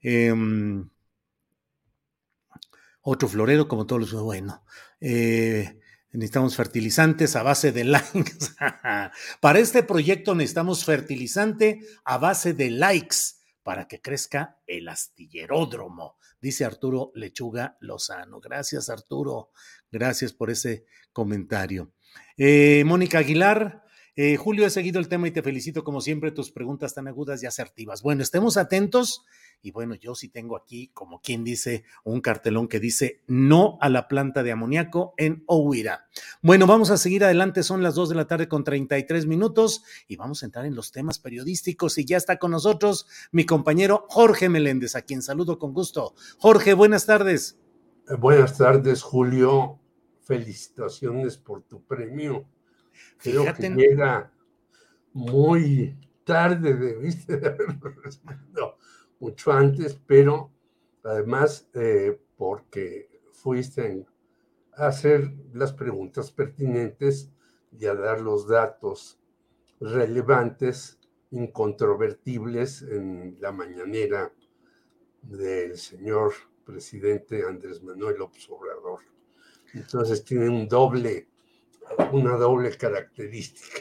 Em, 0.01 0.89
otro 3.03 3.29
florero, 3.29 3.69
como 3.69 3.87
todos 3.87 4.13
los 4.13 4.23
bueno. 4.23 4.65
Eh, 5.01 5.79
necesitamos 6.13 6.57
fertilizantes 6.57 7.37
a 7.37 7.43
base 7.43 7.73
de 7.73 7.85
likes. 7.85 8.55
para 9.41 9.59
este 9.59 9.83
proyecto 9.83 10.35
necesitamos 10.35 10.85
fertilizante 10.85 11.81
a 12.05 12.19
base 12.19 12.55
de 12.55 12.71
likes 12.71 13.37
para 13.63 13.89
que 13.89 14.01
crezca 14.01 14.61
el 14.67 14.89
astilleródromo, 14.89 16.19
dice 16.41 16.65
Arturo 16.65 17.11
Lechuga 17.17 17.77
Lozano. 17.81 18.41
Gracias, 18.41 18.89
Arturo. 18.89 19.51
Gracias 19.91 20.33
por 20.33 20.51
ese 20.51 20.85
comentario. 21.13 21.93
Eh, 22.37 22.85
Mónica 22.87 23.19
Aguilar, 23.19 23.83
eh, 24.17 24.37
Julio, 24.37 24.67
he 24.67 24.71
seguido 24.71 24.99
el 24.99 25.09
tema 25.09 25.29
y 25.29 25.31
te 25.31 25.43
felicito 25.43 25.85
como 25.85 26.01
siempre, 26.01 26.33
tus 26.33 26.51
preguntas 26.51 26.95
tan 26.95 27.07
agudas 27.07 27.43
y 27.43 27.47
asertivas. 27.47 28.03
Bueno, 28.03 28.23
estemos 28.23 28.57
atentos. 28.57 29.27
Y 29.61 29.73
bueno, 29.73 29.95
yo 29.95 30.15
sí 30.15 30.29
tengo 30.29 30.57
aquí, 30.57 30.89
como 30.95 31.21
quien 31.21 31.45
dice, 31.45 31.85
un 32.03 32.23
cartelón 32.23 32.67
que 32.67 32.81
dice 32.81 33.23
no 33.27 33.77
a 33.81 33.91
la 33.91 34.09
planta 34.09 34.43
de 34.43 34.53
amoníaco 34.53 35.13
en 35.19 35.45
Ohuira. 35.47 36.09
Bueno, 36.41 36.67
vamos 36.67 36.91
a 36.91 36.97
seguir 36.97 37.25
adelante. 37.25 37.63
Son 37.63 37.83
las 37.83 37.95
2 37.95 38.09
de 38.11 38.15
la 38.15 38.27
tarde 38.27 38.49
con 38.49 38.65
33 38.65 39.27
minutos 39.27 39.83
y 40.09 40.17
vamos 40.17 40.43
a 40.43 40.47
entrar 40.47 40.65
en 40.65 40.75
los 40.75 40.93
temas 40.93 41.19
periodísticos. 41.19 41.99
Y 41.99 42.07
ya 42.07 42.17
está 42.17 42.39
con 42.39 42.53
nosotros 42.53 43.07
mi 43.33 43.45
compañero 43.45 44.07
Jorge 44.09 44.49
Meléndez, 44.49 44.97
a 44.97 45.03
quien 45.03 45.21
saludo 45.21 45.59
con 45.59 45.75
gusto. 45.75 46.15
Jorge, 46.39 46.73
buenas 46.73 47.05
tardes. 47.05 47.59
Eh, 48.09 48.15
buenas 48.15 48.57
tardes, 48.57 49.03
Julio. 49.03 49.79
Felicitaciones 50.23 51.37
por 51.37 51.63
tu 51.65 51.85
premio. 51.85 52.47
Creo 53.19 53.53
que 53.55 53.71
llega 53.71 54.33
muy 55.13 55.97
tarde, 56.25 56.75
debiste 56.75 57.39
de 57.39 57.49
haberlo 57.49 57.91
recibido 58.05 58.77
mucho 59.21 59.53
antes, 59.53 59.99
pero 60.07 60.51
además 61.03 61.69
eh, 61.75 62.21
porque 62.37 63.09
fuiste 63.33 64.05
a 64.75 64.89
hacer 64.89 65.33
las 65.55 65.73
preguntas 65.73 66.31
pertinentes 66.31 67.31
y 67.79 67.87
a 67.87 67.95
dar 67.95 68.21
los 68.21 68.47
datos 68.47 69.19
relevantes, 69.81 70.99
incontrovertibles 71.31 72.83
en 72.83 73.37
la 73.41 73.53
mañanera 73.53 74.33
del 75.23 75.77
señor 75.77 76.33
presidente 76.65 77.45
Andrés 77.47 77.83
Manuel 77.83 78.19
López 78.19 78.49
Obrador. 78.51 79.01
Entonces 79.75 80.25
tiene 80.25 80.49
un 80.49 80.69
doble 80.69 81.29
una 82.13 82.37
doble 82.37 82.77
característica. 82.77 83.81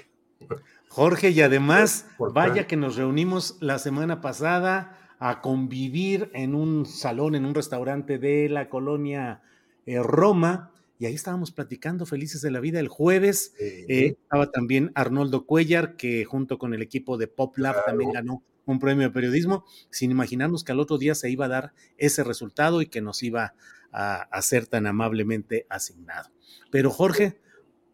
Jorge, 0.89 1.31
y 1.31 1.41
además, 1.41 2.07
vaya 2.33 2.67
que 2.67 2.77
nos 2.77 2.95
reunimos 2.95 3.57
la 3.59 3.79
semana 3.79 4.21
pasada 4.21 5.15
a 5.19 5.41
convivir 5.41 6.29
en 6.33 6.55
un 6.55 6.85
salón, 6.85 7.35
en 7.35 7.45
un 7.45 7.55
restaurante 7.55 8.17
de 8.17 8.47
la 8.49 8.69
colonia 8.69 9.41
eh, 9.85 10.01
Roma, 10.01 10.71
y 10.97 11.05
ahí 11.05 11.13
estábamos 11.13 11.51
platicando 11.51 12.05
felices 12.05 12.41
de 12.41 12.51
la 12.51 12.61
vida 12.61 12.79
el 12.79 12.87
jueves. 12.87 13.53
Eh, 13.59 14.15
estaba 14.23 14.51
también 14.51 14.91
Arnoldo 14.95 15.45
Cuellar, 15.45 15.97
que 15.97 16.23
junto 16.23 16.57
con 16.57 16.73
el 16.73 16.81
equipo 16.81 17.17
de 17.17 17.27
Pop 17.27 17.57
Lab 17.57 17.83
también 17.85 18.11
ganó 18.11 18.43
un 18.65 18.79
premio 18.79 19.07
de 19.07 19.13
periodismo, 19.13 19.65
sin 19.89 20.11
imaginarnos 20.11 20.63
que 20.63 20.71
al 20.71 20.79
otro 20.79 20.97
día 20.97 21.13
se 21.13 21.29
iba 21.29 21.45
a 21.45 21.49
dar 21.49 21.73
ese 21.97 22.23
resultado 22.23 22.81
y 22.81 22.87
que 22.87 23.01
nos 23.01 23.21
iba 23.21 23.53
a, 23.91 24.21
a 24.21 24.41
ser 24.41 24.67
tan 24.67 24.87
amablemente 24.87 25.67
asignado. 25.69 26.29
Pero 26.71 26.89
Jorge, 26.89 27.37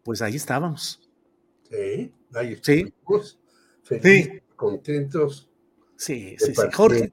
pues 0.02 0.22
ahí 0.22 0.36
estábamos. 0.36 1.00
Sí, 1.70 2.12
ahí 2.34 2.52
estamos. 2.52 3.38
Felices, 3.84 4.42
contentos. 4.56 5.48
Sí, 5.96 6.36
sí, 6.38 6.54
sí. 6.54 6.62
Jorge, 6.72 7.12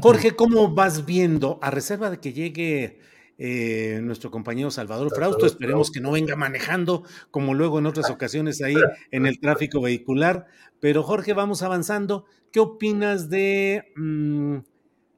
Jorge, 0.00 0.36
¿cómo 0.36 0.74
vas 0.74 1.06
viendo? 1.06 1.58
A 1.62 1.70
reserva 1.70 2.10
de 2.10 2.20
que 2.20 2.32
llegue 2.32 3.00
eh, 3.38 4.00
nuestro 4.02 4.30
compañero 4.30 4.70
Salvador 4.70 5.14
Frausto, 5.14 5.46
esperemos 5.46 5.90
que 5.90 6.00
no 6.00 6.10
venga 6.12 6.36
manejando 6.36 7.04
como 7.30 7.54
luego 7.54 7.78
en 7.78 7.86
otras 7.86 8.10
ocasiones 8.10 8.60
ahí 8.62 8.74
en 9.10 9.26
el 9.26 9.40
tráfico 9.40 9.80
vehicular. 9.80 10.46
Pero 10.80 11.02
Jorge, 11.02 11.32
vamos 11.32 11.62
avanzando. 11.62 12.26
¿Qué 12.52 12.60
opinas 12.60 13.30
de 13.30 13.92
mm, 13.96 14.56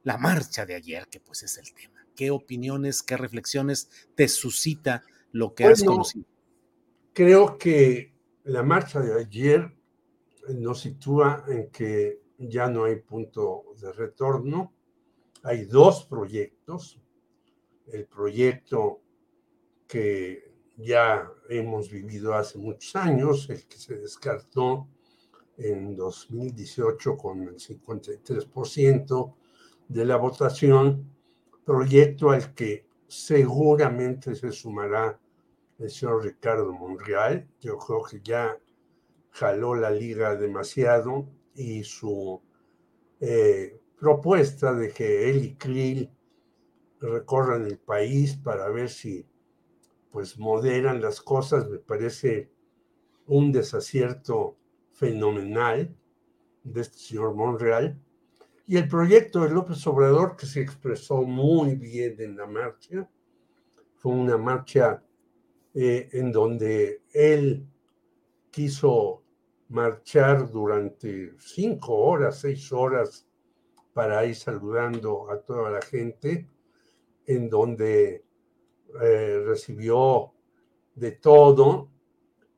la 0.03 0.17
marcha 0.17 0.65
de 0.65 0.75
ayer, 0.75 1.07
que 1.09 1.19
pues 1.19 1.43
es 1.43 1.57
el 1.57 1.73
tema? 1.73 2.05
¿Qué 2.15 2.29
opiniones, 2.31 3.03
qué 3.03 3.17
reflexiones 3.17 3.89
te 4.15 4.27
suscita 4.27 5.03
lo 5.31 5.55
que 5.55 5.65
has 5.65 5.83
conocido? 5.83 6.25
Creo 7.13 7.57
que 7.57 8.13
la 8.45 8.63
marcha 8.63 9.01
de 9.01 9.19
ayer 9.19 9.69
nos 10.55 10.79
sitúa 10.79 11.43
en 11.49 11.69
que 11.69 12.21
ya 12.37 12.69
no 12.69 12.85
hay 12.85 13.01
punto 13.01 13.65
de 13.81 13.91
retorno. 13.91 14.73
Hay 15.43 15.65
dos 15.65 16.05
proyectos. 16.05 17.01
El 17.87 18.05
proyecto 18.05 19.01
que 19.87 20.53
ya 20.77 21.29
hemos 21.49 21.91
vivido 21.91 22.33
hace 22.33 22.57
muchos 22.57 22.95
años, 22.95 23.49
el 23.49 23.67
que 23.67 23.77
se 23.77 23.97
descartó 23.97 24.87
en 25.57 25.95
2018 25.97 27.17
con 27.17 27.41
el 27.43 27.55
53% 27.55 29.35
de 29.89 30.05
la 30.05 30.15
votación, 30.15 31.13
proyecto 31.65 32.29
al 32.29 32.53
que 32.53 32.87
seguramente 33.05 34.33
se 34.33 34.53
sumará 34.53 35.20
el 35.81 35.89
señor 35.89 36.23
Ricardo 36.23 36.71
Monreal. 36.71 37.47
Yo 37.59 37.77
creo 37.77 38.03
que 38.03 38.21
ya 38.23 38.57
jaló 39.31 39.75
la 39.75 39.89
liga 39.89 40.35
demasiado 40.35 41.27
y 41.55 41.83
su 41.83 42.41
eh, 43.19 43.79
propuesta 43.99 44.73
de 44.73 44.89
que 44.89 45.29
él 45.29 45.43
y 45.43 45.55
Krill 45.55 46.09
recorran 46.99 47.65
el 47.65 47.79
país 47.79 48.35
para 48.35 48.69
ver 48.69 48.89
si 48.89 49.25
pues 50.11 50.37
moderan 50.37 51.01
las 51.01 51.21
cosas 51.21 51.69
me 51.69 51.77
parece 51.77 52.51
un 53.27 53.51
desacierto 53.51 54.57
fenomenal 54.91 55.95
de 56.63 56.81
este 56.81 56.97
señor 56.97 57.33
Monreal. 57.33 57.99
Y 58.67 58.77
el 58.77 58.87
proyecto 58.87 59.41
de 59.41 59.49
López 59.49 59.85
Obrador, 59.87 60.35
que 60.35 60.45
se 60.45 60.61
expresó 60.61 61.23
muy 61.23 61.75
bien 61.75 62.15
en 62.19 62.37
la 62.37 62.45
marcha, 62.45 63.09
fue 63.95 64.13
una 64.13 64.37
marcha 64.37 65.03
eh, 65.73 66.09
en 66.13 66.31
donde 66.31 67.01
él 67.13 67.65
quiso 68.51 69.23
marchar 69.69 70.51
durante 70.51 71.33
cinco 71.39 71.95
horas, 71.95 72.39
seis 72.39 72.71
horas 72.71 73.25
para 73.93 74.25
ir 74.25 74.35
saludando 74.35 75.31
a 75.31 75.39
toda 75.39 75.71
la 75.71 75.81
gente, 75.81 76.47
en 77.25 77.49
donde 77.49 78.25
eh, 79.01 79.43
recibió 79.45 80.33
de 80.95 81.11
todo. 81.13 81.89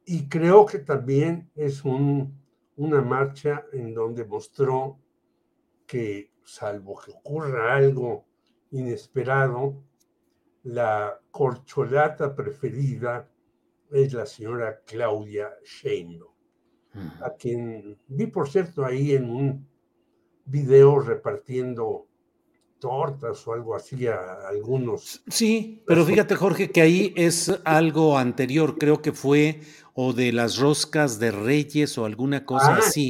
Y 0.05 0.27
creo 0.27 0.65
que 0.65 0.79
también 0.79 1.49
es 1.55 1.85
un, 1.85 2.35
una 2.75 3.01
marcha 3.01 3.65
en 3.71 3.93
donde 3.93 4.25
mostró 4.25 4.99
que 5.85 6.31
salvo 6.43 6.99
que 6.99 7.11
ocurra 7.11 7.75
algo 7.75 8.25
inesperado, 8.71 9.83
la 10.63 11.19
corcholata 11.31 12.35
preferida 12.35 13.29
es 13.91 14.13
la 14.13 14.25
señora 14.25 14.81
Claudia 14.85 15.53
Sheinbaum, 15.63 16.33
a 17.21 17.31
quien 17.31 17.97
vi, 18.07 18.27
por 18.27 18.49
cierto, 18.49 18.85
ahí 18.85 19.13
en 19.13 19.29
un 19.29 19.67
video 20.45 20.99
repartiendo 20.99 22.07
tortas 22.83 23.47
o 23.47 23.53
algo 23.53 23.75
así 23.75 24.07
a 24.07 24.49
algunos. 24.49 25.23
Sí, 25.29 25.81
pero 25.87 26.03
fíjate, 26.03 26.35
Jorge, 26.35 26.69
que 26.69 26.81
ahí 26.81 27.13
es 27.15 27.49
algo 27.63 28.17
anterior, 28.17 28.77
creo 28.77 29.01
que 29.01 29.13
fue 29.13 29.61
o 29.93 30.11
de 30.11 30.33
las 30.33 30.57
roscas 30.57 31.17
de 31.17 31.31
Reyes 31.31 31.97
o 31.97 32.03
alguna 32.03 32.45
cosa 32.45 32.75
ah, 32.75 32.79
así. 32.79 33.09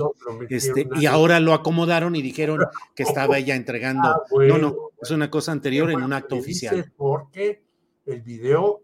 este, 0.50 0.88
y 0.96 1.08
ahora 1.08 1.40
lo 1.40 1.54
acomodaron 1.54 2.16
y 2.16 2.22
dijeron 2.22 2.60
que 2.96 3.02
estaba 3.02 3.40
ella 3.40 3.56
entregando. 3.56 4.10
Ah, 4.10 4.24
no, 4.48 4.60
no, 4.60 4.76
es 5.02 5.10
una 5.10 5.32
cosa 5.32 5.52
anterior 5.52 5.90
en 5.90 6.04
un 6.04 6.14
acto 6.14 6.36
oficial. 6.36 6.94
Porque 6.96 7.64
el 8.06 8.22
video 8.22 8.84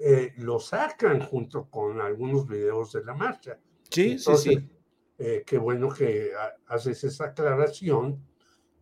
eh, 0.00 0.32
lo 0.38 0.58
sacan 0.58 1.20
junto 1.20 1.68
con 1.68 2.00
algunos 2.00 2.48
videos 2.48 2.92
de 2.92 3.04
la 3.04 3.12
marcha. 3.12 3.58
Sí, 3.90 4.18
sí, 4.18 4.36
sí. 4.38 4.70
Eh, 5.18 5.42
qué 5.44 5.58
bueno 5.58 5.90
que 5.90 6.30
haces 6.68 7.04
esa 7.04 7.26
aclaración, 7.26 8.24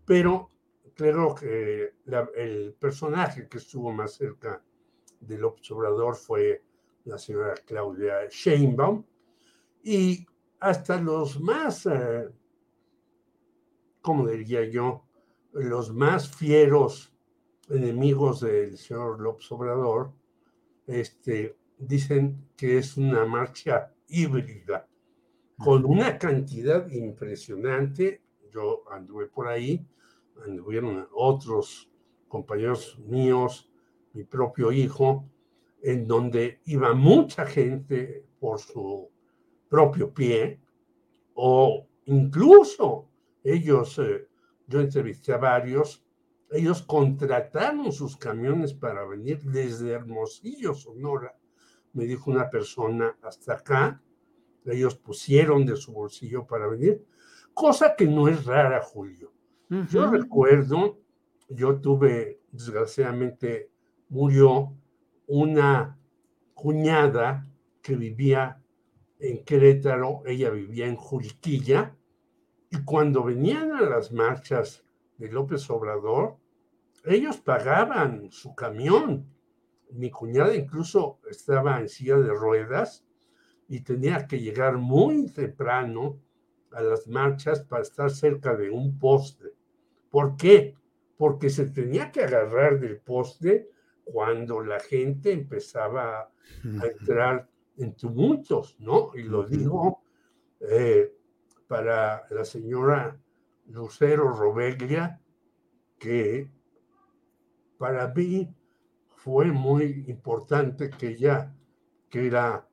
pero 0.05 0.53
creo 0.99 1.35
que 1.35 1.95
el 2.37 2.75
personaje 2.75 3.49
que 3.49 3.57
estuvo 3.57 3.91
más 3.93 4.17
cerca 4.17 4.63
del 5.21 5.45
observador 5.45 6.15
fue 6.15 6.63
la 7.05 7.17
señora 7.17 7.55
Claudia 7.65 8.29
Sheinbaum, 8.29 9.03
y 9.83 10.27
hasta 10.61 11.01
los 11.01 11.41
más 11.41 11.87
eh, 11.87 12.29
como 14.09 14.27
diría 14.27 14.65
yo, 14.65 15.05
los 15.53 15.93
más 15.93 16.35
fieros 16.35 17.13
enemigos 17.69 18.41
del 18.41 18.79
señor 18.79 19.21
López 19.21 19.53
Obrador, 19.53 20.13
este, 20.87 21.57
dicen 21.77 22.49
que 22.57 22.79
es 22.79 22.97
una 22.97 23.27
marcha 23.27 23.93
híbrida, 24.09 24.89
con 25.59 25.85
una 25.85 26.17
cantidad 26.17 26.89
impresionante. 26.91 28.23
Yo 28.51 28.83
anduve 28.91 29.27
por 29.27 29.49
ahí, 29.49 29.87
anduvieron 30.47 31.09
otros 31.15 31.91
compañeros 32.29 32.99
míos, 32.99 33.71
mi 34.13 34.25
propio 34.25 34.73
hijo, 34.73 35.25
en 35.83 36.07
donde 36.07 36.61
iba 36.65 36.93
mucha 36.95 37.47
gente 37.47 38.25
por 38.41 38.59
su 38.59 39.09
propio 39.69 40.13
pie, 40.13 40.61
o 41.35 41.87
incluso 42.07 43.09
ellos, 43.45 43.99
eh, 43.99 44.27
yo 44.67 44.81
entrevisté 44.81 45.33
a 45.33 45.39
varios, 45.39 46.05
ellos 46.51 46.83
contrataron 46.83 47.93
sus 47.93 48.17
camiones 48.17 48.73
para 48.73 49.05
venir 49.07 49.43
desde 49.43 49.93
Hermosillo, 49.93 50.75
Sonora, 50.75 51.37
me 51.93 52.05
dijo 52.05 52.31
una 52.31 52.49
persona, 52.49 53.17
hasta 53.23 53.55
acá, 53.55 54.03
ellos 54.65 54.95
pusieron 54.97 55.65
de 55.65 55.77
su 55.77 55.93
bolsillo 55.93 56.47
para 56.47 56.67
venir, 56.67 57.05
cosa 57.55 57.95
que 57.97 58.07
no 58.07 58.29
es 58.29 58.45
rara, 58.45 58.83
Julio. 58.83 59.33
Yo 59.69 60.11
recuerdo, 60.11 60.99
yo 61.51 61.79
tuve, 61.81 62.41
desgraciadamente, 62.51 63.71
murió 64.09 64.75
una 65.27 65.99
cuñada 66.55 67.47
que 67.83 67.95
vivía 67.95 68.63
en 69.19 69.45
Querétaro, 69.45 70.23
ella 70.25 70.49
vivía 70.51 70.87
en 70.87 70.97
Juriquilla, 70.97 71.95
y 72.71 72.83
cuando 72.85 73.25
venían 73.25 73.73
a 73.73 73.83
las 73.83 74.11
marchas 74.11 74.85
de 75.19 75.31
López 75.31 75.69
Obrador, 75.69 76.39
ellos 77.05 77.37
pagaban 77.39 78.31
su 78.31 78.55
camión. 78.55 79.27
Mi 79.91 80.11
cuñada 80.11 80.55
incluso 80.55 81.21
estaba 81.31 81.79
en 81.81 81.89
silla 81.89 82.17
de 82.17 82.33
ruedas 82.33 83.05
y 83.69 83.81
tenía 83.81 84.27
que 84.27 84.41
llegar 84.41 84.79
muy 84.79 85.27
temprano 85.27 86.21
a 86.73 86.83
las 86.83 87.07
marchas 87.07 87.61
para 87.61 87.83
estar 87.83 88.11
cerca 88.11 88.55
de 88.57 88.71
un 88.71 88.99
poste. 88.99 89.58
¿Por 90.11 90.37
qué? 90.37 90.75
Porque 91.17 91.51
se 91.51 91.71
tenía 91.71 92.11
que 92.13 92.23
agarrar 92.23 92.79
del 92.81 93.01
poste 93.01 93.71
cuando 94.05 94.63
la 94.63 94.81
gente 94.81 95.33
empezaba 95.33 96.21
a 96.21 96.87
entrar 96.87 97.49
en 97.77 97.95
tumultos, 97.95 98.77
¿no? 98.79 99.11
Y 99.15 99.23
lo 99.23 99.45
digo 99.45 100.03
eh, 100.61 101.13
para 101.67 102.27
la 102.31 102.45
señora 102.45 103.21
Lucero 103.67 104.33
Robeglia, 104.33 105.21
que 105.99 106.51
para 107.77 108.09
mí 108.15 108.53
fue 109.09 109.47
muy 109.47 110.05
importante 110.09 110.91
que 110.91 111.09
ella, 111.09 111.55
que 112.09 112.27
era 112.27 112.67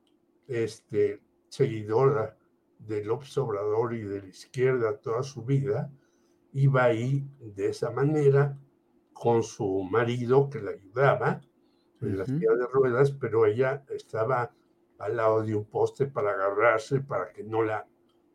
este, 0.46 1.22
seguidora 1.48 2.36
del 2.78 3.10
Obrador 3.10 3.94
y 3.94 4.02
de 4.02 4.22
la 4.22 4.28
izquierda 4.28 4.98
toda 4.98 5.22
su 5.22 5.44
vida, 5.44 5.90
iba 6.56 6.84
ahí 6.84 7.28
de 7.38 7.68
esa 7.68 7.90
manera 7.90 8.58
con 9.12 9.42
su 9.42 9.82
marido 9.82 10.48
que 10.48 10.62
la 10.62 10.70
ayudaba 10.70 11.42
en 12.00 12.18
la 12.18 12.24
silla 12.24 12.52
de 12.58 12.66
ruedas, 12.72 13.10
pero 13.10 13.44
ella 13.44 13.84
estaba 13.90 14.50
al 14.98 15.16
lado 15.16 15.42
de 15.42 15.54
un 15.54 15.66
poste 15.66 16.06
para 16.06 16.30
agarrarse 16.32 17.00
para 17.00 17.30
que 17.30 17.44
no 17.44 17.62
la 17.62 17.86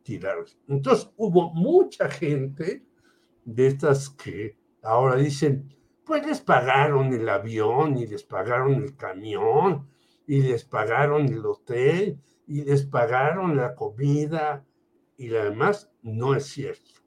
tiraran. 0.03 0.45
Entonces 0.67 1.09
hubo 1.17 1.51
mucha 1.53 2.09
gente 2.09 2.85
de 3.43 3.67
estas 3.67 4.11
que 4.11 4.55
ahora 4.83 5.15
dicen, 5.15 5.75
pues 6.05 6.25
les 6.25 6.41
pagaron 6.41 7.13
el 7.13 7.27
avión 7.27 7.97
y 7.97 8.05
les 8.05 8.23
pagaron 8.23 8.83
el 8.83 8.95
camión 8.95 9.87
y 10.27 10.43
les 10.43 10.63
pagaron 10.63 11.25
el 11.25 11.43
hotel 11.43 12.19
y 12.45 12.63
les 12.65 12.85
pagaron 12.85 13.57
la 13.57 13.73
comida 13.73 14.63
y 15.17 15.29
la 15.29 15.45
demás. 15.45 15.91
No 16.03 16.35
es 16.35 16.45
cierto. 16.45 17.00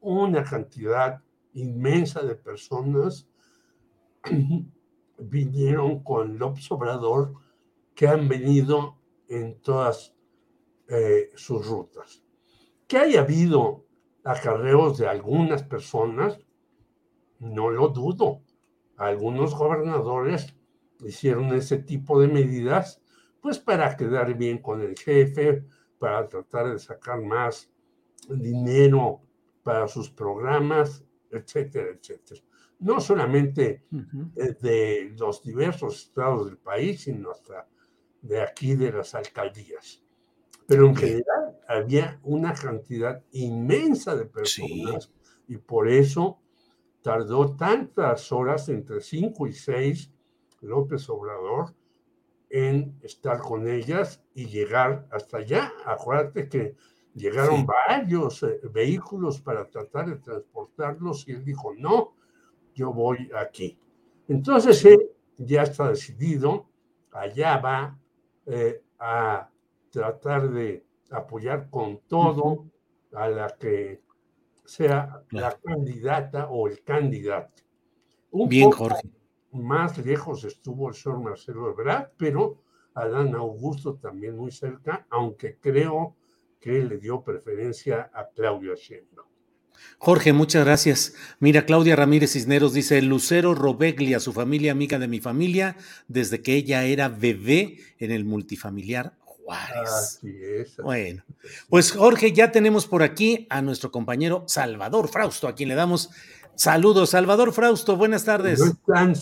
Una 0.00 0.44
cantidad 0.44 1.22
inmensa 1.54 2.22
de 2.22 2.34
personas 2.36 3.28
vinieron 5.18 6.02
con 6.02 6.38
López 6.38 6.70
Obrador 6.70 7.34
que 7.94 8.06
han 8.06 8.28
venido 8.28 8.98
en 9.28 9.60
todas 9.60 10.14
eh, 10.88 11.30
sus 11.34 11.66
rutas. 11.66 12.22
Que 12.86 12.98
haya 12.98 13.20
habido 13.20 13.86
acarreos 14.22 14.98
de 14.98 15.08
algunas 15.08 15.62
personas, 15.62 16.38
no 17.38 17.70
lo 17.70 17.88
dudo. 17.88 18.42
Algunos 18.96 19.54
gobernadores 19.54 20.54
hicieron 21.04 21.52
ese 21.54 21.78
tipo 21.78 22.20
de 22.20 22.28
medidas, 22.28 23.02
pues 23.40 23.58
para 23.58 23.96
quedar 23.96 24.34
bien 24.34 24.58
con 24.58 24.80
el 24.80 24.96
jefe, 24.96 25.64
para 25.98 26.28
tratar 26.28 26.70
de 26.70 26.78
sacar 26.78 27.22
más 27.22 27.70
dinero 28.28 29.22
para 29.66 29.88
sus 29.88 30.08
programas, 30.10 31.04
etcétera, 31.28 31.88
etcétera. 31.90 32.40
No 32.78 33.00
solamente 33.00 33.82
de 33.90 35.12
los 35.18 35.42
diversos 35.42 36.04
estados 36.04 36.46
del 36.46 36.56
país, 36.56 37.02
sino 37.02 37.32
hasta 37.32 37.66
de 38.22 38.40
aquí 38.40 38.76
de 38.76 38.92
las 38.92 39.12
alcaldías. 39.16 40.04
Pero 40.68 40.86
en 40.86 40.94
general 40.94 41.58
había 41.66 42.20
una 42.22 42.54
cantidad 42.54 43.24
inmensa 43.32 44.14
de 44.14 44.26
personas 44.26 45.12
y 45.48 45.56
por 45.56 45.88
eso 45.88 46.38
tardó 47.02 47.56
tantas 47.56 48.30
horas, 48.30 48.68
entre 48.68 49.00
cinco 49.00 49.48
y 49.48 49.52
seis, 49.52 50.12
López 50.60 51.08
Obrador, 51.08 51.74
en 52.50 52.96
estar 53.02 53.40
con 53.40 53.66
ellas 53.66 54.22
y 54.32 54.46
llegar 54.46 55.08
hasta 55.10 55.38
allá. 55.38 55.72
Acuérdate 55.84 56.48
que 56.48 56.76
llegaron 57.16 57.66
varios 57.66 58.42
eh, 58.42 58.60
vehículos 58.72 59.40
para 59.40 59.68
tratar 59.68 60.08
de 60.08 60.16
transportarlos 60.16 61.26
y 61.26 61.32
él 61.32 61.44
dijo, 61.44 61.74
no, 61.74 62.14
yo 62.74 62.92
voy 62.92 63.30
aquí. 63.34 63.78
Entonces 64.28 64.84
él 64.84 65.10
ya 65.38 65.62
está 65.62 65.88
decidido, 65.88 66.68
allá 67.12 67.56
va 67.58 67.98
eh, 68.44 68.82
a 68.98 69.48
tratar 69.90 70.50
de 70.50 70.84
apoyar 71.10 71.70
con 71.70 72.00
todo 72.06 72.66
a 73.12 73.28
la 73.28 73.56
que 73.58 74.02
sea 74.64 75.22
la 75.30 75.52
candidata 75.52 76.48
o 76.50 76.68
el 76.68 76.82
candidato. 76.82 77.62
Un 78.30 78.48
Bien, 78.48 78.70
Jorge. 78.70 79.08
Más 79.52 79.96
lejos 80.04 80.44
estuvo 80.44 80.88
el 80.88 80.94
señor 80.94 81.20
Marcelo 81.20 81.70
Ebrard, 81.70 82.10
pero 82.18 82.58
Adán 82.94 83.34
Augusto 83.34 83.94
también 83.94 84.36
muy 84.36 84.50
cerca, 84.50 85.06
aunque 85.08 85.56
creo 85.58 86.16
que 86.60 86.82
le 86.84 86.98
dio 86.98 87.22
preferencia 87.22 88.10
a 88.12 88.28
Claudio 88.34 88.74
Sheinbaum. 88.74 89.26
Jorge, 89.98 90.32
muchas 90.32 90.64
gracias. 90.64 91.14
Mira, 91.38 91.66
Claudia 91.66 91.96
Ramírez 91.96 92.32
Cisneros 92.32 92.72
dice, 92.72 93.00
Lucero 93.02 93.54
Robeglia, 93.54 94.20
su 94.20 94.32
familia 94.32 94.72
amiga 94.72 94.98
de 94.98 95.08
mi 95.08 95.20
familia, 95.20 95.76
desde 96.08 96.42
que 96.42 96.54
ella 96.54 96.84
era 96.84 97.08
bebé 97.08 97.78
en 97.98 98.10
el 98.10 98.24
multifamiliar 98.24 99.14
Juárez. 99.20 100.20
Bueno, 100.82 101.24
pues 101.68 101.92
Jorge, 101.92 102.32
ya 102.32 102.52
tenemos 102.52 102.86
por 102.86 103.02
aquí 103.02 103.46
a 103.48 103.62
nuestro 103.62 103.90
compañero 103.90 104.44
Salvador 104.48 105.08
Frausto, 105.08 105.48
a 105.48 105.54
quien 105.54 105.68
le 105.68 105.74
damos 105.74 106.10
saludos. 106.56 107.10
Salvador 107.10 107.52
Frausto, 107.52 107.96
buenas 107.96 108.24
tardes. 108.24 108.60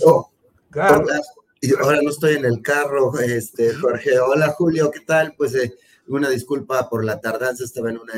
Oh, 0.05 0.31
ahora 0.75 2.01
no 2.03 2.11
estoy 2.11 2.37
en 2.37 2.47
el 2.47 2.63
carro, 2.63 3.19
este, 3.21 3.75
Jorge. 3.75 4.19
Hola, 4.19 4.49
Julio, 4.49 4.91
¿qué 4.91 5.01
tal? 5.01 5.35
Pues 5.37 5.55
eh, 5.55 5.75
una 6.09 6.29
disculpa 6.29 6.89
por 6.89 7.05
la 7.05 7.21
tardanza, 7.21 7.65
estaba 7.65 7.91
en 7.91 7.99
una 7.99 8.15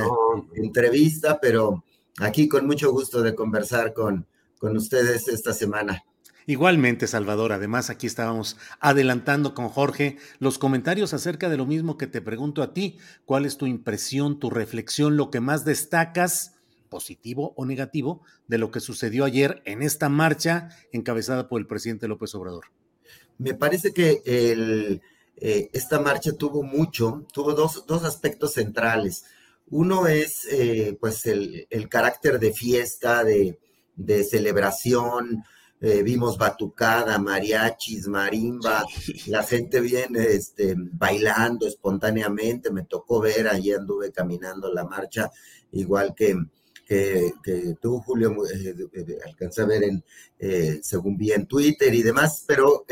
entrevista, 0.54 1.38
pero 1.40 1.84
aquí 2.18 2.48
con 2.48 2.66
mucho 2.66 2.90
gusto 2.92 3.22
de 3.22 3.34
conversar 3.34 3.92
con, 3.92 4.26
con 4.58 4.76
ustedes 4.76 5.28
esta 5.28 5.52
semana. 5.52 6.04
Igualmente, 6.48 7.08
Salvador, 7.08 7.52
además 7.52 7.90
aquí 7.90 8.06
estábamos 8.06 8.56
adelantando 8.78 9.52
con 9.52 9.68
Jorge 9.68 10.16
los 10.38 10.58
comentarios 10.58 11.12
acerca 11.12 11.48
de 11.48 11.56
lo 11.56 11.66
mismo 11.66 11.98
que 11.98 12.06
te 12.06 12.22
pregunto 12.22 12.62
a 12.62 12.72
ti. 12.72 12.98
¿Cuál 13.24 13.46
es 13.46 13.56
tu 13.56 13.66
impresión, 13.66 14.38
tu 14.38 14.48
reflexión, 14.50 15.16
lo 15.16 15.32
que 15.32 15.40
más 15.40 15.64
destacas, 15.64 16.54
positivo 16.88 17.52
o 17.56 17.66
negativo, 17.66 18.22
de 18.46 18.58
lo 18.58 18.70
que 18.70 18.78
sucedió 18.78 19.24
ayer 19.24 19.60
en 19.64 19.82
esta 19.82 20.08
marcha 20.08 20.68
encabezada 20.92 21.48
por 21.48 21.60
el 21.60 21.66
presidente 21.66 22.06
López 22.06 22.32
Obrador? 22.36 22.66
Me 23.38 23.54
parece 23.54 23.92
que 23.92 24.22
el, 24.24 25.02
eh, 25.36 25.70
esta 25.72 26.00
marcha 26.00 26.32
tuvo 26.32 26.62
mucho, 26.62 27.26
tuvo 27.32 27.52
dos, 27.52 27.86
dos 27.86 28.04
aspectos 28.04 28.54
centrales. 28.54 29.24
Uno 29.68 30.06
es 30.06 30.46
eh, 30.50 30.96
pues 31.00 31.26
el, 31.26 31.66
el, 31.70 31.88
carácter 31.88 32.38
de 32.38 32.52
fiesta, 32.52 33.24
de, 33.24 33.58
de 33.96 34.24
celebración, 34.24 35.44
eh, 35.80 36.02
vimos 36.02 36.38
batucada, 36.38 37.18
mariachis, 37.18 38.08
marimba, 38.08 38.86
la 39.26 39.42
gente 39.42 39.80
viene 39.80 40.24
este, 40.24 40.74
bailando 40.76 41.66
espontáneamente, 41.66 42.70
me 42.70 42.84
tocó 42.84 43.20
ver, 43.20 43.46
allí 43.48 43.72
anduve 43.72 44.10
caminando 44.10 44.72
la 44.72 44.84
marcha, 44.84 45.30
igual 45.72 46.14
que 46.14 46.34
que, 46.86 47.32
tú, 47.80 47.98
Julio, 48.00 48.34
eh, 48.46 49.18
alcancé 49.26 49.62
a 49.62 49.66
ver 49.66 49.82
en, 49.84 50.04
según 50.82 51.16
vi 51.16 51.32
en 51.32 51.46
Twitter 51.46 51.92
y 51.92 52.02
demás, 52.02 52.44
pero 52.46 52.84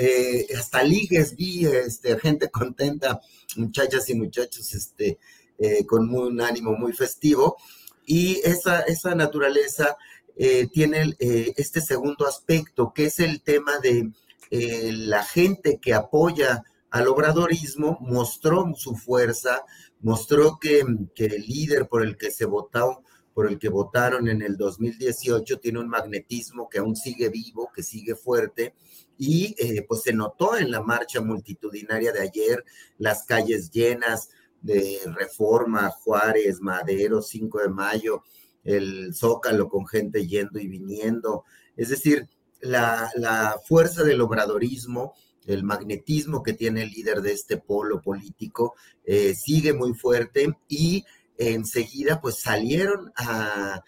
hasta 0.58 0.82
ligues 0.82 1.36
vi 1.36 1.66
este, 1.66 2.18
gente 2.18 2.50
contenta, 2.50 3.20
muchachas 3.56 4.08
y 4.10 4.14
muchachos 4.14 4.74
este, 4.74 5.18
con 5.86 6.12
un 6.12 6.40
ánimo 6.40 6.72
muy 6.72 6.92
festivo. 6.92 7.56
Y 8.04 8.40
esa, 8.44 8.80
esa 8.80 9.14
naturaleza 9.14 9.96
tiene 10.72 11.14
este 11.18 11.80
segundo 11.80 12.26
aspecto, 12.26 12.92
que 12.92 13.06
es 13.06 13.20
el 13.20 13.42
tema 13.42 13.78
de 13.78 14.10
la 14.50 15.22
gente 15.22 15.78
que 15.80 15.94
apoya 15.94 16.64
al 16.94 17.08
obradorismo, 17.08 17.98
mostró 18.00 18.72
su 18.76 18.94
fuerza, 18.94 19.64
mostró 20.00 20.58
que, 20.60 20.78
el 20.80 21.42
líder 21.42 21.88
por 21.88 22.04
el 22.04 22.16
que 22.16 22.30
se 22.30 22.44
votó, 22.44 23.02
por 23.34 23.48
el 23.48 23.58
que 23.58 23.68
votaron 23.68 24.28
en 24.28 24.40
el 24.40 24.56
2018, 24.56 25.58
tiene 25.58 25.80
un 25.80 25.88
magnetismo 25.88 26.68
que 26.68 26.78
aún 26.78 26.94
sigue 26.94 27.28
vivo, 27.28 27.70
que 27.74 27.82
sigue 27.82 28.14
fuerte, 28.14 28.74
y 29.18 29.54
eh, 29.58 29.84
pues 29.86 30.02
se 30.02 30.12
notó 30.12 30.56
en 30.56 30.70
la 30.70 30.80
marcha 30.80 31.20
multitudinaria 31.20 32.12
de 32.12 32.20
ayer, 32.20 32.64
las 32.96 33.24
calles 33.24 33.70
llenas 33.70 34.30
de 34.62 35.00
Reforma, 35.06 35.90
Juárez, 35.90 36.60
Madero, 36.60 37.20
5 37.20 37.58
de 37.58 37.68
mayo, 37.68 38.22
el 38.62 39.14
Zócalo 39.14 39.68
con 39.68 39.86
gente 39.86 40.26
yendo 40.26 40.58
y 40.58 40.68
viniendo. 40.68 41.44
Es 41.76 41.90
decir, 41.90 42.28
la, 42.60 43.60
fuerza 43.66 44.02
del 44.04 44.20
obradorismo 44.20 45.14
el 45.46 45.62
magnetismo 45.62 46.42
que 46.42 46.54
tiene 46.54 46.84
el 46.84 46.90
líder 46.90 47.20
de 47.20 47.32
este 47.32 47.58
polo 47.58 48.00
político 48.00 48.74
eh, 49.04 49.34
sigue 49.34 49.74
muy 49.74 49.92
fuerte 49.92 50.56
y 50.68 51.04
enseguida 51.38 52.20
pues 52.20 52.40
salieron 52.40 53.12
a, 53.16 53.82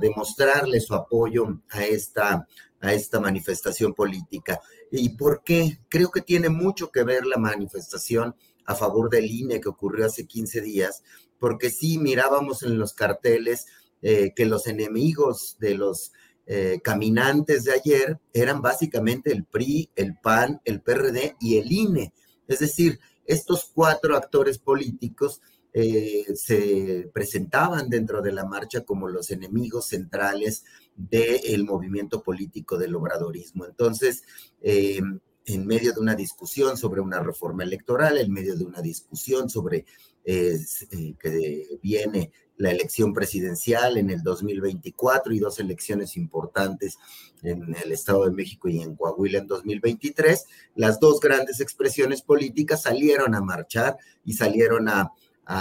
demostrarle 0.00 0.80
su 0.80 0.94
apoyo 0.94 1.60
a 1.68 1.84
esta, 1.84 2.48
a 2.80 2.94
esta 2.94 3.20
manifestación 3.20 3.92
política. 3.92 4.58
¿Y 4.90 5.10
por 5.10 5.42
qué? 5.44 5.80
Creo 5.90 6.10
que 6.10 6.22
tiene 6.22 6.48
mucho 6.48 6.90
que 6.90 7.02
ver 7.02 7.26
la 7.26 7.36
manifestación 7.36 8.34
a 8.64 8.74
favor 8.74 9.10
del 9.10 9.30
INE 9.30 9.60
que 9.60 9.68
ocurrió 9.68 10.06
hace 10.06 10.26
15 10.26 10.62
días, 10.62 11.02
porque 11.38 11.68
sí 11.68 11.98
mirábamos 11.98 12.62
en 12.62 12.78
los 12.78 12.94
carteles 12.94 13.66
eh, 14.00 14.32
que 14.34 14.46
los 14.46 14.66
enemigos 14.66 15.56
de 15.58 15.74
los 15.74 16.12
eh, 16.46 16.80
caminantes 16.82 17.64
de 17.64 17.72
ayer 17.72 18.20
eran 18.32 18.60
básicamente 18.60 19.32
el 19.32 19.44
PRI, 19.44 19.90
el 19.96 20.16
PAN, 20.18 20.60
el 20.64 20.82
PRD 20.82 21.36
y 21.40 21.56
el 21.56 21.72
INE. 21.72 22.12
Es 22.46 22.58
decir, 22.58 23.00
estos 23.24 23.70
cuatro 23.72 24.16
actores 24.16 24.58
políticos 24.58 25.40
eh, 25.76 26.24
se 26.36 27.10
presentaban 27.12 27.90
dentro 27.90 28.22
de 28.22 28.30
la 28.30 28.44
marcha 28.44 28.82
como 28.84 29.08
los 29.08 29.32
enemigos 29.32 29.88
centrales 29.88 30.64
del 30.94 31.64
movimiento 31.64 32.22
político 32.22 32.78
del 32.78 32.94
obradorismo. 32.94 33.66
Entonces, 33.66 34.22
eh, 34.62 35.00
en 35.46 35.66
medio 35.66 35.92
de 35.92 36.00
una 36.00 36.14
discusión 36.14 36.76
sobre 36.76 37.00
una 37.00 37.18
reforma 37.20 37.64
electoral, 37.64 38.18
en 38.18 38.32
medio 38.32 38.54
de 38.54 38.64
una 38.64 38.80
discusión 38.80 39.50
sobre 39.50 39.84
que 40.24 41.78
viene 41.82 42.32
la 42.56 42.70
elección 42.70 43.12
presidencial 43.12 43.96
en 43.98 44.10
el 44.10 44.22
2024 44.22 45.34
y 45.34 45.40
dos 45.40 45.58
elecciones 45.58 46.16
importantes 46.16 46.98
en 47.42 47.74
el 47.84 47.92
Estado 47.92 48.24
de 48.24 48.30
México 48.30 48.68
y 48.68 48.80
en 48.80 48.94
Coahuila 48.94 49.38
en 49.40 49.48
2023, 49.48 50.44
las 50.76 51.00
dos 51.00 51.20
grandes 51.20 51.60
expresiones 51.60 52.22
políticas 52.22 52.82
salieron 52.82 53.34
a 53.34 53.40
marchar 53.40 53.96
y 54.24 54.34
salieron 54.34 54.88
a, 54.88 55.12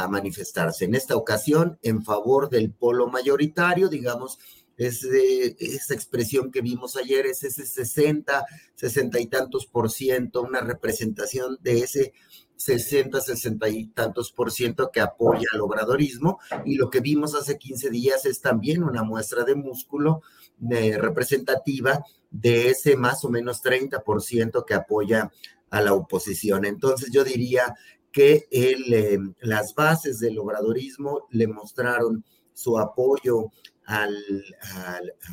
manifestarse. 0.09 0.85
En 0.85 0.95
esta 0.95 1.15
ocasión, 1.15 1.77
en 1.81 2.03
favor 2.03 2.49
del 2.49 2.71
polo 2.71 3.07
mayoritario, 3.07 3.89
digamos, 3.89 4.39
es 4.75 5.03
esa 5.03 5.93
expresión 5.93 6.51
que 6.51 6.61
vimos 6.61 6.95
ayer, 6.95 7.27
es 7.27 7.43
ese 7.43 7.65
60, 7.65 8.45
60 8.75 9.19
y 9.19 9.27
tantos 9.27 9.67
por 9.67 9.91
ciento, 9.91 10.41
una 10.41 10.61
representación 10.61 11.59
de 11.61 11.79
ese 11.79 12.13
60, 12.55 13.21
60 13.21 13.69
y 13.69 13.87
tantos 13.87 14.31
por 14.31 14.51
ciento 14.51 14.89
que 14.91 15.01
apoya 15.01 15.47
al 15.53 15.61
obradorismo 15.61 16.39
y 16.65 16.75
lo 16.75 16.89
que 16.89 17.01
vimos 17.01 17.35
hace 17.35 17.57
15 17.57 17.89
días 17.89 18.25
es 18.25 18.41
también 18.41 18.83
una 18.83 19.03
muestra 19.03 19.43
de 19.43 19.55
músculo 19.55 20.21
representativa 20.59 22.03
de 22.31 22.69
ese 22.69 22.95
más 22.95 23.23
o 23.25 23.29
menos 23.29 23.61
30 23.61 24.03
por 24.03 24.21
ciento 24.21 24.65
que 24.65 24.73
apoya 24.73 25.31
a 25.69 25.81
la 25.81 25.93
oposición. 25.93 26.65
Entonces 26.65 27.11
yo 27.11 27.23
diría 27.23 27.75
que 28.13 28.47
eh, 28.51 29.17
las 29.41 29.73
bases 29.73 30.19
del 30.19 30.37
obradorismo 30.39 31.27
le 31.31 31.47
mostraron 31.47 32.23
su 32.53 32.77
apoyo 32.77 33.49
al, 33.85 34.15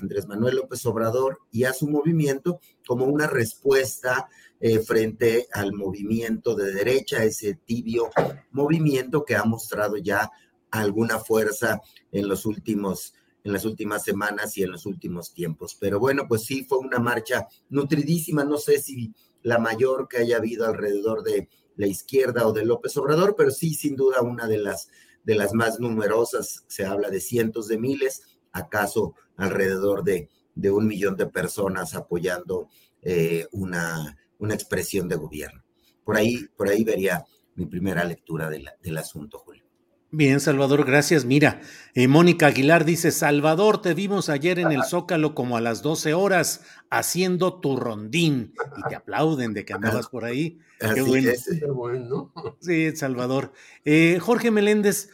Andrés 0.01 0.27
Manuel 0.27 0.57
López 0.57 0.85
Obrador 0.87 1.39
y 1.53 1.65
a 1.65 1.73
su 1.73 1.89
movimiento 1.89 2.59
como 2.87 3.05
una 3.05 3.27
respuesta 3.27 4.29
eh, 4.59 4.81
frente 4.81 5.47
al 5.53 5.73
movimiento 5.75 6.55
de 6.57 6.73
derecha, 6.73 7.23
ese 7.23 7.55
tibio 7.55 8.11
movimiento 8.51 9.25
que 9.25 9.37
ha 9.37 9.45
mostrado 9.45 9.97
ya 9.99 10.31
alguna 10.71 11.19
fuerza 11.19 11.81
en 12.11 12.29
los 12.29 12.47
últimos 12.47 13.15
en 13.43 13.55
las 13.55 13.65
últimas 13.65 14.05
semanas 14.05 14.57
y 14.59 14.63
en 14.63 14.71
los 14.71 14.85
últimos 14.85 15.33
tiempos. 15.33 15.75
Pero 15.81 15.99
bueno, 15.99 16.27
pues 16.29 16.45
sí, 16.45 16.65
fue 16.65 16.77
una 16.79 16.99
marcha 16.99 17.49
nutridísima, 17.71 18.45
no 18.45 18.59
sé 18.59 18.81
si 18.81 19.15
la 19.43 19.59
mayor 19.59 20.09
que 20.09 20.19
haya 20.19 20.37
habido 20.37 20.67
alrededor 20.67 21.23
de 21.23 21.49
la 21.81 21.87
izquierda 21.87 22.47
o 22.47 22.53
de 22.53 22.67
López 22.67 22.95
Obrador, 22.99 23.35
pero 23.35 23.51
sí, 23.51 23.73
sin 23.73 23.97
duda, 23.97 24.21
una 24.21 24.47
de 24.47 24.59
las, 24.59 24.91
de 25.25 25.35
las 25.35 25.55
más 25.55 25.81
numerosas, 25.81 26.63
se 26.69 26.85
habla 26.85 27.09
de 27.09 27.21
cientos 27.21 27.69
de 27.69 27.79
miles, 27.79 28.23
acaso 28.53 29.15
alrededor 29.37 30.05
de, 30.05 30.29
un 30.71 30.87
millón 30.87 31.17
de 31.17 31.25
personas 31.25 31.95
apoyando 31.95 32.69
eh, 33.01 33.47
una, 33.53 34.19
una, 34.39 34.53
expresión 34.53 35.09
de 35.09 35.17
gobierno. 35.17 35.65
Por 36.05 36.19
ahí, 36.19 36.47
por 36.55 36.69
ahí 36.69 36.85
vería 36.85 37.25
mi 37.55 37.65
primera 37.65 38.05
lectura 38.05 38.51
del 38.51 38.99
asunto, 38.99 39.39
Julio. 39.39 39.65
Bien, 40.13 40.41
Salvador, 40.41 40.85
gracias. 40.85 41.25
Mira, 41.25 41.61
eh, 41.95 42.09
Mónica 42.09 42.49
Aguilar 42.49 42.85
dice, 42.85 43.13
Salvador, 43.13 43.81
te 43.81 43.95
vimos 43.95 44.29
ayer 44.29 44.59
en 44.59 44.73
el 44.73 44.83
Zócalo 44.83 45.37
como 45.37 45.57
a 45.57 45.61
las 45.61 45.83
12 45.83 46.15
horas 46.15 46.63
haciendo 46.91 47.61
tu 47.61 47.77
rondín 47.77 48.53
y 48.77 48.89
te 48.89 48.97
aplauden 48.97 49.55
de 49.55 49.65
que 49.65 49.73
andabas 49.73 50.09
por 50.09 50.25
ahí. 50.25 50.59
Qué 50.81 51.03
bueno. 51.03 52.33
Sí, 52.61 52.97
Salvador. 52.97 53.53
Eh, 53.85 54.19
Jorge 54.21 54.51
Meléndez, 54.51 55.11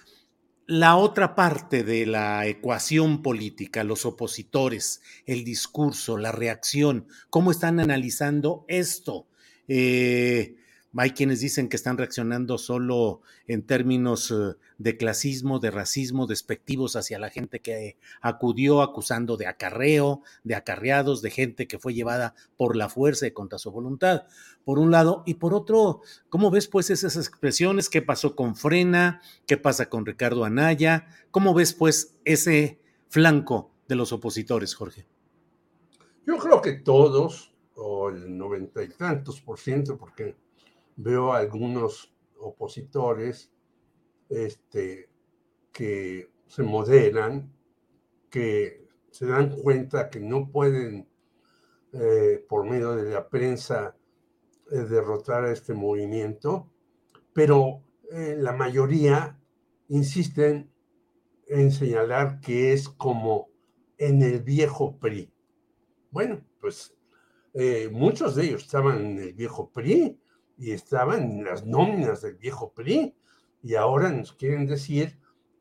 la 0.67 0.97
otra 0.97 1.35
parte 1.35 1.85
de 1.85 2.07
la 2.07 2.47
ecuación 2.47 3.23
política, 3.23 3.85
los 3.85 4.07
opositores, 4.07 5.03
el 5.27 5.45
discurso, 5.45 6.17
la 6.17 6.33
reacción, 6.33 7.07
cómo 7.29 7.51
están 7.51 7.81
analizando 7.81 8.65
esto. 8.67 9.29
Eh, 9.69 10.57
hay 10.97 11.11
quienes 11.11 11.41
dicen 11.41 11.69
que 11.69 11.77
están 11.77 11.99
reaccionando 11.99 12.59
solo 12.59 13.21
en 13.47 13.63
términos 13.63 14.31
eh, 14.31 14.57
de 14.79 14.97
clasismo, 14.97 15.59
de 15.59 15.71
racismo, 15.71 16.27
despectivos 16.27 16.97
hacia 16.97 17.19
la 17.19 17.31
gente 17.31 17.61
que 17.61 17.97
acudió 18.21 18.83
acusando 18.83 19.37
de 19.37 19.47
acarreo, 19.47 20.23
de 20.45 20.55
acarreados, 20.55 21.23
de 21.23 21.31
gente 21.31 21.67
que 21.67 21.79
fue 21.79 21.95
llevada 21.95 22.35
por 22.57 22.77
la 22.77 22.89
fuerza 22.89 23.27
y 23.27 23.33
contra 23.33 23.59
su 23.59 23.71
voluntad, 23.71 24.25
por 24.65 24.79
un 24.79 24.91
lado. 24.91 25.23
Y 25.27 25.35
por 25.35 25.55
otro, 25.55 26.01
¿cómo 26.29 26.51
ves 26.51 26.69
pues 26.69 26.91
esas 26.91 27.17
expresiones? 27.17 27.89
¿Qué 27.89 28.03
pasó 28.03 28.37
con 28.37 28.57
Frena? 28.57 29.21
¿Qué 29.47 29.57
pasa 29.57 29.89
con 29.89 30.07
Ricardo 30.07 30.45
Anaya? 30.45 31.09
¿Cómo 31.31 31.53
ves 31.53 31.75
pues 31.75 32.17
ese 32.25 32.81
flanco 33.09 33.71
de 33.89 33.97
los 33.97 34.13
opositores, 34.13 34.75
Jorge? 34.75 35.07
Yo 36.27 36.39
creo 36.39 36.61
que 36.61 36.73
todos, 36.73 37.53
o 37.75 38.09
el 38.09 38.37
noventa 38.37 38.83
y 38.83 38.89
tantos 38.89 39.41
por 39.41 39.59
ciento, 39.59 39.97
porque 39.97 40.35
veo 40.97 41.33
algunos 41.33 42.15
opositores 42.39 43.53
este, 44.29 45.11
que 45.73 46.31
se 46.47 46.63
moderan, 46.63 47.53
que 48.31 48.89
se 49.11 49.27
dan 49.27 49.51
cuenta 49.51 50.11
que 50.11 50.21
no 50.21 50.51
pueden, 50.51 51.09
eh, 51.93 52.45
por 52.49 52.65
medio 52.65 52.95
de 52.97 53.11
la 53.11 53.29
prensa, 53.29 53.97
eh, 54.71 54.79
derrotar 54.81 55.45
a 55.45 55.53
este 55.53 55.75
movimiento, 55.75 56.71
pero 57.33 57.83
eh, 58.11 58.37
la 58.39 58.53
mayoría 58.53 59.41
insisten 59.89 60.71
en 61.47 61.71
señalar 61.71 62.41
que 62.41 62.73
es 62.73 62.89
como 62.89 63.49
en 63.99 64.23
el 64.23 64.43
viejo 64.43 64.99
PRI. 64.99 65.33
Bueno, 66.11 66.45
pues 66.61 66.93
muchos 67.91 68.35
de 68.35 68.45
ellos 68.45 68.65
estaban 68.65 68.99
en 68.99 69.19
el 69.19 69.33
viejo 69.33 69.71
PRI, 69.73 70.21
y 70.59 70.73
estaban 70.73 71.23
en 71.23 71.45
las 71.45 71.67
nóminas 71.67 72.23
del 72.23 72.35
viejo 72.37 72.73
PRI. 72.73 73.15
Y 73.63 73.75
ahora 73.75 74.11
nos 74.11 74.33
quieren 74.33 74.67
decir 74.67 75.19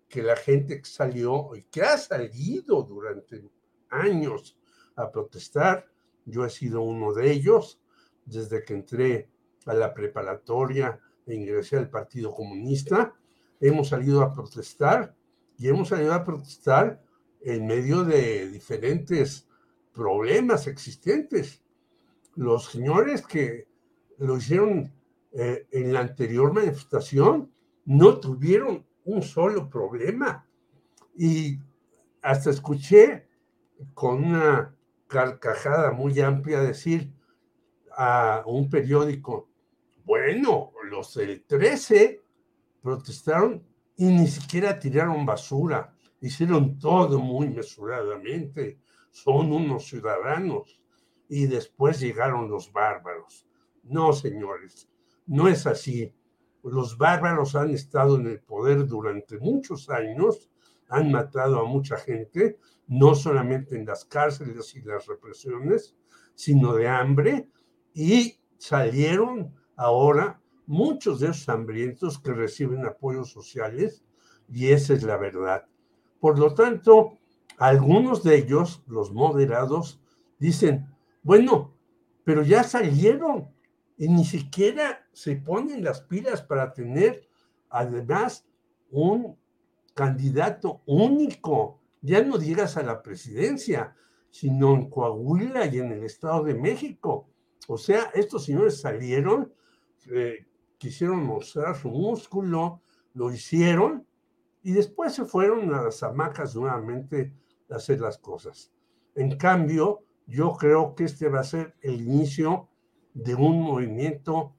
que 0.08 0.22
la 0.22 0.36
gente 0.36 0.80
que 0.80 0.86
salió 0.86 1.56
y 1.56 1.64
que 1.64 1.82
ha 1.82 1.98
salido 1.98 2.84
durante 2.84 3.44
años 3.90 4.58
a 4.96 5.12
protestar, 5.12 5.88
yo 6.26 6.46
he 6.46 6.50
sido 6.50 6.82
uno 6.82 7.14
de 7.14 7.32
ellos 7.32 7.80
desde 8.26 8.64
que 8.64 8.74
entré 8.74 9.30
a 9.66 9.74
la 9.74 9.94
preparatoria 9.94 11.00
e 11.26 11.36
ingresé 11.36 11.78
al 11.78 11.90
Partido 11.90 12.34
Comunista, 12.34 13.14
hemos 13.60 13.90
salido 13.90 14.22
a 14.22 14.34
protestar 14.34 15.16
y 15.58 15.68
hemos 15.68 15.90
salido 15.90 16.14
a 16.14 16.24
protestar 16.24 17.02
en 17.42 17.66
medio 17.66 18.04
de 18.04 18.50
diferentes 18.50 19.48
problemas 19.94 20.68
existentes. 20.68 21.64
Los 22.36 22.66
señores 22.66 23.26
que 23.26 23.68
lo 24.18 24.38
hicieron 24.38 24.92
eh, 25.32 25.68
en 25.72 25.94
la 25.94 26.00
anterior 26.00 26.54
manifestación 26.54 27.52
no 27.86 28.20
tuvieron 28.20 28.86
un 29.04 29.22
solo 29.22 29.70
problema. 29.70 30.48
Y 31.16 31.60
hasta 32.22 32.50
escuché 32.50 33.28
con 33.94 34.24
una 34.24 34.76
carcajada 35.08 35.92
muy 35.92 36.20
amplia 36.20 36.62
decir 36.62 37.14
a 37.98 38.44
un 38.46 38.70
periódico, 38.70 39.50
bueno, 40.04 40.72
los 40.90 41.14
del 41.16 41.44
13 41.46 42.22
protestaron 42.82 43.64
y 43.98 44.06
ni 44.06 44.28
siquiera 44.28 44.78
tiraron 44.80 45.26
basura, 45.26 45.94
hicieron 46.22 46.78
todo 46.78 47.20
muy 47.20 47.50
mesuradamente, 47.50 48.80
son 49.12 49.52
unos 49.52 49.86
ciudadanos. 49.88 50.80
Y 51.28 51.48
después 51.48 52.00
llegaron 52.00 52.50
los 52.50 52.72
bárbaros. 52.72 53.48
No, 53.86 54.14
señores, 54.14 54.90
no 55.28 55.48
es 55.48 55.68
así. 55.68 56.12
Los 56.64 56.98
bárbaros 56.98 57.56
han 57.56 57.70
estado 57.70 58.16
en 58.16 58.28
el 58.28 58.40
poder 58.40 58.88
durante 58.88 59.38
muchos 59.38 59.90
años, 59.90 60.50
han 60.90 61.12
matado 61.12 61.60
a 61.60 61.66
mucha 61.66 61.98
gente, 61.98 62.58
no 62.88 63.14
solamente 63.14 63.78
en 63.78 63.86
las 63.86 64.04
cárceles 64.06 64.76
y 64.76 64.82
las 64.82 65.06
represiones, 65.06 65.96
sino 66.34 66.74
de 66.74 66.88
hambre, 66.88 67.50
y 67.94 68.40
salieron 68.58 69.54
ahora 69.76 70.42
muchos 70.66 71.20
de 71.20 71.28
esos 71.28 71.48
hambrientos 71.50 72.20
que 72.20 72.34
reciben 72.34 72.86
apoyos 72.86 73.30
sociales, 73.32 74.04
y 74.52 74.70
esa 74.70 74.94
es 74.94 75.04
la 75.04 75.18
verdad. 75.18 75.68
Por 76.20 76.40
lo 76.40 76.56
tanto, 76.56 77.20
algunos 77.58 78.24
de 78.24 78.38
ellos, 78.38 78.84
los 78.88 79.14
moderados, 79.14 80.02
dicen, 80.40 80.88
bueno, 81.22 81.76
pero 82.24 82.42
ya 82.42 82.64
salieron 82.64 83.55
y 83.98 84.10
ni 84.10 84.26
siquiera 84.26 85.08
se 85.14 85.36
ponen 85.38 85.84
las 85.84 86.02
pilas 86.02 86.42
para 86.42 86.74
tener 86.74 87.28
además 87.70 88.46
un 88.90 89.38
candidato 89.94 90.82
único, 90.86 91.80
ya 92.02 92.22
no 92.24 92.38
digas 92.38 92.78
a 92.78 92.84
la 92.84 93.02
presidencia, 93.02 93.96
sino 94.30 94.74
en 94.74 94.90
Coahuila 94.90 95.66
y 95.68 95.80
en 95.80 95.92
el 95.94 96.04
Estado 96.04 96.44
de 96.44 96.56
México. 96.56 97.30
O 97.68 97.78
sea, 97.78 98.12
estos 98.14 98.46
señores 98.46 98.82
salieron, 98.82 99.54
eh, 100.12 100.46
quisieron 100.78 101.24
mostrar 101.24 101.76
su 101.76 101.90
músculo, 101.90 102.82
lo 103.14 103.32
hicieron 103.32 104.06
y 104.62 104.74
después 104.74 105.14
se 105.14 105.26
fueron 105.26 105.74
a 105.74 105.82
las 105.82 106.04
hamacas 106.04 106.56
nuevamente 106.56 107.34
a 107.70 107.76
hacer 107.76 108.02
las 108.02 108.18
cosas. 108.18 108.72
En 109.16 109.38
cambio, 109.38 110.04
yo 110.28 110.52
creo 110.58 110.96
que 110.96 111.06
este 111.06 111.30
va 111.30 111.40
a 111.40 111.46
ser 111.46 111.76
el 111.82 112.02
inicio 112.02 112.70
de 113.16 113.34
un 113.34 113.62
movimiento, 113.62 114.54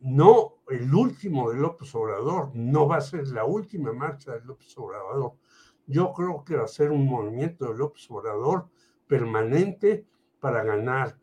no 0.00 0.58
el 0.68 0.94
último 0.94 1.50
de 1.50 1.58
López 1.58 1.92
Obrador, 1.94 2.50
no 2.54 2.86
va 2.86 2.98
a 2.98 3.00
ser 3.00 3.26
la 3.28 3.44
última 3.44 3.92
marcha 3.92 4.32
de 4.32 4.44
López 4.44 4.76
Obrador. 4.76 5.32
Yo 5.86 6.12
creo 6.12 6.44
que 6.44 6.56
va 6.56 6.64
a 6.64 6.68
ser 6.68 6.90
un 6.90 7.06
movimiento 7.06 7.66
de 7.66 7.78
López 7.78 8.06
Obrador 8.10 8.68
permanente 9.06 10.06
para 10.38 10.62
ganar 10.64 11.18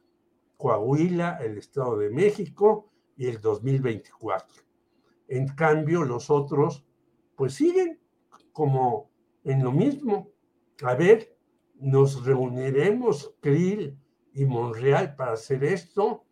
Coahuila, 0.57 1.37
el 1.37 1.57
Estado 1.59 1.97
de 1.97 2.09
México 2.09 2.89
y 3.15 3.27
el 3.27 3.39
2024. 3.39 4.63
En 5.27 5.49
cambio, 5.49 6.03
los 6.03 6.31
otros, 6.31 6.83
pues 7.35 7.53
siguen 7.53 7.99
como 8.53 9.11
en 9.43 9.63
lo 9.63 9.71
mismo. 9.71 10.31
A 10.83 10.95
ver, 10.95 11.37
nos 11.75 12.25
reuniremos, 12.25 13.35
Krill, 13.39 13.99
y 14.33 14.45
Monreal 14.45 15.15
para 15.15 15.33
hacer 15.33 15.63
esto 15.63 16.23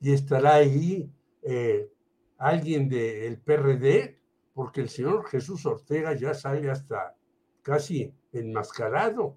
y 0.00 0.12
estará 0.12 0.54
ahí 0.54 1.10
eh, 1.42 1.90
alguien 2.38 2.88
del 2.88 3.40
PRD, 3.40 4.20
porque 4.54 4.80
el 4.80 4.88
señor 4.88 5.26
Jesús 5.26 5.66
Ortega 5.66 6.14
ya 6.14 6.34
sale 6.34 6.70
hasta 6.70 7.16
casi 7.62 8.14
enmascarado, 8.32 9.36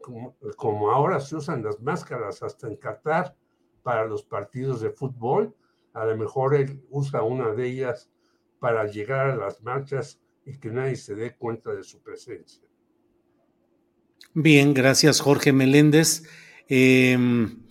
como, 0.00 0.36
como 0.56 0.90
ahora 0.90 1.20
se 1.20 1.36
usan 1.36 1.62
las 1.62 1.80
máscaras 1.80 2.42
hasta 2.42 2.68
en 2.68 2.76
Qatar 2.76 3.36
para 3.82 4.06
los 4.06 4.22
partidos 4.22 4.80
de 4.80 4.90
fútbol, 4.90 5.54
a 5.92 6.04
lo 6.04 6.16
mejor 6.16 6.54
él 6.54 6.84
usa 6.90 7.22
una 7.22 7.52
de 7.52 7.66
ellas 7.66 8.10
para 8.60 8.86
llegar 8.86 9.30
a 9.30 9.36
las 9.36 9.62
marchas 9.62 10.20
y 10.44 10.58
que 10.58 10.70
nadie 10.70 10.96
se 10.96 11.14
dé 11.14 11.36
cuenta 11.36 11.72
de 11.72 11.82
su 11.82 12.00
presencia. 12.00 12.62
Bien, 14.34 14.74
gracias 14.74 15.20
Jorge 15.20 15.52
Meléndez. 15.52 16.22
Em, 16.68 17.64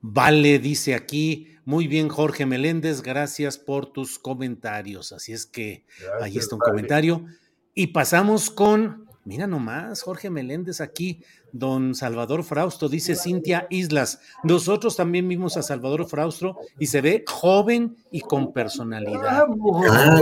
vale, 0.00 0.58
dice 0.58 0.94
aquí, 0.94 1.56
muy 1.64 1.86
bien 1.86 2.08
Jorge 2.08 2.46
Meléndez, 2.46 3.02
gracias 3.02 3.58
por 3.58 3.92
tus 3.92 4.18
comentarios. 4.18 5.12
Así 5.12 5.32
es 5.32 5.46
que 5.46 5.84
ahí 6.20 6.36
está 6.36 6.56
un 6.56 6.60
comentario. 6.60 7.26
Y 7.74 7.88
pasamos 7.88 8.50
con, 8.50 9.06
mira 9.30 9.46
nomás, 9.46 10.02
Jorge 10.02 10.28
Meléndez 10.28 10.80
aquí, 10.80 11.22
don 11.52 11.94
Salvador 11.94 12.42
Frausto, 12.42 12.88
dice 12.88 13.14
Cintia 13.14 13.68
Islas. 13.70 14.18
Nosotros 14.42 14.96
también 14.96 15.28
vimos 15.28 15.56
a 15.56 15.62
Salvador 15.62 16.08
Frausto 16.08 16.58
y 16.80 16.88
se 16.88 17.00
ve 17.00 17.24
joven 17.28 17.96
y 18.10 18.22
con 18.22 18.52
personalidad. 18.52 19.46
Ah, 19.88 20.20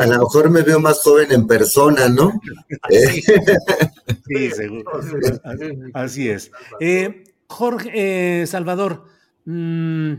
a 0.00 0.06
lo 0.06 0.18
mejor 0.20 0.48
me 0.48 0.62
veo 0.62 0.80
más 0.80 1.02
joven 1.02 1.30
en 1.30 1.46
persona, 1.46 2.08
¿no? 2.08 2.40
sí, 4.26 4.50
seguro. 4.50 4.92
Así 5.92 6.30
es. 6.30 6.50
Eh, 6.80 7.22
Jorge, 7.48 7.90
eh, 7.92 8.46
Salvador, 8.46 9.04
mm, 9.44 10.12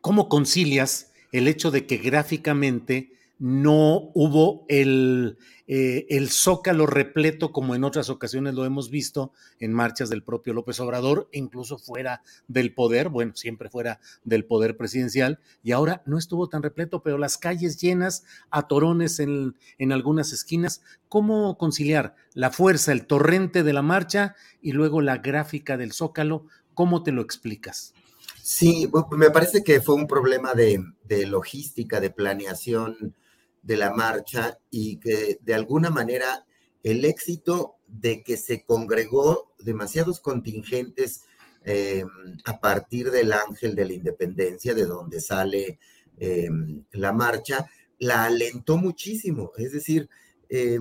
¿cómo 0.00 0.28
concilias 0.28 1.10
el 1.32 1.48
hecho 1.48 1.72
de 1.72 1.84
que 1.84 1.96
gráficamente 1.96 3.10
no 3.44 4.12
hubo 4.14 4.64
el, 4.68 5.36
eh, 5.66 6.06
el 6.10 6.30
zócalo 6.30 6.86
repleto 6.86 7.50
como 7.50 7.74
en 7.74 7.82
otras 7.82 8.08
ocasiones 8.08 8.54
lo 8.54 8.64
hemos 8.64 8.88
visto 8.88 9.32
en 9.58 9.72
marchas 9.72 10.08
del 10.10 10.22
propio 10.22 10.54
López 10.54 10.78
Obrador, 10.78 11.28
incluso 11.32 11.76
fuera 11.76 12.22
del 12.46 12.72
poder, 12.72 13.08
bueno, 13.08 13.32
siempre 13.34 13.68
fuera 13.68 13.98
del 14.22 14.44
poder 14.44 14.76
presidencial, 14.76 15.40
y 15.60 15.72
ahora 15.72 16.04
no 16.06 16.18
estuvo 16.18 16.48
tan 16.48 16.62
repleto, 16.62 17.02
pero 17.02 17.18
las 17.18 17.36
calles 17.36 17.80
llenas 17.80 18.22
a 18.50 18.68
torones 18.68 19.18
en, 19.18 19.56
en 19.76 19.90
algunas 19.90 20.32
esquinas. 20.32 20.80
¿Cómo 21.08 21.58
conciliar 21.58 22.14
la 22.34 22.50
fuerza, 22.50 22.92
el 22.92 23.06
torrente 23.06 23.64
de 23.64 23.72
la 23.72 23.82
marcha 23.82 24.36
y 24.60 24.70
luego 24.70 25.00
la 25.00 25.18
gráfica 25.18 25.76
del 25.76 25.90
zócalo? 25.90 26.46
¿Cómo 26.74 27.02
te 27.02 27.10
lo 27.10 27.22
explicas? 27.22 27.92
Sí, 28.40 28.88
me 29.10 29.30
parece 29.30 29.64
que 29.64 29.80
fue 29.80 29.96
un 29.96 30.06
problema 30.06 30.54
de, 30.54 30.80
de 31.02 31.26
logística, 31.26 32.00
de 32.00 32.10
planeación 32.10 33.16
de 33.62 33.76
la 33.76 33.92
marcha 33.92 34.58
y 34.70 34.98
que 34.98 35.38
de 35.40 35.54
alguna 35.54 35.90
manera 35.90 36.44
el 36.82 37.04
éxito 37.04 37.76
de 37.86 38.22
que 38.22 38.36
se 38.36 38.64
congregó 38.64 39.54
demasiados 39.58 40.20
contingentes 40.20 41.24
eh, 41.64 42.04
a 42.44 42.58
partir 42.60 43.10
del 43.10 43.32
Ángel 43.32 43.74
de 43.76 43.84
la 43.84 43.92
Independencia, 43.92 44.74
de 44.74 44.86
donde 44.86 45.20
sale 45.20 45.78
eh, 46.18 46.48
la 46.92 47.12
marcha, 47.12 47.66
la 47.98 48.24
alentó 48.24 48.76
muchísimo. 48.78 49.52
Es 49.56 49.72
decir, 49.72 50.08
eh, 50.48 50.78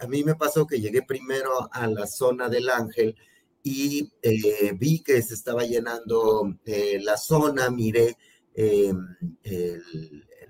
a 0.00 0.06
mí 0.08 0.24
me 0.24 0.34
pasó 0.34 0.66
que 0.66 0.80
llegué 0.80 1.02
primero 1.02 1.68
a 1.72 1.86
la 1.86 2.06
zona 2.06 2.48
del 2.48 2.68
Ángel 2.68 3.14
y 3.62 4.10
vi 4.78 5.02
que 5.02 5.22
se 5.22 5.32
estaba 5.32 5.62
llenando 5.64 6.54
la 7.00 7.16
zona, 7.16 7.70
miré 7.70 8.14
el, 8.54 8.98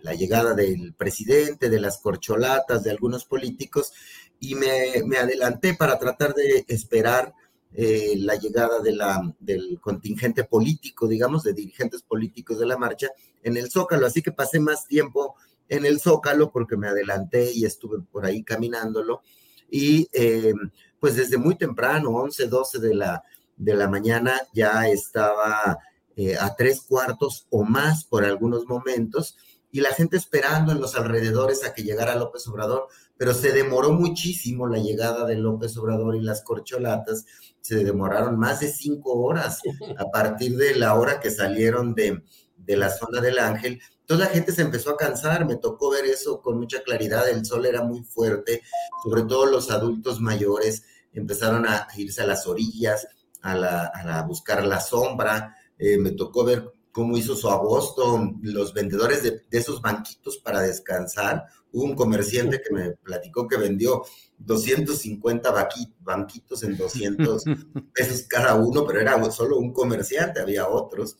la 0.04 0.12
llegada 0.12 0.52
del 0.52 0.92
presidente, 0.92 1.70
de 1.70 1.80
las 1.80 1.96
corcholatas, 1.96 2.84
de 2.84 2.90
algunos 2.90 3.24
políticos, 3.24 3.90
y 4.38 4.54
me, 4.54 5.16
adelanté 5.18 5.72
para 5.74 5.98
tratar 5.98 6.34
de 6.34 6.66
esperar 6.68 7.32
eh, 7.72 8.12
la 8.18 8.34
llegada 8.34 8.80
del 8.80 9.80
contingente 9.80 10.44
político, 10.44 11.08
digamos, 11.08 11.42
de 11.42 11.54
dirigentes 11.54 12.02
políticos 12.02 12.58
de 12.58 12.66
la 12.66 12.76
marcha 12.76 13.08
en 13.42 13.56
el 13.56 13.70
Zócalo. 13.70 14.06
Así 14.06 14.20
que 14.20 14.30
pasé 14.30 14.60
más 14.60 14.86
tiempo 14.86 15.36
en 15.70 15.86
el 15.86 15.98
Zócalo 15.98 16.52
porque 16.52 16.76
me 16.76 16.88
adelanté 16.88 17.50
y 17.50 17.64
estuve 17.64 18.02
por 18.12 18.26
ahí 18.26 18.44
caminándolo. 18.44 19.22
Y 19.70 20.06
eh, 20.12 20.52
pues 21.00 21.16
desde 21.16 21.38
muy 21.38 21.56
temprano, 21.56 22.10
11, 22.10 22.46
12 22.46 22.78
de 22.78 22.94
la, 22.94 23.22
de 23.56 23.74
la 23.74 23.88
mañana, 23.88 24.38
ya 24.52 24.86
estaba 24.86 25.78
eh, 26.14 26.36
a 26.38 26.54
tres 26.54 26.82
cuartos 26.82 27.46
o 27.48 27.64
más 27.64 28.04
por 28.04 28.22
algunos 28.22 28.66
momentos 28.66 29.38
y 29.74 29.80
la 29.80 29.90
gente 29.90 30.16
esperando 30.16 30.70
en 30.70 30.80
los 30.80 30.94
alrededores 30.94 31.64
a 31.64 31.74
que 31.74 31.82
llegara 31.82 32.14
López 32.14 32.46
Obrador, 32.46 32.86
pero 33.16 33.34
se 33.34 33.50
demoró 33.50 33.90
muchísimo 33.90 34.68
la 34.68 34.78
llegada 34.78 35.26
de 35.26 35.34
López 35.34 35.76
Obrador 35.76 36.14
y 36.14 36.20
las 36.20 36.44
corcholatas, 36.44 37.26
se 37.60 37.82
demoraron 37.82 38.38
más 38.38 38.60
de 38.60 38.68
cinco 38.70 39.14
horas 39.14 39.58
a 39.98 40.12
partir 40.12 40.56
de 40.56 40.76
la 40.76 40.94
hora 40.94 41.18
que 41.18 41.32
salieron 41.32 41.92
de, 41.92 42.22
de 42.56 42.76
la 42.76 42.88
zona 42.88 43.20
del 43.20 43.40
Ángel. 43.40 43.80
Toda 44.06 44.26
la 44.26 44.30
gente 44.30 44.52
se 44.52 44.62
empezó 44.62 44.90
a 44.90 44.96
cansar, 44.96 45.44
me 45.44 45.56
tocó 45.56 45.90
ver 45.90 46.04
eso 46.04 46.40
con 46.40 46.56
mucha 46.56 46.84
claridad, 46.84 47.28
el 47.28 47.44
sol 47.44 47.66
era 47.66 47.82
muy 47.82 48.04
fuerte, 48.04 48.62
sobre 49.02 49.24
todo 49.24 49.46
los 49.46 49.72
adultos 49.72 50.20
mayores 50.20 50.84
empezaron 51.12 51.66
a 51.66 51.88
irse 51.96 52.22
a 52.22 52.28
las 52.28 52.46
orillas, 52.46 53.08
a, 53.42 53.56
la, 53.56 53.86
a 53.86 54.22
buscar 54.22 54.64
la 54.64 54.78
sombra. 54.78 55.56
Eh, 55.76 55.98
me 55.98 56.12
tocó 56.12 56.44
ver 56.44 56.72
cómo 56.94 57.18
hizo 57.18 57.34
su 57.34 57.50
agosto 57.50 58.32
los 58.42 58.72
vendedores 58.72 59.24
de, 59.24 59.42
esos 59.50 59.82
banquitos 59.82 60.38
para 60.38 60.60
descansar. 60.60 61.44
Hubo 61.72 61.82
un 61.82 61.96
comerciante 61.96 62.62
que 62.62 62.72
me 62.72 62.92
platicó 62.92 63.48
que 63.48 63.56
vendió 63.56 64.04
250 64.38 65.52
banquitos 65.98 66.62
en 66.62 66.76
200 66.76 67.44
pesos 67.94 68.22
cada 68.28 68.54
uno, 68.54 68.86
pero 68.86 69.00
era 69.00 69.30
solo 69.32 69.58
un 69.58 69.72
comerciante, 69.72 70.40
había 70.40 70.68
otros. 70.68 71.16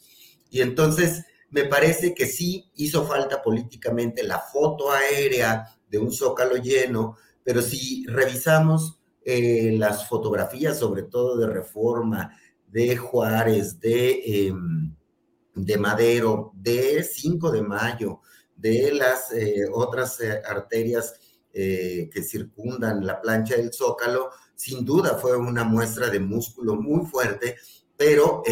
Y 0.49 0.61
entonces 0.61 1.25
me 1.51 1.65
parece 1.65 2.15
que 2.15 2.27
sí 2.27 2.71
hizo 2.77 3.05
falta 3.05 3.43
políticamente 3.43 4.23
la 4.23 4.39
foto 4.39 4.93
aérea 4.93 5.67
de 5.91 5.99
un 5.99 6.13
zócalo 6.13 6.55
lleno, 6.55 7.17
pero 7.43 7.61
si 7.61 8.07
revisamos 8.07 9.01
eh, 9.25 9.75
las 9.77 10.09
fotografías, 10.09 10.79
sobre 10.79 11.03
todo 11.03 11.37
de 11.37 11.49
Reforma, 11.49 12.31
de 12.69 12.97
Juárez, 12.97 13.81
de, 13.81 14.47
em, 14.47 14.95
de 15.55 15.77
Madero, 15.77 16.53
de 16.55 17.03
5 17.03 17.51
de 17.51 17.63
Mayo, 17.63 18.21
de 18.57 18.93
las 18.93 19.33
eh, 19.33 19.67
otras 19.73 20.21
eh, 20.21 20.41
arterias 20.47 21.21
que 21.57 22.25
circundan 22.25 23.07
la 23.07 23.21
plancha 23.21 23.55
del 23.55 23.73
Zócalo, 23.73 24.31
sin 24.57 24.85
duda 24.85 25.19
fue 25.19 25.37
una 25.37 25.63
muestra 25.63 26.11
de 26.11 26.19
músculo 26.19 26.75
muy 26.75 27.07
fuerte, 27.07 27.55
pero 27.97 28.43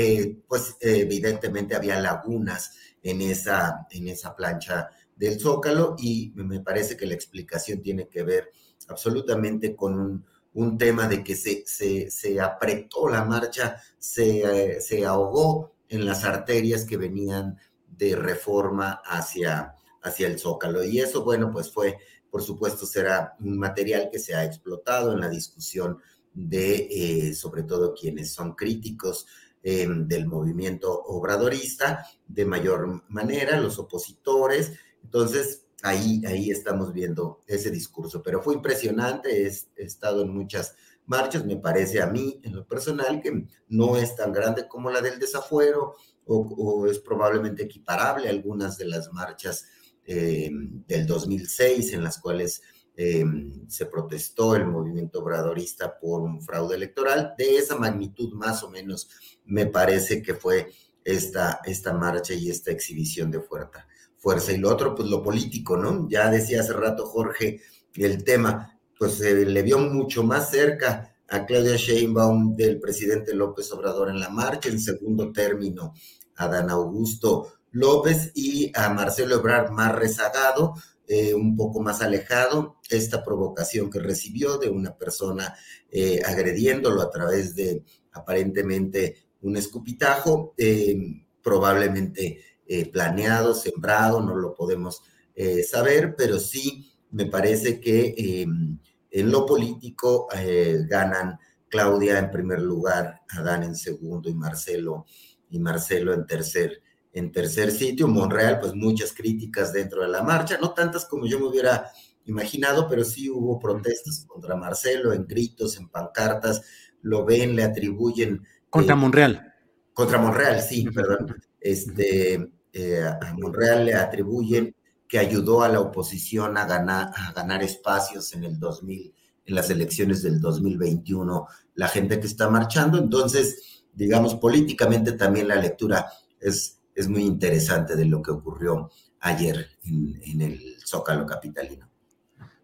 pues 0.47 0.77
evidentemente 0.79 1.75
había 1.75 1.99
lagunas 1.99 2.77
en 3.03 3.23
esa, 3.23 3.89
en 3.91 4.07
esa 4.07 4.37
plancha 4.37 4.89
del 5.17 5.41
Zócalo 5.41 5.97
y 5.99 6.33
me 6.37 6.61
parece 6.61 6.97
que 6.97 7.07
la 7.07 7.15
explicación 7.15 7.83
tiene 7.83 8.07
que 8.07 8.23
ver 8.23 8.53
absolutamente 8.89 9.75
con 9.75 9.99
un, 9.99 10.25
un 10.55 10.77
tema 10.77 11.09
de 11.09 11.25
que 11.25 11.35
se, 11.35 11.65
se, 11.67 12.41
apretó 12.41 13.09
la 13.09 13.25
marcha, 13.25 13.77
se, 13.99 14.81
se, 14.81 15.07
ahogó 15.07 15.72
en 15.93 16.07
las 16.07 16.25
arterias 16.25 16.85
que 16.85 16.97
venían 16.97 17.59
de 17.87 18.17
reforma 18.17 19.03
hacia, 19.05 19.75
hacia 20.03 20.27
el 20.27 20.39
zócalo. 20.39 20.83
Y 20.83 21.01
eso, 21.01 21.23
bueno, 21.23 21.51
pues 21.53 21.71
fue, 21.71 21.99
por 22.31 22.43
supuesto, 22.43 22.87
será 22.87 23.37
un 23.41 23.59
material 23.59 24.09
que 24.11 24.19
se 24.19 24.35
ha 24.35 24.45
explotado 24.45 25.13
en 25.13 25.21
la 25.21 25.29
discusión 25.29 25.99
de, 26.33 26.89
eh, 26.91 27.35
sobre 27.35 27.63
todo, 27.65 27.95
quienes 27.95 28.33
son 28.33 28.55
críticos 28.55 29.27
eh, 29.63 29.87
del 29.89 30.27
movimiento 30.27 30.91
obradorista 30.91 32.07
de 32.27 32.47
mayor 32.47 33.05
manera, 33.11 33.61
los 33.61 33.79
opositores. 33.79 34.73
Entonces, 35.05 35.67
ahí, 35.83 36.23
ahí 36.27 36.51
estamos 36.51 36.95
viendo 36.95 37.43
ese 37.47 37.71
discurso. 37.71 38.23
Pero 38.23 38.43
fue 38.43 38.55
impresionante, 38.55 39.47
he, 39.47 39.85
estado 39.85 40.23
en 40.23 40.33
muchas 40.33 40.75
marchas, 41.13 41.45
me 41.45 41.57
parece 41.57 42.01
a 42.01 42.07
mí, 42.07 42.41
en 42.43 42.57
lo 42.57 42.67
personal, 42.67 43.21
que 43.21 43.47
no 43.69 43.97
es 43.97 44.17
tan 44.17 44.33
grande 44.33 44.67
como 44.67 44.91
la 44.91 45.03
del 45.03 45.19
desafuero 45.19 45.95
o, 46.25 46.87
es 46.87 46.99
probablemente 47.01 47.65
equiparable 47.65 48.29
a 48.29 48.31
algunas 48.31 48.79
de 48.79 48.87
las 48.87 49.13
marchas 49.13 49.67
eh, 50.07 50.51
del 50.87 51.07
2006 51.07 51.93
en 51.93 52.03
las 52.03 52.19
cuales 52.19 52.63
eh, 52.97 53.25
se 53.69 53.87
protestó 53.87 54.57
el 54.57 54.67
movimiento 54.67 55.21
obradorista 55.21 55.99
por 55.99 56.23
un 56.23 56.41
fraude 56.41 56.77
electoral. 56.77 57.35
De 57.37 57.57
esa 57.57 57.77
magnitud 57.77 58.33
más 58.33 58.63
o 58.63 58.71
menos 58.71 59.09
me 59.45 59.67
parece 59.67 60.23
que 60.23 60.35
fue 60.35 60.73
esta, 61.05 61.61
esta 61.65 61.93
marcha 61.93 62.33
y 62.33 62.49
esta 62.49 62.71
exhibición 62.71 63.31
de 63.31 63.41
fuerza 63.41 63.87
fuerza. 64.23 64.53
Y 64.53 64.59
lo 64.59 64.71
otro, 64.71 64.95
pues 64.95 65.09
lo 65.09 65.23
político, 65.23 65.77
¿no? 65.77 66.09
Ya 66.09 66.31
decía 66.31 66.61
hace 66.61 66.73
rato 66.73 67.07
Jorge 67.07 67.61
el 67.97 68.23
tema, 68.25 68.72
pues 69.03 69.15
se 69.15 69.45
le 69.45 69.63
vio 69.63 69.81
mucho 69.81 70.23
más 70.23 70.53
cerca 70.53 71.13
a 71.29 71.45
Claudia 71.45 71.75
Sheinbaum 71.75 72.55
del 72.55 72.79
presidente 72.79 73.35
López 73.35 73.73
Obrador 73.73 74.11
en 74.11 74.21
la 74.21 74.29
marcha, 74.29 74.69
en 74.69 74.79
segundo 74.79 75.33
término 75.33 75.93
a 76.37 76.47
Dan 76.47 76.71
Augusto 76.71 77.53
López 77.73 78.31
y 78.37 78.71
a 78.79 78.91
Marcelo 78.91 79.35
Ebrard 79.35 79.73
más 79.73 79.93
rezagado, 79.93 80.75
eh, 81.09 81.35
un 81.35 81.57
poco 81.57 81.81
más 81.81 82.01
alejado, 82.01 82.77
esta 82.89 83.25
provocación 83.25 83.91
que 83.91 83.99
recibió 83.99 84.57
de 84.59 84.69
una 84.69 84.97
persona 84.97 85.53
eh, 85.91 86.23
agrediéndolo 86.25 87.03
a 87.03 87.11
través 87.11 87.57
de 87.57 87.83
aparentemente 88.13 89.17
un 89.41 89.57
escupitajo, 89.57 90.55
eh, 90.57 91.25
probablemente 91.43 92.41
eh, 92.69 92.89
planeado, 92.89 93.53
sembrado, 93.53 94.23
no 94.23 94.37
lo 94.37 94.55
podemos 94.55 95.03
eh, 95.35 95.65
saber, 95.65 96.15
pero 96.17 96.39
sí 96.39 96.93
me 97.11 97.27
parece 97.27 97.81
que 97.81 98.15
em, 98.17 98.79
en 99.13 99.31
lo 99.31 99.47
político 99.47 100.27
eh, 100.35 100.79
ganan 100.89 101.39
Claudia 101.69 102.19
en 102.19 102.31
primer 102.31 102.61
lugar, 102.61 103.21
Adán 103.29 103.63
en 103.63 103.77
segundo 103.77 104.29
y 104.29 104.35
Marcelo 104.35 105.07
y 105.51 105.59
Marcelo 105.59 106.13
en 106.13 106.27
tercer 106.27 106.83
en 107.13 107.31
tercer 107.31 107.71
sitio. 107.71 108.09
Monreal, 108.09 108.59
pues 108.59 108.75
muchas 108.75 109.13
críticas 109.13 109.73
dentro 109.73 110.03
de 110.03 110.09
la 110.09 110.23
marcha, 110.23 110.59
no 110.61 110.73
tantas 110.73 111.05
como 111.05 111.27
yo 111.27 111.39
me 111.39 111.47
hubiera 111.47 111.91
imaginado, 112.25 112.89
pero 112.89 113.05
sí 113.05 113.29
hubo 113.29 113.59
protestas 113.59 114.25
contra 114.27 114.57
Marcelo 114.57 115.13
en 115.13 115.27
gritos, 115.27 115.77
en 115.77 115.89
pancartas, 115.89 116.63
lo 117.03 117.25
ven, 117.25 117.55
le 117.55 117.65
atribuyen. 117.65 118.47
Contra 118.71 118.97
Monreal. 118.97 119.53
Contra 119.93 120.19
Monreal, 120.19 120.61
sí, 120.63 120.89
perdón. 120.89 121.37
Este, 121.61 122.51
eh, 122.73 123.03
a 123.03 123.35
Monreal 123.35 123.85
le 123.85 123.95
atribuyen 123.95 124.75
que 125.13 125.19
ayudó 125.19 125.63
a 125.63 125.69
la 125.69 125.79
oposición 125.79 126.57
a 126.57 126.65
ganar, 126.65 127.11
a 127.15 127.33
ganar 127.33 127.63
espacios 127.63 128.33
en 128.33 128.45
el 128.45 128.59
2000, 128.59 129.13
en 129.45 129.55
las 129.55 129.69
elecciones 129.69 130.23
del 130.23 130.41
2021, 130.41 131.47
la 131.75 131.89
gente 131.89 132.19
que 132.19 132.27
está 132.27 132.49
marchando. 132.49 132.97
Entonces, 132.97 133.85
digamos, 133.93 134.37
políticamente 134.37 135.13
también 135.13 135.49
la 135.49 135.57
lectura 135.57 136.11
es, 136.41 136.81
es 136.95 137.09
muy 137.09 137.25
interesante 137.25 137.95
de 137.95 138.07
lo 138.07 138.23
que 138.23 138.31
ocurrió 138.31 138.91
ayer 139.21 139.73
en, 139.85 140.41
el 140.41 140.77
Zócalo 140.83 141.27
Capitalino. 141.27 141.91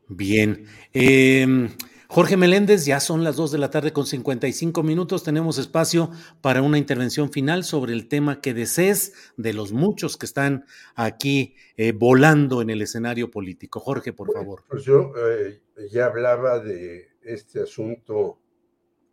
Bien. 0.09 0.65
Eh, 0.95 1.69
Jorge 2.11 2.39
Meléndez, 2.39 2.87
ya 2.87 3.01
son 3.01 3.23
las 3.23 3.37
2 3.37 3.53
de 3.53 3.59
la 3.59 3.69
tarde 3.69 3.93
con 3.93 4.07
55 4.07 4.83
minutos. 4.83 5.25
Tenemos 5.25 5.59
espacio 5.59 6.11
para 6.41 6.63
una 6.63 6.79
intervención 6.79 7.31
final 7.31 7.65
sobre 7.65 7.93
el 7.93 8.09
tema 8.09 8.41
que 8.41 8.55
desees 8.55 9.13
de 9.37 9.53
los 9.53 9.73
muchos 9.73 10.17
que 10.17 10.25
están 10.25 10.65
aquí 10.95 11.55
eh, 11.77 11.93
volando 11.93 12.63
en 12.63 12.71
el 12.71 12.81
escenario 12.81 13.31
político. 13.31 13.79
Jorge, 13.79 14.15
por 14.15 14.33
favor. 14.33 14.65
Pues 14.67 14.85
yo 14.85 15.13
eh, 15.19 15.61
ya 15.91 16.07
hablaba 16.07 16.61
de 16.61 17.11
este 17.21 17.61
asunto 17.61 18.39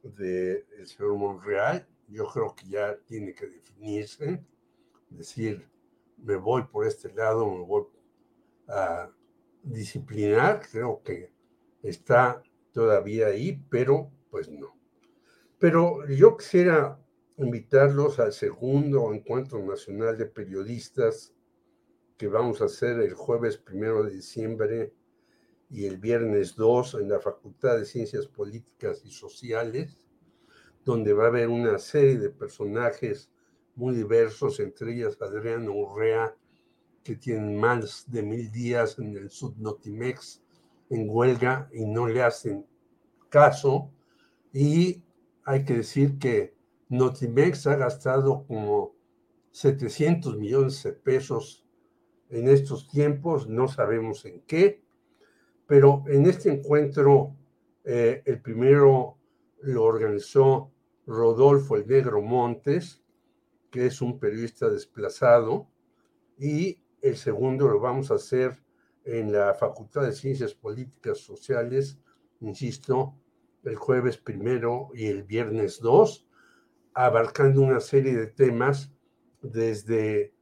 del 0.02 0.64
señor 0.86 1.18
Monreal. 1.18 1.86
Yo 2.08 2.26
creo 2.28 2.56
que 2.56 2.66
ya 2.66 2.96
tiene 3.06 3.34
que 3.34 3.48
definirse, 3.48 4.42
decir, 5.10 5.68
me 6.24 6.38
voy 6.38 6.64
por 6.64 6.88
este 6.88 7.12
lado, 7.14 7.46
me 7.46 7.66
voy 7.66 7.88
a 8.70 9.10
disciplinar. 9.64 10.62
Creo 10.72 11.02
que 11.04 11.30
está 11.84 12.42
todavía 12.76 13.28
ahí, 13.28 13.64
pero 13.70 14.12
pues 14.30 14.50
no. 14.50 14.78
Pero 15.60 16.06
yo 16.10 16.36
quisiera 16.36 17.00
invitarlos 17.38 18.20
al 18.20 18.34
segundo 18.34 19.14
encuentro 19.14 19.66
nacional 19.66 20.18
de 20.18 20.26
periodistas 20.26 21.34
que 22.18 22.28
vamos 22.28 22.62
a 22.62 22.66
hacer 22.66 23.00
el 23.00 23.14
jueves 23.14 23.58
primero 23.58 24.04
de 24.04 24.12
diciembre 24.12 24.94
y 25.70 25.86
el 25.86 25.98
viernes 25.98 26.58
2 26.58 26.96
en 26.96 27.08
la 27.08 27.22
Facultad 27.22 27.78
de 27.78 27.86
Ciencias 27.86 28.28
Políticas 28.28 29.02
y 29.06 29.12
Sociales, 29.12 29.98
donde 30.84 31.14
va 31.14 31.24
a 31.24 31.28
haber 31.28 31.48
una 31.48 31.80
serie 31.80 32.18
de 32.18 32.30
personajes 32.30 33.32
muy 33.76 33.96
diversos, 33.96 34.60
entre 34.60 34.94
ellas 34.94 35.18
Adriano 35.22 35.72
Urrea, 35.72 36.36
que 37.06 37.16
tienen 37.16 37.58
más 37.58 38.04
de 38.12 38.22
mil 38.22 38.52
días 38.52 39.00
en 39.00 39.16
el 39.16 39.30
Subnotimex 39.30 40.45
en 40.90 41.08
huelga 41.10 41.70
y 41.74 41.86
no 41.86 42.08
le 42.08 42.22
hacen 42.22 42.66
caso. 43.30 43.92
Y 44.54 45.04
hay 45.44 45.64
que 45.66 45.76
decir 45.76 46.18
que 46.20 46.56
Notimex 46.90 47.68
ha 47.68 47.76
gastado 47.76 48.46
como 48.48 48.96
700 49.52 50.38
millones 50.38 50.84
de 50.84 50.94
pesos 50.94 51.66
en 52.30 52.48
estos 52.48 52.90
tiempos, 52.90 53.48
no 53.48 53.68
sabemos 53.68 54.26
en 54.26 54.42
qué, 54.42 54.84
pero 55.68 56.04
en 56.08 56.26
este 56.26 56.52
encuentro, 56.52 57.36
eh, 57.84 58.22
el 58.26 58.42
primero 58.42 59.18
lo 59.62 59.84
organizó 59.84 60.72
Rodolfo 61.06 61.76
el 61.76 61.88
Negro 61.88 62.22
Montes, 62.22 63.04
que 63.72 63.88
es 63.88 64.02
un 64.02 64.20
periodista 64.20 64.70
desplazado, 64.70 65.68
y 66.38 66.80
el 67.02 67.16
segundo 67.16 67.68
lo 67.68 67.80
vamos 67.80 68.12
a 68.12 68.16
hacer 68.16 68.65
en 69.06 69.32
la 69.32 69.54
Facultad 69.54 70.04
de 70.04 70.14
Ciencias 70.14 70.54
Políticas 70.54 71.20
Sociales, 71.20 72.00
insisto, 72.42 73.16
el 73.64 73.76
jueves 73.76 74.18
primero 74.18 74.90
y 74.94 75.06
el 75.08 75.24
viernes 75.24 75.80
dos, 75.80 76.28
abarcando 76.94 77.62
una 77.62 77.80
serie 77.80 78.16
de 78.16 78.28
temas 78.28 78.92
desde 79.42 80.34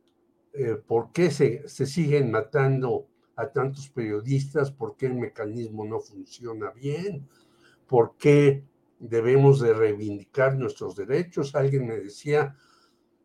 eh, 0.54 0.76
por 0.76 1.12
qué 1.12 1.32
se, 1.32 1.68
se 1.68 1.86
siguen 1.86 2.32
matando 2.32 3.08
a 3.36 3.52
tantos 3.52 3.90
periodistas, 3.90 4.72
por 4.72 4.96
qué 4.96 5.08
el 5.08 5.16
mecanismo 5.16 5.86
no 5.86 6.00
funciona 6.00 6.72
bien, 6.72 7.28
por 7.88 8.16
qué 8.18 8.64
debemos 9.00 9.60
de 9.60 9.74
reivindicar 9.74 10.56
nuestros 10.56 10.96
derechos. 10.96 11.56
Alguien 11.56 11.88
me 11.88 11.98
decía, 11.98 12.56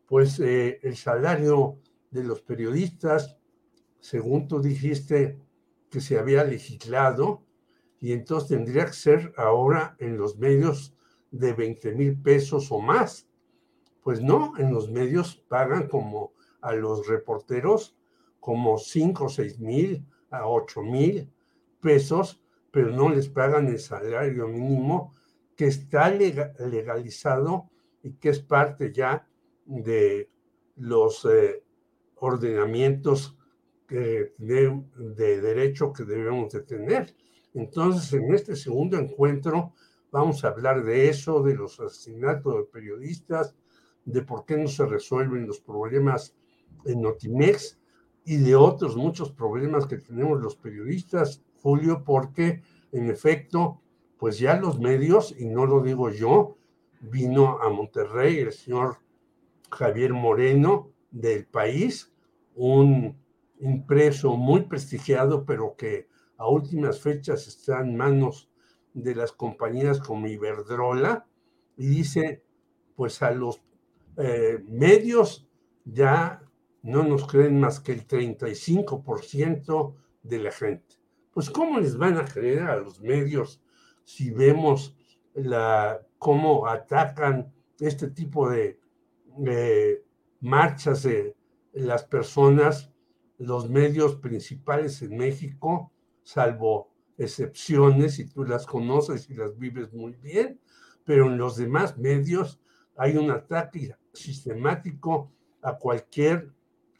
pues 0.07 0.39
eh, 0.39 0.79
el 0.83 0.95
salario 0.97 1.79
de 2.11 2.23
los 2.23 2.41
periodistas, 2.41 3.38
según 3.99 4.47
tú 4.47 4.61
dijiste 4.61 5.39
que 5.89 6.01
se 6.01 6.19
había 6.19 6.43
legislado, 6.43 7.43
y 7.99 8.13
entonces 8.13 8.49
tendría 8.49 8.85
que 8.85 8.93
ser 8.93 9.33
ahora 9.35 9.95
en 9.99 10.17
los 10.17 10.37
medios 10.37 10.95
de 11.31 11.53
20 11.53 11.93
mil 11.93 12.21
pesos 12.21 12.71
o 12.71 12.79
más. 12.79 13.27
Pues 14.01 14.21
no, 14.21 14.53
en 14.57 14.73
los 14.73 14.89
medios 14.89 15.35
pagan 15.47 15.87
como 15.87 16.33
a 16.61 16.73
los 16.73 17.07
reporteros 17.07 17.95
como 18.39 18.77
5 18.77 19.25
o 19.25 19.29
6 19.29 19.59
mil 19.59 20.05
a 20.29 20.47
8 20.47 20.81
mil 20.81 21.29
pesos, 21.81 22.41
pero 22.71 22.91
no 22.91 23.09
les 23.09 23.27
pagan 23.27 23.67
el 23.67 23.79
salario 23.79 24.47
mínimo 24.47 25.13
que 25.55 25.65
está 25.67 26.09
legalizado 26.09 27.69
y 28.01 28.13
que 28.13 28.29
es 28.29 28.39
parte 28.39 28.93
ya 28.93 29.27
de 29.65 30.29
los 30.77 31.25
eh, 31.25 31.63
ordenamientos 32.15 33.37
de, 33.89 34.33
de 34.37 35.41
derecho 35.41 35.91
que 35.91 36.03
debemos 36.03 36.51
de 36.53 36.61
tener. 36.61 37.15
Entonces, 37.53 38.13
en 38.13 38.33
este 38.33 38.55
segundo 38.55 38.97
encuentro 38.97 39.73
vamos 40.11 40.43
a 40.43 40.49
hablar 40.49 40.83
de 40.83 41.09
eso, 41.09 41.41
de 41.41 41.55
los 41.55 41.79
asesinatos 41.79 42.55
de 42.55 42.63
periodistas, 42.63 43.55
de 44.05 44.21
por 44.21 44.45
qué 44.45 44.57
no 44.57 44.67
se 44.67 44.85
resuelven 44.85 45.47
los 45.47 45.59
problemas 45.59 46.35
en 46.85 47.01
Notimex 47.01 47.79
y 48.25 48.37
de 48.37 48.55
otros 48.55 48.95
muchos 48.95 49.31
problemas 49.31 49.85
que 49.85 49.97
tenemos 49.97 50.41
los 50.41 50.55
periodistas, 50.55 51.43
Julio, 51.61 52.03
porque 52.03 52.61
en 52.91 53.09
efecto, 53.09 53.81
pues 54.17 54.39
ya 54.39 54.59
los 54.59 54.79
medios, 54.79 55.35
y 55.37 55.45
no 55.45 55.65
lo 55.65 55.81
digo 55.81 56.09
yo, 56.09 56.57
vino 57.01 57.59
a 57.59 57.69
Monterrey 57.69 58.39
el 58.39 58.51
señor 58.51 58.97
Javier 59.71 60.13
Moreno 60.13 60.91
del 61.11 61.45
país, 61.45 62.11
un 62.55 63.17
impreso 63.59 64.35
muy 64.35 64.61
prestigiado, 64.61 65.45
pero 65.45 65.75
que 65.75 66.07
a 66.37 66.47
últimas 66.47 66.99
fechas 66.99 67.47
está 67.47 67.81
en 67.81 67.95
manos 67.97 68.49
de 68.93 69.15
las 69.15 69.31
compañías 69.31 69.99
como 69.99 70.27
Iberdrola, 70.27 71.27
y 71.77 71.87
dice, 71.87 72.43
pues 72.95 73.21
a 73.21 73.31
los 73.31 73.61
eh, 74.17 74.63
medios 74.67 75.47
ya 75.85 76.43
no 76.81 77.03
nos 77.03 77.25
creen 77.27 77.59
más 77.59 77.79
que 77.79 77.93
el 77.93 78.05
35% 78.07 79.95
de 80.23 80.39
la 80.39 80.51
gente. 80.51 80.95
Pues 81.31 81.49
¿cómo 81.49 81.79
les 81.79 81.97
van 81.97 82.17
a 82.17 82.25
creer 82.25 82.63
a 82.63 82.77
los 82.77 82.99
medios 83.01 83.61
si 84.03 84.31
vemos 84.31 84.97
la, 85.33 86.01
cómo 86.17 86.67
atacan 86.67 87.53
este 87.79 88.09
tipo 88.09 88.49
de 88.49 88.79
marchas 90.41 91.03
de 91.03 91.35
las 91.73 92.03
personas, 92.03 92.88
los 93.39 93.69
medios 93.69 94.17
principales 94.17 95.01
en 95.01 95.17
México, 95.17 95.91
salvo 96.23 96.91
excepciones, 97.17 98.19
y 98.19 98.25
tú 98.25 98.43
las 98.43 98.65
conoces 98.65 99.29
y 99.29 99.33
las 99.33 99.57
vives 99.57 99.91
muy 99.93 100.13
bien, 100.13 100.59
pero 101.05 101.27
en 101.27 101.37
los 101.37 101.57
demás 101.57 101.97
medios 101.97 102.59
hay 102.95 103.17
un 103.17 103.31
ataque 103.31 103.95
sistemático 104.13 105.31
a 105.61 105.77
cualquier 105.77 106.53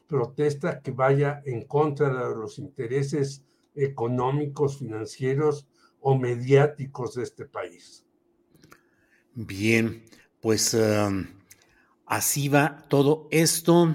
protesta 0.06 0.80
que 0.80 0.90
vaya 0.90 1.42
en 1.44 1.66
contra 1.66 2.28
de 2.28 2.34
los 2.34 2.58
intereses 2.58 3.44
económicos, 3.74 4.78
financieros 4.78 5.68
o 6.00 6.18
mediáticos 6.18 7.14
de 7.14 7.22
este 7.22 7.44
país. 7.44 8.04
Bien, 9.34 10.02
pues 10.40 10.74
um, 10.74 11.26
así 12.06 12.48
va 12.48 12.84
todo 12.88 13.28
esto. 13.30 13.94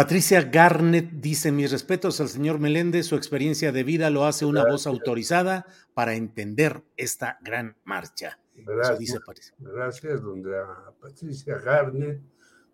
Patricia 0.00 0.40
Garnett 0.40 1.10
dice, 1.10 1.52
mis 1.52 1.70
respetos 1.70 2.22
al 2.22 2.30
señor 2.30 2.58
Meléndez, 2.58 3.04
su 3.04 3.16
experiencia 3.16 3.70
de 3.70 3.84
vida 3.84 4.08
lo 4.08 4.24
hace 4.24 4.46
una 4.46 4.64
voz 4.64 4.86
autorizada 4.86 5.66
para 5.92 6.14
entender 6.14 6.82
esta 6.96 7.38
gran 7.42 7.76
marcha. 7.84 8.38
Gracias, 8.54 8.98
dice 8.98 9.18
Gracias, 9.58 10.22
donde 10.22 10.56
a 10.56 10.90
Patricia 10.98 11.58
Garnett 11.58 12.18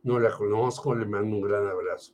no 0.04 0.20
la 0.20 0.30
conozco, 0.30 0.94
le 0.94 1.04
mando 1.04 1.38
un 1.38 1.42
gran 1.42 1.66
abrazo. 1.66 2.12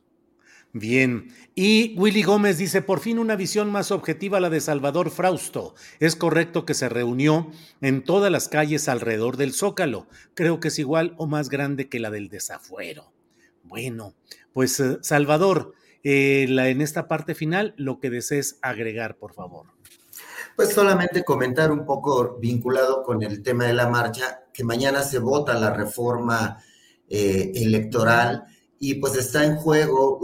Bien. 0.71 1.27
Y 1.53 1.93
Willy 1.99 2.23
Gómez 2.23 2.57
dice, 2.57 2.81
por 2.81 2.99
fin 2.99 3.19
una 3.19 3.35
visión 3.35 3.71
más 3.71 3.91
objetiva 3.91 4.39
la 4.39 4.49
de 4.49 4.61
Salvador 4.61 5.11
Frausto. 5.11 5.75
Es 5.99 6.15
correcto 6.15 6.65
que 6.65 6.73
se 6.73 6.89
reunió 6.89 7.51
en 7.81 8.03
todas 8.03 8.31
las 8.31 8.49
calles 8.49 8.89
alrededor 8.89 9.37
del 9.37 9.53
Zócalo. 9.53 10.07
Creo 10.33 10.59
que 10.59 10.69
es 10.69 10.79
igual 10.79 11.13
o 11.17 11.27
más 11.27 11.49
grande 11.49 11.87
que 11.87 11.99
la 11.99 12.09
del 12.09 12.29
desafuero. 12.29 13.12
Bueno, 13.73 14.13
pues 14.53 14.79
eh, 14.79 14.99
Salvador, 15.01 15.73
eh, 16.03 16.45
en 16.47 16.79
esta 16.79 17.07
parte 17.07 17.33
final, 17.33 17.73
lo 17.75 17.99
que 17.99 18.11
desees 18.11 18.59
agregar, 18.61 19.17
por 19.17 19.33
favor. 19.33 19.65
Pues 20.55 20.75
solamente 20.75 21.23
comentar 21.23 21.71
un 21.71 21.83
poco 21.83 22.37
vinculado 22.39 23.01
con 23.01 23.23
el 23.23 23.41
tema 23.41 23.65
de 23.65 23.73
la 23.73 23.89
marcha, 23.89 24.43
que 24.53 24.63
mañana 24.63 25.01
se 25.01 25.17
vota 25.17 25.55
la 25.55 25.73
reforma 25.73 26.63
eh, 27.09 27.51
electoral 27.55 28.43
y 28.77 28.93
pues 28.93 29.15
está 29.15 29.43
en 29.43 29.55
juego 29.55 30.19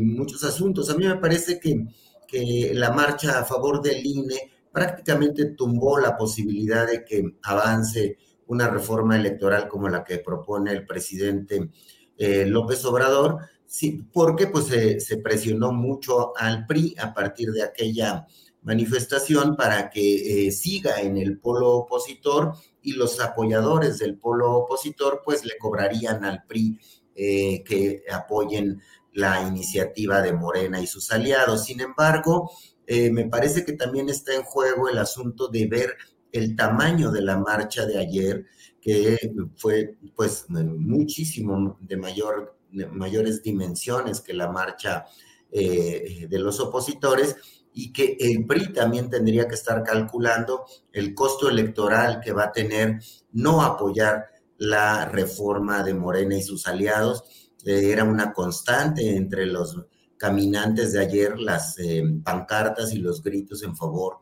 muchos 0.00 0.44
asuntos. 0.44 0.88
A 0.88 0.94
mí 0.94 1.04
me 1.04 1.16
parece 1.16 1.58
que, 1.58 1.84
que 2.28 2.70
la 2.72 2.92
marcha 2.92 3.40
a 3.40 3.44
favor 3.44 3.82
del 3.82 4.06
INE 4.06 4.52
prácticamente 4.70 5.46
tumbó 5.46 5.98
la 5.98 6.16
posibilidad 6.16 6.86
de 6.86 7.04
que 7.04 7.34
avance 7.42 8.16
una 8.46 8.68
reforma 8.68 9.16
electoral 9.16 9.66
como 9.66 9.88
la 9.88 10.04
que 10.04 10.18
propone 10.18 10.70
el 10.70 10.86
presidente 10.86 11.68
eh, 12.16 12.46
López 12.46 12.84
Obrador, 12.84 13.38
sí, 13.66 14.06
porque 14.12 14.46
pues 14.46 14.66
se 14.66 15.16
presionó 15.18 15.72
mucho 15.72 16.36
al 16.36 16.66
PRI 16.66 16.94
a 16.98 17.12
partir 17.14 17.50
de 17.52 17.62
aquella 17.62 18.26
manifestación 18.62 19.56
para 19.56 19.90
que 19.90 20.46
eh, 20.46 20.52
siga 20.52 21.00
en 21.00 21.16
el 21.16 21.38
polo 21.38 21.70
opositor 21.70 22.54
y 22.80 22.92
los 22.92 23.20
apoyadores 23.20 23.98
del 23.98 24.18
polo 24.18 24.52
opositor 24.52 25.22
pues 25.24 25.44
le 25.44 25.58
cobrarían 25.58 26.24
al 26.24 26.44
PRI 26.44 26.78
eh, 27.14 27.64
que 27.64 28.04
apoyen 28.12 28.80
la 29.14 29.42
iniciativa 29.42 30.22
de 30.22 30.32
Morena 30.32 30.80
y 30.80 30.86
sus 30.86 31.10
aliados. 31.10 31.64
Sin 31.64 31.80
embargo, 31.80 32.50
me 32.88 33.26
parece 33.26 33.64
que 33.64 33.72
también 33.72 34.10
está 34.10 34.34
en 34.34 34.42
juego 34.42 34.88
el 34.88 34.98
asunto 34.98 35.48
de 35.48 35.66
ver 35.66 35.96
el 36.32 36.56
tamaño 36.56 37.10
de 37.10 37.22
la 37.22 37.36
marcha 37.38 37.86
de 37.86 37.98
ayer, 37.98 38.46
que 38.82 39.16
fue 39.56 39.96
pues 40.16 40.46
muchísimo 40.50 41.78
de, 41.80 41.96
mayor, 41.96 42.58
mayores 42.90 43.42
dimensiones 43.42 44.20
que 44.20 44.34
la 44.34 44.50
marcha 44.50 45.06
eh, 45.52 46.26
de 46.28 46.38
los 46.40 46.58
opositores 46.58 47.36
y 47.72 47.92
que 47.92 48.16
el 48.18 48.44
PRI 48.44 48.72
también 48.72 49.08
tendría 49.08 49.46
que 49.46 49.54
estar 49.54 49.82
calculando 49.84 50.64
el 50.92 51.14
costo 51.14 51.48
electoral 51.48 52.20
que 52.20 52.32
va 52.32 52.44
a 52.46 52.52
tener 52.52 53.00
no 53.30 53.62
apoyar 53.62 54.26
la 54.58 55.06
reforma 55.06 55.84
de 55.84 55.94
Morena 55.94 56.36
y 56.36 56.42
sus 56.42 56.66
aliados. 56.66 57.22
Eh, 57.64 57.92
era 57.92 58.02
una 58.02 58.32
constante 58.32 59.16
entre 59.16 59.46
los 59.46 59.80
caminantes 60.16 60.92
de 60.92 61.00
ayer 61.00 61.38
las 61.38 61.78
eh, 61.78 62.02
pancartas 62.24 62.92
y 62.92 62.98
los 62.98 63.22
gritos 63.22 63.62
en 63.62 63.76
favor 63.76 64.21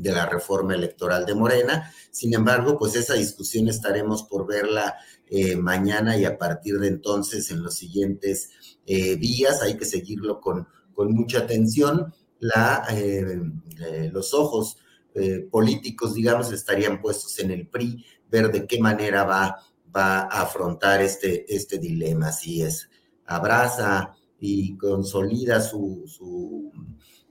de 0.00 0.12
la 0.12 0.26
reforma 0.26 0.74
electoral 0.74 1.26
de 1.26 1.34
Morena. 1.34 1.92
Sin 2.10 2.34
embargo, 2.34 2.78
pues 2.78 2.96
esa 2.96 3.14
discusión 3.14 3.68
estaremos 3.68 4.24
por 4.24 4.46
verla 4.46 4.96
eh, 5.26 5.56
mañana 5.56 6.16
y 6.16 6.24
a 6.24 6.38
partir 6.38 6.78
de 6.78 6.88
entonces 6.88 7.50
en 7.50 7.62
los 7.62 7.74
siguientes 7.74 8.50
días. 8.86 9.62
Hay 9.62 9.76
que 9.76 9.84
seguirlo 9.84 10.40
con, 10.40 10.66
con 10.92 11.12
mucha 11.12 11.38
atención. 11.38 12.12
La, 12.40 12.88
los 14.10 14.34
ojos 14.34 14.78
políticos, 15.52 16.14
digamos, 16.14 16.50
estarían 16.50 17.00
puestos 17.00 17.38
en 17.38 17.52
el 17.52 17.68
PRI 17.68 18.04
ver 18.28 18.50
de 18.50 18.66
qué 18.66 18.80
manera 18.80 19.24
va, 19.24 19.58
va 19.94 20.20
a 20.22 20.42
afrontar 20.42 21.02
este, 21.02 21.52
este 21.54 21.78
dilema, 21.78 22.32
si 22.32 22.62
es 22.62 22.88
abraza 23.26 24.14
y 24.38 24.76
consolida 24.76 25.60
su, 25.60 26.72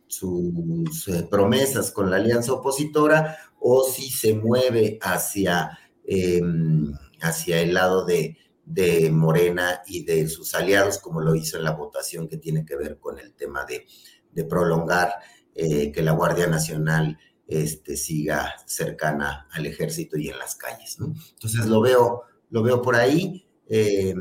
sus 0.10 1.08
eh, 1.08 1.28
promesas 1.30 1.92
con 1.92 2.10
la 2.10 2.18
alianza 2.18 2.54
opositora 2.54 3.38
o 3.60 3.84
si 3.84 4.10
se 4.10 4.34
mueve 4.34 4.98
hacia, 5.02 5.78
em, 6.04 6.92
hacia 7.22 7.62
el 7.62 7.74
lado 7.74 8.06
de, 8.06 8.38
de, 8.66 9.12
Morena 9.12 9.82
y 9.86 10.04
de 10.04 10.28
sus 10.28 10.56
aliados, 10.56 10.98
como 10.98 11.22
lo 11.22 11.36
hizo 11.36 11.58
en 11.58 11.64
la 11.64 11.72
votación 11.72 12.28
que 12.28 12.38
tiene 12.38 12.66
que 12.66 12.76
ver 12.76 13.00
con 13.00 13.20
el 13.20 13.34
tema 13.34 13.66
de, 13.66 13.86
de 14.32 14.46
prolongar 14.46 15.14
eh, 15.54 15.92
que 15.92 16.02
la 16.02 16.14
Guardia 16.14 16.48
Nacional 16.48 17.18
este, 17.48 17.98
siga 17.98 18.56
cercana 18.66 19.48
al 19.52 19.66
ejército 19.66 20.18
y 20.18 20.30
en 20.30 20.40
las 20.40 20.56
calles. 20.56 20.98
Entonces 21.00 21.66
lo 21.66 21.82
veo, 21.82 22.24
lo 22.50 22.64
veo 22.64 22.82
por 22.82 22.96
ahí, 22.96 23.48
eh, 23.68 24.14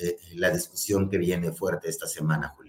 eh, 0.00 0.18
la 0.34 0.50
discusión 0.50 1.08
que 1.08 1.18
viene 1.18 1.52
fuerte 1.52 1.88
esta 1.88 2.08
semana, 2.08 2.48
Julio. 2.56 2.65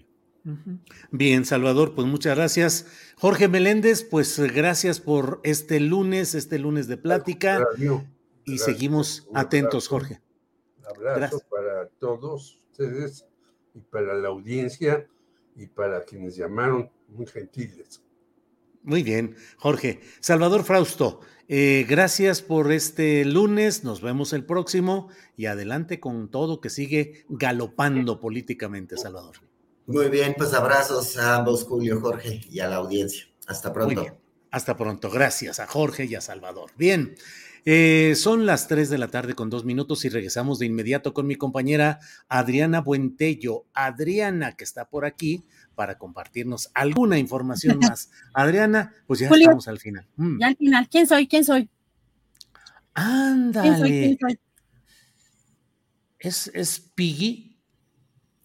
Bien, 1.10 1.44
Salvador, 1.44 1.94
pues 1.94 2.06
muchas 2.06 2.36
gracias. 2.36 2.86
Jorge 3.16 3.48
Meléndez, 3.48 4.04
pues 4.04 4.38
gracias 4.38 5.00
por 5.00 5.40
este 5.42 5.80
lunes, 5.80 6.34
este 6.34 6.58
lunes 6.58 6.88
de 6.88 6.96
plática. 6.96 7.66
y 8.44 8.58
seguimos 8.58 9.28
atentos, 9.34 9.88
Jorge. 9.88 10.20
Abrazo 10.88 11.42
para 11.50 11.88
todos 11.98 12.62
ustedes 12.70 13.26
y 13.74 13.80
para 13.80 14.14
la 14.14 14.28
audiencia 14.28 15.06
y 15.54 15.66
para 15.66 16.04
quienes 16.04 16.36
llamaron 16.36 16.90
muy 17.08 17.26
gentiles. 17.26 18.02
Muy 18.82 19.02
bien, 19.02 19.36
Jorge. 19.58 20.00
Salvador 20.20 20.64
Frausto, 20.64 21.20
eh, 21.48 21.84
gracias 21.88 22.40
por 22.40 22.72
este 22.72 23.24
lunes, 23.24 23.84
nos 23.84 24.00
vemos 24.00 24.32
el 24.32 24.46
próximo 24.46 25.08
y 25.36 25.46
adelante 25.46 26.00
con 26.00 26.30
todo 26.30 26.60
que 26.60 26.70
sigue 26.70 27.26
galopando 27.28 28.20
políticamente, 28.20 28.96
Salvador. 28.96 29.47
Muy 29.88 30.10
bien, 30.10 30.34
pues 30.36 30.52
abrazos 30.52 31.16
a 31.16 31.36
ambos, 31.36 31.64
Julio, 31.64 31.98
Jorge 31.98 32.42
y 32.50 32.60
a 32.60 32.68
la 32.68 32.76
audiencia. 32.76 33.24
Hasta 33.46 33.72
pronto. 33.72 34.06
Hasta 34.50 34.76
pronto, 34.76 35.10
gracias 35.10 35.60
a 35.60 35.66
Jorge 35.66 36.04
y 36.04 36.14
a 36.14 36.20
Salvador. 36.20 36.72
Bien, 36.76 37.14
eh, 37.64 38.12
son 38.14 38.44
las 38.44 38.68
3 38.68 38.90
de 38.90 38.98
la 38.98 39.08
tarde 39.08 39.34
con 39.34 39.48
dos 39.48 39.64
minutos 39.64 40.04
y 40.04 40.10
regresamos 40.10 40.58
de 40.58 40.66
inmediato 40.66 41.14
con 41.14 41.26
mi 41.26 41.36
compañera 41.36 42.00
Adriana 42.28 42.82
Buentello. 42.82 43.64
Adriana, 43.72 44.52
que 44.52 44.64
está 44.64 44.90
por 44.90 45.06
aquí 45.06 45.46
para 45.74 45.96
compartirnos 45.96 46.70
alguna 46.74 47.18
información 47.18 47.78
más. 47.80 48.10
Adriana, 48.34 48.92
pues 49.06 49.20
ya 49.20 49.30
estamos 49.30 49.68
al 49.68 49.78
final. 49.78 50.06
Mm. 50.16 50.38
Ya 50.38 50.46
al 50.48 50.56
final. 50.58 50.88
¿Quién 50.90 51.06
soy? 51.06 51.26
¿Quién 51.26 51.44
soy? 51.46 51.70
Ándale. 52.92 53.70
¿Quién 53.70 53.78
soy? 53.78 53.90
¿Quién 53.90 54.18
soy? 54.20 54.40
¿Es, 56.18 56.50
¿Es 56.52 56.78
Piggy? 56.94 57.47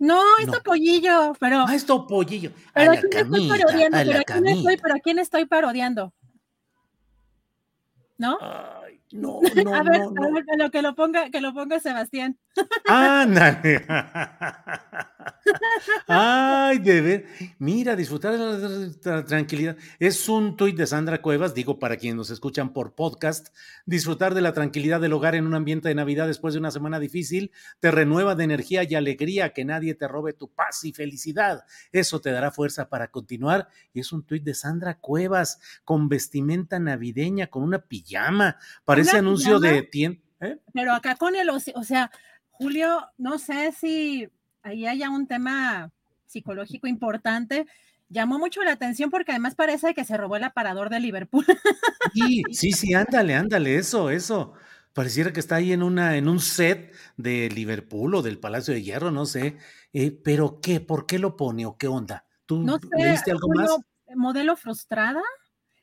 No, 0.04 0.22
es 0.38 0.48
Topollillo, 0.48 1.34
pero. 1.40 1.64
Ah, 1.66 1.74
es 1.74 1.86
Topollillo. 1.86 2.52
Pero 2.74 2.92
a, 2.92 2.96
la 2.96 3.02
camita, 3.10 3.56
estoy 3.56 3.60
parodiando, 3.62 3.98
pero, 4.04 4.20
¿a 4.20 4.24
quién 4.26 4.48
estoy, 4.48 4.78
pero 4.78 4.96
¿a 4.96 5.00
quién 5.00 5.20
estoy 5.20 5.46
parodiando? 5.46 6.14
¿No? 8.18 8.38
Ay, 8.42 9.00
no, 9.14 9.40
no, 9.64 9.74
a 9.74 9.84
ver, 9.84 10.00
no, 10.02 10.12
no. 10.12 10.26
A 10.26 10.32
ver, 10.32 10.72
que 10.72 10.82
lo 10.82 10.94
ponga, 10.94 11.30
que 11.30 11.40
lo 11.40 11.54
ponga 11.54 11.80
Sebastián. 11.80 12.38
Ándale. 12.86 13.86
Ay, 16.08 16.80
de 16.80 17.02
ver. 17.02 17.26
Mira, 17.60 17.96
disfrutar 17.96 18.38
de 18.38 18.94
la 19.04 19.26
tranquilidad. 19.26 19.78
Es 20.00 20.28
un 20.30 20.56
tuit 20.58 20.76
de 20.76 20.88
Sandra 20.88 21.22
Cuevas, 21.22 21.54
digo 21.54 21.80
para 21.80 21.98
quienes 21.98 22.18
nos 22.18 22.30
escuchan 22.30 22.74
por 22.74 22.94
podcast. 22.96 23.50
Disfrutar 23.86 24.34
de 24.34 24.42
la 24.42 24.54
tranquilidad 24.54 25.02
del 25.02 25.14
hogar 25.14 25.36
en 25.36 25.48
un 25.48 25.56
ambiente 25.56 25.90
de 25.90 25.96
Navidad 25.96 26.28
después 26.28 26.54
de 26.54 26.60
una 26.60 26.72
semana 26.72 27.00
difícil 27.00 27.52
te 27.80 27.92
renueva 27.92 28.36
de 28.36 28.44
energía 28.44 28.84
y 28.84 28.96
alegría. 28.96 29.54
Que 29.54 29.66
nadie 29.66 29.96
te 29.96 30.08
robe 30.08 30.34
tu 30.34 30.50
paz 30.50 30.84
y 30.84 30.94
felicidad. 30.94 31.66
Eso 31.92 32.22
te 32.22 32.32
dará 32.32 32.52
fuerza 32.52 32.90
para 32.90 33.10
continuar. 33.10 33.68
Y 33.94 34.00
es 34.02 34.12
un 34.12 34.24
tuit 34.24 34.44
de 34.44 34.54
Sandra 34.54 35.00
Cuevas 35.00 35.60
con 35.84 36.10
vestimenta 36.10 36.80
navideña, 36.80 37.48
con 37.48 37.64
una 37.64 37.80
pijama. 37.80 38.58
Parece 38.86 39.18
anuncio 39.18 39.60
pijama? 39.60 39.76
de 39.76 39.82
tienda. 39.84 40.22
¿eh? 40.42 40.60
Pero 40.74 40.94
acá 40.94 41.16
con 41.16 41.36
el, 41.36 41.50
o 41.50 41.60
sea, 41.60 42.12
Julio, 42.64 43.06
no 43.18 43.40
sé 43.40 43.74
si 43.74 44.30
ahí 44.62 44.88
haya 44.88 45.10
un 45.10 45.28
tema 45.28 45.92
psicológico 46.28 46.88
importante. 46.88 47.68
Llamó 48.08 48.40
mucho 48.40 48.64
la 48.64 48.72
atención 48.72 49.10
porque 49.10 49.32
además 49.32 49.56
parece 49.56 49.94
que 49.94 50.06
se 50.06 50.16
robó 50.16 50.38
el 50.38 50.46
aparador 50.46 50.90
de 50.90 51.00
Liverpool. 51.02 51.46
Sí, 52.14 52.44
sí, 52.52 52.72
sí, 52.72 52.94
ándale, 52.94 53.34
ándale, 53.34 53.76
eso, 53.76 54.10
eso. 54.12 54.54
Pareciera 54.94 55.34
que 55.34 55.40
está 55.40 55.56
ahí 55.56 55.74
en, 55.74 55.82
una, 55.82 56.16
en 56.16 56.28
un 56.30 56.40
set 56.40 56.94
de 57.18 57.50
Liverpool 57.50 58.14
o 58.14 58.22
del 58.22 58.40
Palacio 58.40 58.74
de 58.74 58.84
Hierro, 58.84 59.10
no 59.10 59.26
sé. 59.26 59.58
Eh, 59.94 60.12
pero 60.24 60.60
¿qué? 60.62 60.80
¿Por 60.80 61.08
qué 61.08 61.18
lo 61.18 61.36
pone 61.36 61.66
o 61.66 61.76
qué 61.76 61.88
onda? 61.88 62.26
¿Tú 62.46 62.60
No 62.60 62.78
sé, 62.78 62.88
leíste 62.98 63.32
algo 63.32 63.48
Julio, 63.48 63.78
más? 64.08 64.16
modelo 64.16 64.56
frustrada. 64.56 65.22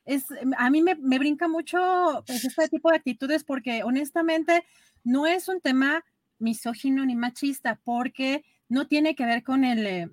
Es, 0.04 0.26
a 0.56 0.70
mí 0.70 0.82
me, 0.82 0.94
me 0.94 1.18
brinca 1.18 1.48
mucho 1.48 2.22
pues, 2.26 2.44
este 2.44 2.68
tipo 2.68 2.90
de 2.90 2.96
actitudes 2.96 3.42
porque 3.42 3.82
honestamente 3.82 4.64
no 5.02 5.26
es 5.26 5.48
un 5.48 5.60
tema 5.60 6.04
misógino 6.40 7.06
ni 7.06 7.14
machista 7.14 7.80
porque 7.84 8.44
no 8.68 8.86
tiene 8.86 9.14
que 9.14 9.26
ver 9.26 9.42
con 9.42 9.64
el, 9.64 9.86
eh, 9.86 10.08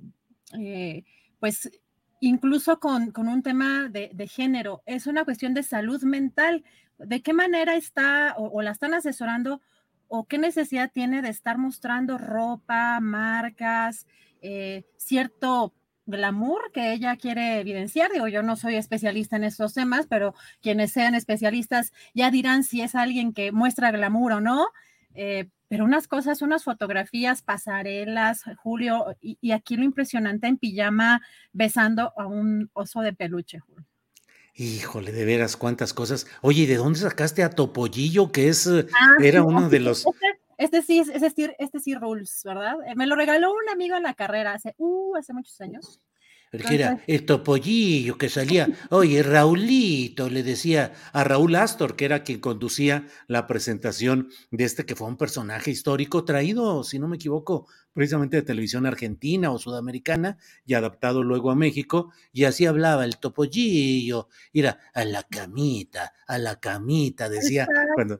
eh, 0.57 1.03
pues 1.39 1.71
incluso 2.21 2.79
con, 2.79 3.11
con 3.11 3.27
un 3.27 3.43
tema 3.43 3.89
de, 3.89 4.27
género, 4.27 4.81
es 4.85 5.07
una 5.07 5.25
cuestión 5.25 5.53
de 5.53 5.63
salud 5.63 6.03
mental. 6.03 6.63
¿De 6.97 7.21
qué 7.21 7.33
manera 7.33 7.75
está 7.75 8.35
o, 8.37 8.47
o 8.47 8.61
la 8.61 8.71
están 8.71 8.93
asesorando 8.93 9.61
o 10.07 10.25
qué 10.25 10.37
necesidad 10.37 10.91
tiene 10.91 11.21
de 11.21 11.29
estar 11.29 11.57
mostrando 11.57 12.17
ropa, 12.17 12.99
marcas, 12.99 14.05
eh, 14.41 14.83
cierto 14.97 15.73
glamour 16.05 16.71
que 16.71 16.93
ella 16.93 17.17
quiere 17.17 17.59
evidenciar. 17.59 18.11
Digo, 18.11 18.27
yo 18.27 18.41
no 18.41 18.55
soy 18.55 18.75
especialista 18.75 19.35
en 19.35 19.43
estos 19.43 19.73
temas, 19.73 20.07
pero 20.07 20.33
quienes 20.61 20.91
sean 20.91 21.15
especialistas 21.15 21.91
ya 22.13 22.31
dirán 22.31 22.63
si 22.63 22.81
es 22.81 22.95
alguien 22.95 23.33
que 23.33 23.51
muestra 23.51 23.91
glamour 23.91 24.33
o 24.33 24.41
no. 24.41 24.67
Pero 25.67 25.85
unas 25.85 26.07
cosas, 26.07 26.41
unas 26.41 26.63
fotografías, 26.63 27.41
pasarelas, 27.41 28.43
Julio, 28.63 29.15
y, 29.21 29.37
y, 29.41 29.51
aquí 29.51 29.75
lo 29.75 29.83
impresionante 29.83 30.47
en 30.47 30.57
pijama 30.57 31.21
besando 31.51 32.13
a 32.17 32.27
un 32.27 32.69
oso 32.73 33.01
de 33.01 33.13
peluche, 33.13 33.59
Julio. 33.59 33.85
Híjole, 34.59 35.11
de 35.11 35.23
veras, 35.23 35.55
cuántas 35.55 35.93
cosas. 35.93 36.25
Oye, 36.41 36.65
¿de 36.65 36.77
dónde 36.77 36.97
sacaste 36.97 37.43
a 37.43 37.51
Topollillo? 37.51 38.31
Que 38.31 38.47
es, 38.47 38.67
ah, 38.67 38.83
era 39.21 39.41
no, 39.41 39.45
uno 39.45 39.69
de 39.69 39.79
los. 39.79 40.03
Este, 40.07 40.41
este 40.57 40.81
sí, 40.81 40.99
este, 41.13 41.55
este 41.59 41.79
sí 41.79 41.93
rules, 41.93 42.41
¿verdad? 42.43 42.73
Me 42.95 43.05
lo 43.05 43.15
regaló 43.15 43.51
un 43.51 43.69
amigo 43.71 43.95
en 43.95 44.03
la 44.03 44.15
carrera 44.15 44.53
hace, 44.53 44.73
uh, 44.77 45.15
hace 45.15 45.31
muchos 45.33 45.61
años. 45.61 46.01
Porque 46.51 46.75
era 46.75 47.03
el 47.07 47.25
topollillo 47.25 48.17
que 48.17 48.29
salía, 48.29 48.69
oye, 48.89 49.21
Raulito, 49.21 50.29
le 50.29 50.43
decía 50.43 50.93
a 51.11 51.23
Raúl 51.23 51.55
Astor, 51.55 51.95
que 51.95 52.05
era 52.05 52.23
quien 52.23 52.39
conducía 52.39 53.07
la 53.27 53.47
presentación 53.47 54.29
de 54.51 54.63
este 54.63 54.85
que 54.85 54.95
fue 54.95 55.07
un 55.07 55.17
personaje 55.17 55.71
histórico 55.71 56.23
traído, 56.23 56.83
si 56.83 56.99
no 56.99 57.07
me 57.07 57.17
equivoco, 57.17 57.67
precisamente 57.97 58.37
de 58.37 58.43
televisión 58.43 58.85
argentina 58.85 59.49
o 59.49 59.57
sudamericana 59.57 60.37
y 60.67 60.75
adaptado 60.75 61.23
luego 61.23 61.49
a 61.49 61.55
México, 61.55 62.13
y 62.31 62.43
así 62.43 62.67
hablaba 62.67 63.03
el 63.05 63.17
topollillo, 63.17 64.27
era 64.53 64.77
a 64.93 65.03
la 65.03 65.23
camita, 65.23 66.13
a 66.27 66.37
la 66.37 66.57
camita, 66.59 67.27
decía. 67.27 67.63
Exacto. 67.63 68.19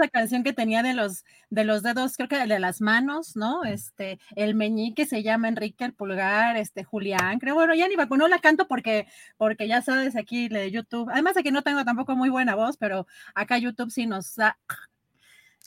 la 0.00 0.08
canción 0.08 0.42
que 0.42 0.52
tenía 0.52 0.82
de 0.82 0.94
los, 0.94 1.24
de 1.48 1.62
los 1.62 1.84
dedos, 1.84 2.16
creo 2.16 2.28
que 2.28 2.44
de 2.44 2.58
las 2.58 2.80
manos, 2.80 3.36
¿no? 3.36 3.62
Este, 3.62 4.18
el 4.34 4.56
meñique 4.56 5.06
se 5.06 5.22
llama 5.22 5.46
Enrique 5.46 5.84
el 5.84 5.94
Pulgar, 5.94 6.56
este, 6.56 6.82
Julián, 6.82 7.38
creo, 7.38 7.54
bueno, 7.54 7.76
ya 7.76 7.86
ni 7.86 7.94
va, 7.94 8.06
no 8.06 8.26
la 8.26 8.40
canto 8.40 8.66
porque, 8.66 9.06
porque 9.36 9.68
ya 9.68 9.80
sabes, 9.80 10.16
aquí 10.16 10.48
de 10.48 10.72
YouTube, 10.72 11.08
además 11.08 11.36
aquí 11.36 11.52
no 11.52 11.62
tengo 11.62 11.84
tampoco 11.84 12.16
muy 12.16 12.30
buena 12.30 12.56
voz, 12.56 12.78
pero 12.78 13.06
acá 13.36 13.58
YouTube 13.58 13.92
sí 13.92 14.06
nos 14.06 14.34
da. 14.34 14.58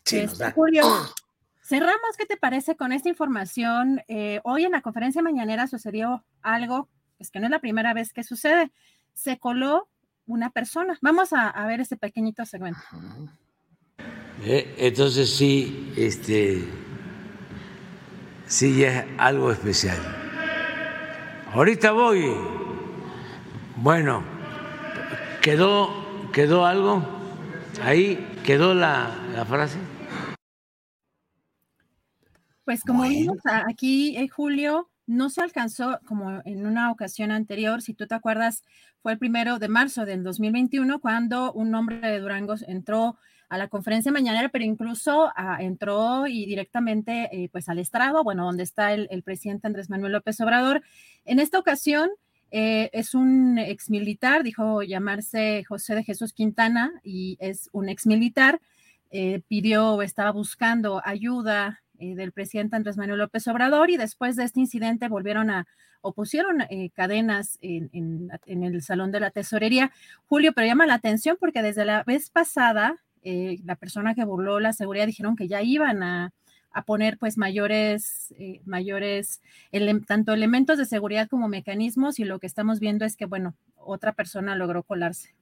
Sí, 0.04 0.24
nos 0.24 0.38
da. 0.38 0.52
Julio, 0.52 0.84
Cerramos, 1.68 2.16
¿qué 2.16 2.28
te 2.28 2.38
parece 2.38 2.76
con 2.76 2.92
esta 2.92 3.10
información? 3.10 4.04
Eh, 4.08 4.40
hoy 4.44 4.66
en 4.66 4.74
la 4.74 4.82
conferencia 4.82 5.24
mañanera 5.24 5.66
sucedió 5.66 6.24
algo, 6.44 6.90
es 7.18 7.32
que 7.32 7.40
no 7.40 7.46
es 7.46 7.52
la 7.52 7.58
primera 7.58 7.92
vez 7.96 8.14
que 8.14 8.24
sucede. 8.24 8.72
Se 9.16 9.40
coló 9.40 9.90
una 10.28 10.52
persona. 10.52 10.96
Vamos 11.02 11.34
a, 11.34 11.66
ver 11.66 11.82
ese 11.82 11.98
pequeñito 11.98 12.46
segmento. 12.46 12.80
Eh, 14.44 14.76
entonces 14.78 15.36
sí, 15.36 15.92
este, 15.98 16.64
sí 18.46 18.84
es 18.84 19.04
algo 19.18 19.52
especial. 19.52 19.98
Ahorita 21.52 21.94
voy. 21.94 22.32
Bueno, 23.78 24.24
quedó, 25.42 26.30
quedó 26.32 26.68
algo 26.68 27.04
ahí, 27.82 28.24
quedó 28.44 28.76
la, 28.76 29.10
la 29.34 29.46
frase. 29.46 29.95
Pues 32.66 32.84
como 32.84 33.00
bueno. 33.00 33.14
vimos 33.16 33.38
aquí, 33.46 34.18
en 34.18 34.28
Julio, 34.28 34.90
no 35.08 35.30
se 35.30 35.42
alcanzó 35.42 36.00
como 36.06 36.42
en 36.46 36.66
una 36.66 36.92
ocasión 36.92 37.32
anterior, 37.32 37.82
si 37.82 37.94
tú 37.94 38.08
te 38.08 38.16
acuerdas, 38.16 38.64
fue 39.02 39.14
el 39.14 39.20
primero 39.20 39.60
de 39.60 39.68
marzo 39.68 40.06
del 40.06 40.24
2021 40.24 41.00
cuando 41.00 41.54
un 41.54 41.74
hombre 41.76 42.00
de 42.00 42.20
Durango 42.20 42.56
entró 42.68 43.18
a 43.50 43.58
la 43.60 43.68
conferencia 43.68 44.12
mañanera, 44.12 44.50
pero 44.50 44.66
incluso 44.66 45.26
uh, 45.28 45.62
entró 45.62 46.26
y 46.26 46.48
directamente 46.48 47.30
eh, 47.32 47.50
pues 47.52 47.70
al 47.70 47.78
estrado, 47.78 48.24
bueno, 48.24 48.46
donde 48.46 48.64
está 48.64 48.94
el, 48.94 49.08
el, 49.12 49.22
presidente 49.22 49.68
Andrés 49.68 49.90
Manuel 49.90 50.14
López 50.14 50.42
Obrador. 50.42 50.82
En 51.26 51.40
esta 51.40 51.60
ocasión 51.60 52.10
eh, 52.52 52.90
es 52.94 53.14
un 53.14 53.58
exmilitar, 53.58 54.44
dijo 54.44 54.82
llamarse 54.82 55.64
José 55.66 55.96
de 55.96 56.04
Jesús 56.04 56.34
Quintana 56.34 56.92
y 57.04 57.38
es 57.40 57.70
un 57.74 57.90
exmilitar, 57.90 58.62
eh, 59.12 59.42
pidió, 59.48 60.02
estaba 60.02 60.32
buscando 60.32 61.02
ayuda 61.04 61.84
eh, 62.00 62.16
del 62.16 62.32
presidente 62.32 62.76
Andrés 62.76 62.98
Manuel 62.98 63.20
López 63.20 63.48
Obrador 63.48 63.90
y 63.90 63.98
después 63.98 64.36
de 64.36 64.44
este 64.44 64.60
incidente 64.60 65.08
volvieron 65.08 65.50
a 65.50 65.68
o 66.06 66.14
pusieron 66.14 66.62
eh, 66.70 66.92
cadenas 66.94 67.58
en, 67.62 68.30
el 68.46 68.82
Salón 68.84 69.12
de 69.12 69.20
la 69.20 69.32
Tesorería. 69.32 69.92
Julio, 70.28 70.54
pero 70.54 70.68
llama 70.68 70.86
la 70.86 70.94
atención 70.94 71.36
porque 71.40 71.64
desde 71.64 71.84
la 71.84 72.04
vez 72.04 72.30
pasada 72.30 73.02
eh, 73.24 73.58
la 73.66 73.76
persona 73.76 74.14
que 74.14 74.24
burló 74.24 74.60
la 74.60 74.72
seguridad 74.72 75.08
dijeron 75.08 75.36
que 75.36 75.48
ya 75.48 75.64
iban 75.64 76.04
a, 76.04 76.32
poner 76.86 77.18
pues 77.18 77.38
mayores, 77.38 78.36
eh, 78.38 78.60
mayores, 78.66 79.42
tanto 80.06 80.34
elementos 80.34 80.78
de 80.78 80.86
seguridad 80.86 81.30
como 81.30 81.48
mecanismos 81.48 82.20
y 82.20 82.26
lo 82.26 82.38
que 82.38 82.48
estamos 82.48 82.82
viendo 82.82 83.06
es 83.06 83.16
que, 83.16 83.26
bueno, 83.26 83.56
otra 83.78 84.12
persona 84.12 84.58
logró 84.58 84.84
colarse. 84.84 85.34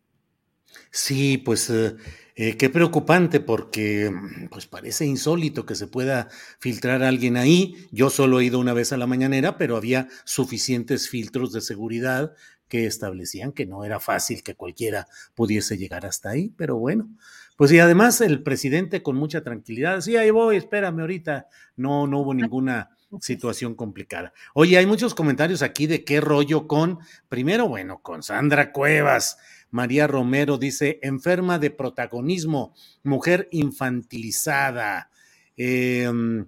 Sí, 0.92 1.38
pues 1.38 1.70
eh, 1.70 1.96
eh, 2.36 2.58
qué 2.58 2.70
preocupante 2.70 3.40
porque 3.40 4.10
mm, 4.12 4.48
pues 4.50 4.68
parece 4.68 5.06
insólito 5.06 5.66
que 5.66 5.76
se 5.76 5.88
pueda 5.88 6.30
filtrar 6.60 7.04
a 7.04 7.08
alguien 7.08 7.38
ahí. 7.38 7.88
Yo 7.92 8.10
solo 8.10 8.40
he 8.40 8.46
ido 8.46 8.60
una 8.60 8.74
vez 8.74 8.94
a 8.94 8.98
la 8.98 9.08
mañanera, 9.08 9.58
pero 9.58 9.78
había 9.78 10.08
suficientes 10.26 11.10
filtros 11.10 11.52
de 11.54 11.62
seguridad 11.62 12.34
que 12.68 12.86
establecían 12.88 13.52
que 13.52 13.66
no 13.68 13.84
era 13.86 14.00
fácil 14.00 14.42
que 14.42 14.56
cualquiera 14.56 15.08
pudiese 15.36 15.78
llegar 15.78 16.06
hasta 16.06 16.30
ahí, 16.32 16.52
pero 16.58 16.78
bueno. 16.78 17.10
Pues 17.56 17.72
y 17.72 17.80
además 17.80 18.20
el 18.22 18.42
presidente 18.42 19.04
con 19.04 19.16
mucha 19.16 19.44
tranquilidad, 19.44 20.02
sí, 20.02 20.18
ahí 20.18 20.32
voy, 20.32 20.58
espérame 20.58 21.02
ahorita. 21.02 21.48
No, 21.76 22.08
no 22.08 22.22
hubo 22.22 22.34
ninguna 22.34 22.90
situación 23.22 23.76
complicada. 23.76 24.34
Oye, 24.56 24.78
hay 24.78 24.88
muchos 24.88 25.14
comentarios 25.14 25.62
aquí 25.62 25.86
de 25.86 26.04
qué 26.04 26.20
rollo 26.20 26.68
con, 26.68 26.98
primero, 27.30 27.68
bueno, 27.68 28.02
con 28.02 28.24
Sandra 28.24 28.72
Cuevas. 28.72 29.38
María 29.74 30.06
Romero 30.06 30.60
dice, 30.60 31.00
enferma 31.02 31.58
de 31.58 31.72
protagonismo, 31.72 32.76
mujer 33.02 33.48
infantilizada. 33.52 35.10
Em, 35.58 36.46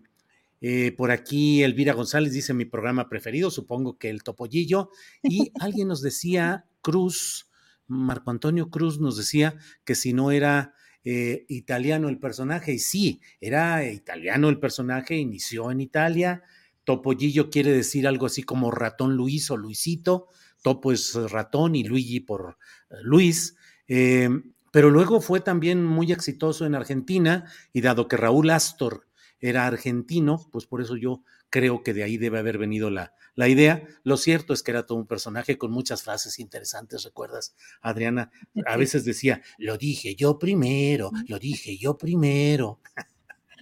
eh, 0.61 0.91
por 0.91 1.09
aquí 1.09 1.63
Elvira 1.63 1.93
González 1.93 2.33
dice 2.33 2.53
mi 2.53 2.65
programa 2.65 3.09
preferido, 3.09 3.49
supongo 3.49 3.97
que 3.97 4.11
el 4.11 4.21
Topollillo. 4.21 4.91
Y 5.23 5.51
alguien 5.59 5.87
nos 5.87 6.03
decía, 6.03 6.65
Cruz, 6.83 7.49
Marco 7.87 8.29
Antonio 8.29 8.69
Cruz 8.69 8.99
nos 8.99 9.17
decía 9.17 9.55
que 9.85 9.95
si 9.95 10.13
no 10.13 10.29
era 10.29 10.75
eh, 11.03 11.45
italiano 11.49 12.09
el 12.09 12.19
personaje, 12.19 12.73
y 12.73 12.79
sí, 12.79 13.21
era 13.41 13.89
italiano 13.89 14.49
el 14.49 14.59
personaje, 14.59 15.15
inició 15.15 15.71
en 15.71 15.81
Italia. 15.81 16.43
Topollillo 16.83 17.49
quiere 17.49 17.71
decir 17.71 18.07
algo 18.07 18.27
así 18.27 18.43
como 18.43 18.69
ratón 18.69 19.15
Luis 19.15 19.49
o 19.49 19.57
Luisito. 19.57 20.27
Topo 20.65 20.91
es 20.91 21.13
ratón 21.13 21.75
y 21.75 21.83
Luigi 21.83 22.21
por 22.21 22.57
eh, 22.89 22.95
Luis. 23.03 23.55
Eh, 23.87 24.27
pero 24.71 24.89
luego 24.89 25.21
fue 25.21 25.39
también 25.39 25.85
muy 25.85 26.11
exitoso 26.11 26.65
en 26.65 26.73
Argentina 26.73 27.45
y 27.71 27.81
dado 27.81 28.07
que 28.07 28.17
Raúl 28.17 28.49
Astor 28.49 29.07
era 29.39 29.67
argentino, 29.67 30.49
pues 30.51 30.65
por 30.65 30.81
eso 30.81 30.97
yo 30.97 31.21
creo 31.51 31.83
que 31.83 31.93
de 31.93 32.01
ahí 32.01 32.17
debe 32.17 32.39
haber 32.39 32.57
venido 32.57 32.89
la, 32.89 33.13
la 33.35 33.47
idea. 33.47 33.87
Lo 34.01 34.17
cierto 34.17 34.53
es 34.53 34.63
que 34.63 34.71
era 34.71 34.87
todo 34.87 34.97
un 34.97 35.05
personaje 35.05 35.59
con 35.59 35.69
muchas 35.71 36.01
frases 36.01 36.39
interesantes, 36.39 37.03
¿recuerdas, 37.03 37.55
Adriana? 37.81 38.31
A 38.65 38.75
veces 38.75 39.05
decía, 39.05 39.43
lo 39.59 39.77
dije 39.77 40.15
yo 40.15 40.39
primero, 40.39 41.11
lo 41.27 41.37
dije 41.37 41.77
yo 41.77 41.95
primero. 41.95 42.79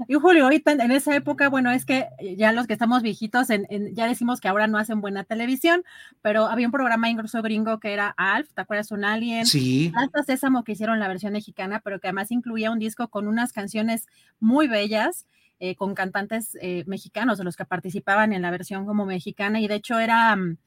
Y 0.07 0.15
Julio, 0.15 0.43
ahorita 0.43 0.71
en 0.71 0.91
esa 0.91 1.15
época, 1.15 1.49
bueno, 1.49 1.71
es 1.71 1.85
que 1.85 2.07
ya 2.37 2.51
los 2.51 2.67
que 2.67 2.73
estamos 2.73 3.01
viejitos, 3.01 3.47
ya 3.93 4.07
decimos 4.07 4.41
que 4.41 4.47
ahora 4.47 4.67
no 4.67 4.77
hacen 4.77 5.01
buena 5.01 5.23
televisión, 5.23 5.83
pero 6.21 6.47
había 6.47 6.67
un 6.67 6.71
programa 6.71 7.09
incluso 7.09 7.41
gringo 7.41 7.79
que 7.79 7.93
era 7.93 8.13
Alf, 8.17 8.49
¿te 8.53 8.61
acuerdas? 8.61 8.91
Un 8.91 9.05
alien. 9.05 9.45
Sí. 9.45 9.91
Hasta 9.95 10.23
Sésamo 10.23 10.63
que 10.63 10.73
hicieron 10.73 10.99
la 10.99 11.07
versión 11.07 11.33
mexicana, 11.33 11.81
pero 11.83 11.99
que 11.99 12.07
además 12.07 12.31
incluía 12.31 12.71
un 12.71 12.79
disco 12.79 13.07
con 13.07 13.27
unas 13.27 13.53
canciones 13.53 14.07
muy 14.39 14.67
bellas. 14.67 15.25
Eh, 15.59 15.75
con 15.75 15.95
cantantes 15.95 16.57
eh, 16.61 16.83
mexicanos, 16.87 17.37
de 17.37 17.45
los 17.45 17.55
que 17.55 17.63
participaban 17.63 18.33
en 18.33 18.41
la 18.41 18.51
versión 18.51 18.85
como 18.85 19.05
mexicana, 19.05 19.61
y 19.61 19.67
de 19.69 19.75
hecho 19.75 19.97
era 19.97 20.35
mm, 20.35 20.57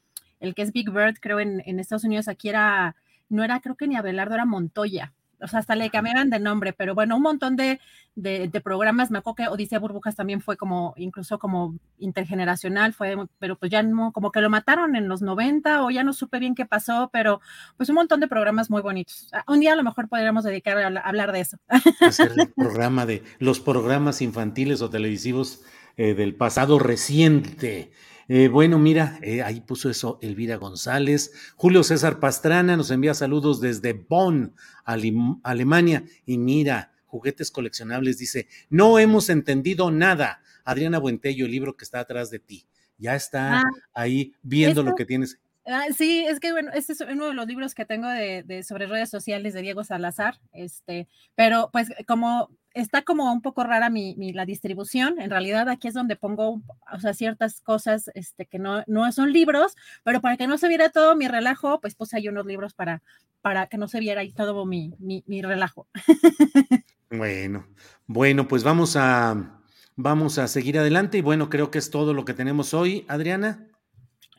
el 0.41 0.55
que 0.55 0.63
es 0.63 0.73
Big 0.73 0.91
Bird, 0.91 1.17
creo 1.21 1.39
en, 1.39 1.63
en 1.67 1.81
Estados 1.81 2.05
Unidos, 2.05 2.29
aquí 2.29 2.49
era, 2.49 2.97
no 3.29 3.45
era 3.45 3.61
creo 3.61 3.75
que 3.75 3.89
ni 3.89 3.97
Abelardo, 3.97 4.37
era 4.37 4.47
Montoya, 4.47 5.13
o 5.41 5.49
sea, 5.49 5.61
hasta 5.61 5.75
le 5.75 5.91
cambiaban 5.91 6.31
de 6.31 6.41
nombre, 6.41 6.73
pero 6.73 6.95
bueno, 6.95 7.17
un 7.17 7.23
montón 7.23 7.57
de, 7.57 7.81
de, 8.15 8.61
programas, 8.61 9.11
me 9.11 9.19
acuerdo 9.19 9.37
que 9.37 9.49
Odisea 9.49 9.79
Burbujas 9.79 10.17
también 10.17 10.41
fue 10.41 10.57
como, 10.57 10.95
incluso 10.97 11.39
como 11.39 11.77
intergeneracional, 11.99 12.95
fue, 12.95 13.17
pero 13.39 13.57
pues 13.57 13.71
ya 13.71 13.83
no, 13.83 14.13
como 14.13 14.33
que 14.33 14.41
lo 14.41 14.49
mataron 14.49 14.97
en 14.97 15.09
los 15.09 15.23
90 15.23 15.85
o 15.85 15.91
ya 15.91 16.03
no 16.03 16.13
supe 16.13 16.39
bien 16.39 16.55
qué 16.55 16.65
pasó, 16.65 17.11
pero 17.13 17.41
pues 17.77 17.89
un 17.89 17.97
montón 17.97 18.21
de 18.21 18.29
programas 18.29 18.71
muy 18.71 18.83
bonitos. 18.83 19.29
Ah, 19.33 19.45
un 19.49 19.61
día 19.61 19.75
a 19.75 19.77
lo 19.77 19.85
mejor 19.85 20.09
podríamos 20.09 20.45
dedicar 20.45 20.79
a, 20.79 20.87
hablar 21.01 21.33
de 21.33 21.41
eso. 21.41 21.59
Hacer 22.01 22.33
el 22.37 22.53
programa 22.53 23.05
de 23.07 23.23
los 23.39 23.61
programas 23.61 24.23
infantiles 24.23 24.81
o 24.81 24.91
televisivos 24.91 25.63
eh, 25.97 26.15
del 26.15 26.35
pasado 26.35 26.79
reciente. 26.79 27.91
Eh, 28.29 28.49
bueno, 28.49 28.79
mira, 28.79 29.19
eh, 29.23 29.43
ahí 29.43 29.61
puso 29.61 29.89
eso 29.89 30.19
Elvira 30.21 30.57
González. 30.57 31.33
Julio 31.57 31.85
César 31.85 32.19
Pastrana 32.19 32.77
nos 32.77 32.91
envía 32.91 33.15
saludos 33.15 33.61
desde 33.61 33.93
Bonn, 33.93 34.55
Alemania. 34.85 36.05
Y 36.25 36.39
mira, 36.39 36.93
juguetes 37.07 37.51
coleccionables 37.51 38.19
dice, 38.19 38.49
no 38.69 38.99
hemos 38.99 39.29
entendido 39.29 39.91
nada. 39.91 40.41
Adriana 40.65 40.99
Buentello, 40.99 41.47
el 41.47 41.53
libro 41.53 41.77
que 41.77 41.85
está 41.85 42.01
atrás 42.01 42.31
de 42.31 42.41
ti. 42.41 42.67
Ya 42.99 43.15
está 43.15 43.61
ah, 43.61 43.63
ahí 43.95 44.35
viendo 44.43 44.83
lo 44.83 44.95
que 44.95 45.05
tienes. 45.05 45.39
Ah, 45.67 45.87
sí, 45.97 46.25
es 46.27 46.39
que 46.39 46.53
bueno, 46.53 46.71
este 46.75 46.93
es 46.93 47.01
uno 47.01 47.27
de 47.27 47.35
los 47.35 47.47
libros 47.47 47.75
que 47.75 47.85
tengo 47.85 48.09
de, 48.09 48.63
sobre 48.63 48.87
redes 48.87 49.11
sociales 49.11 49.53
de 49.53 49.63
Diego 49.63 49.83
Salazar, 49.83 50.39
este, 50.53 51.09
pero 51.35 51.71
pues 51.73 51.89
como 52.07 52.51
está 52.77 53.03
como 53.03 53.33
un 53.33 53.41
poco 53.41 53.65
rara 53.65 53.91
mi, 53.91 54.15
la 54.33 54.45
distribución. 54.45 55.21
En 55.21 55.31
realidad 55.31 55.69
aquí 55.69 55.89
es 55.89 55.95
donde 55.95 56.15
pongo, 56.15 56.63
o 56.93 57.01
sea, 57.01 57.15
ciertas 57.15 57.61
cosas 57.63 58.11
este, 58.15 58.47
que 58.47 58.59
no, 58.59 58.85
no 58.87 59.11
son 59.13 59.33
libros, 59.33 59.75
pero 60.05 60.21
para 60.21 60.37
que 60.37 60.47
no 60.47 60.59
se 60.59 60.69
viera 60.69 60.91
todo 60.91 61.17
mi 61.17 61.27
relajo, 61.27 61.81
pues 61.81 61.95
puse 61.95 62.19
ahí 62.19 62.29
unos 62.29 62.47
libros 62.47 62.75
para, 62.75 63.03
para 63.41 63.67
que 63.67 63.79
no 63.79 63.89
se 63.89 63.99
viera 63.99 64.21
ahí 64.21 64.33
todo 64.33 64.67
mi, 64.67 64.95
mi, 64.99 65.25
mi 65.27 65.43
relajo. 65.43 65.89
Bueno, 67.09 67.69
bueno, 68.09 68.49
pues 68.49 68.65
vamos 68.65 68.97
a, 68.97 69.63
vamos 69.95 70.39
a 70.39 70.49
seguir 70.49 70.77
adelante 70.77 71.19
y 71.19 71.21
bueno, 71.21 71.49
creo 71.49 71.71
que 71.71 71.79
es 71.79 71.89
todo 71.89 72.13
lo 72.15 72.25
que 72.25 72.35
tenemos 72.35 72.75
hoy, 72.75 73.05
Adriana. 73.07 73.69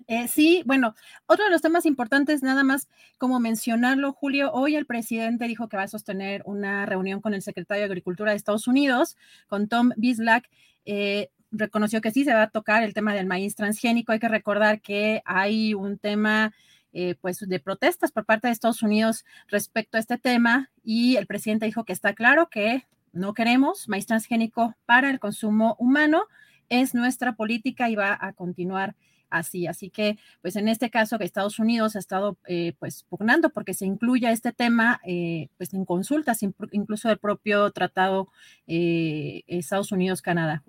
Eh, 0.10 0.30
sí, 0.30 0.64
bueno, 0.66 0.96
otro 1.26 1.44
de 1.44 1.52
los 1.52 1.62
temas 1.62 1.86
importantes, 1.86 2.42
nada 2.42 2.64
más 2.64 2.88
como 3.18 3.42
mencionarlo, 3.42 4.14
Julio, 4.14 4.54
hoy 4.54 4.78
el 4.78 4.86
presidente 4.86 5.48
dijo 5.48 5.68
que 5.68 5.76
va 5.76 5.84
a 5.84 5.88
sostener 5.90 6.44
una 6.46 6.86
reunión 6.86 7.20
con 7.20 7.34
el 7.34 7.42
secretario 7.42 7.82
de 7.84 7.88
Agricultura 7.88 8.32
de 8.32 8.38
Estados 8.38 8.68
Unidos, 8.68 9.18
con 9.48 9.68
Tom 9.68 9.92
Bislak. 9.98 10.50
Eh, 10.86 11.30
reconoció 11.52 12.00
que 12.00 12.12
sí 12.12 12.24
se 12.24 12.34
va 12.34 12.44
a 12.44 12.50
tocar 12.50 12.84
el 12.84 12.94
tema 12.94 13.14
del 13.14 13.26
maíz 13.26 13.56
transgénico. 13.56 14.14
Hay 14.14 14.20
que 14.20 14.30
recordar 14.30 14.80
que 14.80 15.22
hay 15.26 15.74
un 15.74 15.98
tema 15.98 16.54
eh, 16.94 17.16
pues 17.20 17.40
de 17.40 17.60
protestas 17.60 18.14
por 18.14 18.26
parte 18.26 18.48
de 18.48 18.54
Estados 18.54 18.82
Unidos 18.82 19.26
respecto 19.50 19.98
a 19.98 20.00
este 20.00 20.18
tema 20.18 20.72
y 20.84 21.18
el 21.18 21.28
presidente 21.28 21.66
dijo 21.66 21.84
que 21.84 21.94
está 21.94 22.14
claro 22.14 22.48
que 22.50 22.88
no 23.12 23.34
queremos 23.34 23.90
maíz 23.90 24.06
transgénico 24.06 24.74
para 24.86 25.10
el 25.10 25.20
consumo 25.20 25.76
humano. 25.80 26.24
Es 26.70 26.94
nuestra 26.94 27.36
política 27.36 27.90
y 27.90 27.96
va 27.96 28.18
a 28.20 28.32
continuar 28.32 28.96
así. 29.30 29.68
Así 29.68 29.90
que, 29.90 30.18
pues 30.42 30.56
en 30.56 30.68
este 30.68 30.90
caso, 30.90 31.18
que 31.18 31.26
Estados 31.26 31.60
Unidos 31.60 31.96
ha 31.96 32.00
estado 32.00 32.38
eh, 32.48 32.74
pues 32.80 33.04
pugnando 33.10 33.50
porque 33.50 33.74
se 33.74 33.86
incluya 33.86 34.32
este 34.32 34.52
tema 34.52 35.00
eh, 35.06 35.50
pues 35.58 35.74
en 35.74 35.86
consultas, 35.86 36.44
incluso 36.72 37.10
del 37.10 37.18
propio 37.18 37.72
tratado 37.72 38.30
eh, 38.68 39.44
Estados 39.48 39.92
Unidos-Canadá, 39.92 40.64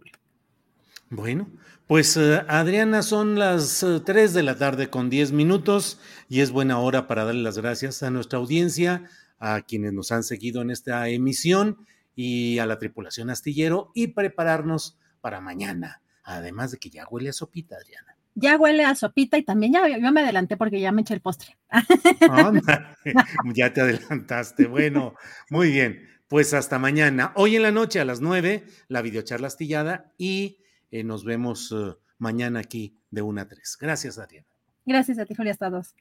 Bueno, 1.10 1.48
pues 1.86 2.16
Adriana, 2.16 3.02
son 3.02 3.38
las 3.38 3.84
3 4.04 4.34
de 4.34 4.42
la 4.42 4.56
tarde 4.56 4.90
con 4.90 5.08
10 5.08 5.32
minutos 5.32 5.98
y 6.28 6.40
es 6.40 6.50
buena 6.50 6.78
hora 6.78 7.06
para 7.06 7.24
darle 7.24 7.42
las 7.42 7.58
gracias 7.58 8.02
a 8.02 8.10
nuestra 8.10 8.38
audiencia, 8.38 9.04
a 9.38 9.62
quienes 9.62 9.92
nos 9.92 10.12
han 10.12 10.22
seguido 10.22 10.60
en 10.62 10.70
esta 10.70 11.08
emisión 11.08 11.86
y 12.14 12.58
a 12.58 12.66
la 12.66 12.78
tripulación 12.78 13.30
astillero 13.30 13.90
y 13.94 14.08
prepararnos 14.08 14.98
para 15.20 15.40
mañana. 15.40 16.02
Además 16.24 16.72
de 16.72 16.78
que 16.78 16.90
ya 16.90 17.06
huele 17.08 17.30
a 17.30 17.32
sopita, 17.32 17.76
Adriana 17.76 18.17
ya 18.38 18.56
huele 18.56 18.84
a 18.84 18.94
sopita 18.94 19.36
y 19.36 19.42
también 19.42 19.72
ya 19.72 19.88
yo 19.88 20.12
me 20.12 20.20
adelanté 20.20 20.56
porque 20.56 20.80
ya 20.80 20.92
me 20.92 21.02
eché 21.02 21.14
el 21.14 21.20
postre. 21.20 21.56
ya 23.54 23.72
te 23.72 23.80
adelantaste. 23.80 24.66
Bueno, 24.66 25.14
muy 25.50 25.70
bien. 25.70 26.08
Pues 26.28 26.54
hasta 26.54 26.78
mañana. 26.78 27.32
Hoy 27.36 27.56
en 27.56 27.62
la 27.62 27.72
noche 27.72 28.00
a 28.00 28.04
las 28.04 28.20
nueve, 28.20 28.64
la 28.88 29.02
videocharla 29.02 29.46
astillada 29.46 30.12
y 30.18 30.58
eh, 30.90 31.02
nos 31.02 31.24
vemos 31.24 31.72
eh, 31.72 31.94
mañana 32.18 32.60
aquí 32.60 32.98
de 33.10 33.22
una 33.22 33.42
a 33.42 33.48
tres. 33.48 33.76
Gracias, 33.80 34.18
Adriana. 34.18 34.46
Gracias 34.84 35.18
a 35.18 35.26
ti, 35.26 35.34
Julia. 35.34 35.52
Hasta 35.52 35.70
dos. 35.70 35.94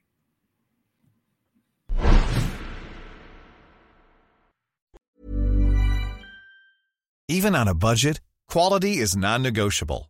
Even 7.29 7.55
on 7.55 7.67
a 7.67 7.73
budget, 7.73 8.21
quality 8.47 8.99
is 8.99 9.17
non-negotiable. 9.17 10.09